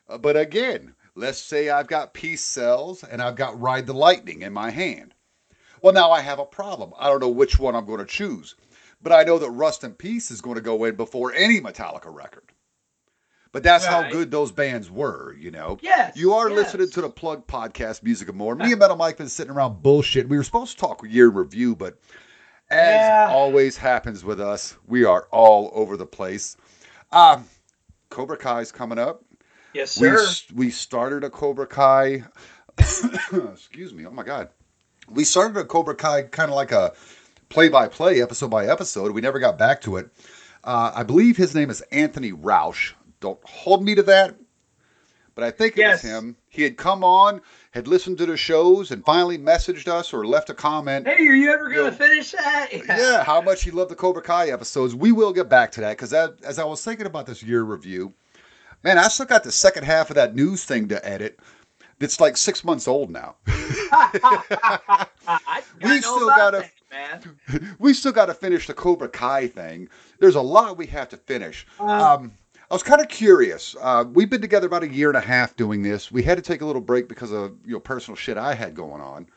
Uh, 0.10 0.18
but 0.18 0.36
again, 0.36 0.94
let's 1.16 1.38
say 1.38 1.70
I've 1.70 1.88
got 1.88 2.14
Peace 2.14 2.44
Sells 2.44 3.04
and 3.04 3.22
I've 3.22 3.36
got 3.36 3.60
Ride 3.60 3.86
the 3.86 3.94
Lightning 3.94 4.42
in 4.42 4.52
my 4.52 4.72
hand. 4.72 5.14
Well, 5.82 5.94
now 5.94 6.12
I 6.12 6.22
have 6.22 6.40
a 6.40 6.46
problem. 6.46 6.94
I 7.00 7.08
don't 7.08 7.22
know 7.22 7.30
which 7.30 7.60
one 7.60 7.76
I'm 7.76 7.86
going 7.86 8.00
to 8.00 8.06
choose. 8.06 8.56
But 9.02 9.14
I 9.14 9.24
know 9.24 9.40
that 9.40 9.50
Rust 9.52 9.86
in 9.86 9.94
Peace 9.94 10.30
is 10.30 10.42
going 10.42 10.56
to 10.56 10.62
go 10.62 10.84
in 10.84 10.96
before 10.96 11.32
any 11.34 11.62
Metallica 11.62 12.14
record. 12.14 12.52
But 13.52 13.64
that's 13.64 13.86
how 13.86 14.10
good 14.12 14.30
those 14.30 14.52
bands 14.52 14.92
were, 14.92 15.34
you 15.34 15.52
know. 15.52 15.80
Yes. 15.82 16.16
You 16.16 16.34
are 16.34 16.50
yes. 16.50 16.58
listening 16.58 16.90
to 16.92 17.02
the 17.02 17.10
Plug 17.10 17.48
Podcast, 17.48 18.04
Music 18.04 18.28
and 18.28 18.38
More. 18.38 18.56
Me 18.56 18.72
and 18.72 18.80
Metal 18.80 18.98
Mike 18.98 19.18
been 19.18 19.30
sitting 19.30 19.52
around 19.54 19.82
bullshit. 19.82 20.30
We 20.30 20.38
were 20.38 20.44
supposed 20.44 20.74
to 20.74 20.78
talk 20.78 21.04
year 21.08 21.30
in 21.30 21.34
review, 21.34 21.76
but 21.76 21.98
as 22.70 23.00
Yeah. 23.00 23.30
always 23.32 23.76
happens 23.76 24.24
with 24.24 24.40
us, 24.40 24.76
we 24.86 25.04
are 25.04 25.28
all 25.32 25.72
over 25.74 25.98
the 25.98 26.06
place. 26.06 26.58
Um, 27.12 27.46
Cobra 28.10 28.38
Kai's 28.38 28.72
coming 28.72 29.00
up. 29.00 29.24
Yes, 29.80 29.98
We 29.98 30.08
sir. 30.10 30.24
s- 30.24 30.46
we 30.54 30.70
started 30.72 31.24
a 31.24 31.30
Cobra 31.30 31.66
Kai. 31.66 32.24
excuse 33.54 33.94
me. 33.94 34.06
Oh 34.06 34.12
my 34.12 34.24
God. 34.24 34.50
We 35.10 35.24
started 35.24 35.58
a 35.58 35.64
Cobra 35.64 35.96
Kai 35.96 36.24
kind 36.24 36.50
of 36.52 36.56
like 36.56 36.72
a 36.74 36.94
play-by-play, 37.48 38.22
episode 38.22 38.52
by 38.52 38.68
episode. 38.68 39.12
We 39.14 39.22
never 39.22 39.40
got 39.40 39.58
back 39.58 39.82
to 39.82 39.96
it. 39.98 40.10
Uh, 40.66 40.92
I 40.94 41.04
believe 41.04 41.38
his 41.38 41.56
name 41.56 41.70
is 41.70 41.80
Anthony 41.92 42.32
Roush. 42.34 42.92
Don't 43.22 43.40
hold 43.46 43.84
me 43.84 43.96
to 43.96 44.04
that, 44.04 44.36
but 45.34 45.44
I 45.46 45.52
think 45.52 45.78
it 45.78 45.80
Yes. 45.82 46.04
was 46.04 46.12
him. 46.12 46.36
He 46.50 46.64
had 46.64 46.76
come 46.78 47.04
on, 47.04 47.42
had 47.72 47.88
listened 47.88 48.18
to 48.18 48.26
the 48.26 48.36
shows, 48.38 48.92
and 48.92 49.04
finally 49.06 49.38
messaged 49.38 49.88
us 49.88 50.14
or 50.14 50.26
left 50.28 50.50
a 50.50 50.54
comment. 50.54 51.08
Hey, 51.08 51.26
are 51.26 51.34
you 51.34 51.52
ever 51.52 51.70
gonna 51.70 51.92
finish 51.94 52.32
that? 52.34 52.68
Yeah, 52.88 53.24
how 53.24 53.40
much 53.42 53.64
he 53.64 53.72
loved 53.72 53.92
the 53.92 53.96
Cobra 53.96 54.22
Kai 54.22 54.50
episodes. 54.50 54.94
We 54.94 55.12
will 55.14 55.32
get 55.32 55.48
back 55.48 55.72
to 55.74 55.82
that 55.82 55.92
because 55.98 56.14
as 56.14 56.60
I 56.60 56.66
was 56.66 56.84
thinking 56.84 57.06
about 57.06 57.26
this 57.26 57.42
year 57.42 57.64
review, 57.64 58.14
man, 58.84 58.98
I 58.98 59.08
still 59.08 59.26
got 59.26 59.44
the 59.44 59.52
second 59.52 59.84
half 59.86 60.10
of 60.10 60.16
that 60.16 60.36
news 60.36 60.64
thing 60.66 60.88
to 60.90 61.06
edit. 61.08 61.40
It's 62.00 62.20
like 62.20 62.38
six 62.38 62.64
months 62.64 62.88
old 62.88 63.10
now. 63.10 63.36
We 65.84 66.02
still 66.02 66.28
gotta- 66.28 66.70
man. 66.92 67.38
we 67.78 67.94
still 67.94 68.12
got 68.12 68.26
to 68.28 68.34
finish 68.34 68.68
the 68.68 68.74
Cobra 68.74 69.08
Kai 69.10 69.48
thing. 69.48 69.90
There's 70.20 70.36
a 70.36 70.42
lot 70.42 70.78
we 70.78 70.88
have 70.88 71.10
to 71.10 71.18
finish. 71.18 71.68
Uh, 71.80 72.16
Um, 72.16 72.32
I 72.72 72.74
was 72.74 72.84
kind 72.84 73.02
of 73.02 73.08
curious. 73.10 73.76
Uh, 73.82 74.06
we've 74.12 74.30
been 74.30 74.42
together 74.42 74.68
about 74.68 74.84
a 74.84 74.88
year 74.88 75.10
and 75.10 75.18
a 75.18 75.22
half 75.22 75.56
doing 75.56 75.82
this. 75.84 76.12
We 76.12 76.22
had 76.24 76.38
to 76.38 76.42
take 76.42 76.62
a 76.62 76.66
little 76.66 76.82
break 76.82 77.08
because 77.08 77.32
of 77.32 77.56
you 77.66 77.74
know 77.74 77.80
personal 77.80 78.16
shit 78.16 78.38
I 78.38 78.54
had 78.56 78.76
going 78.76 79.02
on. 79.02 79.28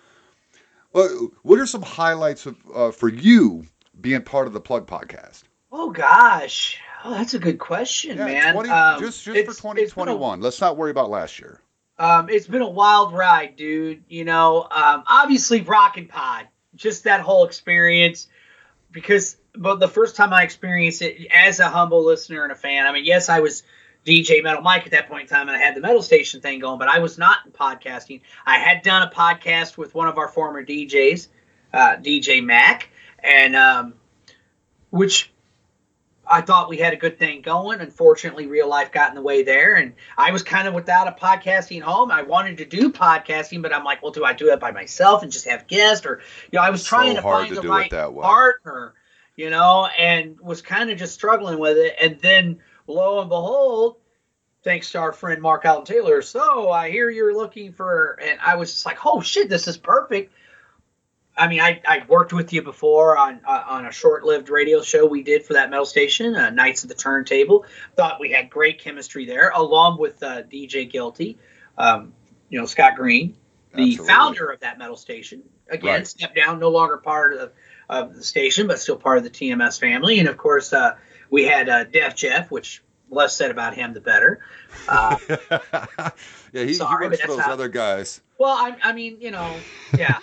Well, 0.93 1.31
what 1.43 1.59
are 1.59 1.66
some 1.66 1.82
highlights 1.82 2.44
of, 2.47 2.56
uh, 2.74 2.90
for 2.90 3.09
you 3.09 3.64
being 4.01 4.23
part 4.23 4.47
of 4.47 4.52
the 4.52 4.60
Plug 4.60 4.86
Podcast? 4.86 5.43
oh 5.74 5.90
gosh, 5.90 6.78
oh, 7.05 7.12
that's 7.15 7.35
a 7.35 7.39
good 7.39 7.59
question, 7.59 8.19
man. 8.19 8.55
20, 8.55 8.69
Um, 8.70 9.01
just 9.01 9.24
just 9.24 9.24
for 9.24 9.31
it's 9.51 9.61
been 9.61 9.73
a- 9.73 9.74
2021. 9.77 10.41
Let's 10.41 10.61
not 10.61 10.77
worry 10.77 10.91
about 10.91 11.11
last 11.11 11.39
year. 11.39 11.61
Um, 11.99 12.29
it's 12.31 12.47
been 12.47 12.62
a 12.62 12.69
wild 12.69 13.12
ride, 13.12 13.57
dude. 13.57 14.03
You 14.09 14.24
know, 14.24 14.62
um, 14.70 15.05
obviously 15.07 15.62
RockNPod, 15.62 16.47
just 16.74 17.05
that 17.05 17.20
whole 17.20 17.45
experience. 17.45 18.29
Because, 18.91 19.37
but 19.55 19.81
the 19.81 19.89
first 19.89 20.16
time 20.16 20.33
I 20.33 20.43
experienced 20.43 21.01
it 21.01 21.29
as 21.35 21.61
a 21.61 21.69
humble 21.69 22.05
listener 22.05 22.43
and 22.43 22.53
a 22.53 22.55
fan, 22.55 22.87
I 22.87 22.93
mean, 22.93 23.05
yes, 23.05 23.29
I 23.31 23.41
was 23.41 23.62
DJ 24.05 24.43
Metal 24.43 24.61
Mike 24.62 24.85
at 24.85 24.91
that 24.93 25.09
point 25.09 25.23
in 25.23 25.29
time, 25.29 25.49
and 25.49 25.57
I 25.57 25.61
had 25.61 25.74
the 25.74 25.81
metal 25.81 26.03
station 26.03 26.41
thing 26.41 26.59
going, 26.59 26.79
but 26.79 26.89
I 26.89 26.99
was 26.99 27.16
not 27.19 27.39
in 27.47 27.53
podcasting. 27.53 28.20
I 28.45 28.59
had 28.59 28.83
done 28.83 29.07
a 29.07 29.11
podcast 29.11 29.79
with 29.79 29.95
one 29.95 30.09
of 30.09 30.19
our 30.19 30.29
former 30.29 30.62
DJs, 30.65 31.29
uh, 31.73 31.97
DJ 31.97 32.45
Mac, 32.45 32.91
and 33.20 33.57
um, 33.57 33.95
which 34.91 35.32
I 36.27 36.40
thought 36.40 36.69
we 36.69 36.78
had 36.78 36.93
a 36.93 36.97
good 36.97 37.19
thing 37.19 37.43
going. 37.43 37.81
Unfortunately, 37.81 38.47
real 38.47 38.69
life 38.69 38.93
got 38.93 39.09
in 39.09 39.15
the 39.15 39.23
way 39.23 39.43
there, 39.43 39.74
and 39.74 39.94
I 40.16 40.31
was 40.31 40.43
kind 40.43 40.69
of 40.69 40.74
without 40.74 41.09
a 41.09 41.12
podcasting 41.12 41.82
home. 41.82 42.11
I 42.11 42.23
wanted 42.23 42.59
to 42.59 42.65
do 42.65 42.90
podcasting, 42.90 43.61
but 43.61 43.74
I'm 43.74 43.85
like, 43.85 44.03
well, 44.03 44.12
do 44.12 44.24
I 44.24 44.32
do 44.32 44.53
it 44.53 44.61
by 44.61 44.70
myself 44.70 45.23
and 45.23 45.32
just 45.32 45.47
have 45.47 45.66
guests, 45.66 46.07
or 46.07 46.20
you 46.51 46.59
know, 46.59 46.65
I 46.65 46.70
was 46.70 46.82
So 46.82 46.89
trying 46.90 47.16
to 47.16 47.23
find 47.23 47.49
to 47.55 47.61
the 47.61 47.69
right 47.69 47.90
partner, 47.90 48.94
you 49.36 49.51
know, 49.51 49.86
and 49.99 50.39
was 50.40 50.62
kind 50.62 50.90
of 50.90 50.99
just 50.99 51.15
struggling 51.15 51.59
with 51.59 51.77
it. 51.77 51.97
And 52.01 52.19
then, 52.20 52.61
lo 52.86 53.20
and 53.20 53.28
behold, 53.28 53.97
thanks 54.62 54.93
to 54.93 54.99
our 54.99 55.12
friend 55.12 55.43
Mark 55.43 55.65
Allen 55.65 55.85
Taylor. 55.85 56.23
So 56.23 56.70
I 56.70 56.90
hear 56.90 57.11
you're 57.11 57.36
looking 57.36 57.73
for, 57.73 58.19
and 58.23 58.39
I 58.40 58.57
was 58.57 58.73
just 58.73 58.86
like, 58.86 59.05
oh 59.05 59.20
shit, 59.20 59.49
this 59.49 59.66
is 59.66 59.77
perfect. 59.77 60.32
I 61.37 61.49
mean, 61.49 61.61
I, 61.61 61.81
I 61.89 62.03
worked 62.09 62.33
with 62.35 62.53
you 62.53 62.61
before 62.63 63.17
on 63.17 63.41
uh, 63.47 63.65
on 63.67 63.87
a 63.87 63.93
short-lived 63.93 64.51
radio 64.51 64.83
show 64.83 65.07
we 65.07 65.23
did 65.23 65.45
for 65.45 65.55
that 65.55 65.71
metal 65.71 65.87
station, 65.87 66.35
uh, 66.37 66.51
Nights 66.51 66.83
of 66.83 66.89
the 66.91 66.95
Turntable. 66.95 67.65
Thought 67.97 68.21
we 68.21 68.31
had 68.33 68.51
great 68.51 68.79
chemistry 68.81 69.25
there, 69.25 69.51
along 69.55 69.99
with 69.99 70.23
uh, 70.23 70.43
DJ 70.43 70.91
Guilty, 70.91 71.39
um, 71.79 72.13
you 72.51 72.61
know 72.61 72.67
Scott 72.67 72.97
Green, 72.97 73.35
the 73.75 73.83
Absolutely. 73.83 74.07
founder 74.07 74.51
of 74.51 74.61
that 74.61 74.79
metal 74.79 74.97
station. 74.97 75.43
Again, 75.71 75.95
Right. 76.01 76.07
stepped 76.07 76.37
down, 76.37 76.59
no 76.59 76.69
longer 76.69 76.99
part 76.99 77.33
of, 77.35 77.53
of 77.89 78.15
the 78.15 78.23
station, 78.23 78.67
but 78.67 78.79
still 78.79 78.97
part 78.97 79.17
of 79.17 79.25
the 79.25 79.31
TMS 79.31 79.81
family. 79.81 80.19
And 80.19 80.29
of 80.29 80.37
course, 80.37 80.71
uh, 80.75 80.97
we 81.31 81.45
had 81.45 81.67
uh, 81.71 81.85
Def 81.85 82.15
Jeff, 82.15 82.51
which 82.51 82.83
less 83.09 83.35
said 83.35 83.51
about 83.51 83.75
him, 83.75 83.95
the 83.95 84.01
better. 84.03 84.41
Uh, 84.87 85.17
yeah, 85.31 86.11
he, 86.53 86.67
he 86.67 86.75
Sorry, 86.75 87.07
works 87.09 87.21
for 87.23 87.29
those 87.29 87.41
how- 87.41 87.53
other 87.53 87.69
guys. 87.69 88.21
well, 88.37 88.53
I, 88.55 88.77
I 88.83 88.93
mean, 88.93 89.17
you 89.21 89.31
know, 89.31 89.57
yeah. 89.97 90.19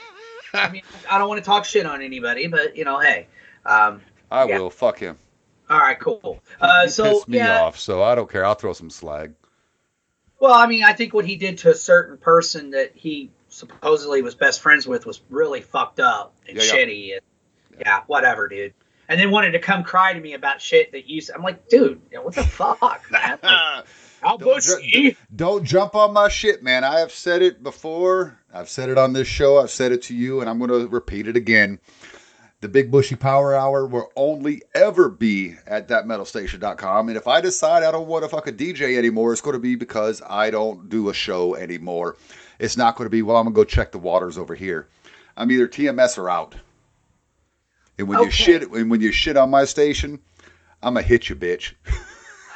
I 0.53 0.69
mean, 0.69 0.81
I 1.09 1.17
don't 1.17 1.27
want 1.29 1.39
to 1.39 1.45
talk 1.45 1.65
shit 1.65 1.85
on 1.85 2.01
anybody, 2.01 2.47
but 2.47 2.75
you 2.75 2.85
know, 2.85 2.99
hey. 2.99 3.27
Um, 3.65 4.01
I 4.31 4.45
Yeah. 4.45 4.59
will. 4.59 4.69
Fuck 4.69 4.99
him. 4.99 5.17
all 5.69 5.77
right, 5.79 5.99
cool. 5.99 6.39
Uh, 6.59 6.83
he 6.83 6.89
so 6.89 7.03
pissed 7.13 7.27
me 7.27 7.37
yeah, 7.37 7.59
off, 7.61 7.77
so 7.79 8.01
I 8.03 8.15
don't 8.15 8.29
care. 8.29 8.45
I'll 8.45 8.55
throw 8.55 8.73
some 8.73 8.89
slag. 8.89 9.33
well, 10.39 10.53
I 10.53 10.67
mean, 10.67 10.83
I 10.83 10.93
think 10.93 11.13
what 11.13 11.25
he 11.25 11.35
did 11.35 11.59
to 11.59 11.71
a 11.71 11.75
certain 11.75 12.17
person 12.17 12.71
that 12.71 12.91
he 12.95 13.29
supposedly 13.49 14.21
was 14.21 14.35
best 14.35 14.61
friends 14.61 14.87
with 14.87 15.05
was 15.05 15.21
really 15.29 15.61
fucked 15.61 15.99
up 15.99 16.33
and 16.47 16.57
Yeah, 16.57 16.63
yeah. 16.63 16.71
shitty. 16.73 17.11
And, 17.13 17.21
yeah. 17.79 18.01
whatever, 18.07 18.47
dude. 18.47 18.73
And 19.07 19.19
then 19.19 19.31
wanted 19.31 19.51
to 19.51 19.59
come 19.59 19.83
cry 19.83 20.13
to 20.13 20.19
me 20.19 20.33
about 20.33 20.61
shit 20.61 20.91
that 20.91 21.09
you. 21.09 21.21
I'm 21.33 21.41
like, 21.43 21.67
dude, 21.67 22.01
what 22.21 22.35
the 22.35 22.43
fuck, 22.43 23.05
man? 23.11 23.39
Like, 23.43 23.85
how 24.21 24.37
Don't 24.37 24.55
bushy? 24.55 25.17
Don't 25.35 25.63
jump 25.63 25.95
on 25.95 26.13
my 26.13 26.29
shit, 26.29 26.63
man. 26.63 26.83
I 26.83 26.99
have 26.99 27.11
said 27.11 27.41
it 27.41 27.63
before. 27.63 28.39
I've 28.53 28.69
said 28.69 28.89
it 28.89 28.97
on 28.97 29.13
this 29.13 29.27
show. 29.27 29.59
I've 29.59 29.69
said 29.69 29.91
it 29.91 30.01
to 30.03 30.15
you, 30.15 30.41
and 30.41 30.49
I'm 30.49 30.57
going 30.57 30.71
to 30.71 30.87
repeat 30.87 31.27
it 31.27 31.35
again. 31.35 31.79
The 32.61 32.67
Big 32.67 32.91
Bushy 32.91 33.15
Power 33.15 33.55
Hour 33.55 33.85
will 33.85 34.11
only 34.17 34.61
ever 34.75 35.07
be 35.07 35.55
at 35.65 35.87
thatmetalstation.com. 35.87 37.07
And 37.07 37.17
if 37.17 37.27
I 37.27 37.39
decide 37.39 37.83
I 37.83 37.91
don't 37.91 38.07
want 38.07 38.23
to 38.23 38.29
fuck 38.29 38.47
a 38.47 38.51
DJ 38.51 38.97
anymore, 38.97 39.31
it's 39.31 39.41
going 39.41 39.53
to 39.53 39.59
be 39.59 39.75
because 39.75 40.21
I 40.27 40.49
don't 40.49 40.89
do 40.89 41.09
a 41.09 41.13
show 41.13 41.55
anymore. 41.55 42.17
It's 42.59 42.75
not 42.75 42.97
going 42.97 43.05
to 43.05 43.09
be, 43.09 43.21
well, 43.21 43.37
I'm 43.37 43.45
going 43.45 43.53
to 43.53 43.59
go 43.59 43.63
check 43.63 43.93
the 43.93 43.97
waters 43.97 44.37
over 44.37 44.55
here. 44.55 44.89
I'm 45.37 45.49
either 45.51 45.69
TMS 45.69 46.17
or 46.17 46.29
out. 46.29 46.55
And 47.97 48.07
when 48.07 48.23
you 48.23 48.31
shit, 48.31 48.69
and 48.71 48.89
when 48.89 49.01
you 49.01 49.11
shit 49.11 49.35
on 49.35 49.49
my 49.49 49.65
station, 49.65 50.19
I'm 50.81 50.93
gonna 50.93 51.05
hit 51.05 51.27
you, 51.27 51.35
bitch. 51.35 51.73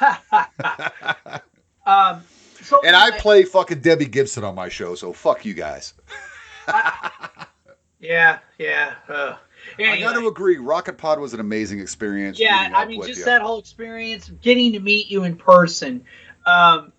um, 1.86 2.22
so 2.62 2.80
And 2.84 2.96
I 2.96 3.10
play 3.10 3.44
fucking 3.44 3.80
Debbie 3.80 4.06
Gibson 4.06 4.44
on 4.44 4.54
my 4.54 4.68
show, 4.68 4.94
so 4.94 5.12
fuck 5.12 5.44
you 5.44 5.54
guys. 5.54 5.94
Yeah, 8.04 8.40
yeah. 8.58 8.94
Uh, 9.08 9.36
I 9.78 9.98
got 9.98 10.12
to 10.12 10.28
agree, 10.28 10.58
RockNPod 10.58 11.18
was 11.18 11.32
an 11.32 11.40
amazing 11.40 11.80
experience. 11.80 12.38
Yeah, 12.38 12.70
I 12.74 12.84
mean, 12.84 13.02
just 13.02 13.20
you. 13.20 13.24
that 13.24 13.40
whole 13.40 13.58
experience, 13.58 14.30
getting 14.42 14.72
to 14.72 14.80
meet 14.80 15.10
you 15.10 15.24
in 15.24 15.36
person. 15.36 16.04
Um, 16.44 16.92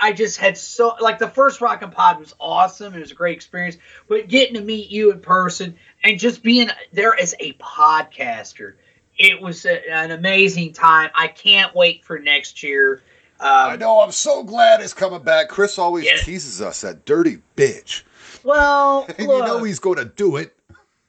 I 0.00 0.12
just 0.12 0.36
had 0.36 0.58
so 0.58 0.94
like 1.00 1.18
the 1.18 1.28
first 1.28 1.60
RockNPod 1.60 2.18
was 2.18 2.34
awesome. 2.38 2.94
It 2.94 3.00
was 3.00 3.10
a 3.10 3.14
great 3.14 3.36
experience, 3.36 3.78
but 4.06 4.28
getting 4.28 4.56
to 4.56 4.60
meet 4.60 4.90
you 4.90 5.10
in 5.12 5.20
person 5.20 5.76
and 6.04 6.20
just 6.20 6.42
being 6.42 6.68
there 6.92 7.18
as 7.18 7.34
a 7.40 7.54
podcaster, 7.54 8.74
it 9.16 9.40
was 9.40 9.64
a, 9.64 9.90
an 9.90 10.10
amazing 10.10 10.74
time. 10.74 11.10
I 11.14 11.28
can't 11.28 11.74
wait 11.74 12.04
for 12.04 12.18
next 12.18 12.62
year. 12.62 13.02
Um, 13.40 13.48
I 13.72 13.76
know. 13.76 14.00
I'm 14.00 14.12
so 14.12 14.42
glad 14.44 14.80
it's 14.82 14.92
coming 14.94 15.22
back. 15.22 15.48
Chris 15.48 15.78
always 15.78 16.04
Yeah. 16.04 16.16
teases 16.18 16.60
us, 16.60 16.82
that 16.82 17.04
dirty 17.06 17.38
bitch. 17.56 18.02
Well, 18.44 19.06
And 19.18 19.26
look, 19.26 19.38
you 19.40 19.46
know 19.46 19.64
he's 19.64 19.78
going 19.78 19.96
to 19.96 20.04
do 20.04 20.36
it. 20.36 20.54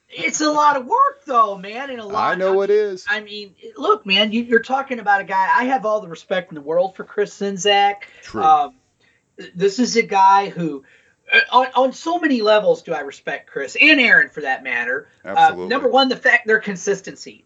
it's 0.10 0.42
a 0.42 0.50
lot 0.50 0.78
of 0.78 0.86
work 0.86 1.26
though, 1.26 1.58
man, 1.58 1.90
and 1.90 2.00
a 2.00 2.06
lot. 2.06 2.32
I 2.32 2.36
know 2.36 2.62
it 2.62 2.70
is. 2.70 3.06
I 3.10 3.20
mean, 3.22 3.54
look, 3.78 4.06
man, 4.06 4.32
you, 4.32 4.44
you're 4.44 4.62
talking 4.62 5.00
about 5.00 5.22
a 5.22 5.24
guy. 5.26 5.50
I 5.56 5.66
have 5.66 5.86
all 5.86 6.00
the 6.02 6.08
respect 6.08 6.52
in 6.52 6.56
the 6.56 6.62
world 6.62 6.96
for 6.96 7.04
Chris 7.04 7.38
Sinzak. 7.38 7.96
True. 8.24 8.44
Um, 8.44 8.76
this 9.56 9.80
is 9.80 9.96
a 9.98 10.04
guy 10.04 10.50
who 10.50 10.84
uh, 11.34 11.40
on, 11.52 11.68
on 11.76 11.94
so 11.94 12.20
many 12.20 12.42
levels 12.42 12.82
do 12.82 12.94
I 12.94 13.00
respect 13.02 13.50
Chris 13.50 13.76
and 13.80 14.00
Aaron 14.00 14.30
for 14.30 14.42
that 14.42 14.64
matter. 14.64 15.08
Uh, 15.26 15.30
Absolutely. 15.38 15.68
number 15.68 15.88
one, 15.90 16.10
the 16.10 16.18
fact 16.18 16.48
their 16.48 16.60
consistency. 16.60 17.46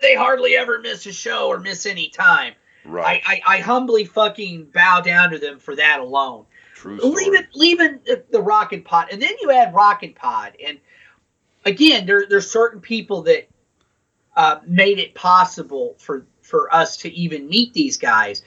They 0.00 0.14
hardly 0.14 0.56
ever 0.56 0.80
miss 0.80 1.06
a 1.06 1.12
show 1.12 1.48
or 1.48 1.58
miss 1.60 1.86
any 1.86 2.08
time. 2.08 2.54
Right. 2.84 3.22
I, 3.26 3.40
I, 3.46 3.56
I 3.56 3.60
humbly 3.60 4.04
fucking 4.04 4.66
bow 4.74 5.00
down 5.00 5.30
to 5.30 5.38
them 5.38 5.58
for 5.58 5.76
that 5.76 6.00
alone. 6.00 6.44
True 6.74 6.98
story. 6.98 7.14
Leaving 7.14 7.46
leaving 7.54 8.00
the, 8.04 8.24
the 8.30 8.42
RockNPod, 8.42 9.12
and 9.12 9.22
then 9.22 9.30
you 9.40 9.50
add 9.50 9.72
RockNPod, 9.72 10.54
and 10.64 10.78
again, 11.64 12.06
there 12.06 12.26
there's 12.28 12.50
certain 12.50 12.80
people 12.80 13.22
that 13.22 13.48
uh, 14.36 14.60
made 14.66 14.98
it 14.98 15.14
possible 15.14 15.96
for 15.98 16.26
for 16.42 16.74
us 16.74 16.98
to 16.98 17.12
even 17.12 17.48
meet 17.48 17.72
these 17.72 17.96
guys. 17.96 18.42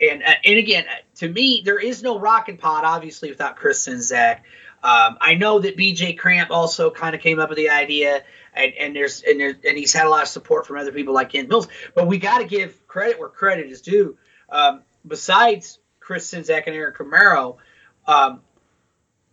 And 0.00 0.22
uh, 0.22 0.34
and 0.44 0.58
again, 0.58 0.84
uh, 0.88 0.94
to 1.16 1.28
me, 1.28 1.62
there 1.64 1.78
is 1.78 2.02
no 2.02 2.18
RockNPod 2.18 2.82
obviously 2.82 3.30
without 3.30 3.56
Chris 3.56 3.86
and 3.86 4.02
Zach. 4.02 4.44
Um, 4.82 5.18
I 5.20 5.34
know 5.34 5.58
that 5.58 5.76
BJ 5.76 6.16
Cramp 6.16 6.50
also 6.52 6.90
kind 6.90 7.16
of 7.16 7.20
came 7.20 7.40
up 7.40 7.48
with 7.48 7.58
the 7.58 7.70
idea, 7.70 8.22
and, 8.54 8.72
and 8.74 8.94
there's 8.94 9.22
and 9.22 9.40
there's 9.40 9.56
and 9.66 9.76
he's 9.76 9.92
had 9.92 10.06
a 10.06 10.08
lot 10.08 10.22
of 10.22 10.28
support 10.28 10.66
from 10.66 10.78
other 10.78 10.92
people 10.92 11.14
like 11.14 11.32
Ken 11.32 11.48
Mills. 11.48 11.66
But 11.96 12.06
we 12.06 12.18
got 12.18 12.38
to 12.38 12.44
give 12.44 12.86
credit 12.88 13.18
where 13.20 13.28
credit 13.28 13.66
is 13.70 13.80
due. 13.82 14.16
Um, 14.50 14.82
besides 15.06 15.78
Chris 16.00 16.28
Sinzak 16.32 16.64
and 16.66 16.74
Aaron 16.74 16.94
Camaro, 16.94 17.58
um, 18.06 18.40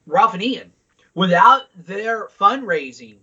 Ralph 0.05 0.33
and 0.35 0.43
Ian, 0.43 0.71
without 1.15 1.63
their 1.75 2.27
fundraising, 2.39 3.15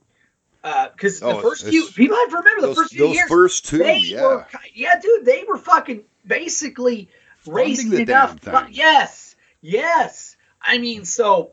because 0.62 1.22
Oh, 1.22 1.36
the 1.36 1.42
first 1.42 1.66
few 1.66 1.86
people 1.94 2.16
have 2.16 2.30
to 2.30 2.36
remember 2.38 2.60
the 2.62 2.66
those 2.68 2.76
first 2.76 2.92
few 2.92 3.06
those 3.06 3.14
years, 3.16 3.28
first 3.28 3.66
two, 3.66 3.84
yeah. 3.84 4.22
were, 4.22 4.46
yeah, 4.74 4.98
dude, 5.00 5.24
they 5.24 5.44
were 5.46 5.58
fucking 5.58 6.02
basically 6.26 7.08
raising 7.46 7.90
the 7.90 8.02
enough. 8.02 8.40
damn 8.40 8.64
thing. 8.66 8.74
yes, 8.74 9.36
yes. 9.60 10.36
I 10.62 10.78
mean, 10.78 11.04
so 11.04 11.52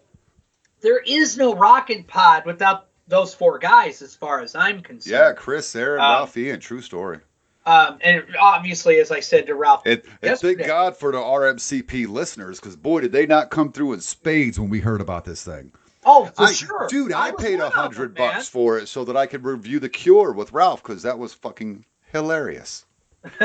there 0.81 0.99
is 0.99 1.35
no 1.37 1.53
RockNPod 1.55 2.45
without 2.45 2.85
those 3.07 3.33
four 3.33 3.57
guys, 3.57 4.01
as 4.03 4.15
far 4.15 4.39
as 4.41 4.53
I'm 4.55 4.81
concerned. 4.81 5.11
yeah. 5.11 5.33
Chris, 5.33 5.75
Aaron, 5.75 5.99
Um, 5.99 6.05
Ralph, 6.11 6.37
Ian, 6.37 6.59
true 6.59 6.81
story. 6.81 7.19
Um, 7.65 7.99
and 8.01 8.23
obviously, 8.39 8.99
as 8.99 9.11
I 9.11 9.19
said 9.19 9.45
to 9.47 9.55
Ralph, 9.55 9.83
And, 9.85 10.01
and 10.21 10.39
thank 10.39 10.59
God 10.59 10.97
for 10.97 11.11
the 11.11 11.19
RMCP 11.19 12.07
listeners, 12.07 12.59
because 12.59 12.75
boy, 12.75 13.01
did 13.01 13.11
they 13.11 13.25
not 13.25 13.51
come 13.51 13.71
through 13.71 13.93
in 13.93 14.01
spades 14.01 14.59
when 14.59 14.69
we 14.69 14.79
heard 14.79 15.01
about 15.01 15.25
this 15.25 15.43
thing. 15.43 15.71
oh, 16.05 16.25
for 16.25 16.43
I, 16.43 16.51
sure, 16.53 16.87
Dude, 16.89 17.11
I, 17.11 17.31
was 17.31 17.43
paid 17.43 17.59
a 17.59 17.69
hundred 17.69 18.15
bucks 18.15 18.47
for 18.47 18.79
it 18.79 18.87
so 18.87 19.05
that 19.05 19.15
I 19.15 19.27
could 19.27 19.43
review 19.43 19.79
The 19.79 19.89
Cure 19.89 20.31
with 20.31 20.51
Ralph, 20.51 20.81
because 20.81 21.03
that 21.03 21.19
was 21.19 21.33
fucking 21.33 21.85
hilarious. 22.11 22.85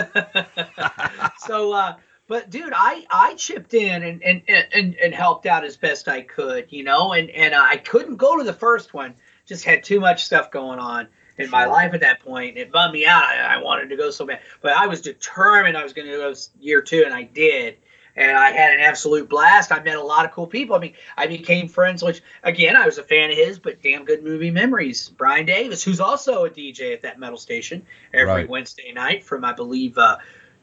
so 1.39 1.73
uh 1.73 1.97
but 2.29 2.49
dude 2.49 2.73
i 2.77 3.05
i 3.11 3.35
chipped 3.35 3.75
in 3.75 4.05
and 4.05 4.23
and 4.23 4.43
and, 4.49 4.95
and 4.95 5.13
helped 5.13 5.47
out 5.47 5.65
as 5.65 5.77
best 5.77 6.07
i 6.07 6.23
could 6.23 6.67
you 6.71 6.85
know 6.85 7.13
and 7.13 7.29
and 7.31 7.55
uh, 7.55 7.67
i 7.69 7.77
couldn't 7.77 8.17
go 8.17 8.39
to 8.39 8.45
the 8.45 8.53
first 8.53 8.95
one 8.95 9.15
just 9.47 9.65
had 9.65 9.83
too 9.83 9.99
much 9.99 10.25
stuff 10.25 10.51
going 10.53 10.79
on 10.79 11.09
in 11.39 11.51
my 11.51 11.67
life 11.67 11.95
at 11.95 12.01
that 12.01 12.21
point. 12.21 12.57
It 12.57 12.71
bummed 12.71 12.93
me 12.93 13.07
out. 13.07 13.25
I, 13.25 13.57
I 13.57 13.63
wanted 13.63 13.89
to 13.91 13.97
go 13.97 14.11
so 14.11 14.25
bad. 14.27 14.41
But 14.61 14.73
i 14.73 14.87
was 14.87 15.01
determined 15.01 15.77
i 15.77 15.83
was 15.83 15.93
going 15.93 16.07
to 16.09 16.17
go 16.17 16.35
year 16.61 16.81
two 16.83 17.03
and 17.05 17.15
i 17.15 17.23
did. 17.23 17.77
And 18.17 18.37
i 18.37 18.53
had 18.53 18.73
an 18.73 18.81
absolute 18.81 19.29
blast. 19.29 19.73
I 19.73 19.83
met 19.83 19.97
a 19.97 20.03
lot 20.03 20.25
of 20.25 20.31
cool 20.31 20.47
people. 20.47 20.77
I 20.77 20.79
mean 20.79 20.95
i 21.17 21.27
became 21.27 21.67
friends 21.69 22.03
which 22.03 22.23
again 22.43 22.77
i 22.77 22.87
was 22.87 22.99
a 22.99 23.03
fan 23.03 23.31
of 23.31 23.37
his 23.37 23.59
but 23.59 23.83
damn 23.83 24.05
good 24.05 24.23
movie 24.23 24.51
memories. 24.53 25.09
Brian 25.09 25.47
davis 25.47 25.83
who's 25.83 26.01
also 26.01 26.45
a 26.45 26.51
dj 26.51 26.93
at 26.93 27.03
that 27.03 27.19
metal 27.19 27.39
station 27.39 27.85
every 28.13 28.33
Right. 28.33 28.49
wednesday 28.49 28.93
night 28.93 29.25
from 29.25 29.45
i 29.45 29.53
believe 29.53 29.99
uh 29.99 30.19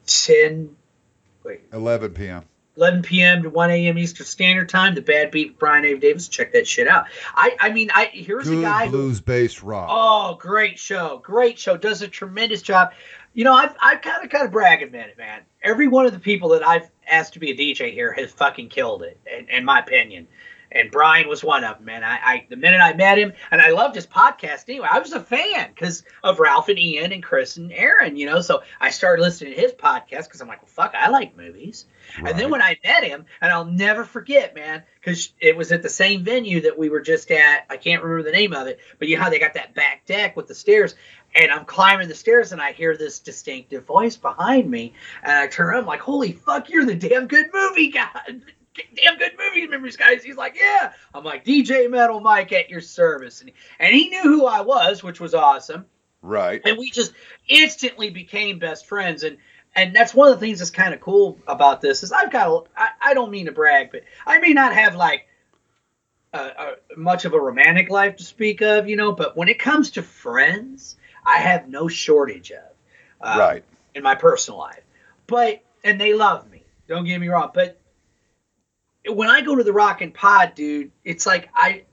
10 0.07 0.76
wait. 1.43 1.61
11 1.73 2.14
p.m. 2.14 2.43
11 2.77 3.02
p.m. 3.02 3.43
to 3.43 3.49
1 3.49 3.69
a.m. 3.72 3.98
Eastern 3.98 4.26
Standard 4.26 4.69
Time. 4.69 4.95
The 4.95 5.02
Bad 5.02 5.31
Beat 5.31 5.60
Brian 5.60 5.85
A. 5.85 5.98
Davis. 5.98 6.27
Check 6.27 6.53
that 6.53 6.68
shit 6.68 6.88
out. 6.88 7.06
I 7.35 7.56
I 7.60 7.72
mean 7.72 7.89
I 7.93 8.06
here's 8.14 8.48
a 8.48 8.52
Good 8.52 8.61
guy 8.61 8.85
who 8.85 8.91
blues 8.91 9.22
based 9.22 9.61
rock. 9.61 9.89
oh 9.91 10.35
great 10.39 10.80
show 10.80 11.19
great 11.23 11.60
show 11.60 11.77
does 11.77 12.02
a 12.02 12.07
tremendous 12.07 12.61
job. 12.61 12.93
You 13.34 13.43
know 13.43 13.53
I've 13.53 13.76
I've 13.81 14.02
kind 14.02 14.23
of 14.23 14.30
kind 14.30 14.45
of 14.45 14.52
brag 14.52 14.84
a 14.84 14.88
minute 14.88 15.18
man. 15.18 15.41
Every 15.61 15.88
one 15.88 16.06
of 16.06 16.14
the 16.14 16.19
people 16.19 16.49
that 16.49 16.65
I've 16.65 16.89
asked 17.10 17.34
to 17.34 17.39
be 17.39 17.52
a 17.52 17.56
DJ 17.56 17.93
here 17.93 18.14
has 18.14 18.31
fucking 18.31 18.69
killed 18.69 19.03
it 19.03 19.19
in, 19.38 19.49
in 19.49 19.65
my 19.65 19.80
opinion. 19.80 20.27
And 20.72 20.89
Brian 20.91 21.27
was 21.27 21.43
one 21.43 21.64
of 21.64 21.77
them, 21.77 21.85
man. 21.85 22.03
I, 22.03 22.19
I 22.23 22.45
the 22.49 22.56
minute 22.56 22.80
I 22.80 22.93
met 22.93 23.18
him, 23.18 23.34
and 23.52 23.61
I 23.61 23.72
loved 23.72 23.95
his 23.95 24.07
podcast 24.07 24.69
anyway. 24.69 24.88
I 24.89 24.99
was 24.99 25.11
a 25.11 25.19
fan 25.19 25.69
because 25.73 26.03
of 26.23 26.39
Ralph 26.39 26.69
and 26.69 26.80
Ian 26.80 27.11
and 27.11 27.22
Chris 27.23 27.57
and 27.57 27.72
Aaron, 27.73 28.15
you 28.15 28.26
know. 28.26 28.41
So 28.41 28.64
I 28.80 28.89
started 28.89 29.22
listening 29.22 29.53
to 29.53 29.60
his 29.60 29.73
podcast 29.73 30.26
because 30.26 30.41
I'm 30.41 30.48
like, 30.48 30.61
well, 30.61 30.69
fuck, 30.69 30.95
I 30.95 31.10
like 31.10 31.35
movies. 31.35 31.85
And 32.18 32.39
then 32.39 32.49
when 32.49 32.61
I 32.61 32.77
met 32.84 33.03
him, 33.03 33.26
and 33.41 33.52
I'll 33.52 33.65
never 33.65 34.06
forget, 34.06 34.56
man, 34.56 34.84
because 34.99 35.34
it 35.39 35.56
was 35.56 35.72
at 35.72 35.81
the 35.81 35.89
same 35.89 36.23
venue 36.23 36.61
that 36.61 36.77
we 36.77 36.89
were 36.89 37.02
just 37.02 37.31
at. 37.31 37.65
I 37.69 37.77
can't 37.77 38.03
remember 38.03 38.23
the 38.23 38.35
name 38.35 38.53
of 38.53 38.68
it, 38.68 38.80
but 38.99 39.07
you 39.07 39.18
know 39.18 39.23
how 39.23 39.30
they 39.30 39.39
got 39.39 39.56
that 39.56 39.73
back 39.73 40.06
deck 40.06 40.35
with 40.35 40.48
the 40.48 40.56
stairs. 40.56 40.95
And 41.34 41.52
I'm 41.52 41.65
climbing 41.65 42.10
the 42.10 42.15
stairs, 42.15 42.52
and 42.52 42.61
I 42.61 42.73
hear 42.73 42.98
this 42.98 43.19
distinctive 43.19 43.85
voice 43.85 44.18
behind 44.18 44.69
me, 44.69 44.93
and 45.23 45.31
I 45.31 45.48
turn 45.48 45.68
around, 45.68 45.81
I'm 45.81 45.85
like, 45.85 46.02
"Holy 46.02 46.34
fuck, 46.34 46.69
you're 46.69 46.85
the 46.85 46.95
damn 46.95 47.27
good 47.27 47.48
movie 47.53 47.89
guy, 47.89 48.10
damn 48.95 49.18
good 49.18 49.31
movie 49.38 49.68
memories 49.68 49.98
guys." 49.98 50.23
He's 50.23 50.38
like, 50.38 50.56
"Yeah." 50.57 50.93
I'm 51.14 51.23
like, 51.23 51.45
"DJ 51.45 51.89
Metal 51.89 52.19
Mike 52.19 52.52
at 52.53 52.69
your 52.69 52.81
service," 52.81 53.41
and 53.41 53.52
and 53.80 53.93
he 53.93 54.10
knew 54.10 54.23
who 54.23 54.45
I 54.45 54.61
was, 54.61 55.03
which 55.03 55.19
was 55.19 55.34
awesome 55.34 55.85
Right. 56.22 56.61
and 56.65 56.77
we 56.77 56.91
just 56.91 57.14
instantly 57.48 58.11
became 58.11 58.60
best 58.60 58.85
friends 58.85 59.23
and 59.23 59.38
and 59.76 59.95
that's 59.95 60.14
one 60.14 60.31
of 60.31 60.39
the 60.39 60.45
things 60.45 60.60
that's 60.60 60.69
kind 60.69 60.93
of 60.93 61.02
cool 61.02 61.39
about 61.48 61.81
this 61.81 62.03
is 62.03 62.11
i've 62.11 62.31
got 62.31 62.48
a, 62.48 62.61
I, 62.80 62.89
I 63.03 63.14
don't 63.15 63.31
mean 63.31 63.48
to 63.48 63.52
brag 63.52 63.89
but 63.91 64.03
i 64.27 64.38
may 64.38 64.53
not 64.53 64.73
have 64.73 64.95
like 64.95 65.27
a, 66.34 66.73
much 66.95 67.26
of 67.26 67.34
a 67.34 67.39
romantic 67.39 67.89
life 67.89 68.18
to 68.18 68.23
speak 68.23 68.61
of 68.61 68.88
you 68.88 68.95
know 68.95 69.14
but 69.14 69.35
when 69.35 69.49
it 69.49 69.57
comes 69.57 69.89
to 69.91 70.03
friends 70.03 70.95
i 71.26 71.38
have 71.38 71.68
no 71.68 71.88
shortage 71.88 72.52
of 72.52 72.72
uh, 73.22 73.39
right. 73.39 73.64
in 73.95 74.03
my 74.03 74.14
personal 74.14 74.60
life 74.60 74.84
but 75.26 75.64
and 75.84 75.99
they 75.99 76.14
love 76.14 76.49
me 76.52 76.61
don't 76.88 77.06
get 77.06 77.19
me 77.19 77.30
wrong 77.30 77.49
but 77.52 77.80
when 79.07 79.29
i 79.29 79.41
go 79.41 79.55
to 79.55 79.63
the 79.63 79.73
rock 79.73 80.01
and 80.01 80.13
pod 80.13 80.53
dude 80.55 80.91
it's 81.03 81.25
like 81.25 81.49
i 81.55 81.83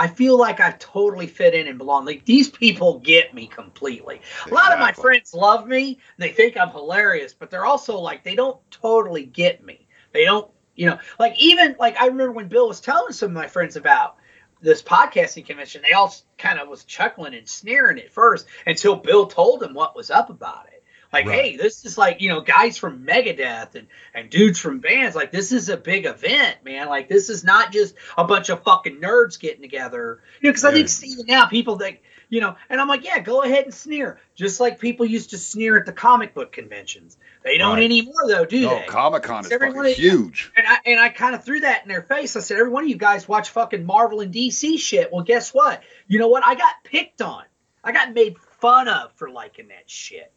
I 0.00 0.06
feel 0.06 0.38
like 0.38 0.60
I 0.60 0.70
totally 0.78 1.26
fit 1.26 1.54
in 1.54 1.68
and 1.68 1.76
belong. 1.76 2.06
Like 2.06 2.24
these 2.24 2.48
people 2.48 3.00
get 3.00 3.34
me 3.34 3.46
completely. 3.46 4.22
A 4.50 4.54
lot 4.54 4.72
of 4.72 4.78
my 4.78 4.92
friends 4.92 5.34
love 5.34 5.68
me. 5.68 5.98
They 6.16 6.30
think 6.30 6.56
I'm 6.56 6.70
hilarious, 6.70 7.34
but 7.34 7.50
they're 7.50 7.66
also 7.66 7.98
like 7.98 8.24
they 8.24 8.34
don't 8.34 8.58
totally 8.70 9.26
get 9.26 9.62
me. 9.62 9.86
They 10.12 10.24
don't, 10.24 10.50
you 10.74 10.86
know, 10.86 10.98
like 11.18 11.38
even 11.38 11.76
like 11.78 12.00
I 12.00 12.06
remember 12.06 12.32
when 12.32 12.48
Bill 12.48 12.66
was 12.66 12.80
telling 12.80 13.12
some 13.12 13.28
of 13.28 13.34
my 13.34 13.46
friends 13.46 13.76
about 13.76 14.16
this 14.62 14.82
podcasting 14.82 15.44
convention, 15.44 15.82
they 15.82 15.92
all 15.92 16.14
kind 16.38 16.58
of 16.58 16.68
was 16.68 16.84
chuckling 16.84 17.34
and 17.34 17.46
sneering 17.46 17.98
at 17.98 18.10
first 18.10 18.46
until 18.66 18.96
Bill 18.96 19.26
told 19.26 19.60
them 19.60 19.74
what 19.74 19.94
was 19.94 20.10
up 20.10 20.30
about 20.30 20.68
it. 20.72 20.79
Like, 21.12 21.26
Right. 21.26 21.44
hey, 21.44 21.56
this 21.56 21.84
is 21.84 21.98
like, 21.98 22.20
you 22.20 22.28
know, 22.28 22.40
guys 22.40 22.78
from 22.78 23.04
Megadeth 23.04 23.74
and, 23.74 23.88
and 24.14 24.30
dudes 24.30 24.58
from 24.60 24.78
bands. 24.78 25.16
Like, 25.16 25.32
this 25.32 25.50
is 25.50 25.68
a 25.68 25.76
big 25.76 26.06
event, 26.06 26.58
man. 26.64 26.88
Like, 26.88 27.08
this 27.08 27.28
is 27.30 27.42
not 27.42 27.72
just 27.72 27.94
a 28.16 28.24
bunch 28.24 28.48
of 28.48 28.62
fucking 28.62 29.00
nerds 29.00 29.38
getting 29.40 29.60
together. 29.62 30.20
You 30.40 30.48
know, 30.48 30.50
because 30.52 30.64
I 30.64 30.72
think 30.72 30.88
even 31.04 31.26
now 31.26 31.46
people 31.46 31.78
think, 31.78 32.00
you 32.28 32.40
know, 32.40 32.54
and 32.68 32.80
I'm 32.80 32.86
like, 32.86 33.04
yeah, 33.04 33.18
go 33.18 33.42
ahead 33.42 33.64
and 33.64 33.74
sneer. 33.74 34.20
Just 34.36 34.60
like 34.60 34.78
people 34.78 35.04
used 35.04 35.30
to 35.30 35.38
sneer 35.38 35.76
at 35.76 35.84
the 35.84 35.92
comic 35.92 36.32
book 36.32 36.52
conventions. 36.52 37.16
They 37.42 37.58
don't 37.58 37.74
Right. 37.78 37.84
anymore, 37.84 38.28
though, 38.28 38.44
do 38.44 38.60
No, 38.60 38.78
they? 38.78 38.86
Comic 38.86 39.24
Con 39.24 39.44
is 39.44 39.50
fucking 39.52 39.84
huge. 39.94 40.52
And 40.56 40.64
I 40.64 40.76
and 40.86 41.00
I 41.00 41.08
kind 41.08 41.34
of 41.34 41.44
threw 41.44 41.58
that 41.60 41.82
in 41.82 41.88
their 41.88 42.02
face. 42.02 42.36
I 42.36 42.40
said, 42.40 42.58
every 42.58 42.70
one 42.70 42.84
of 42.84 42.88
you 42.88 42.96
guys 42.96 43.26
watch 43.26 43.50
fucking 43.50 43.84
Marvel 43.84 44.20
and 44.20 44.32
DC 44.32 44.78
shit. 44.78 45.12
Well, 45.12 45.24
guess 45.24 45.52
what? 45.52 45.82
You 46.06 46.20
know 46.20 46.28
what? 46.28 46.44
I 46.44 46.54
got 46.54 46.72
picked 46.84 47.20
on. 47.20 47.42
I 47.82 47.90
got 47.90 48.14
made 48.14 48.38
fun 48.60 48.86
of 48.86 49.10
for 49.16 49.28
liking 49.28 49.68
that 49.68 49.90
shit. 49.90 50.30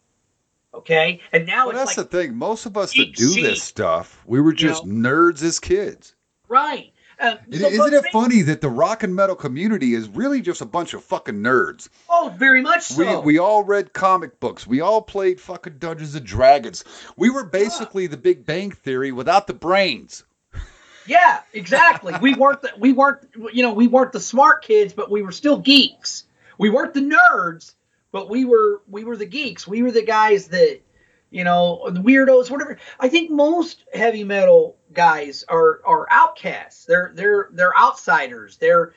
Okay, 0.74 1.20
and 1.32 1.46
now 1.46 1.66
Well, 1.68 1.76
it's 1.76 1.94
that's 1.94 1.98
like 1.98 2.10
the 2.10 2.18
thing. 2.18 2.34
Most 2.36 2.66
of 2.66 2.76
us 2.76 2.92
that 2.94 3.14
do 3.14 3.34
this 3.34 3.62
stuff, 3.62 4.22
we 4.26 4.40
were 4.40 4.52
just 4.52 4.84
nerds 4.84 5.42
as 5.42 5.60
kids. 5.60 6.14
right. 6.48 6.90
Uh, 7.20 7.36
is 7.48 7.60
so- 7.60 7.68
isn't 7.68 7.94
it 7.94 8.04
funny 8.12 8.42
that 8.42 8.60
the 8.60 8.68
rock 8.68 9.04
and 9.04 9.14
metal 9.14 9.36
community 9.36 9.94
is 9.94 10.08
really 10.08 10.40
just 10.40 10.60
a 10.60 10.64
bunch 10.66 10.94
of 10.94 11.04
fucking 11.04 11.36
nerds? 11.36 11.88
Oh, 12.10 12.34
very 12.36 12.60
much 12.60 12.82
so. 12.82 13.20
We, 13.20 13.34
we 13.34 13.38
all 13.38 13.62
read 13.62 13.92
comic 13.92 14.40
books. 14.40 14.66
We 14.66 14.80
all 14.80 15.00
played 15.00 15.40
fucking 15.40 15.78
Dungeons 15.78 16.16
and 16.16 16.26
Dragons. 16.26 16.82
We 17.16 17.30
were 17.30 17.44
basically 17.44 18.08
the 18.08 18.16
Big 18.16 18.44
Bang 18.44 18.72
Theory 18.72 19.12
without 19.12 19.46
the 19.46 19.54
brains. 19.54 20.24
Yeah, 21.06 21.40
exactly. 21.52 22.14
we 22.20 22.34
weren't 22.38 22.62
the, 22.62 22.72
we 22.78 22.92
weren't 22.92 23.20
you 23.52 23.62
know 23.62 23.72
we 23.74 23.86
weren't 23.86 24.10
the 24.12 24.20
smart 24.20 24.64
kids, 24.64 24.92
but 24.92 25.08
we 25.08 25.22
were 25.22 25.32
still 25.32 25.58
geeks. 25.58 26.24
We 26.58 26.68
weren't 26.68 26.94
the 26.94 27.00
nerds, 27.32 27.74
but 28.14 28.30
we 28.30 28.44
were 28.44 28.80
we 28.88 29.02
were 29.02 29.16
the 29.16 29.26
geeks. 29.26 29.66
We 29.66 29.82
were 29.82 29.90
the 29.90 30.04
guys 30.04 30.46
that 30.48 30.78
you 31.30 31.42
know 31.42 31.90
the 31.90 31.98
weirdos, 31.98 32.48
whatever. 32.48 32.78
I 33.00 33.08
think 33.08 33.28
most 33.28 33.82
heavy 33.92 34.22
metal 34.22 34.76
guys 34.92 35.44
are 35.48 35.80
are 35.84 36.06
outcasts. 36.12 36.84
They're 36.84 37.10
they're 37.12 37.48
they're 37.50 37.76
outsiders. 37.76 38.56
They're 38.58 38.94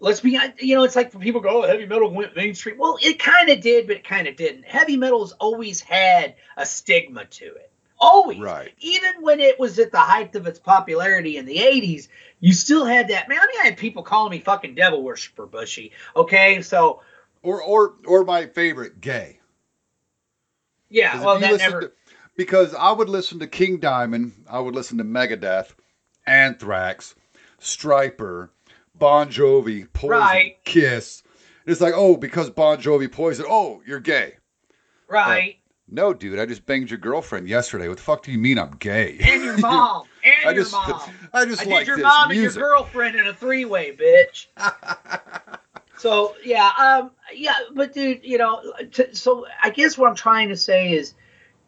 let's 0.00 0.20
be 0.20 0.38
you 0.58 0.76
know 0.76 0.84
it's 0.84 0.96
like 0.96 1.14
when 1.14 1.22
people 1.22 1.40
go 1.40 1.64
oh, 1.64 1.66
heavy 1.66 1.86
metal 1.86 2.12
went 2.12 2.36
mainstream. 2.36 2.76
Well, 2.76 2.98
it 3.00 3.18
kind 3.18 3.48
of 3.48 3.62
did, 3.62 3.86
but 3.86 3.96
it 3.96 4.04
kind 4.04 4.28
of 4.28 4.36
didn't. 4.36 4.66
Heavy 4.66 4.98
metal's 4.98 5.32
always 5.32 5.80
had 5.80 6.34
a 6.58 6.66
stigma 6.66 7.24
to 7.24 7.46
it. 7.46 7.72
Always. 7.98 8.38
Right. 8.38 8.74
Even 8.80 9.22
when 9.22 9.40
it 9.40 9.58
was 9.58 9.78
at 9.78 9.92
the 9.92 9.98
height 9.98 10.36
of 10.36 10.46
its 10.46 10.58
popularity 10.58 11.38
in 11.38 11.46
the 11.46 11.56
80s, 11.56 12.08
you 12.38 12.52
still 12.52 12.84
had 12.84 13.08
that. 13.08 13.30
Man, 13.30 13.38
I 13.40 13.46
mean, 13.46 13.60
I 13.62 13.64
had 13.64 13.78
people 13.78 14.02
calling 14.02 14.30
me 14.30 14.40
fucking 14.40 14.74
devil 14.74 15.02
worshiper, 15.02 15.46
Bushy. 15.46 15.92
Okay, 16.14 16.60
so 16.60 17.00
Or 17.42 17.62
or 17.62 17.94
or 18.06 18.24
my 18.24 18.46
favorite, 18.46 19.00
gay. 19.00 19.40
yeah, 20.90 21.22
well, 21.24 21.38
that 21.38 21.58
never. 21.58 21.80
to- 21.82 21.92
because 22.36 22.74
I 22.74 22.92
would 22.92 23.08
listen 23.08 23.38
to 23.40 23.46
King 23.46 23.78
Diamond, 23.78 24.44
I 24.48 24.60
would 24.60 24.74
listen 24.74 24.98
to 24.98 25.04
Megadeth, 25.04 25.70
Anthrax, 26.26 27.14
Stryper, 27.60 28.50
Bon 28.94 29.28
Jovi, 29.28 29.92
Poison, 29.92 30.18
Right. 30.20 30.56
Kiss. 30.64 31.22
It's 31.66 31.80
like, 31.80 31.94
oh, 31.96 32.16
because 32.16 32.48
Bon 32.50 32.78
Jovi, 32.78 33.10
Poison, 33.10 33.44
oh, 33.48 33.82
you're 33.86 34.00
gay. 34.00 34.36
right. 35.08 35.56
No, 35.90 36.12
dude, 36.12 36.38
I 36.38 36.44
just 36.44 36.66
banged 36.66 36.90
your 36.90 36.98
girlfriend 36.98 37.48
yesterday. 37.48 37.88
What 37.88 37.96
the 37.96 38.02
fuck 38.02 38.22
do 38.22 38.30
you 38.30 38.36
mean 38.38 38.58
I'm 38.58 38.72
gay? 38.72 39.16
And 39.22 39.42
your 39.42 39.56
mom. 39.58 40.06
And 40.22 40.34
I 40.44 40.50
your 40.50 40.62
just, 40.64 40.72
mom. 40.72 41.00
I 41.32 41.44
just 41.46 41.62
I 41.62 41.70
like 41.70 41.78
did 41.80 41.88
your 41.88 41.98
mom 41.98 42.28
music. 42.28 42.44
and 42.46 42.54
your 42.56 42.70
girlfriend 42.70 43.16
in 43.18 43.26
a 43.26 43.32
three 43.32 43.64
way, 43.64 43.96
bitch. 43.96 44.46
so 45.98 46.34
yeah, 46.44 46.70
um, 46.78 47.10
yeah, 47.34 47.54
but 47.74 47.92
dude, 47.92 48.20
you 48.24 48.38
know, 48.38 48.62
t- 48.92 49.14
so 49.14 49.46
I 49.62 49.70
guess 49.70 49.98
what 49.98 50.08
I'm 50.08 50.16
trying 50.16 50.48
to 50.48 50.56
say 50.56 50.92
is, 50.92 51.14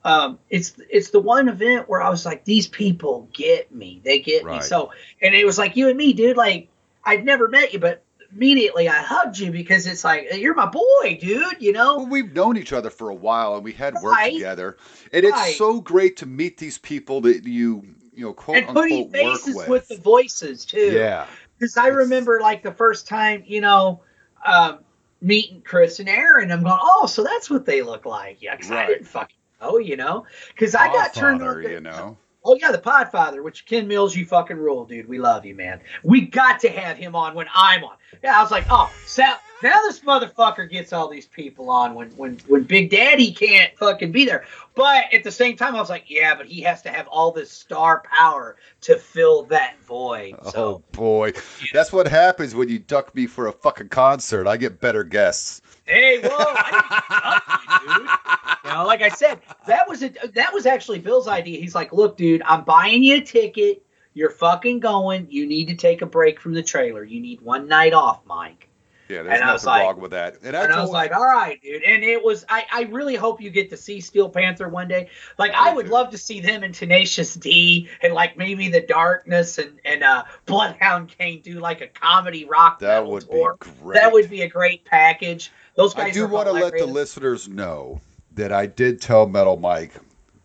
um, 0.05 0.39
it's 0.49 0.75
it's 0.89 1.11
the 1.11 1.21
one 1.21 1.49
event 1.49 1.89
where 1.89 2.01
I 2.03 2.09
was 2.09 2.25
like, 2.25 2.45
these 2.45 2.67
people 2.67 3.29
get 3.33 3.73
me, 3.75 4.01
they 4.05 4.21
get 4.21 4.45
me. 4.47 4.61
So, 4.63 4.93
and 5.21 5.35
it 5.35 5.45
was 5.45 5.59
like 5.59 5.77
you 5.77 5.89
and 5.89 5.97
me, 5.99 6.13
dude. 6.13 6.37
Like 6.37 6.69
I'd 7.05 7.25
never 7.25 7.49
met 7.49 7.73
you, 7.73 7.79
but 7.81 8.03
immediately 8.33 8.89
I 8.89 8.95
hugged 9.03 9.39
you 9.39 9.51
because 9.51 9.87
it's 9.87 10.05
like 10.05 10.29
you're 10.37 10.55
my 10.55 10.67
boy, 10.67 11.19
dude. 11.21 11.61
You 11.61 11.73
know, 11.73 11.97
Well, 11.99 12.07
we've 12.07 12.33
known 12.33 12.57
each 12.57 12.73
other 12.73 12.89
for 12.91 13.11
a 13.11 13.15
while 13.15 13.57
and 13.57 13.65
we 13.65 13.73
had 13.73 13.95
work 13.95 14.15
Right. 14.17 14.33
together. 14.33 14.77
And 15.13 15.25
it's 15.25 15.57
so 15.57 15.81
great 15.81 16.17
to 16.19 16.27
meet 16.27 16.57
these 16.57 16.79
people 16.79 17.21
that 17.23 17.45
you, 17.45 17.85
you 18.15 18.25
know, 18.25 18.33
quote 18.33 18.57
and 18.59 18.69
putting 18.69 19.07
unquote 19.07 19.25
work 19.25 19.33
faces 19.41 19.57
with. 19.57 19.69
with 19.69 19.89
the 19.89 19.97
voices 19.97 20.65
too. 20.65 20.93
yeah. 20.93 21.27
Because 21.59 21.77
I 21.77 21.89
It's- 21.89 21.99
remember 21.99 22.41
like 22.41 22.63
the 22.63 22.73
first 22.73 23.07
time, 23.07 23.43
you 23.47 23.61
know, 23.61 24.01
um, 24.45 24.81
meeting 25.21 25.63
Chris 25.63 26.01
and 26.01 26.09
Aaron, 26.09 26.51
I'm 26.51 26.63
going, 26.63 26.79
oh, 26.81 27.07
so 27.07 27.23
that's 27.25 27.51
what 27.51 27.67
they 27.67 27.83
look 27.83 28.05
like. 28.07 28.39
Yeah, 28.41 28.57
because 28.57 28.71
I 28.71 28.87
didn't 28.87 29.07
fucking 29.07 29.37
know, 29.61 29.79
you 29.79 29.97
know, 29.97 30.27
because 30.49 30.75
I 30.75 30.89
got 30.89 31.15
turned 31.15 31.43
on. 31.43 31.63
you 31.63 31.81
know. 31.81 32.17
Oh 32.43 32.57
yeah, 32.57 32.73
the 32.73 32.79
Podfather, 32.79 33.45
which 33.45 33.67
Ken 33.67 33.87
Mills, 33.87 34.17
you 34.17 34.25
fucking 34.25 34.57
rule, 34.57 34.87
dude. 34.87 35.09
We 35.09 35.19
love 35.19 35.45
you, 35.45 35.55
man. 35.55 35.81
We 36.03 36.23
got 36.23 36.61
to 36.61 36.71
have 36.71 36.97
him 36.97 37.15
on 37.15 37.35
when 37.35 37.47
I'm 37.55 37.85
on. 37.85 37.97
Yeah, 38.25 38.39
I 38.39 38.43
was 38.43 38.51
like, 38.51 38.65
oh, 38.71 38.91
so 39.07 39.25
now 39.63 39.81
this 39.83 40.01
motherfucker 40.01 40.69
gets 40.69 40.93
all 40.93 41.09
these 41.09 41.27
people 41.27 41.71
on 41.71 41.95
when 41.95 42.11
when 42.11 42.39
when 42.47 42.63
Big 42.65 42.91
Daddy 42.91 43.33
can't 43.33 43.77
fucking 43.77 44.13
be 44.13 44.25
there. 44.25 44.45
But 44.75 45.13
at 45.13 45.25
the 45.25 45.33
same 45.33 45.57
time, 45.57 45.75
I 45.75 45.81
was 45.81 45.91
like, 45.91 46.05
yeah, 46.09 46.35
but 46.35 46.47
he 46.47 46.63
has 46.63 46.83
to 46.83 46.91
have 46.91 47.07
all 47.09 47.33
this 47.33 47.51
star 47.51 48.03
power 48.11 48.57
to 48.83 48.97
fill 48.97 49.45
that 49.45 49.75
void. 49.83 50.37
Oh, 50.43 50.51
so 50.51 50.65
oh 50.65 50.83
boy. 50.93 51.33
That's 51.73 51.93
what 51.93 52.07
happens 52.07 52.55
when 52.55 52.69
you 52.69 52.79
duck 52.79 53.15
me 53.15 53.27
for 53.27 53.49
a 53.49 53.53
fucking 53.53 53.89
concert. 53.89 54.47
I 54.47 54.57
get 54.57 54.81
better 54.81 55.05
guests. 55.05 55.61
Hey, 55.85 56.21
whoa! 56.23 56.31
I 56.31 57.81
dude. 57.87 58.09
You 58.63 58.77
know, 58.77 58.85
like 58.85 59.03
I 59.03 59.09
said, 59.09 59.41
that 59.67 59.89
was 59.89 60.03
a, 60.03 60.11
that 60.35 60.53
was 60.53 60.67
actually 60.67 61.01
Bill's 61.01 61.27
idea. 61.27 61.59
He's 61.59 61.75
like, 61.75 61.93
"Look, 61.93 62.17
dude, 62.17 62.43
I'm 62.45 62.63
buying 62.63 63.03
you 63.03 63.17
a 63.17 63.21
ticket. 63.21 63.83
You're 64.15 64.31
fucking 64.31 64.81
going. 64.81 65.27
You 65.31 65.47
need 65.47 65.69
to 65.69 65.75
take 65.75 66.03
a 66.03 66.07
break 66.07 66.41
from 66.41 66.53
the 66.53 66.63
trailer. 66.63 67.03
You 67.03 67.21
need 67.21 67.41
one 67.41 67.67
night 67.67 67.95
off, 67.95 68.21
Mike." 68.27 68.70
Yeah, 69.11 69.23
there's 69.25 69.41
And 69.41 69.45
I 69.45 69.53
was 69.53 69.65
nothing 69.65 69.81
like- 69.81 69.93
wrong 69.95 70.01
with 70.01 70.11
that. 70.13 70.37
And 70.45 70.57
I, 70.57 70.65
And 70.65 70.73
I 70.73 70.81
was 70.81 70.91
like, 70.91 71.13
"All 71.13 71.25
right, 71.25 71.61
dude." 71.61 71.83
And 71.83 72.05
it 72.05 72.23
was. 72.23 72.45
I 72.49 72.65
I 72.73 72.83
really 72.85 73.17
hope 73.17 73.41
you 73.41 73.51
get 73.51 73.69
to 73.71 73.77
see 73.77 74.01
Steel 74.01 74.29
Panther 74.29 74.69
one 74.69 74.87
day. 74.87 75.09
Like, 75.37 75.51
I 75.53 75.75
would 75.75 75.89
love 75.89 76.11
to 76.11 76.19
see 76.19 76.39
them 76.41 76.63
in 76.63 76.73
Tenacious 76.73 77.35
D 77.35 77.89
and 78.03 78.15
like 78.15 78.37
maybe 78.37 78.69
the 78.69 78.81
Darkness 78.81 79.59
and 79.59 79.81
and 79.85 80.05
uh 80.05 80.25
Bloodhound 80.47 81.13
Gang 81.19 81.41
do 81.43 81.59
like 81.59 81.81
a 81.81 81.89
comedy 81.89 82.45
rock 82.45 82.79
that 82.79 83.05
would 83.05 83.29
be 83.29 83.35
tour. 83.35 83.57
great. 83.83 83.97
That 84.01 84.13
would 84.13 84.31
be 84.31 84.43
a 84.43 84.49
great 84.49 84.85
package. 84.85 85.51
Those 85.75 85.93
guys 85.95 86.11
I 86.11 86.11
do 86.13 86.27
want 86.29 86.47
to 86.47 86.53
let 86.53 86.73
the 86.79 86.87
listeners 86.87 87.49
know 87.49 88.01
that 88.35 88.53
I 88.53 88.67
did 88.67 89.01
tell 89.01 89.27
Metal 89.27 89.57
Mike 89.57 89.93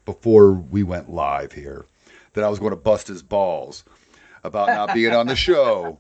before 0.06 0.54
we 0.54 0.82
went 0.84 1.10
live 1.12 1.52
here 1.52 1.86
that 2.34 2.44
I 2.44 2.50
was 2.50 2.58
going 2.60 2.72
to 2.72 2.76
bust 2.78 3.08
his 3.08 3.22
balls 3.22 3.84
about 4.44 4.68
not 4.68 4.94
being 4.94 5.14
on 5.14 5.28
the 5.28 5.36
show 5.36 6.00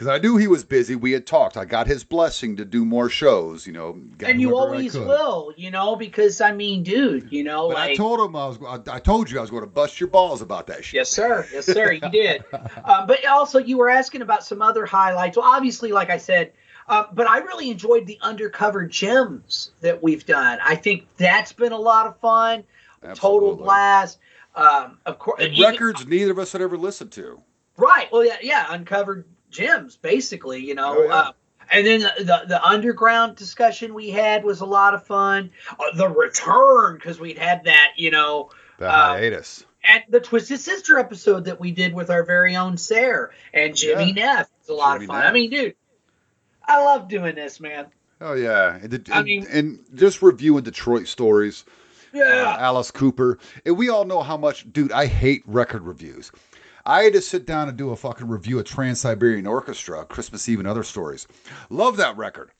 because 0.00 0.08
I 0.08 0.16
knew 0.16 0.38
he 0.38 0.48
was 0.48 0.64
busy. 0.64 0.96
We 0.96 1.12
had 1.12 1.26
talked. 1.26 1.58
I 1.58 1.66
got 1.66 1.86
his 1.86 2.04
blessing 2.04 2.56
to 2.56 2.64
do 2.64 2.86
more 2.86 3.10
shows. 3.10 3.66
You 3.66 3.74
know, 3.74 4.00
and 4.24 4.40
you 4.40 4.56
always 4.56 4.96
will, 4.96 5.52
you 5.58 5.70
know, 5.70 5.94
because 5.94 6.40
I 6.40 6.52
mean, 6.52 6.82
dude, 6.82 7.30
you 7.30 7.44
know, 7.44 7.68
But 7.68 7.76
I 7.76 7.94
told 7.94 8.18
him 8.18 8.34
I 8.34 8.46
was. 8.46 8.58
I, 8.66 8.96
I 8.96 8.98
told 8.98 9.30
you 9.30 9.36
I 9.36 9.42
was 9.42 9.50
going 9.50 9.62
to 9.62 9.66
bust 9.68 10.00
your 10.00 10.08
balls 10.08 10.40
about 10.40 10.68
that 10.68 10.82
shit. 10.86 10.94
yes, 10.94 11.10
sir, 11.10 11.46
yes, 11.52 11.66
sir, 11.66 11.92
you 11.92 12.00
did. 12.10 12.42
um, 12.82 13.06
but 13.06 13.26
also, 13.26 13.58
you 13.58 13.76
were 13.76 13.90
asking 13.90 14.22
about 14.22 14.42
some 14.42 14.62
other 14.62 14.86
highlights. 14.86 15.36
Well, 15.36 15.44
obviously, 15.46 15.92
like 15.92 16.08
I 16.08 16.16
said, 16.16 16.52
uh, 16.88 17.04
but 17.12 17.26
I 17.26 17.40
really 17.40 17.70
enjoyed 17.70 18.06
the 18.06 18.16
undercover 18.22 18.86
gems 18.86 19.70
that 19.82 20.02
we've 20.02 20.24
done. 20.24 20.60
I 20.64 20.76
think 20.76 21.08
that's 21.18 21.52
been 21.52 21.72
a 21.72 21.78
lot 21.78 22.06
of 22.06 22.18
fun. 22.20 22.64
Absolutely. 23.02 23.16
Total 23.50 23.56
blast. 23.64 24.18
Um, 24.56 24.96
of 25.04 25.18
course, 25.18 25.42
And 25.44 25.52
even- 25.52 25.70
records 25.70 26.06
neither 26.06 26.30
of 26.32 26.38
us 26.38 26.52
had 26.52 26.62
ever 26.62 26.78
listened 26.78 27.12
to. 27.12 27.42
Right. 27.76 28.10
Well, 28.10 28.24
yeah, 28.24 28.38
yeah, 28.42 28.66
uncovered 28.70 29.26
gems, 29.50 29.96
basically. 29.96 30.60
You 30.60 30.74
know. 30.74 30.96
Oh, 30.98 31.02
yeah. 31.04 31.14
uh, 31.14 31.32
and 31.72 31.86
then 31.86 32.00
the, 32.00 32.12
the 32.24 32.42
the 32.48 32.64
underground 32.64 33.36
discussion 33.36 33.94
we 33.94 34.10
had 34.10 34.42
was 34.44 34.60
a 34.60 34.66
lot 34.66 34.94
of 34.94 35.06
fun. 35.06 35.50
Uh, 35.78 35.96
the 35.96 36.08
return 36.08 36.94
because 36.94 37.20
we'd 37.20 37.38
had 37.38 37.64
that, 37.64 37.92
you 37.96 38.10
know, 38.10 38.50
The 38.78 38.88
Uh, 38.88 39.06
hiatus. 39.14 39.64
and 39.84 40.02
the 40.08 40.18
Twisted 40.20 40.58
Sister 40.58 40.98
episode 40.98 41.44
that 41.44 41.60
we 41.60 41.70
did 41.70 41.94
with 41.94 42.10
our 42.10 42.24
very 42.24 42.56
own 42.56 42.76
Sarah 42.76 43.30
and 43.54 43.76
Jimmy 43.76 44.12
Neff. 44.12 44.48
It's 44.58 44.68
a 44.68 44.74
lot 44.74 44.94
Jimmy 44.94 45.04
of 45.04 45.08
fun. 45.10 45.20
Neff. 45.20 45.30
I 45.30 45.32
mean, 45.32 45.50
dude, 45.50 45.74
I 46.66 46.82
love 46.84 47.06
doing 47.08 47.34
this, 47.36 47.60
man. 47.60 47.86
Oh 48.20 48.34
yeah. 48.34 48.74
And, 48.74 48.90
the- 48.90 49.14
I 49.14 49.18
and- 49.18 49.24
mean- 49.26 49.46
and 49.50 49.78
just 49.94 50.22
reviewing 50.22 50.64
Detroit 50.64 51.06
stories. 51.06 51.64
uh, 52.12 52.18
Yeah. 52.18 52.56
Alice 52.58 52.90
Cooper. 52.90 53.38
And 53.64 53.78
we 53.78 53.88
all 53.90 54.04
know 54.04 54.22
how 54.22 54.36
much, 54.36 54.70
dude, 54.72 54.90
I 54.90 55.06
hate 55.06 55.44
record 55.46 55.84
reviews. 55.84 56.32
I 56.86 57.02
had 57.02 57.12
to 57.14 57.20
sit 57.20 57.46
down 57.46 57.68
and 57.68 57.76
do 57.76 57.90
a 57.90 57.96
fucking 57.96 58.28
review 58.28 58.58
of 58.58 58.64
Trans 58.64 59.00
Siberian 59.00 59.46
Orchestra, 59.46 60.04
Christmas 60.04 60.48
Eve 60.48 60.58
and 60.60 60.68
other 60.68 60.82
stories. 60.82 61.26
Love 61.68 61.96
that 61.98 62.16
record. 62.16 62.50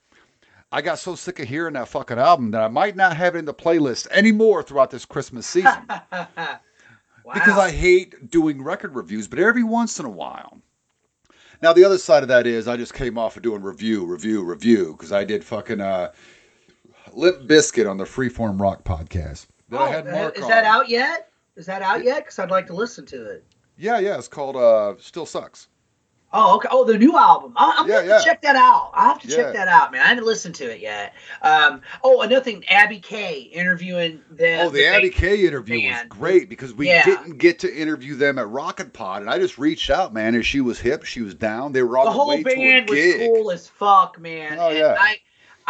I 0.72 0.82
got 0.82 0.98
so 0.98 1.14
sick 1.16 1.40
of 1.40 1.48
hearing 1.48 1.74
that 1.74 1.88
fucking 1.88 2.18
album 2.18 2.52
that 2.52 2.62
I 2.62 2.68
might 2.68 2.94
not 2.94 3.16
have 3.16 3.34
it 3.34 3.40
in 3.40 3.44
the 3.44 3.54
playlist 3.54 4.06
anymore 4.12 4.62
throughout 4.62 4.90
this 4.90 5.04
Christmas 5.04 5.46
season 5.46 5.72
wow. 5.88 6.60
because 7.34 7.58
I 7.58 7.70
hate 7.70 8.30
doing 8.30 8.62
record 8.62 8.94
reviews, 8.94 9.26
but 9.26 9.40
every 9.40 9.64
once 9.64 9.98
in 9.98 10.06
a 10.06 10.10
while. 10.10 10.60
Now 11.62 11.72
the 11.72 11.84
other 11.84 11.98
side 11.98 12.22
of 12.22 12.28
that 12.28 12.46
is 12.46 12.68
I 12.68 12.76
just 12.76 12.94
came 12.94 13.18
off 13.18 13.36
of 13.36 13.42
doing 13.42 13.62
review, 13.62 14.06
review, 14.06 14.44
review 14.44 14.92
because 14.96 15.12
I 15.12 15.24
did 15.24 15.44
fucking 15.44 15.80
uh, 15.80 16.12
Limp 17.12 17.48
Bizkit 17.48 17.90
on 17.90 17.96
the 17.96 18.04
Freeform 18.04 18.60
Rock 18.60 18.84
podcast. 18.84 19.46
That 19.70 19.80
I 19.80 20.22
Oh, 20.24 20.28
is 20.28 20.42
on. 20.44 20.50
that 20.50 20.64
out 20.64 20.88
yet? 20.88 21.30
Is 21.56 21.66
that 21.66 21.82
out 21.82 22.04
yet? 22.04 22.24
Because 22.24 22.38
I'd 22.38 22.50
like 22.50 22.66
to 22.68 22.74
listen 22.74 23.04
to 23.06 23.24
it. 23.30 23.44
Yeah, 23.80 23.98
yeah, 23.98 24.18
it's 24.18 24.28
called 24.28 24.56
uh, 24.56 24.94
Still 24.98 25.24
Sucks. 25.26 25.68
Oh, 26.32 26.56
okay. 26.56 26.68
Oh, 26.70 26.84
the 26.84 26.96
new 26.96 27.16
album. 27.18 27.54
I- 27.56 27.74
I'm 27.78 27.88
Yeah, 27.88 27.94
going 27.94 28.04
to 28.06 28.10
yeah. 28.12 28.20
check 28.22 28.42
that 28.42 28.54
out. 28.54 28.92
I 28.94 29.06
have 29.08 29.20
to 29.22 29.28
Yeah. 29.28 29.36
check 29.36 29.52
that 29.54 29.66
out, 29.66 29.90
man. 29.90 30.02
I 30.02 30.08
haven't 30.10 30.26
listened 30.26 30.54
to 30.56 30.64
it 30.72 30.80
yet. 30.80 31.12
Um, 31.42 31.80
oh, 32.04 32.20
another 32.20 32.44
thing, 32.44 32.64
Abby 32.68 33.00
K 33.00 33.40
interviewing 33.40 34.20
them. 34.30 34.66
Oh, 34.66 34.70
the 34.70 34.86
Abby 34.86 35.10
K 35.10 35.44
interview 35.44 35.88
was 35.90 36.04
great 36.08 36.48
because 36.48 36.72
we 36.72 36.86
didn't 36.86 37.38
get 37.38 37.58
to 37.60 37.74
interview 37.74 38.14
them 38.14 38.38
at 38.38 38.46
RockNPod, 38.46 39.16
and 39.22 39.30
I 39.30 39.38
just 39.38 39.58
reached 39.58 39.90
out, 39.90 40.14
man, 40.14 40.36
and 40.36 40.46
she 40.46 40.60
was 40.60 40.78
hip, 40.78 41.02
she 41.04 41.22
was 41.22 41.34
down. 41.34 41.72
They 41.72 41.82
were 41.82 41.98
on 41.98 42.04
The 42.04 42.10
the, 42.12 42.16
whole 42.16 42.42
band 42.44 42.88
was 42.88 42.96
gig. 42.98 43.20
cool 43.28 43.50
as 43.50 43.66
fuck, 43.66 44.20
man. 44.20 44.56
Oh, 44.60 44.68
and 44.68 44.78
yeah. 44.78 44.96
I, 45.00 45.16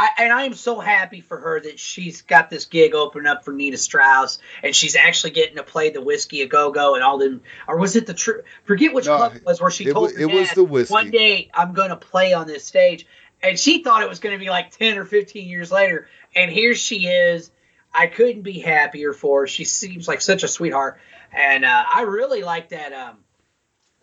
I, 0.01 0.09
and 0.17 0.33
I 0.33 0.45
am 0.45 0.55
so 0.55 0.81
happy 0.81 1.21
for 1.21 1.37
her 1.37 1.61
that 1.61 1.79
she's 1.79 2.23
got 2.23 2.49
this 2.49 2.65
gig 2.65 2.95
open 2.95 3.27
up 3.27 3.45
for 3.45 3.53
Nita 3.53 3.77
Strauss, 3.77 4.39
and 4.63 4.75
she's 4.75 4.97
actually 4.97 5.33
getting 5.33 5.57
to 5.57 5.63
play 5.63 5.91
the 5.91 6.01
Whiskey 6.01 6.41
a 6.41 6.47
Go 6.47 6.71
Go 6.71 6.95
and 6.95 7.05
all 7.05 7.19
them. 7.19 7.43
Or 7.69 7.77
was 7.77 7.97
it 7.97 8.07
the 8.07 8.15
true? 8.15 8.43
Forget 8.65 8.95
which 8.95 9.05
No, 9.05 9.19
club 9.19 9.37
it 9.37 9.45
was 9.45 9.61
where 9.61 9.71
she 9.71 9.85
it 9.85 9.93
told 9.93 10.13
her 10.13 10.19
it 10.19 10.33
was 10.33 10.51
the 10.53 10.65
Whiskey. 10.65 10.95
One 10.95 11.11
day 11.11 11.51
I'm 11.53 11.75
going 11.75 11.91
to 11.91 11.97
play 11.97 12.33
on 12.33 12.47
this 12.47 12.65
stage, 12.65 13.07
and 13.43 13.59
she 13.59 13.83
thought 13.83 14.03
it 14.03 14.09
was 14.09 14.21
going 14.21 14.35
to 14.35 14.43
be 14.43 14.49
like 14.49 14.71
ten 14.71 14.97
or 14.97 15.05
fifteen 15.05 15.47
years 15.47 15.71
later, 15.71 16.09
and 16.35 16.51
here 16.51 16.75
she 16.75 17.07
is. 17.07 17.51
I 17.93 18.07
couldn't 18.07 18.41
be 18.41 18.59
happier 18.59 19.13
for 19.13 19.43
her. 19.43 19.47
She 19.47 19.65
seems 19.65 20.09
like 20.09 20.23
such 20.23 20.45
a 20.45 20.49
sweetheart, 20.49 20.99
and 21.31 21.63
uh, 21.63 21.85
I 21.93 22.03
really 22.03 22.43
like 22.43 22.71
that. 22.71 22.95
Um, 22.95 23.19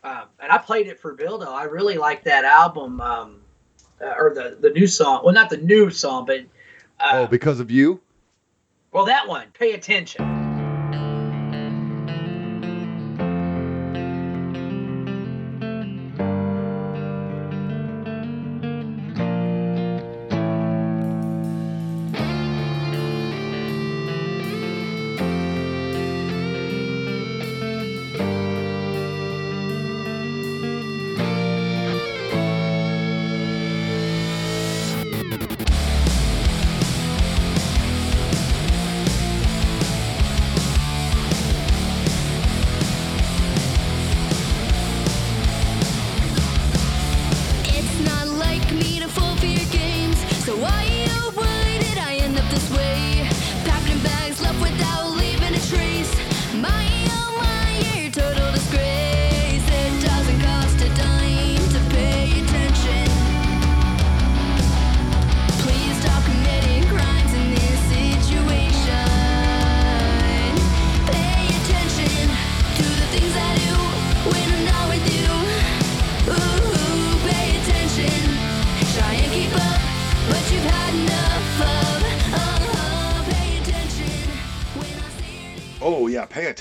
um, 0.03 0.25
and 0.39 0.51
I 0.51 0.59
played 0.59 0.85
it 0.85 0.99
for 0.99 1.17
Bildo. 1.17 1.47
I 1.47 1.63
really 1.63 1.97
like 1.97 2.25
that 2.25 2.45
album, 2.45 3.01
um, 3.01 3.41
uh, 4.01 4.13
or 4.17 4.33
the 4.33 4.57
the 4.59 4.69
new 4.69 4.87
song. 4.87 5.21
Well, 5.23 5.33
not 5.33 5.49
the 5.49 5.57
new 5.57 5.89
song, 5.89 6.25
but 6.25 6.41
uh, 6.99 7.09
Oh, 7.13 7.27
because 7.27 7.59
of 7.59 7.71
you? 7.71 8.01
well, 8.91 9.05
that 9.05 9.27
one. 9.27 9.47
Pay 9.53 9.73
attention. 9.73 10.36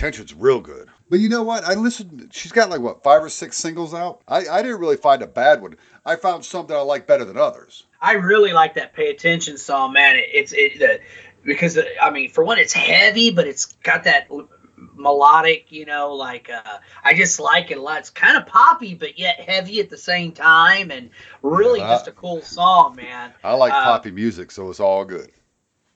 Attention's 0.06 0.34
real 0.34 0.60
good. 0.60 0.88
But 1.10 1.20
you 1.20 1.28
know 1.28 1.42
what? 1.42 1.64
I 1.64 1.74
listened. 1.74 2.30
She's 2.32 2.52
got 2.52 2.70
like 2.70 2.80
what 2.80 3.02
five 3.02 3.22
or 3.22 3.28
six 3.28 3.56
singles 3.56 3.94
out. 3.94 4.22
I, 4.28 4.48
I 4.48 4.62
didn't 4.62 4.80
really 4.80 4.96
find 4.96 5.22
a 5.22 5.26
bad 5.26 5.60
one. 5.60 5.76
I 6.04 6.16
found 6.16 6.44
some 6.44 6.66
that 6.68 6.76
I 6.76 6.80
like 6.80 7.06
better 7.06 7.24
than 7.24 7.36
others. 7.36 7.84
I 8.00 8.12
really 8.12 8.52
like 8.52 8.74
that 8.74 8.94
pay 8.94 9.10
attention 9.10 9.58
song, 9.58 9.92
man. 9.92 10.16
It, 10.16 10.28
it's 10.32 10.52
it 10.52 10.78
the, 10.78 11.00
because 11.44 11.76
uh, 11.78 11.84
I 12.00 12.10
mean, 12.10 12.30
for 12.30 12.44
one, 12.44 12.58
it's 12.58 12.72
heavy, 12.72 13.30
but 13.30 13.46
it's 13.46 13.66
got 13.66 14.04
that 14.04 14.26
l- 14.30 14.48
melodic, 14.94 15.70
you 15.70 15.86
know, 15.86 16.14
like 16.14 16.50
uh, 16.50 16.78
I 17.04 17.14
just 17.14 17.40
like 17.40 17.70
it 17.70 17.78
a 17.78 17.82
lot. 17.82 18.00
It's 18.00 18.10
kind 18.10 18.36
of 18.36 18.46
poppy, 18.46 18.94
but 18.94 19.18
yet 19.18 19.40
heavy 19.40 19.80
at 19.80 19.90
the 19.90 19.98
same 19.98 20.32
time, 20.32 20.90
and 20.90 21.10
really 21.42 21.80
Yeah, 21.80 21.94
just 21.94 22.08
a 22.08 22.12
cool 22.12 22.42
song, 22.42 22.96
man. 22.96 23.32
I 23.44 23.54
like 23.54 23.72
Uh, 23.72 23.82
poppy 23.84 24.10
music, 24.10 24.50
so 24.50 24.70
it's 24.70 24.80
all 24.80 25.04
good. 25.04 25.30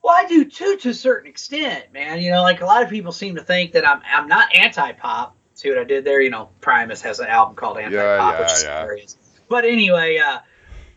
Well, 0.03 0.15
I 0.17 0.27
do 0.27 0.45
too, 0.45 0.77
to 0.79 0.91
a 0.91 0.95
certain 0.95 1.29
extent, 1.29 1.93
man. 1.93 2.21
You 2.21 2.31
know, 2.31 2.43
like 2.43 2.61
a 2.61 2.67
lot 2.67 2.83
of 2.83 2.91
people 2.91 3.13
seem 3.13 3.37
to 3.37 3.43
think 3.43 3.73
that 3.73 3.87
I'm 3.87 4.01
I'm 4.05 4.29
not 4.29 4.55
anti-pop. 4.55 5.37
See 5.55 5.69
what 5.69 5.79
I 5.79 5.85
did 5.85 6.05
there? 6.05 6.21
You 6.21 6.31
know, 6.31 6.49
Primus 6.61 7.03
has 7.03 7.21
an 7.21 7.27
album 7.27 7.55
called 7.55 7.79
Anti-Pop, 7.79 8.35
yeah, 8.35 8.41
which 8.41 8.53
is 8.53 8.65
yeah. 8.65 8.81
hilarious. 8.81 9.17
But 9.49 9.65
anyway, 9.65 10.19
uh, 10.19 10.39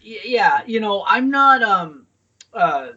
yeah, 0.02 0.62
you 0.66 0.80
know, 0.80 1.04
I'm 1.06 1.30
not 1.30 1.62
um 1.64 2.08
uh. 2.54 2.90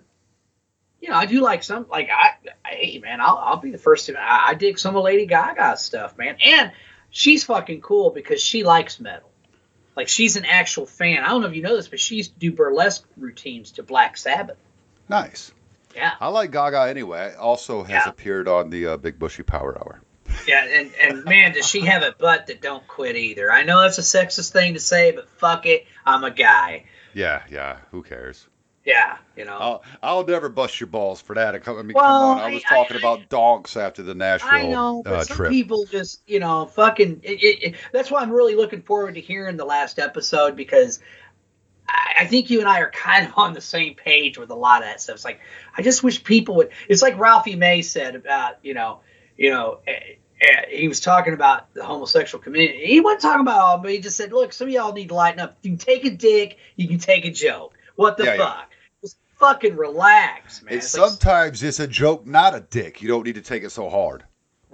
You 0.99 1.11
know, 1.11 1.19
I 1.19 1.27
do 1.27 1.41
like 1.41 1.63
some 1.63 1.87
like 1.89 2.09
I, 2.11 2.35
hey 2.67 2.99
man, 2.99 3.21
I'll, 3.21 3.37
I'll 3.37 3.57
be 3.59 3.71
the 3.71 3.79
first 3.79 4.07
to 4.07 4.19
I, 4.19 4.49
I 4.49 4.55
dig 4.55 4.79
some 4.79 4.97
of 4.97 5.05
Lady 5.05 5.27
Gaga 5.27 5.77
stuff, 5.77 6.17
man, 6.17 6.37
and 6.43 6.73
she's 7.11 7.45
fucking 7.45 7.83
cool 7.83 8.11
because 8.11 8.41
she 8.41 8.65
likes 8.65 8.99
metal. 8.99 9.31
Like 9.95 10.09
she's 10.09 10.37
an 10.37 10.47
actual 10.47 10.87
fan. 10.87 11.23
I 11.23 11.29
don't 11.29 11.43
know 11.43 11.49
if 11.49 11.55
you 11.55 11.63
know 11.63 11.77
this, 11.77 11.87
but 11.87 12.01
she 12.01 12.17
used 12.17 12.33
to 12.33 12.39
do 12.39 12.51
burlesque 12.51 13.07
routines 13.17 13.73
to 13.73 13.83
Black 13.83 14.17
Sabbath. 14.17 14.57
Nice. 15.09 15.53
Yeah. 15.97 16.13
I 16.21 16.29
like 16.29 16.51
Gaga 16.53 16.83
anyway. 16.89 17.35
Also 17.39 17.83
has 17.83 17.91
Yeah. 17.91 18.09
appeared 18.09 18.47
on 18.49 18.71
the 18.71 18.87
uh, 18.87 18.97
Big 18.99 19.19
Bushy 19.19 19.43
Power 19.43 19.77
Hour. 19.79 20.03
Yeah, 20.47 20.65
and, 20.65 20.91
and 21.01 21.25
man, 21.25 21.53
does 21.53 21.67
she 21.67 21.81
have 21.83 22.03
a 22.03 22.13
butt 22.13 22.49
that 22.49 22.61
don't 22.61 22.87
quit 22.87 23.17
either. 23.17 23.51
I 23.51 23.63
know 23.63 23.81
that's 23.83 23.99
a 23.99 24.03
sexist 24.03 24.51
thing 24.53 24.75
to 24.75 24.81
say, 24.81 25.13
but 25.13 25.29
fuck 25.31 25.67
it, 25.67 25.87
I'm 26.05 26.25
a 26.25 26.31
guy. 26.31 26.85
Yeah, 27.15 27.43
yeah. 27.51 27.79
Who 27.93 28.03
cares? 28.03 28.47
Yeah, 28.85 29.17
you 29.37 29.45
know. 29.45 29.57
I'll 29.59 29.83
I'll 30.03 30.25
never 30.27 30.49
bust 30.49 30.79
your 30.79 30.87
balls 30.89 31.21
for 31.21 31.35
that. 31.35 31.55
I 31.57 31.59
come- 31.59 31.77
mean, 31.87 31.95
Well, 31.95 32.05
come 32.05 32.13
on. 32.23 32.39
I 32.39 32.45
I- 32.49 32.51
was 32.55 32.63
I- 32.67 32.75
talking 32.77 32.97
I- 32.97 33.01
about 33.01 33.29
donks 33.29 33.77
after 33.77 34.03
the 34.05 34.15
Nashville 34.15 34.51
I 34.51 34.63
know, 34.69 35.03
but 35.05 35.13
uh, 35.13 35.25
some 35.25 35.37
trip. 35.37 35.51
people 35.51 35.87
just, 35.87 36.23
you 36.29 36.39
know, 36.39 36.67
fucking. 36.67 37.21
It, 37.25 37.43
it, 37.43 37.63
it, 37.71 37.75
that's 37.93 38.11
why 38.13 38.21
I'm 38.21 38.31
really 38.31 38.55
looking 38.55 38.83
forward 38.83 39.15
to 39.17 39.21
hearing 39.21 39.57
the 39.57 39.65
last 39.65 39.99
episode 39.99 40.55
because 40.55 41.01
I, 41.89 42.27
think 42.27 42.51
you 42.51 42.61
and 42.61 42.69
I 42.69 42.81
are 42.81 42.91
kind 42.91 43.27
of 43.27 43.33
on 43.37 43.53
the 43.53 43.61
same 43.61 43.95
page 43.95 44.39
with 44.39 44.51
a 44.51 44.55
lot 44.55 44.83
of 44.83 44.89
that 44.89 45.01
stuff. 45.01 45.17
It's 45.17 45.25
like 45.25 45.41
I 45.77 45.83
just 45.83 46.03
wish 46.03 46.23
people 46.25 46.57
would. 46.57 46.71
It's 46.89 47.03
like 47.03 47.19
Ralphie 47.19 47.57
May 47.57 47.83
said 47.83 48.15
about, 48.17 48.57
you 48.63 48.75
know, 48.75 49.01
you 49.37 49.51
know. 49.51 49.81
eh, 49.87 49.93
eh, 50.41 50.63
he 50.71 50.89
was 50.89 51.01
talking 51.01 51.35
about 51.35 51.73
the 51.75 51.85
homosexual 51.85 52.43
community. 52.43 52.87
He 52.87 53.01
wasn't 53.01 53.23
talking 53.23 53.41
about 53.43 53.61
all, 53.61 53.79
but 53.79 53.91
he 53.91 53.99
just 54.01 54.17
said, 54.17 54.33
"Look, 54.33 54.53
some 54.53 54.69
of 54.69 54.73
y'all 54.73 54.93
need 54.93 55.09
to 55.09 55.15
lighten 55.15 55.41
up. 55.41 55.59
You 55.63 55.71
can 55.71 55.79
take 55.79 56.05
a 56.05 56.11
dick, 56.11 56.59
you 56.77 56.89
can 56.89 56.99
take 56.99 57.25
a 57.25 57.31
joke. 57.31 57.75
What 57.97 58.17
the 58.17 58.25
Yeah, 58.25 58.35
yeah. 58.35 58.45
fuck? 58.45 58.71
Just 59.03 59.17
fucking 59.39 59.77
relax, 59.77 60.63
man." 60.63 60.75
It's 60.75 60.87
It's 60.87 60.99
like, 60.99 61.11
sometimes 61.11 61.63
it's 61.63 61.81
a 61.81 61.87
joke, 61.87 62.27
not 62.27 62.55
a 62.55 62.61
dick. 62.61 63.03
You 63.03 63.09
don't 63.09 63.25
need 63.25 63.37
to 63.37 63.43
take 63.43 63.63
it 63.63 63.71
so 63.71 63.89
hard. 63.89 64.25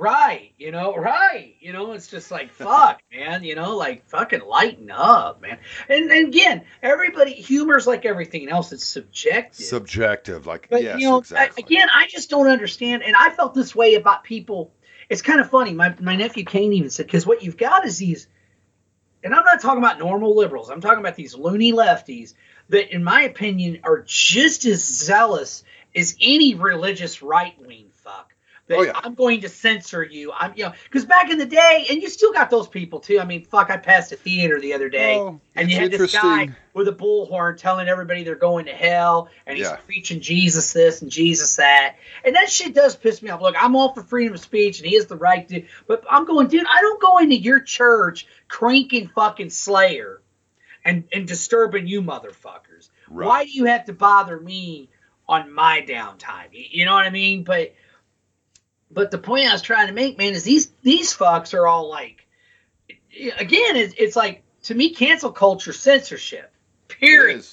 Right, 0.02 0.52
you 0.58 0.72
know, 0.72 0.96
right. 0.96 1.54
You 1.60 1.72
know, 1.72 1.92
it's 1.92 2.08
just 2.08 2.32
like 2.32 2.50
fuck, 2.52 3.00
man, 3.12 3.44
you 3.44 3.54
know, 3.54 3.76
like 3.76 4.04
fucking 4.08 4.40
lighten 4.40 4.90
up, 4.90 5.40
man. 5.40 5.58
And, 5.88 6.10
and 6.10 6.26
again, 6.26 6.64
everybody 6.82 7.34
humor's 7.34 7.86
like 7.86 8.04
everything 8.04 8.48
else, 8.48 8.72
it's 8.72 8.84
subjective. 8.84 9.64
Subjective, 9.64 10.44
like 10.44 10.66
but 10.68 10.82
yes, 10.82 10.98
you 10.98 11.08
know, 11.08 11.18
exactly. 11.18 11.62
Again, 11.62 11.86
I 11.94 12.08
just 12.08 12.30
don't 12.30 12.48
understand 12.48 13.04
and 13.04 13.14
I 13.16 13.30
felt 13.30 13.54
this 13.54 13.76
way 13.76 13.94
about 13.94 14.24
people. 14.24 14.72
It's 15.08 15.22
kind 15.22 15.38
of 15.38 15.48
funny. 15.48 15.72
My 15.72 15.94
my 16.00 16.16
nephew 16.16 16.44
Kane 16.44 16.72
even 16.72 16.90
said 16.90 17.08
cuz 17.08 17.24
what 17.24 17.44
you've 17.44 17.56
got 17.56 17.86
is 17.86 17.98
these 17.98 18.26
and 19.22 19.32
I'm 19.32 19.44
not 19.44 19.60
talking 19.60 19.84
about 19.84 20.00
normal 20.00 20.34
liberals. 20.34 20.68
I'm 20.68 20.80
talking 20.80 20.98
about 20.98 21.14
these 21.14 21.36
loony 21.36 21.72
lefties 21.72 22.34
that 22.70 22.92
in 22.92 23.04
my 23.04 23.22
opinion 23.22 23.78
are 23.84 24.02
just 24.04 24.64
as 24.64 24.82
zealous 24.82 25.62
as 25.94 26.16
any 26.20 26.56
religious 26.56 27.22
right-wing 27.22 27.90
fuck. 27.92 28.31
That 28.72 28.78
Oh, 28.78 28.82
yeah. 28.82 29.00
I'm 29.04 29.14
going 29.14 29.42
to 29.42 29.48
censor 29.48 30.02
you. 30.02 30.32
I'm 30.32 30.52
you 30.56 30.64
know 30.64 30.72
because 30.84 31.04
back 31.04 31.30
in 31.30 31.38
the 31.38 31.46
day, 31.46 31.86
and 31.90 32.00
you 32.02 32.08
still 32.08 32.32
got 32.32 32.48
those 32.50 32.66
people 32.66 33.00
too. 33.00 33.20
I 33.20 33.24
mean, 33.24 33.44
fuck, 33.44 33.70
I 33.70 33.76
passed 33.76 34.12
a 34.12 34.16
theater 34.16 34.58
the 34.60 34.72
other 34.72 34.88
day, 34.88 35.18
Oh, 35.20 35.40
and 35.54 35.70
you 35.70 35.76
had 35.76 35.90
this 35.90 36.12
guy 36.12 36.48
with 36.74 36.88
a 36.88 36.92
bullhorn 36.92 37.58
telling 37.58 37.86
everybody 37.86 38.24
they're 38.24 38.34
going 38.34 38.64
to 38.64 38.72
hell, 38.72 39.28
and 39.46 39.58
he's 39.58 39.66
Yeah. 39.68 39.76
preaching 39.76 40.20
Jesus 40.20 40.72
this 40.72 41.02
and 41.02 41.10
Jesus 41.10 41.56
that, 41.56 41.96
and 42.24 42.34
that 42.34 42.50
shit 42.50 42.74
does 42.74 42.96
piss 42.96 43.20
me 43.20 43.28
off. 43.28 43.42
Look, 43.42 43.54
I'm 43.62 43.76
all 43.76 43.92
for 43.92 44.02
freedom 44.02 44.32
of 44.32 44.40
speech, 44.40 44.80
and 44.80 44.88
he 44.88 44.96
has 44.96 45.06
the 45.06 45.16
right 45.16 45.46
to, 45.48 45.64
but 45.86 46.02
I'm 46.10 46.24
going, 46.24 46.48
dude, 46.48 46.66
I 46.66 46.80
don't 46.80 47.00
go 47.00 47.18
into 47.18 47.36
your 47.36 47.60
church 47.60 48.26
cranking 48.48 49.08
fucking 49.14 49.50
Slayer 49.50 50.22
and 50.84 51.04
and 51.12 51.28
disturbing 51.28 51.86
you 51.86 52.02
motherfuckers. 52.02 52.88
Right. 53.08 53.26
Why 53.26 53.44
do 53.44 53.50
you 53.50 53.66
have 53.66 53.84
to 53.84 53.92
bother 53.92 54.40
me 54.40 54.88
on 55.28 55.52
my 55.52 55.84
downtime? 55.86 56.48
You, 56.52 56.64
you 56.70 56.84
know 56.86 56.94
what 56.94 57.04
I 57.04 57.10
mean? 57.10 57.44
But 57.44 57.74
but 58.92 59.10
the 59.10 59.18
point 59.18 59.48
I 59.48 59.52
was 59.52 59.62
trying 59.62 59.86
to 59.88 59.92
make, 59.92 60.18
man, 60.18 60.32
is 60.34 60.44
these 60.44 60.72
these 60.82 61.14
fucks 61.16 61.54
are 61.54 61.66
all 61.66 61.88
like, 61.88 62.26
again, 63.38 63.76
it's, 63.76 63.94
it's 63.98 64.16
like 64.16 64.42
to 64.64 64.74
me, 64.74 64.94
cancel 64.94 65.32
culture, 65.32 65.72
censorship, 65.72 66.52
period. 66.88 67.44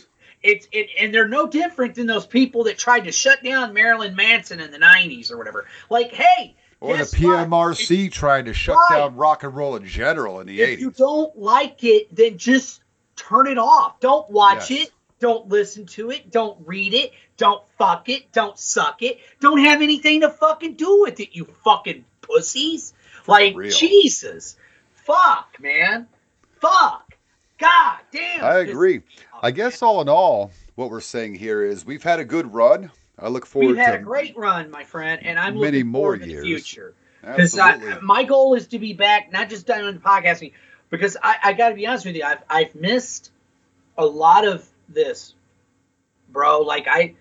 It's 0.41 0.67
it, 0.71 0.89
and 0.97 1.13
they're 1.13 1.27
no 1.27 1.47
different 1.47 1.95
than 1.95 2.07
those 2.07 2.25
people 2.25 2.63
that 2.65 2.77
tried 2.77 3.01
to 3.01 3.11
shut 3.11 3.43
down 3.43 3.73
Marilyn 3.73 4.15
Manson 4.15 4.61
in 4.61 4.71
the 4.71 4.77
'90s 4.77 5.31
or 5.31 5.37
whatever. 5.37 5.65
Like, 5.89 6.13
hey, 6.13 6.55
Or 6.79 6.93
the 6.93 6.99
guess 6.99 7.13
what? 7.19 7.49
PMRC 7.49 8.09
trying 8.09 8.45
to 8.45 8.53
shut 8.53 8.77
Right. 8.89 8.99
down 8.99 9.15
rock 9.17 9.43
and 9.43 9.53
roll 9.53 9.75
in 9.75 9.85
general 9.85 10.39
in 10.39 10.47
the 10.47 10.61
if 10.61 10.79
you 10.79 10.91
don't 10.91 11.37
like 11.37 11.83
it, 11.83 12.15
then 12.15 12.37
just 12.37 12.81
turn 13.17 13.47
it 13.47 13.57
off. 13.57 13.99
Don't 13.99 14.29
watch 14.29 14.71
Yes. 14.71 14.83
it. 14.87 14.91
Don't 15.19 15.49
listen 15.49 15.85
to 15.87 16.11
it. 16.11 16.31
Don't 16.31 16.57
read 16.65 16.93
it. 16.93 17.11
Don't 17.39 17.63
fuck 17.77 18.09
it. 18.09 18.31
Don't 18.31 18.59
suck 18.59 19.01
it. 19.01 19.19
Don't 19.39 19.59
have 19.59 19.81
anything 19.81 20.21
to 20.21 20.29
fucking 20.29 20.75
do 20.75 21.01
with 21.01 21.19
it, 21.19 21.29
you 21.31 21.45
fucking 21.63 22.05
pussies. 22.21 22.93
Like. 23.25 23.55
Jesus. 23.71 24.57
Fuck, 24.93 25.55
man. 25.59 26.07
Fuck. 26.61 27.15
God 27.57 27.97
damn. 28.11 28.43
I 28.43 28.59
agree. 28.59 29.01
I 29.41 29.49
guess 29.51 29.81
all 29.81 30.01
in 30.01 30.09
all, 30.09 30.51
what 30.75 30.91
we're 30.91 31.01
saying 31.01 31.35
here 31.35 31.63
is 31.63 31.85
we've 31.85 32.03
had 32.03 32.19
a 32.19 32.25
good 32.25 32.53
run. 32.53 32.91
I 33.17 33.29
look 33.29 33.45
forward 33.45 33.69
to. 33.69 33.73
We've 33.73 33.85
had 33.85 33.91
to 33.93 33.97
a 33.97 34.01
great 34.01 34.37
run, 34.37 34.69
my 34.69 34.83
friend, 34.83 35.25
and 35.25 35.39
I'm 35.39 35.55
many 35.55 35.77
looking 35.77 35.87
more 35.87 36.01
forward 36.01 36.19
to 36.21 36.25
the 36.25 36.31
years. 36.31 36.45
future. 36.45 36.93
Because 37.21 37.57
my 38.01 38.23
goal 38.23 38.53
is 38.53 38.67
to 38.67 38.79
be 38.79 38.93
back, 38.93 39.31
not 39.31 39.49
just 39.49 39.67
doing 39.67 39.93
the 39.93 39.99
podcasting, 39.99 40.53
because 40.89 41.17
I, 41.21 41.35
I 41.43 41.53
got 41.53 41.69
to 41.69 41.75
be 41.75 41.85
honest 41.85 42.05
with 42.05 42.15
you, 42.15 42.23
I've, 42.23 42.43
I've 42.49 42.75
missed 42.75 43.31
a 43.97 44.05
lot 44.05 44.47
of 44.47 44.65
this, 44.87 45.33
bro. 46.29 46.61
Like 46.61 46.87
I, 46.87 47.15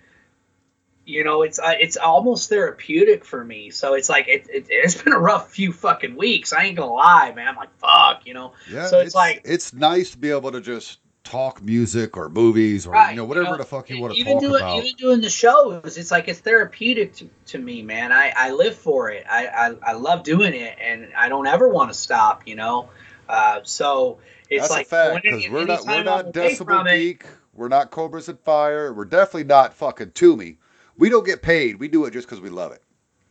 you 1.09 1.24
know, 1.24 1.43
it's 1.43 1.59
uh, 1.59 1.74
it's 1.80 1.97
almost 1.97 2.48
therapeutic 2.51 3.24
for 3.24 3.43
me. 3.43 3.70
So 3.70 3.94
it's 3.94 4.09
like 4.09 4.28
it, 4.28 4.47
it, 4.51 4.66
it's 4.68 5.01
been 5.02 5.14
a 5.14 5.18
rough 5.18 5.51
few 5.51 5.72
fucking 5.72 6.16
weeks. 6.16 6.52
I 6.52 6.64
ain't 6.64 6.76
gonna 6.76 6.93
lie, 6.93 7.32
man. 7.35 7.48
I'm 7.48 7.56
like 7.56 7.74
fuck, 7.78 8.26
you 8.26 8.35
know. 8.35 8.52
yeah, 8.70 8.86
so 8.86 9.01
it's 9.01 9.14
like- 9.14 9.43
it's 9.44 9.72
nice 9.72 10.10
to 10.10 10.18
be 10.18 10.30
able 10.30 10.52
to 10.52 10.60
just 10.60 10.98
talk 11.24 11.62
music 11.62 12.16
or 12.16 12.28
movies 12.28 12.86
or 12.86 12.93
Right, 12.93 13.10
you 13.10 13.16
know 13.16 13.24
whatever 13.24 13.47
you 13.47 13.52
know, 13.52 13.59
the 13.59 13.64
fuck 13.64 13.90
you 13.90 14.01
want 14.01 14.14
to 14.14 14.24
talk 14.24 14.40
doing, 14.40 14.56
about. 14.56 14.85
Even 14.85 14.97
doing 14.97 15.20
the 15.20 15.30
shows, 15.30 15.97
it's 15.98 16.10
like 16.10 16.28
it's 16.28 16.40
therapeutic 16.40 17.14
to, 17.16 17.28
to 17.47 17.59
me, 17.59 17.82
man. 17.82 18.12
I, 18.12 18.32
I 18.35 18.52
live 18.52 18.76
for 18.76 19.10
it. 19.10 19.26
I, 19.30 19.47
I, 19.47 19.74
I 19.82 19.93
love 19.93 20.22
doing 20.22 20.55
it, 20.55 20.76
and 20.80 21.09
I 21.16 21.28
don't 21.28 21.47
ever 21.47 21.68
want 21.68 21.90
to 21.90 21.98
stop. 21.98 22.47
You 22.47 22.56
know, 22.56 22.90
uh, 23.28 23.60
so 23.62 24.18
it's 24.48 24.68
That's 24.68 24.70
like 24.70 24.86
a 24.86 24.89
fact 24.89 25.22
because 25.22 25.48
we're 25.51 25.64
not 25.66 25.86
we're 25.86 26.02
not 26.02 26.32
Decibel 26.32 26.64
from 26.64 26.86
it- 26.86 26.97
Geek. 26.97 27.26
We're 27.55 27.68
not 27.68 27.90
Cobras 27.90 28.28
at 28.28 28.44
Fire. 28.44 28.93
We're 28.93 29.05
definitely 29.05 29.44
not 29.44 29.74
fucking 29.74 30.12
Toomey. 30.12 30.59
We 30.98 31.08
don't 31.08 31.24
get 31.24 31.40
paid. 31.40 31.78
We 31.78 31.88
do 31.88 32.04
it 32.04 32.12
just 32.12 32.28
because 32.28 32.40
we 32.40 32.50
love 32.50 32.72
it. 32.72 32.82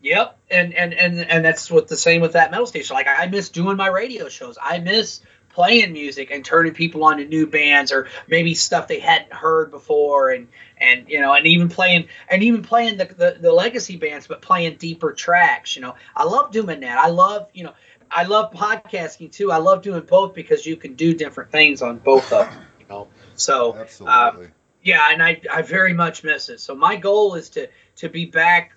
Yep, 0.02 0.38
and 0.50 0.74
and 0.74 0.94
and 0.94 1.20
and 1.20 1.44
that's 1.44 1.70
what 1.70 1.88
the 1.88 1.98
same 1.98 2.22
with 2.22 2.34
that 2.34 2.52
metal 2.52 2.68
station. 2.68 2.94
Like 2.94 3.08
I 3.08 3.26
miss 3.28 3.50
doing 3.50 3.78
my 3.78 3.88
radio 3.88 4.30
shows. 4.30 4.58
I 4.62 4.80
miss 4.80 5.22
playing 5.50 5.92
music 5.92 6.30
and 6.30 6.46
turning 6.46 6.74
people 6.74 7.04
on 7.04 7.18
to 7.18 7.26
new 7.26 7.48
bands 7.48 7.92
or 7.92 8.08
maybe 8.28 8.54
stuff 8.54 8.88
they 8.88 9.00
hadn't 9.00 9.34
heard 9.34 9.72
before, 9.72 10.30
and 10.30 10.48
and 10.78 11.10
you 11.10 11.20
know, 11.20 11.34
and 11.34 11.48
even 11.48 11.68
playing 11.68 12.08
and 12.30 12.44
even 12.44 12.62
playing 12.62 12.98
the 12.98 13.06
the, 13.06 13.38
the 13.42 13.52
legacy 13.52 13.98
bands, 13.98 14.28
but 14.28 14.42
playing 14.42 14.76
deeper 14.76 15.14
tracks. 15.14 15.76
You 15.76 15.82
know, 15.82 15.96
I 16.16 16.26
love 16.26 16.52
doing 16.52 16.82
that. 16.82 16.98
I 16.98 17.10
love 17.10 17.50
you 17.54 17.64
know. 17.64 17.74
I 18.10 18.24
love 18.24 18.54
podcasting 18.54 19.34
too. 19.34 19.52
I 19.52 19.58
love 19.58 19.82
doing 19.82 20.02
both 20.02 20.34
because 20.34 20.66
you 20.66 20.78
can 20.78 20.94
do 20.94 21.14
different 21.14 21.52
things 21.52 21.82
on 21.82 21.98
both 21.98 22.32
of 22.32 22.50
them. 22.50 22.64
You 22.80 22.86
know, 22.88 23.08
so 23.36 23.74
um, 23.74 23.80
Absolutely. 23.80 24.48
Yeah, 24.88 25.10
and 25.12 25.22
I, 25.22 25.42
I 25.52 25.62
very 25.64 25.94
much 25.94 26.24
miss 26.24 26.48
it. 26.50 26.60
So 26.62 26.74
my 26.74 26.96
goal 26.96 27.36
is 27.36 27.50
to 27.50 27.68
to 27.98 28.08
be 28.10 28.26
back 28.26 28.72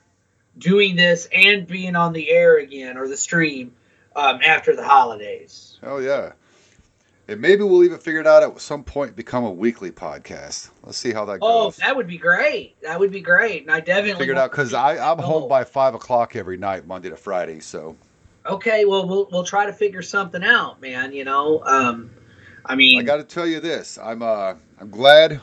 doing 0.58 0.96
this 0.96 1.28
and 1.32 1.66
being 1.66 1.94
on 1.94 2.12
the 2.12 2.28
air 2.30 2.58
again 2.58 2.96
or 2.98 3.06
the 3.08 3.16
stream 3.16 3.72
um, 4.16 4.40
after 4.44 4.74
the 4.74 4.84
holidays. 4.84 5.78
Hell 5.82 6.02
yeah. 6.02 6.32
And 7.28 7.40
maybe 7.40 7.62
we'll 7.62 7.84
even 7.84 7.98
figure 7.98 8.20
it 8.20 8.26
out 8.26 8.42
at 8.42 8.60
some 8.60 8.82
point 8.82 9.14
become 9.14 9.44
a 9.44 9.50
weekly 9.52 9.92
podcast. 9.92 10.70
Let's 10.82 10.98
see 10.98 11.12
how 11.12 11.24
that 11.26 11.38
Oh, 11.40 11.66
goes. 11.66 11.78
Oh, 11.80 11.86
that 11.86 11.94
would 11.96 12.08
be 12.08 12.18
great. 12.18 12.74
That 12.82 12.98
would 12.98 13.12
be 13.12 13.20
great. 13.20 13.62
And 13.62 13.70
I 13.70 13.78
definitely 13.78 14.18
Figure 14.18 14.34
it 14.34 14.38
out 14.38 14.50
because 14.50 14.74
I'm 14.74 15.18
home 15.18 15.44
Oh. 15.44 15.48
by 15.48 15.62
five 15.62 15.94
o'clock 15.94 16.34
every 16.34 16.56
night, 16.56 16.88
Monday 16.88 17.08
to 17.10 17.16
Friday. 17.16 17.60
So 17.60 17.96
Okay, 18.46 18.84
well, 18.84 19.06
we'll 19.06 19.28
we'll 19.30 19.44
try 19.44 19.66
to 19.66 19.72
figure 19.72 20.02
something 20.02 20.42
out, 20.42 20.80
man. 20.80 21.12
You 21.12 21.24
know, 21.24 21.62
um, 21.64 22.10
I 22.66 22.74
mean, 22.74 22.98
I 22.98 23.02
got 23.04 23.18
to 23.18 23.22
tell 23.24 23.46
you 23.46 23.60
this: 23.60 23.98
I'm 24.02 24.22
uh, 24.22 24.54
I'm 24.80 24.90
glad 24.90 25.40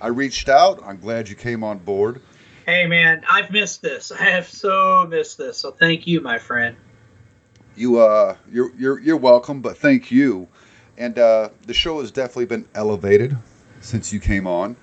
I 0.00 0.08
reached 0.08 0.48
out. 0.48 0.82
I'm 0.84 0.98
glad 0.98 1.28
you 1.28 1.36
came 1.36 1.64
on 1.64 1.78
board. 1.78 2.20
hey, 2.66 2.86
man, 2.86 3.22
I've 3.30 3.50
missed 3.50 3.82
this. 3.82 4.10
I 4.12 4.24
have 4.24 4.48
so 4.48 5.06
missed 5.08 5.38
this. 5.38 5.58
So 5.58 5.70
thank 5.70 6.06
you, 6.06 6.20
my 6.20 6.38
friend. 6.38 6.76
You 7.76 7.98
uh, 8.00 8.36
you're 8.52 8.72
you're 8.76 9.00
you're 9.00 9.16
welcome, 9.16 9.60
but 9.60 9.78
thank 9.78 10.10
you. 10.10 10.48
And 10.96 11.18
uh, 11.18 11.48
the 11.66 11.74
show 11.74 12.00
has 12.00 12.12
definitely 12.12 12.46
been 12.46 12.68
elevated 12.74 13.36
since 13.80 14.12
you 14.12 14.20
came 14.20 14.46
on. 14.46 14.76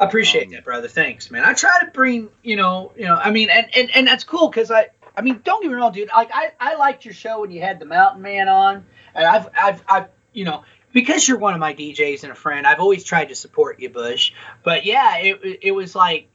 I 0.00 0.06
appreciate 0.06 0.46
Um, 0.46 0.52
that, 0.52 0.64
brother. 0.64 0.88
Thanks, 0.88 1.30
man. 1.30 1.44
I 1.44 1.52
try 1.52 1.78
to 1.84 1.90
bring, 1.90 2.30
you 2.42 2.56
know, 2.56 2.92
you 2.96 3.04
know, 3.04 3.14
I 3.16 3.30
mean, 3.30 3.50
and 3.50 3.66
and, 3.76 3.90
and 3.94 4.06
that's 4.06 4.24
cool 4.24 4.48
because 4.48 4.70
I, 4.70 4.86
I 5.14 5.20
mean, 5.20 5.40
don't 5.44 5.62
get 5.62 5.68
me 5.68 5.74
wrong, 5.74 5.92
dude. 5.92 6.08
Like 6.08 6.30
I, 6.32 6.52
I 6.58 6.76
liked 6.76 7.04
your 7.04 7.12
show 7.12 7.42
when 7.42 7.50
you 7.50 7.60
had 7.60 7.78
the 7.78 7.84
Mountain 7.84 8.22
Man 8.22 8.48
on, 8.48 8.86
and 9.14 9.26
I've, 9.26 9.48
I've, 9.54 9.84
I've, 9.86 10.06
you 10.32 10.46
know, 10.46 10.64
because 10.92 11.26
you're 11.28 11.38
one 11.38 11.54
of 11.54 11.60
my 11.60 11.74
DJs 11.74 12.22
and 12.24 12.32
a 12.32 12.34
friend, 12.34 12.66
I've 12.66 12.80
always 12.80 13.04
tried 13.04 13.26
to 13.30 13.34
support 13.34 13.80
you, 13.80 13.88
Bush. 13.90 14.32
But 14.64 14.84
yeah, 14.84 15.16
it, 15.18 15.58
it- 15.62 15.72
was 15.72 15.94
like, 15.94 16.28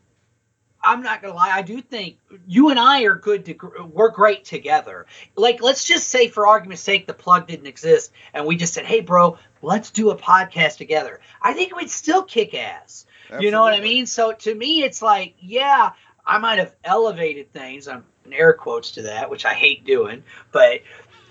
I'm 0.84 1.02
not 1.02 1.22
gonna 1.22 1.34
lie, 1.34 1.50
I 1.52 1.64
do 1.64 1.82
think 1.82 2.18
you 2.48 2.70
and 2.70 2.78
I 2.80 3.04
are 3.04 3.16
good 3.16 3.46
to, 3.46 3.56
we're 3.92 4.10
great 4.12 4.46
together. 4.46 5.08
Like, 5.36 5.62
let's 5.64 5.84
just 5.84 6.10
say, 6.10 6.28
for 6.28 6.46
argument's 6.46 6.84
sake, 6.84 7.08
the 7.08 7.14
plug 7.14 7.48
didn't 7.48 7.66
exist, 7.66 8.12
and 8.36 8.46
we 8.46 8.56
just 8.56 8.74
said, 8.76 8.86
hey, 8.86 9.02
bro, 9.02 9.38
let's 9.64 9.90
do 9.90 10.12
a 10.12 10.16
podcast 10.16 10.78
together. 10.78 11.22
I 11.42 11.54
think 11.54 11.76
we'd 11.76 11.90
still 11.90 12.22
kick 12.24 12.54
ass. 12.54 13.08
You 13.42 13.50
know 13.50 13.62
what 13.64 13.74
I 13.74 13.80
mean? 13.80 14.06
So 14.06 14.34
to 14.34 14.54
me, 14.54 14.84
it's 14.84 15.02
like, 15.02 15.34
yeah, 15.40 15.94
I 16.24 16.38
might 16.38 16.60
have 16.60 16.76
elevated 16.84 17.52
things. 17.52 17.88
I'm 17.88 18.04
in 18.24 18.34
air 18.34 18.54
quotes 18.54 18.92
to 18.92 19.02
that, 19.04 19.32
which 19.32 19.46
I 19.46 19.54
hate 19.56 19.86
doing, 19.86 20.24
but 20.52 20.82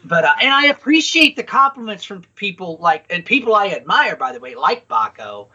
but 0.04 0.24
uh, 0.24 0.34
and 0.40 0.52
I 0.52 0.66
appreciate 0.66 1.36
the 1.36 1.42
compliments 1.42 2.04
from 2.04 2.22
people 2.34 2.78
like 2.78 3.06
and 3.10 3.24
people 3.24 3.54
I 3.54 3.68
admire, 3.68 4.16
by 4.16 4.32
the 4.32 4.40
way, 4.40 4.54
like 4.54 4.88
Baco, 4.88 5.48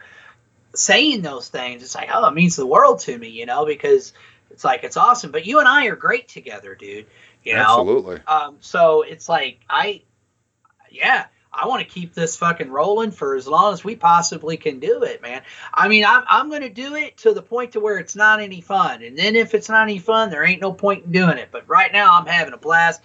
saying 0.74 1.22
those 1.22 1.48
things. 1.48 1.82
It's 1.82 1.94
like, 1.94 2.08
oh, 2.12 2.26
it 2.26 2.34
means 2.34 2.56
the 2.56 2.66
world 2.66 3.00
to 3.00 3.16
me, 3.16 3.28
you 3.28 3.46
know, 3.46 3.64
because 3.64 4.12
it's 4.50 4.64
like 4.64 4.84
it's 4.84 4.96
awesome. 4.96 5.30
But 5.30 5.46
you 5.46 5.58
and 5.58 5.68
I 5.68 5.86
are 5.86 5.96
great 5.96 6.28
together, 6.28 6.74
dude. 6.74 7.06
You 7.44 7.54
know, 7.54 7.60
Absolutely. 7.60 8.20
um, 8.26 8.56
so 8.60 9.02
it's 9.02 9.28
like 9.28 9.60
I, 9.68 10.02
yeah, 10.90 11.26
I 11.52 11.66
want 11.66 11.80
to 11.80 11.88
keep 11.88 12.14
this 12.14 12.36
fucking 12.36 12.70
rolling 12.70 13.10
for 13.10 13.34
as 13.34 13.48
long 13.48 13.72
as 13.72 13.82
we 13.82 13.96
possibly 13.96 14.56
can 14.56 14.78
do 14.78 15.02
it, 15.02 15.22
man. 15.22 15.42
I 15.72 15.88
mean, 15.88 16.04
I'm 16.04 16.24
I'm 16.28 16.50
gonna 16.50 16.68
do 16.68 16.94
it 16.94 17.16
to 17.18 17.32
the 17.32 17.42
point 17.42 17.72
to 17.72 17.80
where 17.80 17.98
it's 17.98 18.14
not 18.14 18.40
any 18.40 18.60
fun, 18.60 19.02
and 19.02 19.18
then 19.18 19.36
if 19.36 19.54
it's 19.54 19.68
not 19.68 19.82
any 19.82 19.98
fun, 19.98 20.30
there 20.30 20.44
ain't 20.44 20.60
no 20.60 20.72
point 20.72 21.06
in 21.06 21.12
doing 21.12 21.38
it. 21.38 21.48
But 21.50 21.68
right 21.68 21.92
now, 21.92 22.18
I'm 22.18 22.26
having 22.26 22.52
a 22.52 22.58
blast, 22.58 23.00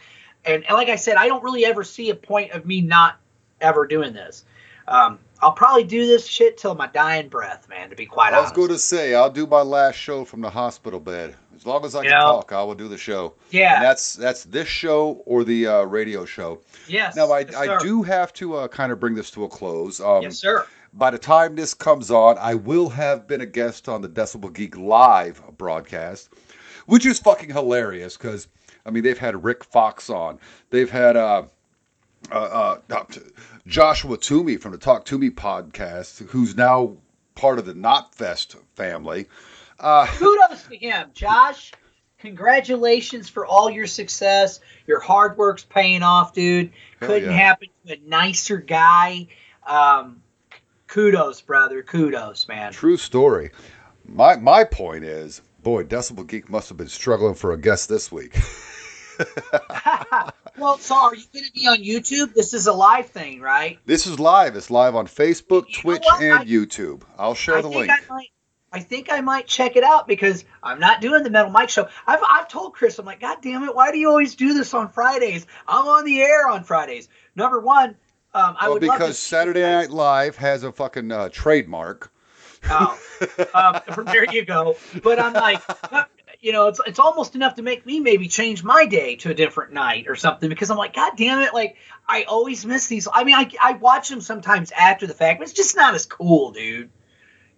and, 0.46 0.64
and 0.66 0.74
like 0.76 0.90
I 0.90 0.96
said, 0.96 1.16
I 1.18 1.28
don't 1.28 1.44
really 1.44 1.66
ever 1.66 1.84
see 1.84 2.10
a 2.10 2.16
point 2.16 2.52
of 2.52 2.66
me 2.66 2.82
not 2.82 3.18
ever 3.62 3.86
doing 3.88 4.14
this. 4.14 4.46
Um, 4.88 5.20
I'll 5.42 5.52
probably 5.54 5.84
do 5.84 6.06
this 6.06 6.26
shit 6.28 6.58
till 6.58 6.76
my 6.76 6.88
dying 6.88 7.28
breath, 7.28 7.68
man. 7.70 7.90
To 7.90 7.96
be 7.96 8.06
quite 8.06 8.34
honest, 8.34 8.38
I 8.38 8.42
was 8.42 8.52
going 8.52 8.70
to 8.70 8.80
say 8.80 9.16
I'll 9.16 9.30
do 9.32 9.46
my 9.48 9.62
last 9.62 9.96
show 9.96 10.24
from 10.26 10.42
the 10.42 10.50
hospital 10.50 11.00
bed. 11.00 11.36
As 11.56 11.66
long 11.66 11.84
as 11.86 11.96
I 11.96 12.04
can 12.04 12.12
Yeah. 12.12 12.20
talk, 12.20 12.52
I 12.52 12.64
will 12.64 12.76
do 12.76 12.88
the 12.88 12.98
show. 12.98 13.34
yeah. 13.50 13.76
And 13.76 13.84
that's 13.84 14.14
that's 14.14 14.44
this 14.46 14.68
show 14.68 15.24
or 15.26 15.44
the 15.44 15.68
uh, 15.68 15.84
radio 15.84 16.26
show. 16.26 16.62
yes. 16.88 17.16
Now 17.16 17.32
I, 17.32 17.40
yes, 17.40 17.56
I 17.56 17.78
do 17.80 18.04
have 18.04 18.32
to 18.34 18.56
uh, 18.56 18.68
kind 18.68 18.92
of 18.92 19.00
bring 19.00 19.16
this 19.16 19.32
to 19.32 19.44
a 19.46 19.50
close. 19.50 20.00
Um, 20.00 20.22
yes, 20.24 20.38
sir. 20.38 20.66
by 20.94 21.12
the 21.12 21.18
time 21.18 21.56
this 21.56 21.74
comes 21.74 22.12
on, 22.12 22.38
I 22.38 22.54
will 22.56 22.90
have 22.90 23.28
been 23.28 23.42
a 23.42 23.46
guest 23.46 23.90
on 23.90 24.02
the 24.02 24.10
Decibel 24.10 24.54
Geek 24.54 24.78
live 24.78 25.42
broadcast, 25.58 26.30
which 26.86 27.06
is 27.06 27.20
fucking 27.20 27.50
hilarious 27.50 28.16
because 28.18 28.48
I 28.86 28.92
mean 28.92 29.04
they've 29.04 29.18
had 29.18 29.44
Rick 29.44 29.64
Fox 29.64 30.10
on, 30.10 30.40
they've 30.70 30.90
had 30.90 31.18
uh, 31.18 31.44
uh, 32.32 32.78
uh, 32.90 33.04
Joshua 33.68 34.18
Toomey 34.18 34.58
from 34.58 34.72
the 34.72 34.78
Talk 34.78 35.06
Toomey 35.06 35.32
podcast, 35.32 36.28
who's 36.30 36.56
now 36.56 36.98
part 37.36 37.60
of 37.60 37.66
the 37.66 37.74
Knotfest 37.74 38.56
family. 38.76 39.28
Uh, 39.80 40.08
kudos 40.18 40.64
to 40.68 40.78
him, 40.78 41.10
Josh. 41.14 41.72
Congratulations 42.20 43.30
for 43.30 43.46
all 43.46 43.70
your 43.70 43.86
success. 43.86 44.60
Your 44.88 45.00
hard 45.00 45.38
work's 45.38 45.64
paying 45.64 46.02
off, 46.02 46.34
dude. 46.34 46.72
Couldn't 47.00 47.30
yeah. 47.30 47.38
happen 47.38 47.68
to 47.86 47.94
a 47.94 47.98
nicer 48.08 48.58
guy. 48.58 49.28
Um, 49.66 50.22
kudos, 50.88 51.42
brother. 51.42 51.84
Kudos, 51.84 52.48
man. 52.48 52.72
True 52.72 52.98
story. 52.98 53.52
My 54.08 54.38
my 54.38 54.64
point 54.64 55.04
is, 55.04 55.42
boy, 55.62 55.84
Decibel 55.84 56.26
Geek 56.26 56.50
must 56.50 56.70
have 56.70 56.78
been 56.78 56.88
struggling 56.88 57.36
for 57.36 57.52
a 57.52 57.58
guest 57.58 57.90
this 57.90 58.12
week. 58.12 58.36
well, 60.58 60.78
so 60.78 60.96
are 60.96 61.16
you 61.16 61.24
going 61.34 61.46
to 61.46 61.52
be 61.54 61.68
on 61.68 61.78
YouTube? 61.78 62.34
This 62.34 62.54
is 62.54 62.68
a 62.68 62.74
live 62.74 63.08
thing, 63.08 63.42
right? 63.42 63.80
This 63.86 64.08
is 64.08 64.20
live. 64.20 64.56
It's 64.56 64.70
live 64.70 64.96
on 64.96 65.08
Facebook, 65.08 65.68
You 65.70 65.82
Twitch, 65.82 66.06
and 66.22 66.40
I- 66.40 66.46
YouTube. 66.46 67.04
I'll 67.18 67.36
share 67.36 67.58
I 67.58 67.62
the 67.62 67.70
link. 67.70 67.92
I 67.92 68.00
might. 68.14 68.30
I 68.72 68.80
think 68.80 69.08
I 69.10 69.22
might 69.22 69.48
check 69.48 69.78
it 69.78 69.86
out 69.86 70.06
because 70.06 70.44
I'm 70.62 70.82
not 70.82 71.00
doing 71.00 71.24
the 71.24 71.30
Metal 71.30 71.50
Mike 71.50 71.70
show. 71.70 71.88
I've 72.06 72.20
I've 72.30 72.50
told 72.50 72.74
Chris, 72.74 73.00
I'm 73.00 73.06
like, 73.06 73.22
God 73.22 73.38
damn 73.42 73.64
it, 73.64 73.74
why 73.74 73.94
do 73.94 73.98
you 73.98 74.10
always 74.10 74.36
do 74.36 74.54
this 74.54 74.74
on 74.74 74.90
Fridays? 74.90 75.46
I'm 75.66 75.88
on 75.88 76.04
the 76.04 76.20
air 76.22 76.50
on 76.50 76.66
Fridays. 76.66 77.08
Number 77.38 77.62
one, 77.62 77.96
um, 78.34 78.58
I 78.60 78.66
well, 78.66 78.74
would 78.74 78.84
love 78.84 78.98
to 78.98 79.04
because 79.06 79.18
Saturday 79.18 79.62
Night 79.62 79.92
Live 79.92 80.36
has 80.36 80.64
a 80.64 80.74
fucking 80.74 81.10
uh, 81.10 81.30
trademark. 81.32 82.12
Oh, 82.70 83.00
um, 83.54 84.06
there 84.08 84.30
you 84.30 84.44
go. 84.44 84.76
But 85.02 85.20
I'm 85.20 85.34
like, 85.34 85.62
you 86.46 86.52
know, 86.52 86.68
it's 86.68 86.80
it's 86.86 87.00
almost 87.00 87.34
enough 87.34 87.56
to 87.56 87.64
make 87.64 87.88
me 87.88 88.00
maybe 88.00 88.28
change 88.28 88.64
my 88.64 88.86
day 88.86 89.16
to 89.16 89.32
a 89.32 89.34
different 89.34 89.74
night 89.74 90.06
or 90.08 90.16
something 90.16 90.48
because 90.48 90.70
I'm 90.70 90.78
like, 90.78 90.94
God 90.94 91.14
damn 91.18 91.42
it, 91.42 91.56
like 91.56 91.78
I 92.08 92.26
always 92.26 92.64
miss 92.68 92.86
these. 92.86 93.08
I 93.12 93.24
mean, 93.24 93.34
I 93.34 93.50
I 93.60 93.72
watch 93.74 94.10
them 94.10 94.22
sometimes 94.22 94.72
after 94.72 95.08
the 95.08 95.16
fact, 95.16 95.40
but 95.40 95.46
it's 95.46 95.58
just 95.58 95.76
not 95.76 95.96
as 95.96 96.06
cool, 96.06 96.52
dude. 96.52 96.92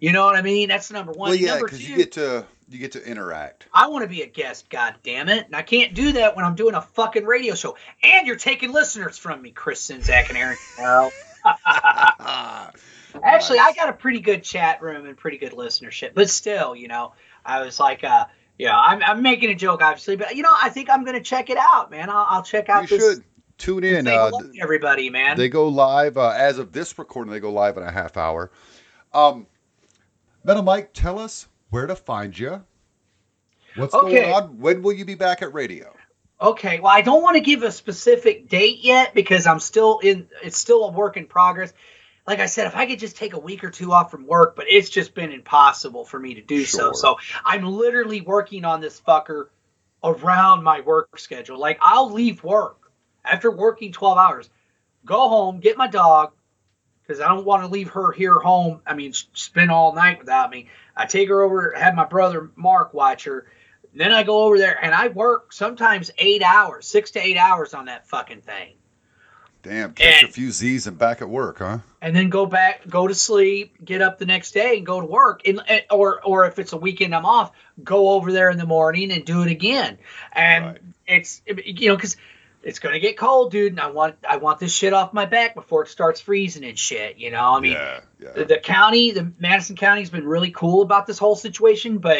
You 0.00 0.12
know 0.12 0.24
what 0.24 0.36
I 0.36 0.42
mean? 0.42 0.70
That's 0.70 0.90
number 0.90 1.12
one. 1.12 1.28
well, 1.28 1.38
yeah, 1.38 1.58
because 1.58 1.86
you 1.86 1.96
get 1.96 2.12
to 2.12 2.46
you 2.70 2.78
get 2.78 2.92
to 2.92 3.06
interact. 3.06 3.66
I 3.74 3.88
want 3.88 4.04
to 4.04 4.08
be 4.08 4.22
a 4.22 4.26
guest, 4.26 4.70
god 4.70 4.94
damn 5.02 5.28
it. 5.28 5.44
And 5.44 5.54
I 5.54 5.60
can't 5.60 5.92
do 5.92 6.12
that 6.12 6.34
when 6.34 6.46
I'm 6.46 6.54
doing 6.54 6.74
a 6.74 6.80
fucking 6.80 7.26
radio 7.26 7.54
show. 7.54 7.76
And 8.02 8.26
you're 8.26 8.36
taking 8.36 8.72
listeners 8.72 9.18
from 9.18 9.42
me, 9.42 9.50
Chris 9.50 9.86
Czynszak 9.86 10.30
and 10.30 10.38
Aaron. 10.38 10.56
Carroll. 10.78 11.12
Actually, 13.22 13.58
I 13.58 13.74
got 13.76 13.90
a 13.90 13.92
pretty 13.92 14.20
good 14.20 14.44
chat 14.44 14.80
room 14.80 15.04
and 15.04 15.14
pretty 15.14 15.36
good 15.36 15.52
listenership. 15.52 16.14
But 16.14 16.30
still, 16.30 16.74
you 16.74 16.88
know, 16.88 17.12
I 17.44 17.60
was 17.62 17.78
like, 17.78 18.02
uh, 18.02 18.26
yeah, 18.58 18.78
I'm, 18.78 19.02
I'm 19.02 19.22
making 19.22 19.50
a 19.50 19.54
joke, 19.54 19.82
obviously. 19.82 20.16
But, 20.16 20.36
you 20.36 20.42
know, 20.42 20.54
I 20.54 20.68
think 20.68 20.90
I'm 20.90 21.04
going 21.04 21.16
to 21.16 21.22
check 21.22 21.48
it 21.50 21.58
out, 21.58 21.90
man. 21.90 22.10
I'll, 22.10 22.26
I'll 22.28 22.42
check 22.42 22.68
out 22.68 22.82
you 22.82 22.98
this. 22.98 23.14
should 23.14 23.24
tune 23.56 23.84
in. 23.84 24.06
Uh, 24.06 24.30
everybody, 24.60 25.10
man. 25.10 25.36
they 25.36 25.48
go 25.48 25.68
live 25.68 26.16
uh, 26.16 26.30
as 26.30 26.58
of 26.58 26.72
this 26.72 26.98
recording. 26.98 27.32
They 27.32 27.40
go 27.40 27.52
live 27.52 27.76
in 27.76 27.82
a 27.82 27.90
half 27.90 28.16
hour. 28.16 28.50
Um, 29.12 29.46
Metal 30.44 30.62
Mike, 30.62 30.92
tell 30.92 31.18
us 31.18 31.48
where 31.70 31.86
to 31.86 31.96
find 31.96 32.36
you. 32.36 32.64
What's 33.76 33.94
Okay. 33.94 34.22
going 34.22 34.32
on? 34.32 34.58
When 34.58 34.82
will 34.82 34.92
you 34.92 35.04
be 35.04 35.14
back 35.14 35.42
at 35.42 35.54
radio? 35.54 35.94
Okay, 36.40 36.78
well, 36.78 36.92
I 36.92 37.00
don't 37.00 37.22
want 37.22 37.34
to 37.34 37.40
give 37.40 37.64
a 37.64 37.72
specific 37.72 38.48
date 38.48 38.78
yet 38.80 39.12
because 39.12 39.46
I'm 39.46 39.58
still 39.58 39.98
in. 39.98 40.28
It's 40.42 40.56
still 40.56 40.84
a 40.84 40.92
work 40.92 41.16
in 41.16 41.26
progress. 41.26 41.72
Like 42.28 42.40
I 42.40 42.46
said, 42.46 42.66
if 42.66 42.76
I 42.76 42.84
could 42.84 42.98
just 42.98 43.16
take 43.16 43.32
a 43.32 43.38
week 43.38 43.64
or 43.64 43.70
two 43.70 43.90
off 43.90 44.10
from 44.10 44.26
work, 44.26 44.54
but 44.54 44.66
it's 44.68 44.90
just 44.90 45.14
been 45.14 45.32
impossible 45.32 46.04
for 46.04 46.20
me 46.20 46.34
to 46.34 46.42
do 46.42 46.66
so. 46.66 46.78
Sure. 46.78 46.94
So 46.94 47.16
I'm 47.42 47.64
literally 47.64 48.20
working 48.20 48.66
on 48.66 48.82
this 48.82 49.00
fucker 49.00 49.46
around 50.04 50.62
my 50.62 50.82
work 50.82 51.18
schedule. 51.18 51.58
Like 51.58 51.78
I'll 51.80 52.12
leave 52.12 52.44
work 52.44 52.92
after 53.24 53.50
working 53.50 53.92
12 53.92 54.18
hours, 54.18 54.50
go 55.06 55.30
home, 55.30 55.60
get 55.60 55.78
my 55.78 55.88
dog 55.88 56.32
because 57.00 57.18
I 57.18 57.28
don't 57.28 57.46
want 57.46 57.62
to 57.62 57.68
leave 57.68 57.88
her 57.92 58.12
here 58.12 58.38
home. 58.38 58.82
I 58.86 58.92
mean, 58.92 59.14
spend 59.14 59.70
all 59.70 59.94
night 59.94 60.18
without 60.18 60.50
me. 60.50 60.68
I 60.94 61.06
take 61.06 61.30
her 61.30 61.40
over, 61.42 61.72
have 61.74 61.94
my 61.94 62.04
brother 62.04 62.50
Mark 62.56 62.92
watch 62.92 63.24
her. 63.24 63.46
Then 63.94 64.12
I 64.12 64.22
go 64.22 64.42
over 64.42 64.58
there 64.58 64.78
and 64.84 64.94
I 64.94 65.08
work 65.08 65.54
sometimes 65.54 66.10
eight 66.18 66.42
hours, 66.42 66.86
six 66.86 67.12
to 67.12 67.26
eight 67.26 67.38
hours 67.38 67.72
on 67.72 67.86
that 67.86 68.06
fucking 68.06 68.42
thing. 68.42 68.74
Damn, 69.62 69.92
catch 69.92 70.22
a 70.22 70.28
few 70.28 70.50
Z's 70.52 70.86
and 70.86 70.96
back 70.96 71.20
at 71.20 71.28
work, 71.28 71.58
huh? 71.58 71.78
And 72.00 72.14
then 72.14 72.30
go 72.30 72.46
back, 72.46 72.88
go 72.88 73.08
to 73.08 73.14
sleep, 73.14 73.84
get 73.84 74.00
up 74.00 74.18
the 74.18 74.24
next 74.26 74.52
day 74.52 74.76
and 74.76 74.86
go 74.86 75.00
to 75.00 75.06
work. 75.06 75.46
And, 75.46 75.60
and- 75.68 75.84
or, 75.90 76.22
or 76.24 76.46
if 76.46 76.58
it's 76.58 76.72
a 76.72 76.76
weekend 76.76 77.14
I'm 77.14 77.26
off, 77.26 77.50
go 77.82 78.10
over 78.10 78.32
there 78.32 78.50
in 78.50 78.56
the 78.56 78.66
morning 78.66 79.10
and 79.10 79.24
do 79.24 79.42
it 79.42 79.50
again. 79.50 79.98
And 80.32 80.64
Right. 80.64 80.78
it's, 81.06 81.42
you 81.46 81.88
know, 81.88 81.96
because 81.96 82.16
it's 82.62 82.78
going 82.78 82.92
to 82.92 83.00
get 83.00 83.16
cold, 83.16 83.50
dude. 83.50 83.72
And 83.72 83.80
I 83.80 83.90
want, 83.90 84.16
I 84.28 84.36
want 84.36 84.60
this 84.60 84.72
shit 84.72 84.92
off 84.92 85.12
my 85.12 85.26
back 85.26 85.54
before 85.54 85.82
it 85.84 85.88
starts 85.88 86.20
freezing 86.20 86.64
and 86.64 86.78
shit. 86.78 87.18
You 87.18 87.30
know, 87.32 87.54
I 87.56 87.60
mean, 87.60 87.72
yeah, 87.72 88.00
yeah. 88.20 88.32
the, 88.32 88.44
the 88.44 88.58
county, 88.58 89.10
the 89.10 89.32
Madison 89.38 89.74
County 89.76 90.02
has 90.02 90.10
been 90.10 90.26
really 90.26 90.50
cool 90.50 90.82
about 90.82 91.06
this 91.06 91.18
whole 91.18 91.36
situation, 91.36 91.98
but 91.98 92.18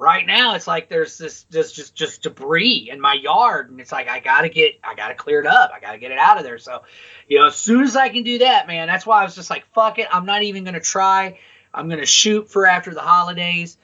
right 0.00 0.26
now 0.26 0.54
it's 0.54 0.66
like 0.66 0.88
there's 0.88 1.18
this 1.18 1.44
just 1.44 1.74
just 1.74 1.94
just 1.94 2.22
debris 2.22 2.88
in 2.90 3.00
my 3.00 3.12
yard, 3.12 3.70
and 3.70 3.78
it's 3.80 3.92
like 3.92 4.08
I 4.08 4.18
gotta 4.20 4.48
get 4.48 4.80
I 4.82 4.94
gotta 4.94 5.14
clear 5.14 5.40
it 5.40 5.46
up. 5.46 5.70
I 5.74 5.78
gotta 5.78 5.98
get 5.98 6.10
it 6.10 6.18
out 6.18 6.38
of 6.38 6.44
there. 6.44 6.58
So, 6.58 6.82
you 7.28 7.38
know, 7.38 7.48
as 7.48 7.56
soon 7.56 7.84
as 7.84 7.96
I 7.96 8.08
can 8.08 8.22
do 8.22 8.38
that, 8.38 8.66
man, 8.66 8.88
that's 8.88 9.04
why 9.06 9.20
I 9.20 9.24
was 9.24 9.34
just 9.34 9.50
like, 9.50 9.66
fuck 9.74 9.98
it. 9.98 10.08
I'm 10.10 10.24
not 10.24 10.42
even 10.42 10.64
gonna 10.64 10.80
try. 10.80 11.38
I'm 11.72 11.88
gonna 11.88 12.06
shoot 12.06 12.50
for 12.50 12.66
after 12.66 12.94
the 12.94 13.02
holidays. 13.02 13.76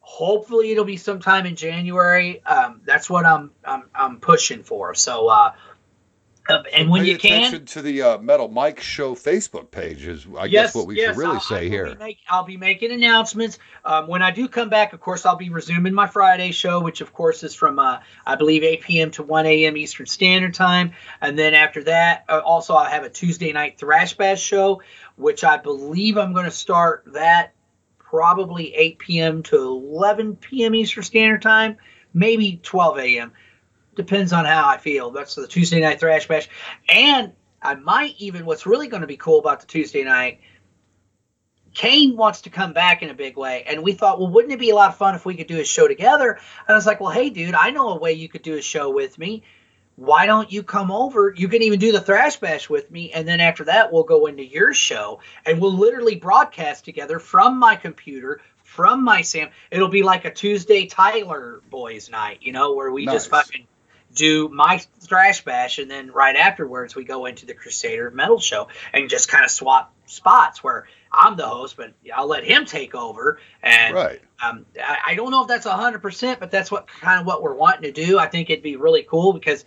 Hopefully, 0.00 0.70
it'll 0.70 0.84
be 0.84 0.98
sometime 0.98 1.46
in 1.46 1.56
January. 1.56 2.44
Um, 2.44 2.82
that's 2.84 3.08
what 3.08 3.24
I'm 3.24 3.50
I'm 3.64 3.84
I'm 3.94 4.20
pushing 4.20 4.62
for. 4.62 4.94
So, 4.94 5.28
uh, 5.28 5.32
uh, 5.32 5.52
and 6.48 6.90
when 6.90 7.02
Pay 7.02 7.10
you 7.10 7.18
can, 7.18 7.64
to 7.64 7.82
the 7.82 8.02
uh, 8.02 8.18
Metal 8.18 8.48
Mike 8.48 8.80
Show 8.80 9.14
Facebook 9.14 9.70
page 9.70 10.06
is, 10.06 10.26
I 10.36 10.44
yes, 10.44 10.50
guess, 10.68 10.74
what 10.74 10.86
we 10.86 10.96
yes, 10.96 11.14
should 11.14 11.18
really 11.18 11.34
I'll- 11.34 11.40
say 11.40 11.66
I 11.66 11.68
here. 11.68 11.86
Be 11.86 11.94
make, 11.94 12.18
I'll 12.28 12.44
be 12.44 12.56
making 12.56 12.90
announcements 12.92 13.58
um, 13.84 14.08
when 14.08 14.22
I 14.22 14.30
do 14.30 14.46
come 14.48 14.68
back. 14.68 14.92
Of 14.92 15.00
course, 15.00 15.24
I'll 15.24 15.36
be 15.36 15.48
resuming 15.48 15.94
my 15.94 16.06
Friday 16.06 16.50
show, 16.50 16.80
which 16.80 17.00
of 17.00 17.12
course 17.12 17.42
is 17.42 17.54
from 17.54 17.78
uh, 17.78 18.00
I 18.26 18.34
believe 18.36 18.62
8 18.62 18.80
p.m. 18.82 19.10
to 19.12 19.22
1 19.22 19.46
a.m. 19.46 19.76
Eastern 19.76 20.06
Standard 20.06 20.54
Time, 20.54 20.92
and 21.20 21.38
then 21.38 21.54
after 21.54 21.82
that, 21.84 22.24
uh, 22.28 22.40
also 22.44 22.74
I 22.74 22.90
have 22.90 23.04
a 23.04 23.10
Tuesday 23.10 23.52
night 23.52 23.78
Thrash 23.78 24.14
Bash 24.14 24.42
show, 24.42 24.82
which 25.16 25.44
I 25.44 25.56
believe 25.56 26.18
I'm 26.18 26.32
going 26.32 26.44
to 26.44 26.50
start 26.50 27.04
that 27.14 27.54
probably 27.98 28.74
8 28.74 28.98
p.m. 28.98 29.42
to 29.44 29.56
11 29.56 30.36
p.m. 30.36 30.74
Eastern 30.74 31.02
Standard 31.02 31.42
Time, 31.42 31.78
maybe 32.12 32.60
12 32.62 32.98
a.m. 32.98 33.32
Depends 33.96 34.32
on 34.32 34.44
how 34.44 34.68
I 34.68 34.78
feel. 34.78 35.10
That's 35.10 35.34
the 35.34 35.46
Tuesday 35.46 35.80
night 35.80 36.00
Thrash 36.00 36.28
Bash, 36.28 36.48
and 36.88 37.32
I 37.62 37.74
might 37.74 38.14
even. 38.18 38.46
What's 38.46 38.66
really 38.66 38.88
going 38.88 39.02
to 39.02 39.06
be 39.06 39.16
cool 39.16 39.38
about 39.38 39.60
the 39.60 39.66
Tuesday 39.66 40.04
night 40.04 40.40
Kane 41.74 42.16
wants 42.16 42.42
to 42.42 42.50
come 42.50 42.72
back 42.72 43.02
in 43.02 43.10
a 43.10 43.14
big 43.14 43.36
way. 43.36 43.64
And 43.66 43.82
we 43.82 43.92
thought, 43.92 44.20
well, 44.20 44.30
wouldn't 44.30 44.52
it 44.52 44.60
be 44.60 44.70
a 44.70 44.74
lot 44.74 44.90
of 44.90 44.96
fun 44.96 45.16
if 45.16 45.26
we 45.26 45.34
could 45.34 45.48
do 45.48 45.60
a 45.60 45.64
show 45.64 45.88
together? 45.88 46.30
And 46.32 46.68
I 46.68 46.74
was 46.74 46.86
like, 46.86 47.00
well, 47.00 47.10
hey, 47.10 47.30
dude, 47.30 47.54
I 47.54 47.70
know 47.70 47.90
a 47.90 47.98
way 47.98 48.12
you 48.12 48.28
could 48.28 48.42
do 48.42 48.56
a 48.56 48.62
show 48.62 48.90
with 48.90 49.18
me. 49.18 49.42
Why 49.96 50.26
don't 50.26 50.50
you 50.50 50.62
come 50.62 50.90
over? 50.90 51.34
You 51.36 51.48
can 51.48 51.62
even 51.62 51.78
do 51.78 51.92
the 51.92 52.00
Thrash 52.00 52.36
Bash 52.36 52.70
with 52.70 52.90
me. 52.90 53.12
And 53.12 53.26
then 53.28 53.40
after 53.40 53.64
that, 53.64 53.92
we'll 53.92 54.04
go 54.04 54.26
into 54.26 54.44
your 54.44 54.72
show 54.72 55.20
and 55.44 55.60
we'll 55.60 55.76
literally 55.76 56.16
broadcast 56.16 56.84
together 56.84 57.18
from 57.18 57.58
my 57.58 57.76
computer, 57.76 58.40
from 58.62 59.04
my 59.04 59.22
Sam. 59.22 59.50
It'll 59.70 59.88
be 59.88 60.02
like 60.02 60.24
a 60.24 60.32
Tuesday 60.32 60.86
Tyler 60.86 61.60
Boys 61.70 62.08
night, 62.08 62.38
you 62.40 62.52
know, 62.52 62.74
where 62.74 62.90
we 62.90 63.04
just 63.04 63.30
fucking 63.30 63.66
do 64.14 64.48
my 64.48 64.78
thrash 65.00 65.44
bash 65.44 65.78
and 65.78 65.90
then 65.90 66.10
right 66.12 66.36
afterwards 66.36 66.94
we 66.94 67.04
go 67.04 67.26
into 67.26 67.46
the 67.46 67.54
crusader 67.54 68.10
metal 68.10 68.38
show 68.40 68.68
and 68.92 69.08
just 69.10 69.28
kind 69.28 69.44
of 69.44 69.50
swap 69.50 69.92
spots 70.06 70.62
where 70.62 70.86
i'm 71.12 71.36
the 71.36 71.46
host 71.46 71.76
but 71.76 71.92
i'll 72.14 72.26
let 72.28 72.44
him 72.44 72.64
take 72.64 72.94
over 72.94 73.38
and 73.62 73.94
Right. 73.94 74.20
um, 74.42 74.66
I, 74.82 74.98
I 75.08 75.14
don't 75.14 75.30
know 75.30 75.42
if 75.42 75.48
that's 75.48 75.66
100% 75.66 76.38
but 76.40 76.50
that's 76.50 76.70
what 76.70 76.86
kind 76.86 77.20
of 77.20 77.26
what 77.26 77.42
we're 77.42 77.54
wanting 77.54 77.82
to 77.82 78.06
do 78.06 78.18
i 78.18 78.26
think 78.26 78.50
it'd 78.50 78.62
be 78.62 78.76
really 78.76 79.02
cool 79.02 79.32
because 79.32 79.64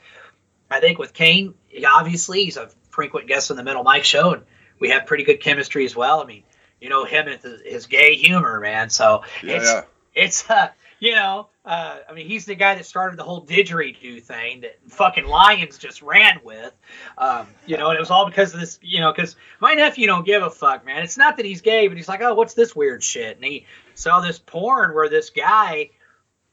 i 0.72 0.80
think 0.80 0.98
with 1.00 1.14
kane 1.14 1.54
obviously 1.88 2.44
he's 2.46 2.58
a 2.58 2.70
frequent 2.90 3.28
guest 3.28 3.52
on 3.52 3.58
the 3.58 3.64
metal 3.64 3.84
mike 3.84 4.04
show 4.04 4.34
and 4.34 4.44
we 4.80 4.90
have 4.90 5.06
pretty 5.06 5.24
good 5.24 5.42
chemistry 5.42 5.86
as 5.86 5.96
well 5.96 6.22
i 6.22 6.26
mean 6.26 6.44
you 6.80 6.90
know 6.90 7.04
him 7.06 7.28
and 7.28 7.42
his, 7.42 7.62
his 7.66 7.86
gay 7.88 8.16
humor 8.16 8.60
man 8.60 8.90
so 8.90 9.24
Yeah, 9.44 9.56
it's 9.56 9.66
yeah. 9.66 9.82
it's 10.16 10.50
uh 10.50 10.70
you 11.00 11.14
know 11.16 11.48
uh 11.68 11.98
i 12.10 12.14
mean 12.14 12.26
he's 12.26 12.46
the 12.46 12.56
guy 12.56 12.74
that 12.74 12.86
started 12.86 13.20
the 13.20 13.24
whole 13.24 13.46
didgeridoo 13.46 14.24
thing 14.24 14.62
that 14.62 14.78
fucking 14.88 15.28
lions 15.28 15.78
just 15.78 16.02
ran 16.02 16.40
with 16.44 16.74
um 17.18 17.46
you 17.66 17.78
know 17.78 17.90
and 17.90 17.98
it 17.98 18.00
was 18.00 18.10
all 18.10 18.26
because 18.26 18.54
of 18.54 18.60
this 18.60 18.80
you 18.82 19.00
know 19.00 19.12
because 19.12 19.36
my 19.60 19.74
nephew 19.74 20.08
don't 20.08 20.26
give 20.26 20.42
a 20.42 20.50
fuck 20.50 20.86
man 20.86 21.04
it's 21.04 21.18
not 21.18 21.38
that 21.38 21.46
he's 21.46 21.62
gay 21.62 21.88
but 21.88 21.98
he's 21.98 22.08
like 22.08 22.22
oh 22.22 22.34
what's 22.34 22.56
this 22.56 22.76
weird 22.76 23.04
shit 23.04 23.36
and 23.36 23.46
he 23.46 23.66
saw 23.94 24.22
this 24.22 24.40
porn 24.40 24.96
where 24.96 25.10
this 25.10 25.30
guy 25.30 25.90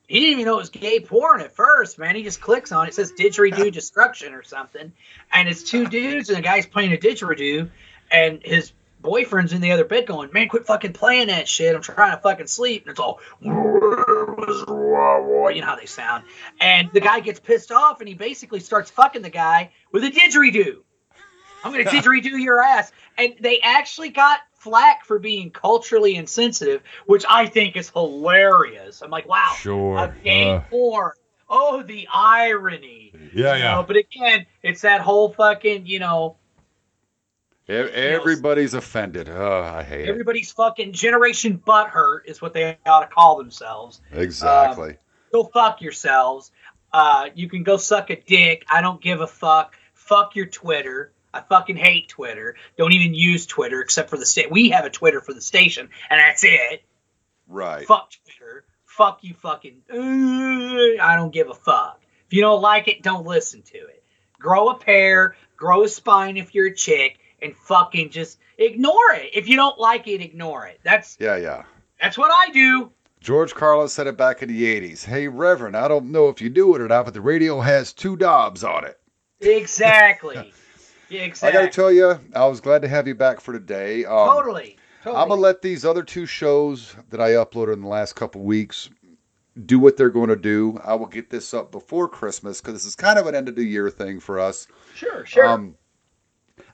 he 0.07 0.21
didn't 0.21 0.33
even 0.33 0.45
know 0.45 0.55
it 0.55 0.59
was 0.59 0.69
gay 0.69 1.01
porn 1.01 1.41
at 1.41 1.55
first, 1.55 1.99
man. 1.99 2.15
He 2.15 2.23
just 2.23 2.41
clicks 2.41 2.73
on 2.73 2.85
it. 2.85 2.91
It 2.91 2.95
says 2.95 3.13
didgeridoo 3.13 3.73
destruction 3.73 4.35
or 4.35 4.43
something. 4.43 4.93
And 5.33 5.49
it's 5.49 5.63
two 5.63 5.87
dudes, 5.87 6.29
and 6.29 6.37
the 6.37 6.43
guy's 6.43 6.67
playing 6.67 6.93
a 6.93 6.99
didgeridoo, 6.99 7.71
and 8.11 8.41
his 8.45 8.73
boyfriend's 9.05 9.53
in 9.53 9.61
the 9.61 9.71
other 9.73 9.85
bed 9.85 10.07
going, 10.07 10.31
Man, 10.33 10.49
quit 10.49 10.67
fucking 10.67 10.95
playing 10.95 11.29
that 11.29 11.47
shit. 11.47 11.75
I'm 11.77 11.83
trying 11.83 12.17
to 12.17 12.21
fucking 12.23 12.49
sleep. 12.49 12.83
And 12.83 12.91
it's 12.91 12.99
all, 13.01 13.21
you 13.41 13.51
know 15.61 15.67
how 15.67 15.77
they 15.77 15.87
sound. 15.87 16.25
And 16.61 16.91
the 16.93 17.01
guy 17.01 17.21
gets 17.21 17.39
pissed 17.41 17.71
off, 17.71 18.01
and 18.01 18.09
he 18.09 18.15
basically 18.15 18.61
starts 18.61 18.91
fucking 18.91 19.23
the 19.23 19.31
guy 19.31 19.71
with 19.93 20.05
a 20.05 20.11
didgeridoo. 20.11 20.79
I'm 21.63 21.73
going 21.73 21.85
to 21.87 21.91
didgeridoo 21.91 22.43
your 22.43 22.63
ass. 22.63 22.91
And 23.17 23.35
they 23.41 23.61
actually 23.61 24.09
got 24.11 24.41
flack 24.59 25.05
for 25.05 25.19
being 25.19 25.51
culturally 25.51 26.17
insensitive, 26.17 26.83
which 27.07 27.25
I 27.29 27.47
think 27.47 27.77
is 27.77 27.91
hilarious. 27.91 29.03
I'm 29.03 29.11
like, 29.11 29.29
wow, 29.29 29.53
Sure. 29.59 29.99
a 29.99 30.15
gay 30.25 30.51
Uh. 30.73 31.13
Oh, 31.49 31.83
the 31.83 32.09
irony. 32.13 33.13
yeah, 33.35 33.55
You 33.55 33.63
yeah. 33.63 33.75
know, 33.77 33.83
but 33.87 33.97
again, 33.97 34.47
it's 34.63 34.81
that 34.81 35.03
whole 35.03 35.31
fucking, 35.33 35.87
you 35.87 35.99
know, 35.99 36.37
Everybody's 37.69 38.75
offended. 38.75 39.29
Oh, 39.29 39.63
I 39.63 39.83
hate 39.83 40.03
it. 40.03 40.09
everybody's 40.09 40.53
fucking 40.53 40.93
generation 40.93 41.61
butthurt 41.65 42.27
is 42.27 42.43
what 42.43 42.53
they 42.53 42.77
ought 42.85 43.01
to 43.01 43.07
call 43.07 43.39
themselves. 43.39 44.01
Exactly. 44.13 44.97
Go 45.33 45.45
fuck 45.45 45.81
yourselves. 45.81 46.53
Uh, 46.93 47.31
you 47.35 47.49
can 47.49 47.63
go 47.63 47.77
suck 47.77 48.11
a 48.11 48.17
dick. 48.21 48.65
I 48.71 48.81
don't 48.81 49.01
give 49.01 49.21
a 49.21 49.27
fuck. 49.27 49.77
Fuck 49.95 50.37
your 50.37 50.47
Twitter. 50.47 51.13
I 51.33 51.41
fucking 51.41 51.77
hate 51.77 52.09
Twitter. 52.09 52.55
Don't 52.77 52.93
even 52.93 53.15
use 53.15 53.47
Twitter 53.47 53.81
except 53.81 54.11
for 54.11 54.17
the 54.17 54.27
state. 54.27 54.51
We 54.53 54.71
have 54.71 54.85
a 54.85 54.91
Twitter 54.91 55.21
for 55.21 55.35
the 55.35 55.41
station, 55.41 55.89
and 56.09 56.21
that's 56.21 56.45
it. 56.45 56.85
right. 57.49 57.87
Fuck 57.87 58.13
Twitter. 58.25 58.65
Fuck 58.85 59.25
you 59.25 59.35
fucking. 59.35 59.83
Uh, 59.93 61.03
I 61.03 61.17
don't 61.17 61.33
give 61.33 61.51
a 61.51 61.55
fuck. 61.55 62.01
If 62.27 62.33
you 62.35 62.43
don't 62.43 62.63
like 62.63 62.87
it, 62.87 63.03
don't 63.03 63.27
listen 63.27 63.63
to 63.63 63.79
it. 63.79 64.05
Grow 64.39 64.69
a 64.69 64.77
pair, 64.79 65.35
grow 65.57 65.83
a 65.83 65.89
spine 65.89 66.37
if 66.37 66.55
you're 66.55 66.67
a 66.69 66.75
chick, 66.75 67.19
and 67.43 67.55
fucking 67.57 68.11
just 68.11 68.39
ignore 68.59 69.13
it. 69.13 69.31
If 69.33 69.49
you 69.49 69.57
don't 69.57 69.79
like 69.79 70.07
it, 70.07 70.21
ignore 70.21 70.67
it. 70.67 70.81
That's 70.83 71.17
Yeah, 71.21 71.37
yeah. 71.37 71.65
that's 72.01 72.19
what 72.19 72.31
I 72.31 72.51
do. 72.53 72.91
George 73.21 73.55
Carlin 73.55 73.89
said 73.89 74.07
it 74.07 74.19
back 74.19 74.43
in 74.43 74.49
the 74.49 74.63
80s. 74.81 75.05
Hey, 75.05 75.29
Reverend, 75.29 75.77
I 75.77 75.89
don't 75.89 76.13
know 76.13 76.29
if 76.29 76.43
you 76.43 76.51
do 76.51 76.75
it 76.75 76.83
or 76.83 76.89
not, 76.89 77.07
but 77.07 77.15
the 77.15 77.23
radio 77.23 77.61
has 77.61 77.93
two 77.93 78.17
knobs 78.17 78.63
on 78.63 78.85
it. 78.85 79.01
Exactly. 79.41 80.53
Exactly. 81.11 81.59
I 81.59 81.63
got 81.63 81.71
to 81.71 81.75
tell 81.75 81.93
you, 81.93 82.19
I 82.35 82.47
was 82.47 82.61
glad 82.61 82.83
to 82.83 82.89
have 82.89 83.07
you 83.07 83.15
back 83.15 83.39
for 83.39 83.53
today. 83.53 84.05
Um, 84.05 84.27
totally. 84.27 84.79
Totally. 85.03 85.21
I'm 85.23 85.29
going 85.29 85.39
to 85.39 85.43
let 85.43 85.63
these 85.63 85.85
other 85.85 86.03
two 86.03 86.27
shows 86.27 86.97
that 87.11 87.21
I 87.21 87.33
uploaded 87.33 87.75
in 87.75 87.83
the 87.83 87.89
last 87.89 88.15
couple 88.17 88.41
weeks 88.43 88.89
do 89.67 89.79
what 89.79 89.97
they're 89.97 90.11
going 90.11 90.31
to 90.31 90.37
do. 90.37 90.81
I 90.83 90.95
will 90.95 91.07
get 91.07 91.31
this 91.31 91.53
up 91.55 91.71
before 91.71 92.09
Christmas 92.09 92.61
because 92.61 92.75
this 92.75 92.87
is 92.87 92.97
kind 92.97 93.19
of 93.19 93.27
an 93.27 93.35
end 93.35 93.49
of 93.49 93.55
the 93.55 93.63
year 93.65 93.91
thing 93.91 94.19
for 94.19 94.41
us. 94.41 94.67
sure. 94.95 95.25
Sure. 95.27 95.47
Um, 95.47 95.77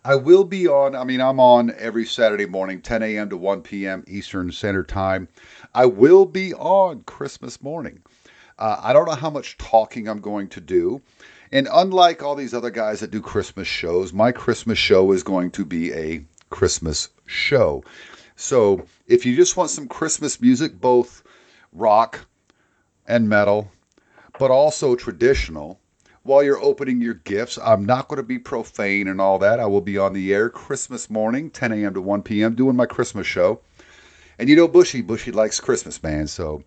I 0.05 0.15
will 0.15 0.45
be 0.45 0.67
on. 0.67 0.95
I 0.95 1.05
mean, 1.05 1.21
I'm 1.21 1.41
on 1.41 1.75
every 1.77 2.07
Saturday 2.07 2.47
morning, 2.47 2.81
10 2.81 3.03
a.m. 3.03 3.29
to 3.31 3.37
1 3.37 3.63
p.m. 3.63 4.05
Eastern 4.07 4.51
Standard 4.53 4.89
Time. 4.89 5.29
I 5.75 5.87
will 5.87 6.27
be 6.27 6.55
on 6.55 7.03
Christmas 7.03 7.63
morning. 7.63 8.01
Uh, 8.59 8.79
I 8.83 8.93
don't 8.93 9.07
know 9.07 9.15
how 9.15 9.31
much 9.31 9.59
talking 9.59 10.07
I'm 10.09 10.21
going 10.21 10.49
to 10.49 10.61
do. 10.61 11.03
And 11.53 11.69
unlike 11.71 12.23
all 12.23 12.35
these 12.35 12.55
other 12.55 12.71
guys 12.71 13.01
that 13.01 13.11
do 13.11 13.21
Christmas 13.21 13.67
shows, 13.67 14.13
my 14.13 14.33
Christmas 14.33 14.79
show 14.79 15.13
is 15.13 15.23
going 15.23 15.51
to 15.53 15.65
be 15.65 15.93
a 15.93 16.25
Christmas 16.51 17.09
show. 17.27 17.83
So 18.37 18.85
if 19.07 19.25
you 19.27 19.35
just 19.35 19.57
want 19.57 19.71
some 19.71 19.89
Christmas 19.89 20.41
music, 20.41 20.79
both 20.79 21.23
rock 21.73 22.27
and 23.07 23.29
metal, 23.29 23.71
but 24.39 24.51
also 24.51 24.95
traditional, 24.95 25.80
while 26.23 26.43
you're 26.43 26.63
opening 26.63 27.01
your 27.01 27.15
gifts. 27.15 27.59
I'm 27.63 27.85
not 27.85 28.09
going 28.09 28.19
to 28.19 28.23
be 28.23 28.39
profane 28.39 29.09
and 29.09 29.21
all 29.21 29.39
that. 29.39 29.61
I 29.61 29.67
will 29.67 29.81
be 29.81 29.99
on 29.99 30.13
the 30.13 30.33
air 30.35 30.51
Christmas 30.51 31.09
morning, 31.11 31.51
10 31.51 31.73
a.m. 31.73 31.95
to 31.95 32.01
1 32.01 32.23
p.m., 32.23 32.55
doing 32.55 32.77
my 32.77 32.87
Christmas 32.87 33.27
show. 33.27 33.61
And 34.39 34.49
you 34.49 34.57
know, 34.57 34.69
Bushy, 34.69 35.03
Bushy 35.03 35.33
likes 35.33 35.61
Christmas, 35.61 36.03
man. 36.03 36.27
So 36.27 36.63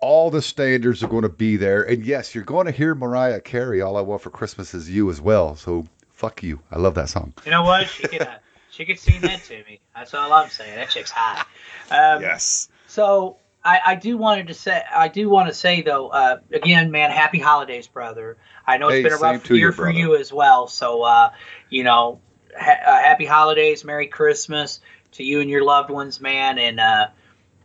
all 0.00 0.30
the 0.30 0.42
standards 0.42 1.02
are 1.02 1.08
going 1.08 1.22
to 1.22 1.28
be 1.28 1.56
there. 1.56 1.82
And 1.82 2.04
yes, 2.04 2.34
you're 2.34 2.44
going 2.44 2.66
to 2.66 2.72
hear 2.72 2.94
Mariah 2.94 3.40
Carey, 3.40 3.80
All 3.80 3.96
I 3.96 4.00
Want 4.00 4.22
for 4.22 4.30
Christmas 4.30 4.74
Is 4.74 4.90
You 4.90 5.08
as 5.10 5.20
well. 5.20 5.54
So 5.54 5.86
fuck 6.10 6.42
you. 6.42 6.60
I 6.70 6.78
love 6.78 6.94
that 6.94 7.08
song. 7.08 7.32
you 7.44 7.50
know 7.50 7.62
what? 7.62 7.88
She 7.88 8.08
could. 8.08 8.22
Uh, 8.22 8.36
she 8.70 8.86
could 8.86 8.98
sing 8.98 9.20
that 9.20 9.44
to 9.44 9.62
me. 9.64 9.80
That's 9.94 10.14
all 10.14 10.32
I'm 10.32 10.48
saying. 10.48 10.76
That 10.76 10.88
chick's 10.88 11.10
hot. 11.10 11.46
Um, 11.90 12.22
yes. 12.22 12.68
So 12.88 13.36
I, 13.64 13.80
I 13.86 13.94
do 13.94 14.16
wanted 14.16 14.48
to 14.48 14.54
say 14.54 14.82
I 14.94 15.08
do 15.08 15.28
want 15.28 15.48
to 15.48 15.54
say 15.54 15.82
though 15.82 16.08
uh, 16.08 16.38
again, 16.52 16.90
man, 16.90 17.10
happy 17.10 17.38
holidays, 17.38 17.86
brother. 17.86 18.36
I 18.66 18.78
know 18.78 18.88
it's 18.88 18.96
Hey, 18.96 19.02
been 19.04 19.12
a 19.12 19.18
rough 19.18 19.48
you, 19.50 19.56
year 19.56 19.72
for 19.72 19.90
you 19.90 20.16
as 20.16 20.32
well. 20.32 20.66
So 20.66 21.02
uh, 21.02 21.32
you 21.70 21.84
know, 21.84 22.20
ha- 22.58 22.80
uh, 22.84 22.98
happy 23.00 23.24
holidays, 23.26 23.84
Merry 23.84 24.08
Christmas 24.08 24.80
to 25.12 25.24
you 25.24 25.40
and 25.40 25.48
your 25.50 25.64
loved 25.64 25.90
ones, 25.90 26.20
man. 26.20 26.58
And 26.58 26.80
uh, 26.80 27.08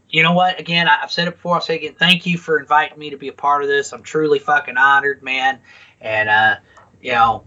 you 0.10 0.22
know 0.24 0.34
what? 0.34 0.60
Again, 0.60 0.88
I- 0.88 1.00
I've 1.02 1.12
said 1.12 1.28
it 1.28 1.36
before. 1.36 1.56
I'll 1.56 1.62
say 1.62 1.76
it 1.76 1.78
again. 1.78 1.96
Thank 1.98 2.26
you 2.26 2.38
for 2.38 2.60
inviting 2.60 3.00
me 3.00 3.12
to 3.12 3.18
be 3.18 3.30
a 3.30 3.34
part 3.34 3.64
of 3.64 3.68
this. 3.68 3.92
I'm 3.92 4.04
truly 4.04 4.40
fucking 4.40 4.78
honored, 4.78 5.24
man. 5.24 5.60
And 6.00 6.30
uh, 6.30 6.56
you 7.02 7.14
know, 7.14 7.44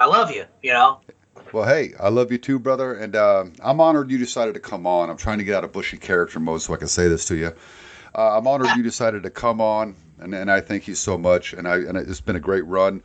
I 0.00 0.06
love 0.06 0.32
you. 0.32 0.46
You 0.62 0.72
know. 0.72 1.00
Well, 1.52 1.64
hey, 1.64 1.92
I 1.98 2.08
love 2.08 2.30
you 2.32 2.38
too, 2.38 2.58
brother, 2.58 2.94
and 2.94 3.14
uh, 3.16 3.46
I'm 3.60 3.80
honored 3.80 4.10
you 4.10 4.18
decided 4.18 4.54
to 4.54 4.60
come 4.60 4.86
on. 4.86 5.10
I'm 5.10 5.16
trying 5.16 5.38
to 5.38 5.44
get 5.44 5.54
out 5.54 5.64
of 5.64 5.72
bushy 5.72 5.96
character 5.96 6.40
mode 6.40 6.62
so 6.62 6.74
I 6.74 6.76
can 6.76 6.88
say 6.88 7.08
this 7.08 7.24
to 7.26 7.36
you. 7.36 7.52
Uh, 8.14 8.36
I'm 8.38 8.46
honored 8.46 8.76
you 8.76 8.82
decided 8.82 9.22
to 9.24 9.30
come 9.30 9.60
on, 9.60 9.94
and, 10.18 10.34
and 10.34 10.50
I 10.50 10.60
thank 10.60 10.88
you 10.88 10.94
so 10.94 11.16
much. 11.18 11.52
And 11.52 11.66
I 11.68 11.76
and 11.76 11.96
it's 11.96 12.20
been 12.20 12.36
a 12.36 12.40
great 12.40 12.66
run. 12.66 13.02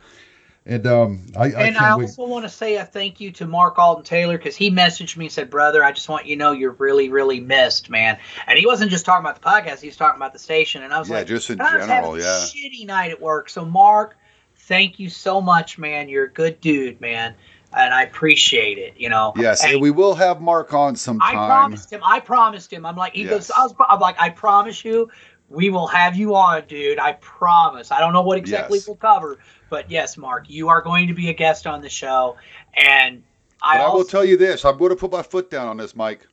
And 0.66 0.86
um, 0.86 1.26
I, 1.36 1.52
I 1.52 1.66
and 1.66 1.76
I 1.76 1.94
wait. 1.94 2.04
also 2.04 2.26
want 2.26 2.46
to 2.46 2.48
say 2.48 2.76
a 2.76 2.86
thank 2.86 3.20
you 3.20 3.30
to 3.32 3.46
Mark 3.46 3.78
Alden 3.78 4.04
Taylor 4.04 4.38
because 4.38 4.56
he 4.56 4.70
messaged 4.70 5.14
me 5.18 5.26
and 5.26 5.32
said, 5.32 5.50
"Brother, 5.50 5.84
I 5.84 5.92
just 5.92 6.08
want 6.08 6.24
you 6.24 6.36
to 6.36 6.38
know 6.38 6.52
you're 6.52 6.72
really, 6.72 7.10
really 7.10 7.38
missed, 7.38 7.90
man." 7.90 8.18
And 8.46 8.58
he 8.58 8.64
wasn't 8.64 8.90
just 8.90 9.04
talking 9.04 9.26
about 9.26 9.40
the 9.42 9.46
podcast; 9.46 9.80
he 9.80 9.88
was 9.88 9.96
talking 9.96 10.16
about 10.16 10.32
the 10.32 10.38
station. 10.38 10.82
And 10.82 10.94
I 10.94 10.98
was 10.98 11.10
Yeah, 11.10 11.18
like, 11.18 11.26
just 11.26 11.50
in 11.50 11.60
"I 11.60 11.76
was 11.76 11.86
general, 11.86 12.14
a 12.14 12.18
yeah. 12.18 12.24
shitty 12.24 12.86
night 12.86 13.10
at 13.10 13.20
work." 13.20 13.50
So, 13.50 13.66
Mark, 13.66 14.16
thank 14.56 14.98
you 14.98 15.10
so 15.10 15.42
much, 15.42 15.76
man. 15.76 16.08
You're 16.08 16.24
a 16.24 16.32
good 16.32 16.62
dude, 16.62 16.98
man, 16.98 17.34
and 17.76 17.92
I 17.94 18.02
appreciate 18.02 18.78
it. 18.78 18.94
You 18.96 19.08
know. 19.08 19.32
Yes, 19.36 19.62
And 19.62 19.74
and 19.74 19.82
we 19.82 19.90
will 19.90 20.14
have 20.14 20.40
Mark 20.40 20.72
on 20.74 20.96
sometime. 20.96 21.36
I 21.38 21.46
promised 21.46 21.92
him. 21.92 22.00
I 22.04 22.20
promised 22.20 22.72
him. 22.72 22.86
I'm 22.86 22.96
like, 22.96 23.14
he 23.14 23.22
Yes. 23.22 23.30
goes. 23.30 23.50
I 23.50 23.62
was, 23.62 23.74
I'm 23.88 24.00
like, 24.00 24.16
I 24.20 24.30
promise 24.30 24.84
you, 24.84 25.10
we 25.48 25.70
will 25.70 25.86
have 25.86 26.16
you 26.16 26.34
on, 26.34 26.66
dude. 26.66 26.98
I 26.98 27.12
promise. 27.14 27.90
I 27.90 28.00
don't 28.00 28.12
know 28.12 28.22
what 28.22 28.38
exactly 28.38 28.78
Yes. 28.78 28.86
we'll 28.86 28.96
cover, 28.96 29.38
but 29.70 29.90
yes, 29.90 30.16
Mark, 30.16 30.48
you 30.48 30.68
are 30.68 30.82
going 30.82 31.08
to 31.08 31.14
be 31.14 31.28
a 31.28 31.34
guest 31.34 31.66
on 31.66 31.80
the 31.82 31.88
show, 31.88 32.36
and 32.74 33.22
I, 33.62 33.78
But 33.78 33.84
I, 33.90 33.94
will 33.94 34.04
tell 34.04 34.24
you 34.24 34.36
this: 34.36 34.64
I'm 34.64 34.76
going 34.78 34.90
to 34.90 34.96
put 34.96 35.10
my 35.12 35.22
foot 35.22 35.50
down 35.50 35.68
on 35.68 35.76
this, 35.76 35.94
Mike. 35.96 36.26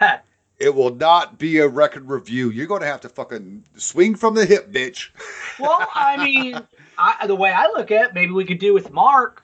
It 0.60 0.74
will 0.74 0.94
not 0.94 1.38
be 1.38 1.56
a 1.56 1.66
record 1.66 2.10
review. 2.10 2.50
You're 2.50 2.66
going 2.66 2.82
to 2.82 2.86
have 2.86 3.00
to 3.00 3.08
fucking 3.08 3.64
swing 3.78 4.14
from 4.14 4.34
the 4.34 4.44
hip, 4.44 4.70
bitch. 4.70 5.08
well, 5.58 5.88
I 5.94 6.22
mean, 6.22 6.60
I, 6.98 7.26
the 7.26 7.34
way 7.34 7.50
I 7.50 7.68
look 7.68 7.90
at 7.90 8.08
it, 8.10 8.14
maybe 8.14 8.32
we 8.32 8.44
could 8.44 8.58
do 8.58 8.74
with 8.74 8.92
Mark. 8.92 9.42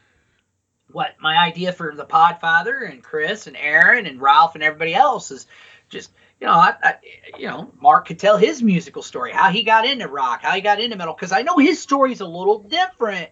What 0.96 1.16
my 1.20 1.36
idea 1.36 1.74
for 1.74 1.92
the 1.94 2.06
Podfather 2.06 2.90
and 2.90 3.02
Chris 3.02 3.46
and 3.46 3.54
Aaron 3.54 4.06
and 4.06 4.18
Ralph 4.18 4.54
and 4.54 4.64
everybody 4.64 4.94
else 4.94 5.30
is 5.30 5.46
just 5.90 6.10
you 6.40 6.46
know, 6.46 6.54
I, 6.54 6.74
I, 6.82 6.94
you 7.38 7.48
know, 7.48 7.70
Mark 7.80 8.06
could 8.08 8.18
tell 8.18 8.38
his 8.38 8.62
musical 8.62 9.02
story, 9.02 9.30
how 9.32 9.50
he 9.50 9.62
got 9.62 9.86
into 9.86 10.08
rock, 10.08 10.40
how 10.42 10.52
he 10.52 10.62
got 10.62 10.80
into 10.80 10.96
metal, 10.96 11.12
because 11.14 11.32
I 11.32 11.42
know 11.42 11.58
his 11.58 11.80
story's 11.82 12.20
a 12.20 12.26
little 12.26 12.60
different 12.60 13.28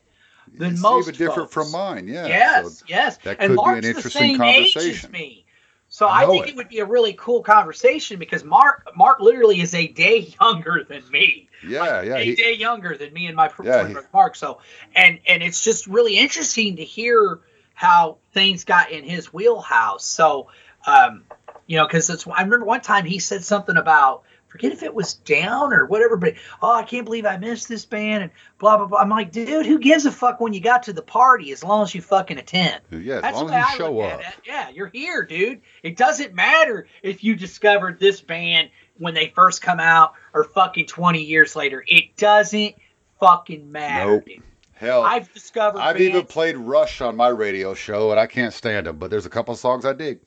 than 0.54 0.72
It's 0.72 0.82
most. 0.82 1.08
even 1.08 1.18
different 1.18 1.50
folks. 1.50 1.70
from 1.70 1.72
mine. 1.72 2.06
Yeah. 2.06 2.26
yes, 2.26 2.78
So 2.80 2.84
yes. 2.86 3.16
that 3.24 3.36
and 3.40 3.56
could 3.56 3.64
be 3.64 3.70
an 3.78 3.84
interesting 3.96 4.38
the 4.38 4.38
same 4.38 4.42
age 4.42 4.76
as 4.76 4.82
conversation. 4.82 5.10
me. 5.12 5.46
So 5.88 6.06
I 6.06 6.24
I, 6.24 6.26
think 6.26 6.46
it. 6.46 6.50
it. 6.50 6.56
would 6.56 6.68
be 6.68 6.80
a 6.80 6.84
really 6.86 7.14
cool 7.14 7.42
conversation 7.42 8.18
because 8.18 8.44
Mark 8.44 8.90
Mark 8.94 9.20
literally 9.20 9.60
is 9.62 9.74
a 9.74 9.86
day 9.86 10.34
younger 10.40 10.84
than 10.86 11.02
me. 11.10 11.48
yeah, 11.66 11.80
Like, 11.80 12.06
yeah. 12.08 12.16
a 12.16 12.24
he- 12.24 12.34
day 12.34 12.54
younger 12.54 12.96
than 12.98 13.12
me 13.14 13.26
and 13.26 13.36
my 13.36 13.50
Yeah, 13.62 13.88
he- 13.88 13.94
Mark. 14.12 14.36
So 14.36 14.58
and 14.94 15.18
and 15.26 15.42
it's 15.42 15.62
just 15.64 15.86
really 15.86 16.18
interesting 16.18 16.76
to 16.76 16.84
hear 16.84 17.40
how 17.74 18.18
things 18.32 18.64
got 18.64 18.90
in 18.90 19.04
his 19.04 19.32
wheelhouse. 19.32 20.04
So 20.04 20.48
um, 20.86 21.24
you 21.66 21.76
know, 21.76 21.86
because 21.86 22.08
it's 22.10 22.26
I 22.26 22.42
remember 22.42 22.66
one 22.66 22.80
time 22.80 23.04
he 23.04 23.18
said 23.18 23.44
something 23.44 23.76
about 23.76 24.24
forget 24.54 24.70
if 24.70 24.84
it 24.84 24.94
was 24.94 25.14
down 25.14 25.72
or 25.72 25.84
whatever, 25.86 26.16
but 26.16 26.34
oh, 26.62 26.72
I 26.72 26.84
can't 26.84 27.04
believe 27.04 27.26
I 27.26 27.36
missed 27.38 27.68
this 27.68 27.84
band 27.84 28.22
and 28.22 28.32
blah 28.58 28.76
blah 28.76 28.86
blah. 28.86 29.00
I'm 29.00 29.08
like, 29.08 29.32
dude, 29.32 29.66
who 29.66 29.78
gives 29.78 30.06
a 30.06 30.12
fuck 30.12 30.40
when 30.40 30.52
you 30.52 30.60
got 30.60 30.84
to 30.84 30.92
the 30.92 31.02
party 31.02 31.50
as 31.52 31.64
long 31.64 31.82
as 31.82 31.94
you 31.94 32.00
fucking 32.00 32.38
attend. 32.38 32.80
yeah, 32.90 33.16
as 33.16 33.22
That's 33.22 33.36
long 33.36 33.50
as 33.50 33.66
I 33.66 33.72
you 33.72 33.78
show 33.78 34.00
up. 34.00 34.20
Yeah, 34.46 34.68
you're 34.68 34.88
here, 34.88 35.24
dude. 35.24 35.62
It 35.82 35.96
doesn't 35.96 36.34
matter 36.34 36.86
if 37.02 37.24
you 37.24 37.34
discovered 37.34 37.98
this 37.98 38.20
band 38.20 38.70
when 38.98 39.14
they 39.14 39.32
first 39.34 39.60
come 39.60 39.80
out 39.80 40.14
or 40.32 40.44
fucking 40.44 40.86
20 40.86 41.22
years 41.22 41.56
later. 41.56 41.84
It 41.88 42.16
doesn't 42.16 42.76
fucking 43.18 43.72
matter. 43.72 44.22
Nope. 44.24 44.44
Hell, 44.84 45.02
I've, 45.02 45.32
discovered. 45.32 45.78
I've 45.80 45.96
discovered. 45.96 46.16
even 46.16 46.26
played 46.26 46.56
Rush 46.56 47.00
on 47.00 47.16
my 47.16 47.28
radio 47.28 47.74
show, 47.74 48.10
and 48.10 48.20
I 48.20 48.26
can't 48.26 48.52
stand 48.52 48.86
them. 48.86 48.98
But 48.98 49.10
there's 49.10 49.26
a 49.26 49.30
couple 49.30 49.54
songs 49.56 49.84
I 49.84 49.92
dig. 49.92 50.20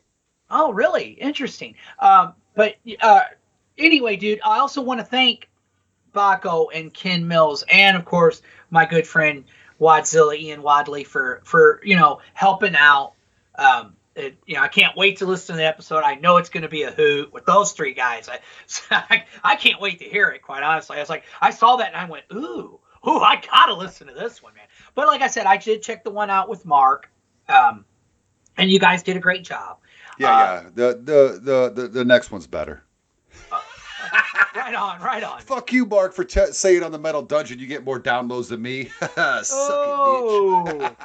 Oh, 0.50 0.72
really? 0.72 1.10
Interesting. 1.12 1.76
Um, 2.00 2.34
but 2.56 2.76
uh, 3.02 3.22
anyway, 3.78 4.16
dude, 4.16 4.40
I 4.44 4.60
also 4.60 4.82
want 4.82 5.00
to 5.00 5.06
thank 5.06 5.50
Baco 6.14 6.68
and 6.74 6.94
Ken 6.94 7.28
Mills, 7.28 7.64
and 7.70 7.96
of 7.96 8.06
course 8.06 8.42
my 8.70 8.86
good 8.86 9.08
friend 9.08 9.46
Wadzilla 9.80 10.38
Ian 10.38 10.62
Wadley 10.62 11.04
for 11.04 11.42
for 11.44 11.82
you 11.84 11.96
know 11.96 12.20
helping 12.34 12.76
out. 12.76 13.14
Um, 13.56 13.94
it, 14.16 14.36
you 14.48 14.56
know, 14.56 14.62
I 14.62 14.68
can't 14.68 14.98
wait 14.98 15.18
to 15.18 15.28
listen 15.28 15.56
to 15.56 15.58
the 15.58 15.68
episode. 15.68 16.04
I 16.04 16.16
know 16.16 16.38
it's 16.38 16.50
going 16.50 16.64
to 16.64 16.70
be 16.70 16.84
a 16.84 16.92
hoot 16.92 17.32
with 17.32 17.46
those 17.46 17.74
three 17.74 17.94
guys. 17.94 18.28
I, 18.92 19.26
I 19.44 19.56
can't 19.56 19.80
wait 19.80 20.00
to 20.00 20.06
hear 20.06 20.30
it. 20.30 20.42
Quite 20.42 20.64
honestly, 20.64 20.98
I 20.98 21.02
was 21.02 21.10
like, 21.10 21.24
I 21.40 21.52
saw 21.52 21.76
that 21.76 21.90
and 21.90 21.96
I 21.96 22.06
went, 22.06 22.26
ooh, 22.34 22.80
ooh, 23.08 23.20
I 23.20 23.42
gotta 23.52 23.74
listen 23.74 24.08
to 24.08 24.14
this 24.14 24.42
one, 24.44 24.54
man. 24.56 24.66
But 24.96 25.08
like 25.08 25.22
I 25.22 25.28
said, 25.28 25.46
I 25.46 25.58
did 25.58 25.82
check 25.82 26.04
the 26.04 26.10
one 26.12 26.30
out 26.30 26.50
with 26.50 26.66
Mark, 26.66 27.10
um, 27.50 27.86
and 28.58 28.70
you 28.72 28.80
guys 28.80 29.04
did 29.04 29.16
a 29.18 29.20
great 29.20 29.44
job. 29.44 29.78
Yeah, 30.20 30.30
Uh, 30.30 30.34
yeah. 30.64 30.70
The, 30.74 30.94
the 31.04 31.40
the 31.42 31.82
the 31.84 31.88
the 31.90 32.06
next 32.06 32.32
one's 32.32 32.48
better. 32.48 32.84
right 34.56 34.74
on, 34.76 35.00
right 35.02 35.24
on. 35.24 35.40
Fuck 35.42 35.72
you, 35.72 35.86
Mark, 35.86 36.14
for 36.14 36.24
t- 36.24 36.48
saying 36.52 36.84
on 36.84 36.92
the 36.92 37.00
Metal 37.00 37.22
Dungeon 37.22 37.60
you 37.60 37.68
get 37.68 37.84
more 37.84 38.00
downloads 38.00 38.50
than 38.50 38.62
me. 38.62 38.90
Oh. 39.18 40.96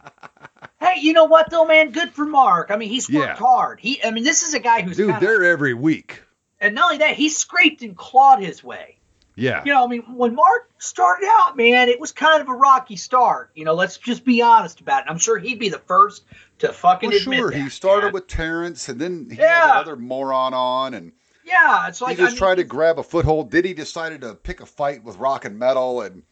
hey, 0.80 0.94
you 1.00 1.12
know 1.12 1.24
what 1.24 1.50
though, 1.50 1.64
man? 1.66 1.90
Good 1.92 2.10
for 2.10 2.26
Mark. 2.26 2.70
I 2.70 2.76
mean, 2.76 2.88
he's 2.88 3.08
worked 3.10 3.26
Yeah. 3.28 3.34
hard. 3.36 3.80
He, 3.80 4.02
I 4.02 4.10
mean, 4.10 4.24
this 4.24 4.42
is 4.42 4.54
a 4.54 4.58
guy 4.60 4.82
who's 4.82 4.96
Dude, 4.96 5.10
kinda- 5.10 5.24
they're 5.24 5.44
every 5.44 5.74
week. 5.74 6.22
and 6.60 6.74
not 6.74 6.84
only 6.86 6.98
that, 6.98 7.14
he 7.16 7.28
scraped 7.28 7.82
and 7.82 7.96
clawed 7.96 8.40
his 8.42 8.62
way. 8.64 8.95
Yeah. 9.36 9.62
You 9.64 9.72
know, 9.74 9.84
I 9.84 9.86
mean, 9.86 10.02
when 10.16 10.34
Mark 10.34 10.70
started 10.78 11.28
out, 11.30 11.56
man, 11.56 11.88
it 11.90 12.00
was 12.00 12.10
kind 12.10 12.40
of 12.40 12.48
a 12.48 12.54
rocky 12.54 12.96
start. 12.96 13.50
You 13.54 13.64
know, 13.66 13.74
let's 13.74 13.98
just 13.98 14.24
be 14.24 14.40
honest 14.40 14.80
about 14.80 15.04
it. 15.04 15.10
I'm 15.10 15.18
sure 15.18 15.38
he'd 15.38 15.58
be 15.58 15.68
the 15.68 15.78
first 15.78 16.24
to 16.60 16.72
fucking 16.72 17.10
Well, 17.10 17.18
admit 17.18 17.38
sure. 17.38 17.50
that, 17.50 17.60
He 17.60 17.68
started 17.68 18.06
man. 18.06 18.12
with 18.14 18.26
Terrence, 18.28 18.88
and 18.88 18.98
then 18.98 19.28
he 19.30 19.36
Yeah. 19.36 19.60
had 19.66 19.70
another 19.72 19.96
moron 19.96 20.54
on, 20.54 20.94
and 20.94 21.12
yeah. 21.44 21.86
It's 21.86 22.00
like 22.00 22.16
he 22.16 22.22
just 22.22 22.30
I 22.30 22.32
mean, 22.32 22.38
tried 22.38 22.54
to 22.56 22.64
grab 22.64 22.98
a 22.98 23.02
foothold. 23.02 23.50
Then 23.50 23.64
he 23.64 23.74
decided 23.74 24.22
to 24.22 24.34
pick 24.34 24.60
a 24.60 24.66
fight 24.66 25.04
with 25.04 25.16
rock 25.18 25.44
and 25.44 25.58
metal, 25.58 26.00
and 26.00 26.22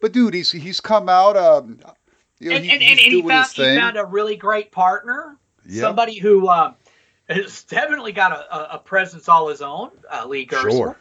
but 0.00 0.12
dude, 0.12 0.34
he's 0.34 0.50
he's 0.50 0.80
come 0.80 1.08
out. 1.08 1.36
Um, 1.36 1.78
you 2.40 2.50
know, 2.50 2.56
and, 2.56 2.64
he- 2.64 2.70
and, 2.72 2.82
and, 2.82 2.98
and 2.98 3.12
he 3.12 3.22
found 3.22 3.48
he 3.52 3.62
found 3.76 3.96
a 3.96 4.04
really 4.04 4.34
great 4.34 4.72
partner. 4.72 5.36
Yeah. 5.68 5.82
Somebody 5.82 6.18
who 6.18 6.48
um, 6.48 6.74
has 7.28 7.62
definitely 7.62 8.10
got 8.12 8.32
a, 8.32 8.74
a, 8.74 8.78
presence 8.78 9.28
all 9.28 9.48
his 9.48 9.62
own, 9.62 9.90
uh, 10.10 10.26
Lee 10.26 10.46
Gersel. 10.46 10.70
Sure. 10.72 10.96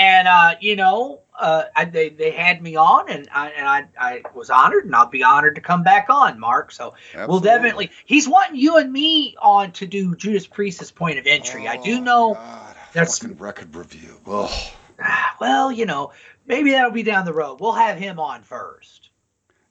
And 0.00 0.28
uh, 0.28 0.54
you 0.60 0.76
know, 0.76 1.20
uh, 1.38 1.64
I, 1.76 1.84
they 1.84 2.08
they 2.08 2.30
had 2.30 2.62
me 2.62 2.74
on, 2.76 3.10
and 3.10 3.28
I 3.34 3.50
and 3.50 3.68
I, 3.68 3.84
I 3.98 4.22
was 4.34 4.48
honored, 4.48 4.86
and 4.86 4.96
I'll 4.96 5.10
be 5.10 5.22
honored 5.22 5.56
to 5.56 5.60
come 5.60 5.82
back 5.82 6.06
on, 6.08 6.40
Mark. 6.40 6.72
So 6.72 6.94
we'll 7.28 7.40
definitely. 7.40 7.90
He's 8.06 8.26
wanting 8.26 8.58
you 8.58 8.78
and 8.78 8.90
me 8.90 9.36
on 9.42 9.72
to 9.72 9.86
do 9.86 10.16
Judas 10.16 10.46
Priest's 10.46 10.90
point 10.90 11.18
of 11.18 11.26
entry. 11.26 11.68
I 11.68 11.76
do 11.76 11.98
Oh, 11.98 12.00
know. 12.00 12.34
God, 12.34 12.76
that's- 12.94 13.18
fucking 13.18 13.36
record 13.36 13.76
review. 13.76 14.18
Ugh. 14.26 14.50
Well, 15.40 15.70
you 15.72 15.86
know, 15.86 16.12
maybe 16.46 16.70
that'll 16.72 16.90
be 16.90 17.02
down 17.02 17.24
the 17.24 17.32
road. 17.32 17.60
We'll 17.60 17.72
have 17.72 17.96
him 17.98 18.18
on 18.20 18.42
first. 18.42 19.08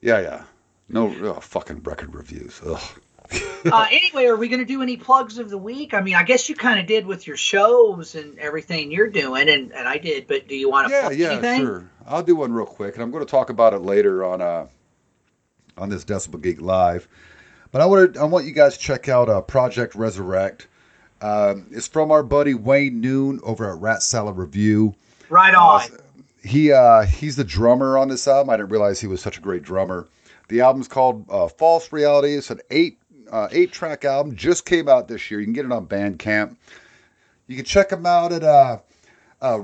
Yeah, 0.02 0.20
yeah. 0.22 0.44
No 0.88 1.10
ugh, 1.34 1.42
fucking 1.44 1.82
record 1.84 2.14
reviews. 2.16 2.60
Ugh. 2.66 2.82
uh, 3.66 3.88
anyway, 3.92 4.26
are 4.26 4.36
we 4.36 4.48
going 4.48 4.60
to 4.60 4.66
do 4.66 4.82
any 4.82 4.98
plugs 4.98 5.38
of 5.38 5.50
the 5.50 5.58
week? 5.58 5.94
I 5.94 6.02
mean, 6.02 6.16
I 6.16 6.24
guess 6.24 6.50
you 6.50 6.56
kind 6.56 6.80
of 6.80 6.88
did 6.88 7.06
with 7.06 7.28
your 7.28 7.38
shows 7.38 8.16
and 8.16 8.40
everything 8.40 8.92
you're 8.92 9.10
doing, 9.10 9.50
and, 9.50 9.72
and 9.72 9.88
I 9.88 9.98
did. 9.98 10.28
But 10.28 10.48
do 10.48 10.56
you 10.56 10.70
want 10.70 10.88
to 10.88 10.94
yeah, 10.94 11.10
yeah, 11.12 11.32
anything? 11.34 11.62
sure. 11.62 11.90
I'll 12.08 12.24
do 12.24 12.36
one 12.36 12.52
real 12.52 12.66
quick, 12.66 12.96
and 12.96 13.04
I'm 13.04 13.12
going 13.12 13.26
to 13.26 13.30
talk 13.30 13.50
about 13.50 13.74
it 13.74 13.80
later 13.80 14.24
on 14.24 14.42
uh 14.42 14.68
on 15.78 15.90
this 15.90 16.06
Decibel 16.06 16.42
Geek 16.42 16.62
Live. 16.62 17.08
But 17.72 17.82
I 17.82 17.86
want 17.86 18.16
to 18.16 18.20
I 18.20 18.24
want 18.24 18.46
you 18.46 18.52
guys 18.52 18.78
to 18.78 18.80
check 18.80 19.08
out 19.10 19.30
uh, 19.30 19.42
Project 19.42 19.96
Resurrect. 19.96 20.68
Um, 21.22 21.68
it's 21.72 21.88
from 21.88 22.12
our 22.12 22.24
buddy 22.24 22.54
Wayne 22.54 23.02
Noon 23.02 23.40
over 23.44 23.70
at 23.70 23.80
Rat 23.80 24.02
Salad 24.02 24.38
Review. 24.38 24.96
Right 25.30 25.54
on. 25.54 25.84
He 26.44 26.72
uh, 26.72 27.04
he's 27.04 27.36
the 27.36 27.44
drummer 27.44 27.98
on 27.98 28.08
this 28.08 28.28
album. 28.28 28.50
I 28.50 28.58
didn't 28.58 28.70
realize 28.70 29.00
he 29.00 29.08
was 29.08 29.22
such 29.22 29.38
a 29.38 29.42
great 29.42 29.62
drummer. 29.62 30.08
The 30.48 30.62
album's 30.62 30.88
called 30.88 31.26
uh, 31.30 31.48
False 31.48 31.92
Reality. 31.92 32.34
It's 32.34 32.50
an 32.50 32.62
eight 32.72 32.99
uh, 33.32 33.48
eight 33.52 33.72
track 33.72 34.06
album. 34.06 34.36
Just 34.36 34.66
came 34.66 34.88
out 34.88 35.08
this 35.08 35.30
year. 35.30 35.40
You 35.40 35.46
can 35.46 35.54
get 35.54 35.66
it 35.66 35.72
on 35.72 35.88
Bandcamp. 35.88 36.56
You 37.48 37.56
can 37.56 37.66
check 37.66 37.90
them 37.90 38.06
out 38.06 38.32
at 38.32 38.44
uh, 38.44 38.80
uh. 39.42 39.58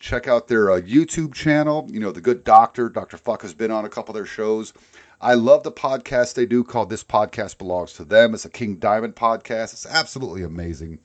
Check 0.00 0.26
out 0.26 0.48
their 0.48 0.70
uh, 0.70 0.80
YouTube 0.80 1.32
channel. 1.32 1.88
You 1.92 2.00
know, 2.00 2.10
The 2.10 2.20
Good 2.20 2.42
Doctor. 2.42 2.88
Dr. 2.88 3.16
Fuck 3.16 3.42
has 3.42 3.54
been 3.54 3.70
on 3.70 3.84
a 3.84 3.88
couple 3.88 4.12
of 4.12 4.16
their 4.16 4.26
shows. 4.26 4.72
I 5.20 5.34
love 5.34 5.62
the 5.62 5.70
podcast 5.70 6.34
they 6.34 6.46
do 6.46 6.64
called 6.64 6.90
This 6.90 7.04
Podcast 7.04 7.58
Belongs 7.58 7.92
to 7.94 8.04
Them. 8.04 8.34
It's 8.34 8.44
a 8.44 8.50
King 8.50 8.76
Diamond 8.76 9.14
podcast. 9.14 9.72
It's 9.72 9.86
absolutely 9.86 10.42
amazing. 10.42 10.98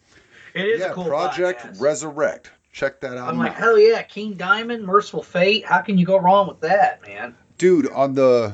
It 0.55 0.65
is 0.65 0.79
yeah, 0.79 0.87
a 0.87 0.93
cool 0.93 1.05
Project 1.05 1.61
podcast. 1.61 1.81
Resurrect. 1.81 2.51
Check 2.71 2.99
that 3.01 3.17
out. 3.17 3.29
I'm 3.29 3.37
like, 3.37 3.53
hell 3.53 3.77
yeah, 3.77 4.01
King 4.01 4.33
Diamond, 4.33 4.83
Mercyful 4.83 5.21
Fate. 5.21 5.65
How 5.65 5.81
can 5.81 5.99
you 5.99 6.05
go 6.05 6.17
wrong 6.17 6.47
with 6.47 6.61
that, 6.61 7.05
man? 7.05 7.35
dude 7.57 7.89
on 7.91 8.13
the 8.13 8.53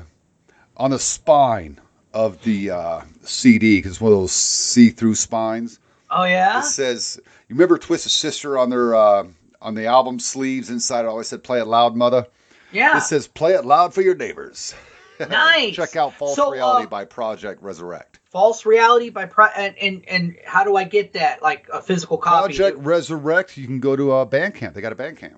on 0.78 0.92
the 0.92 1.00
spine 1.00 1.80
of 2.14 2.42
the 2.44 2.72
uh, 2.72 3.02
CD 3.24 3.78
because 3.78 3.94
it's 3.94 4.02
one 4.02 4.12
of 4.12 4.20
those 4.20 4.32
see-through 4.32 5.16
spines. 5.16 5.80
Oh 6.10 6.24
yeah. 6.24 6.60
It 6.60 6.66
says, 6.66 7.20
"You 7.50 7.56
remember 7.56 7.78
Twisted 7.78 8.12
Sister 8.12 8.58
on 8.58 8.70
their 8.70 8.96
uh, 8.96 9.26
on 9.62 9.76
the 9.76 9.88
album 9.88 10.20
sleeves 10.20 10.70
inside? 10.70 11.06
It 11.06 11.08
always 11.08 11.28
said, 11.28 11.44
"Play 11.44 11.60
it 11.60 11.66
loud, 11.66 11.96
mother." 11.96 12.28
Yeah. 12.72 12.98
It 12.98 13.02
says, 13.02 13.28
"Play 13.28 13.54
it 13.54 13.66
loud 13.66 13.94
for 13.94 14.02
your 14.02 14.16
neighbors." 14.16 14.74
Nice. 15.30 15.76
Check 15.76 15.96
out 15.96 16.14
"False 16.16 16.36
So, 16.36 16.52
Reality" 16.52 16.86
uh, 16.86 16.90
by 16.90 17.06
Project 17.06 17.62
Resurrect. 17.62 18.20
False 18.32 18.66
Reality 18.66 19.10
by 19.12 19.26
Pri- 19.26 19.54
and, 19.56 19.78
and 19.78 20.04
and 20.10 20.36
how 20.44 20.64
do 20.64 20.76
I 20.76 20.84
get 20.86 21.14
that? 21.14 21.42
Like 21.42 21.68
a 21.72 21.82
physical 21.82 22.18
copy? 22.18 22.48
Project 22.48 22.80
Resurrect. 22.80 23.56
You 23.56 23.68
can 23.68 23.80
go 23.80 23.96
to 23.96 24.12
uh, 24.12 24.26
Bandcamp. 24.26 24.74
They 24.74 24.82
got 24.82 24.92
a 24.92 24.96
Bandcamp. 24.96 25.36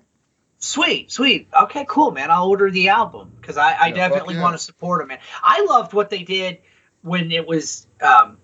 Sweet, 0.58 1.12
sweet. 1.12 1.48
Okay, 1.62 1.84
cool, 1.88 2.10
man. 2.10 2.30
I'll 2.30 2.48
order 2.48 2.70
the 2.70 2.88
album 2.88 3.32
because 3.40 3.56
I, 3.56 3.72
I 3.72 3.86
Yeah, 3.88 3.94
definitely 3.94 4.36
yeah. 4.36 4.42
want 4.42 4.54
to 4.54 4.58
support 4.58 5.00
them, 5.00 5.08
man. 5.08 5.18
I 5.42 5.64
loved 5.64 5.92
what 5.92 6.10
they 6.10 6.22
did 6.22 6.58
when 7.02 7.30
it 7.30 7.46
was, 7.46 7.86
um, 8.00 8.38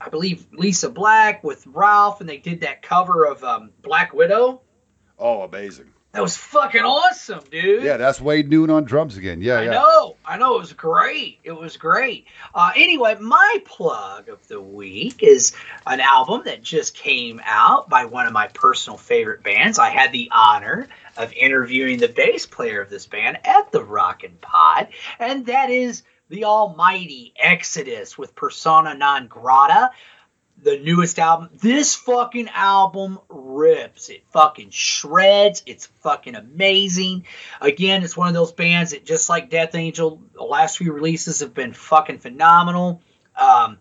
I 0.00 0.08
believe, 0.10 0.46
Lisa 0.52 0.88
Black 0.88 1.42
with 1.42 1.66
Ralph, 1.66 2.20
and 2.20 2.28
they 2.28 2.38
did 2.38 2.60
that 2.60 2.82
cover 2.82 3.24
of 3.26 3.42
um, 3.42 3.70
Black 3.82 4.14
Widow. 4.14 4.62
Oh, 5.18 5.42
amazing. 5.42 5.92
That 6.12 6.22
was 6.22 6.38
fucking 6.38 6.80
awesome, 6.82 7.40
dude. 7.50 7.82
Yeah, 7.82 7.98
that's 7.98 8.18
Wade 8.18 8.48
Noon 8.48 8.70
on 8.70 8.84
drums 8.84 9.18
again. 9.18 9.42
Yeah, 9.42 9.54
I 9.58 9.64
yeah. 9.64 9.70
know, 9.72 10.16
I 10.24 10.38
know. 10.38 10.56
It 10.56 10.60
was 10.60 10.72
great. 10.72 11.38
It 11.44 11.52
was 11.52 11.76
great. 11.76 12.26
Uh, 12.54 12.72
anyway, 12.74 13.16
my 13.20 13.58
plug 13.66 14.30
of 14.30 14.46
the 14.48 14.60
week 14.60 15.22
is 15.22 15.54
an 15.86 16.00
album 16.00 16.42
that 16.46 16.62
just 16.62 16.94
came 16.94 17.42
out 17.44 17.90
by 17.90 18.06
one 18.06 18.26
of 18.26 18.32
my 18.32 18.48
personal 18.48 18.96
favorite 18.96 19.42
bands. 19.42 19.78
I 19.78 19.90
had 19.90 20.10
the 20.12 20.30
honor 20.32 20.88
of 21.18 21.32
interviewing 21.34 21.98
the 21.98 22.08
bass 22.08 22.46
player 22.46 22.80
of 22.80 22.88
this 22.88 23.06
band 23.06 23.38
at 23.44 23.70
the 23.72 23.84
RockNPod, 23.84 24.88
and 25.18 25.46
that 25.46 25.68
is 25.68 26.02
the 26.30 26.44
almighty 26.44 27.34
Exodus 27.36 28.16
with 28.16 28.34
Persona 28.34 28.94
Non 28.94 29.26
Grata 29.26 29.90
the 30.62 30.78
newest 30.78 31.18
album. 31.18 31.50
This 31.54 31.94
fucking 31.94 32.48
album 32.52 33.18
rips. 33.28 34.08
It 34.08 34.24
fucking 34.30 34.70
shreds. 34.70 35.62
It's 35.66 35.86
fucking 35.86 36.34
amazing. 36.34 37.26
Again, 37.60 38.02
it's 38.02 38.16
one 38.16 38.28
of 38.28 38.34
those 38.34 38.52
bands 38.52 38.90
that 38.90 39.04
just 39.04 39.28
like 39.28 39.50
Death 39.50 39.74
Angel, 39.74 40.20
the 40.34 40.42
last 40.42 40.78
few 40.78 40.92
releases 40.92 41.40
have 41.40 41.54
been 41.54 41.72
fucking 41.72 42.18
phenomenal. 42.18 43.02
Um, 43.36 43.78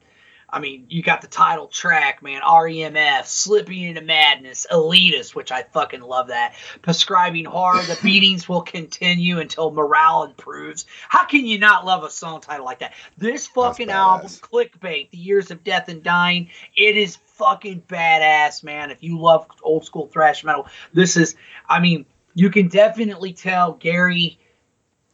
I 0.49 0.59
mean, 0.59 0.85
you 0.87 1.03
got 1.03 1.19
the 1.19 1.27
title 1.27 1.67
track, 1.67 2.23
man, 2.23 2.41
REMF, 2.41 3.25
Slipping 3.25 3.83
into 3.83 4.01
Madness, 4.01 4.65
Elitist, 4.71 5.35
which 5.35 5.51
I 5.51 5.63
fucking 5.63 5.99
love 5.99 6.29
that. 6.29 6.55
Prescribing 6.81 7.43
Horror, 7.43 7.83
The 7.83 7.99
Beatings 8.03 8.47
Will 8.47 8.61
Continue 8.61 9.39
Until 9.39 9.71
Morale 9.71 10.23
Improves. 10.23 10.85
How 11.09 11.25
can 11.25 11.45
you 11.45 11.59
not 11.59 11.85
love 11.85 12.05
a 12.05 12.09
song 12.09 12.39
title 12.39 12.65
like 12.65 12.79
that? 12.79 12.93
This 13.17 13.45
fucking 13.47 13.89
album, 13.89 14.27
Clickbait, 14.27 15.09
The 15.09 15.17
Years 15.17 15.51
of 15.51 15.65
Death 15.65 15.89
and 15.89 16.01
Dying, 16.01 16.49
it 16.77 16.95
is 16.95 17.17
fucking 17.17 17.83
badass, 17.89 18.63
man. 18.63 18.89
If 18.89 19.03
you 19.03 19.19
love 19.19 19.47
old 19.61 19.83
school 19.83 20.07
thrash 20.07 20.45
metal, 20.45 20.67
this 20.93 21.17
is, 21.17 21.35
I 21.67 21.81
mean, 21.81 22.05
you 22.35 22.49
can 22.49 22.69
definitely 22.69 23.33
tell 23.33 23.73
Gary 23.73 24.39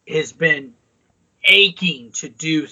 has 0.07 0.31
been 0.31 0.75
aching 1.45 2.11
to 2.11 2.29
do 2.29 2.67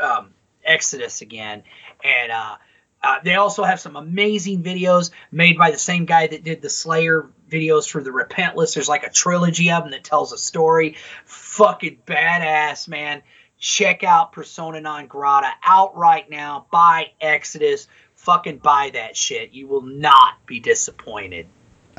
um, 0.00 0.34
Exodus 0.64 1.20
again. 1.20 1.62
And 2.04 2.32
uh, 2.32 2.56
uh, 3.02 3.18
they 3.24 3.34
also 3.34 3.62
have 3.64 3.80
some 3.80 3.96
amazing 3.96 4.62
videos 4.62 5.10
made 5.30 5.56
by 5.56 5.70
the 5.70 5.78
same 5.78 6.04
guy 6.04 6.26
that 6.26 6.44
did 6.44 6.62
the 6.62 6.70
Slayer 6.70 7.30
videos 7.48 7.88
for 7.88 8.02
the 8.02 8.10
Repentless. 8.10 8.74
There's 8.74 8.88
like 8.88 9.04
a 9.04 9.10
trilogy 9.10 9.70
of 9.70 9.84
them 9.84 9.92
that 9.92 10.04
tells 10.04 10.32
a 10.32 10.38
story. 10.38 10.96
Fucking 11.24 11.98
badass, 12.06 12.88
man. 12.88 13.22
Check 13.58 14.04
out 14.04 14.32
Persona 14.32 14.80
Non 14.80 15.06
Grata 15.06 15.50
out 15.62 15.96
right 15.96 16.28
now. 16.30 16.66
Buy 16.70 17.12
Exodus. 17.20 17.88
Fucking 18.16 18.58
buy 18.58 18.90
that 18.94 19.16
shit. 19.16 19.52
You 19.52 19.66
will 19.66 19.82
not 19.82 20.46
be 20.46 20.60
disappointed. 20.60 21.46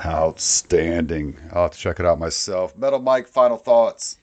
Outstanding. 0.03 1.37
I'll 1.51 1.63
have 1.63 1.71
to 1.71 1.77
check 1.77 1.99
it 1.99 2.05
out 2.05 2.19
myself. 2.19 2.75
Metal 2.77 2.99
Mike, 2.99 3.27
final 3.27 3.57
thoughts. 3.57 4.17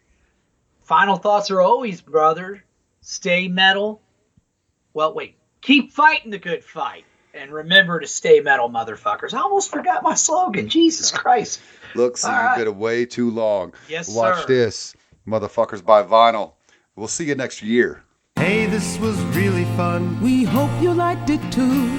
Final 0.83 1.17
thoughts 1.17 1.51
are 1.51 1.61
always, 1.61 2.01
brother. 2.01 2.65
Stay 3.01 3.49
metal. 3.49 4.01
Well, 4.95 5.13
wait. 5.15 5.37
Keep 5.61 5.93
fighting 5.93 6.31
the 6.31 6.39
good 6.39 6.65
fight. 6.65 7.05
And 7.35 7.53
remember 7.53 8.01
to 8.01 8.07
stay 8.07 8.41
metal, 8.41 8.69
motherfuckers. 8.71 9.35
I 9.35 9.41
almost 9.41 9.71
forgot 9.71 10.03
my 10.03 10.15
slogan. 10.15 10.69
Jesus 10.69 11.11
Christ. 11.11 11.61
Looks 11.95 12.25
All 12.25 12.33
like 12.33 12.41
right. 12.41 12.49
you've 12.59 12.67
been 12.67 12.75
away 12.75 13.05
too 13.07 13.31
long. 13.31 13.75
Yes, 13.89 14.09
Watch 14.15 14.41
sir. 14.43 14.47
this. 14.47 14.95
Motherfuckers 15.27 15.85
buy 15.85 16.03
vinyl. 16.03 16.53
We'll 16.97 17.07
see 17.09 17.27
you 17.27 17.35
next 17.35 17.63
year. 17.63 18.03
Hey, 18.37 18.67
this 18.67 18.99
was 18.99 19.17
really 19.37 19.65
fun. 19.77 20.21
We 20.21 20.45
hope 20.45 20.71
you 20.83 20.93
liked 20.95 21.31
it 21.31 21.41
too. 21.53 21.99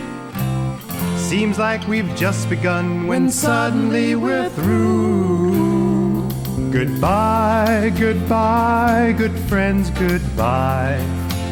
Seems 1.17 1.59
like 1.59 1.87
we've 1.87 2.13
just 2.15 2.49
begun 2.49 3.07
when 3.07 3.29
suddenly 3.29 4.15
we're 4.15 4.49
through. 4.49 6.27
Goodbye, 6.71 7.93
goodbye, 7.97 9.13
good 9.17 9.37
friends, 9.47 9.89
goodbye. 9.91 10.97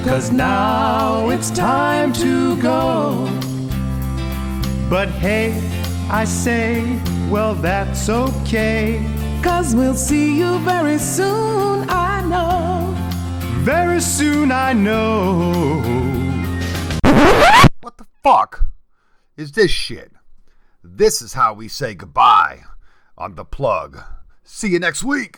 Cause 0.08 0.32
now 0.32 1.30
it's 1.32 1.52
time 1.52 2.14
to 2.14 2.56
go. 2.62 3.26
But 4.90 5.10
hey, 5.10 5.52
I 6.10 6.24
say, 6.24 6.98
well, 7.30 7.54
that's 7.54 8.08
okay. 8.08 9.04
Cause 9.44 9.76
we'll 9.76 9.96
see 9.96 10.38
you 10.40 10.60
very 10.60 10.98
soon, 10.98 11.90
I 11.90 12.24
know. 12.24 12.96
Very 13.66 14.00
soon 14.00 14.50
I 14.50 14.72
know. 14.72 15.82
What 17.82 17.98
the 17.98 18.08
fuck 18.24 18.66
is 19.36 19.52
this 19.52 19.72
shit? 19.72 20.14
This 20.82 21.22
is 21.22 21.34
how 21.34 21.54
we 21.54 21.68
say 21.68 21.96
goodbye 21.96 22.64
on 23.18 23.36
The 23.36 23.44
Plug. 23.44 24.00
See 24.46 24.70
you 24.70 24.80
next 24.80 25.04
week. 25.04 25.38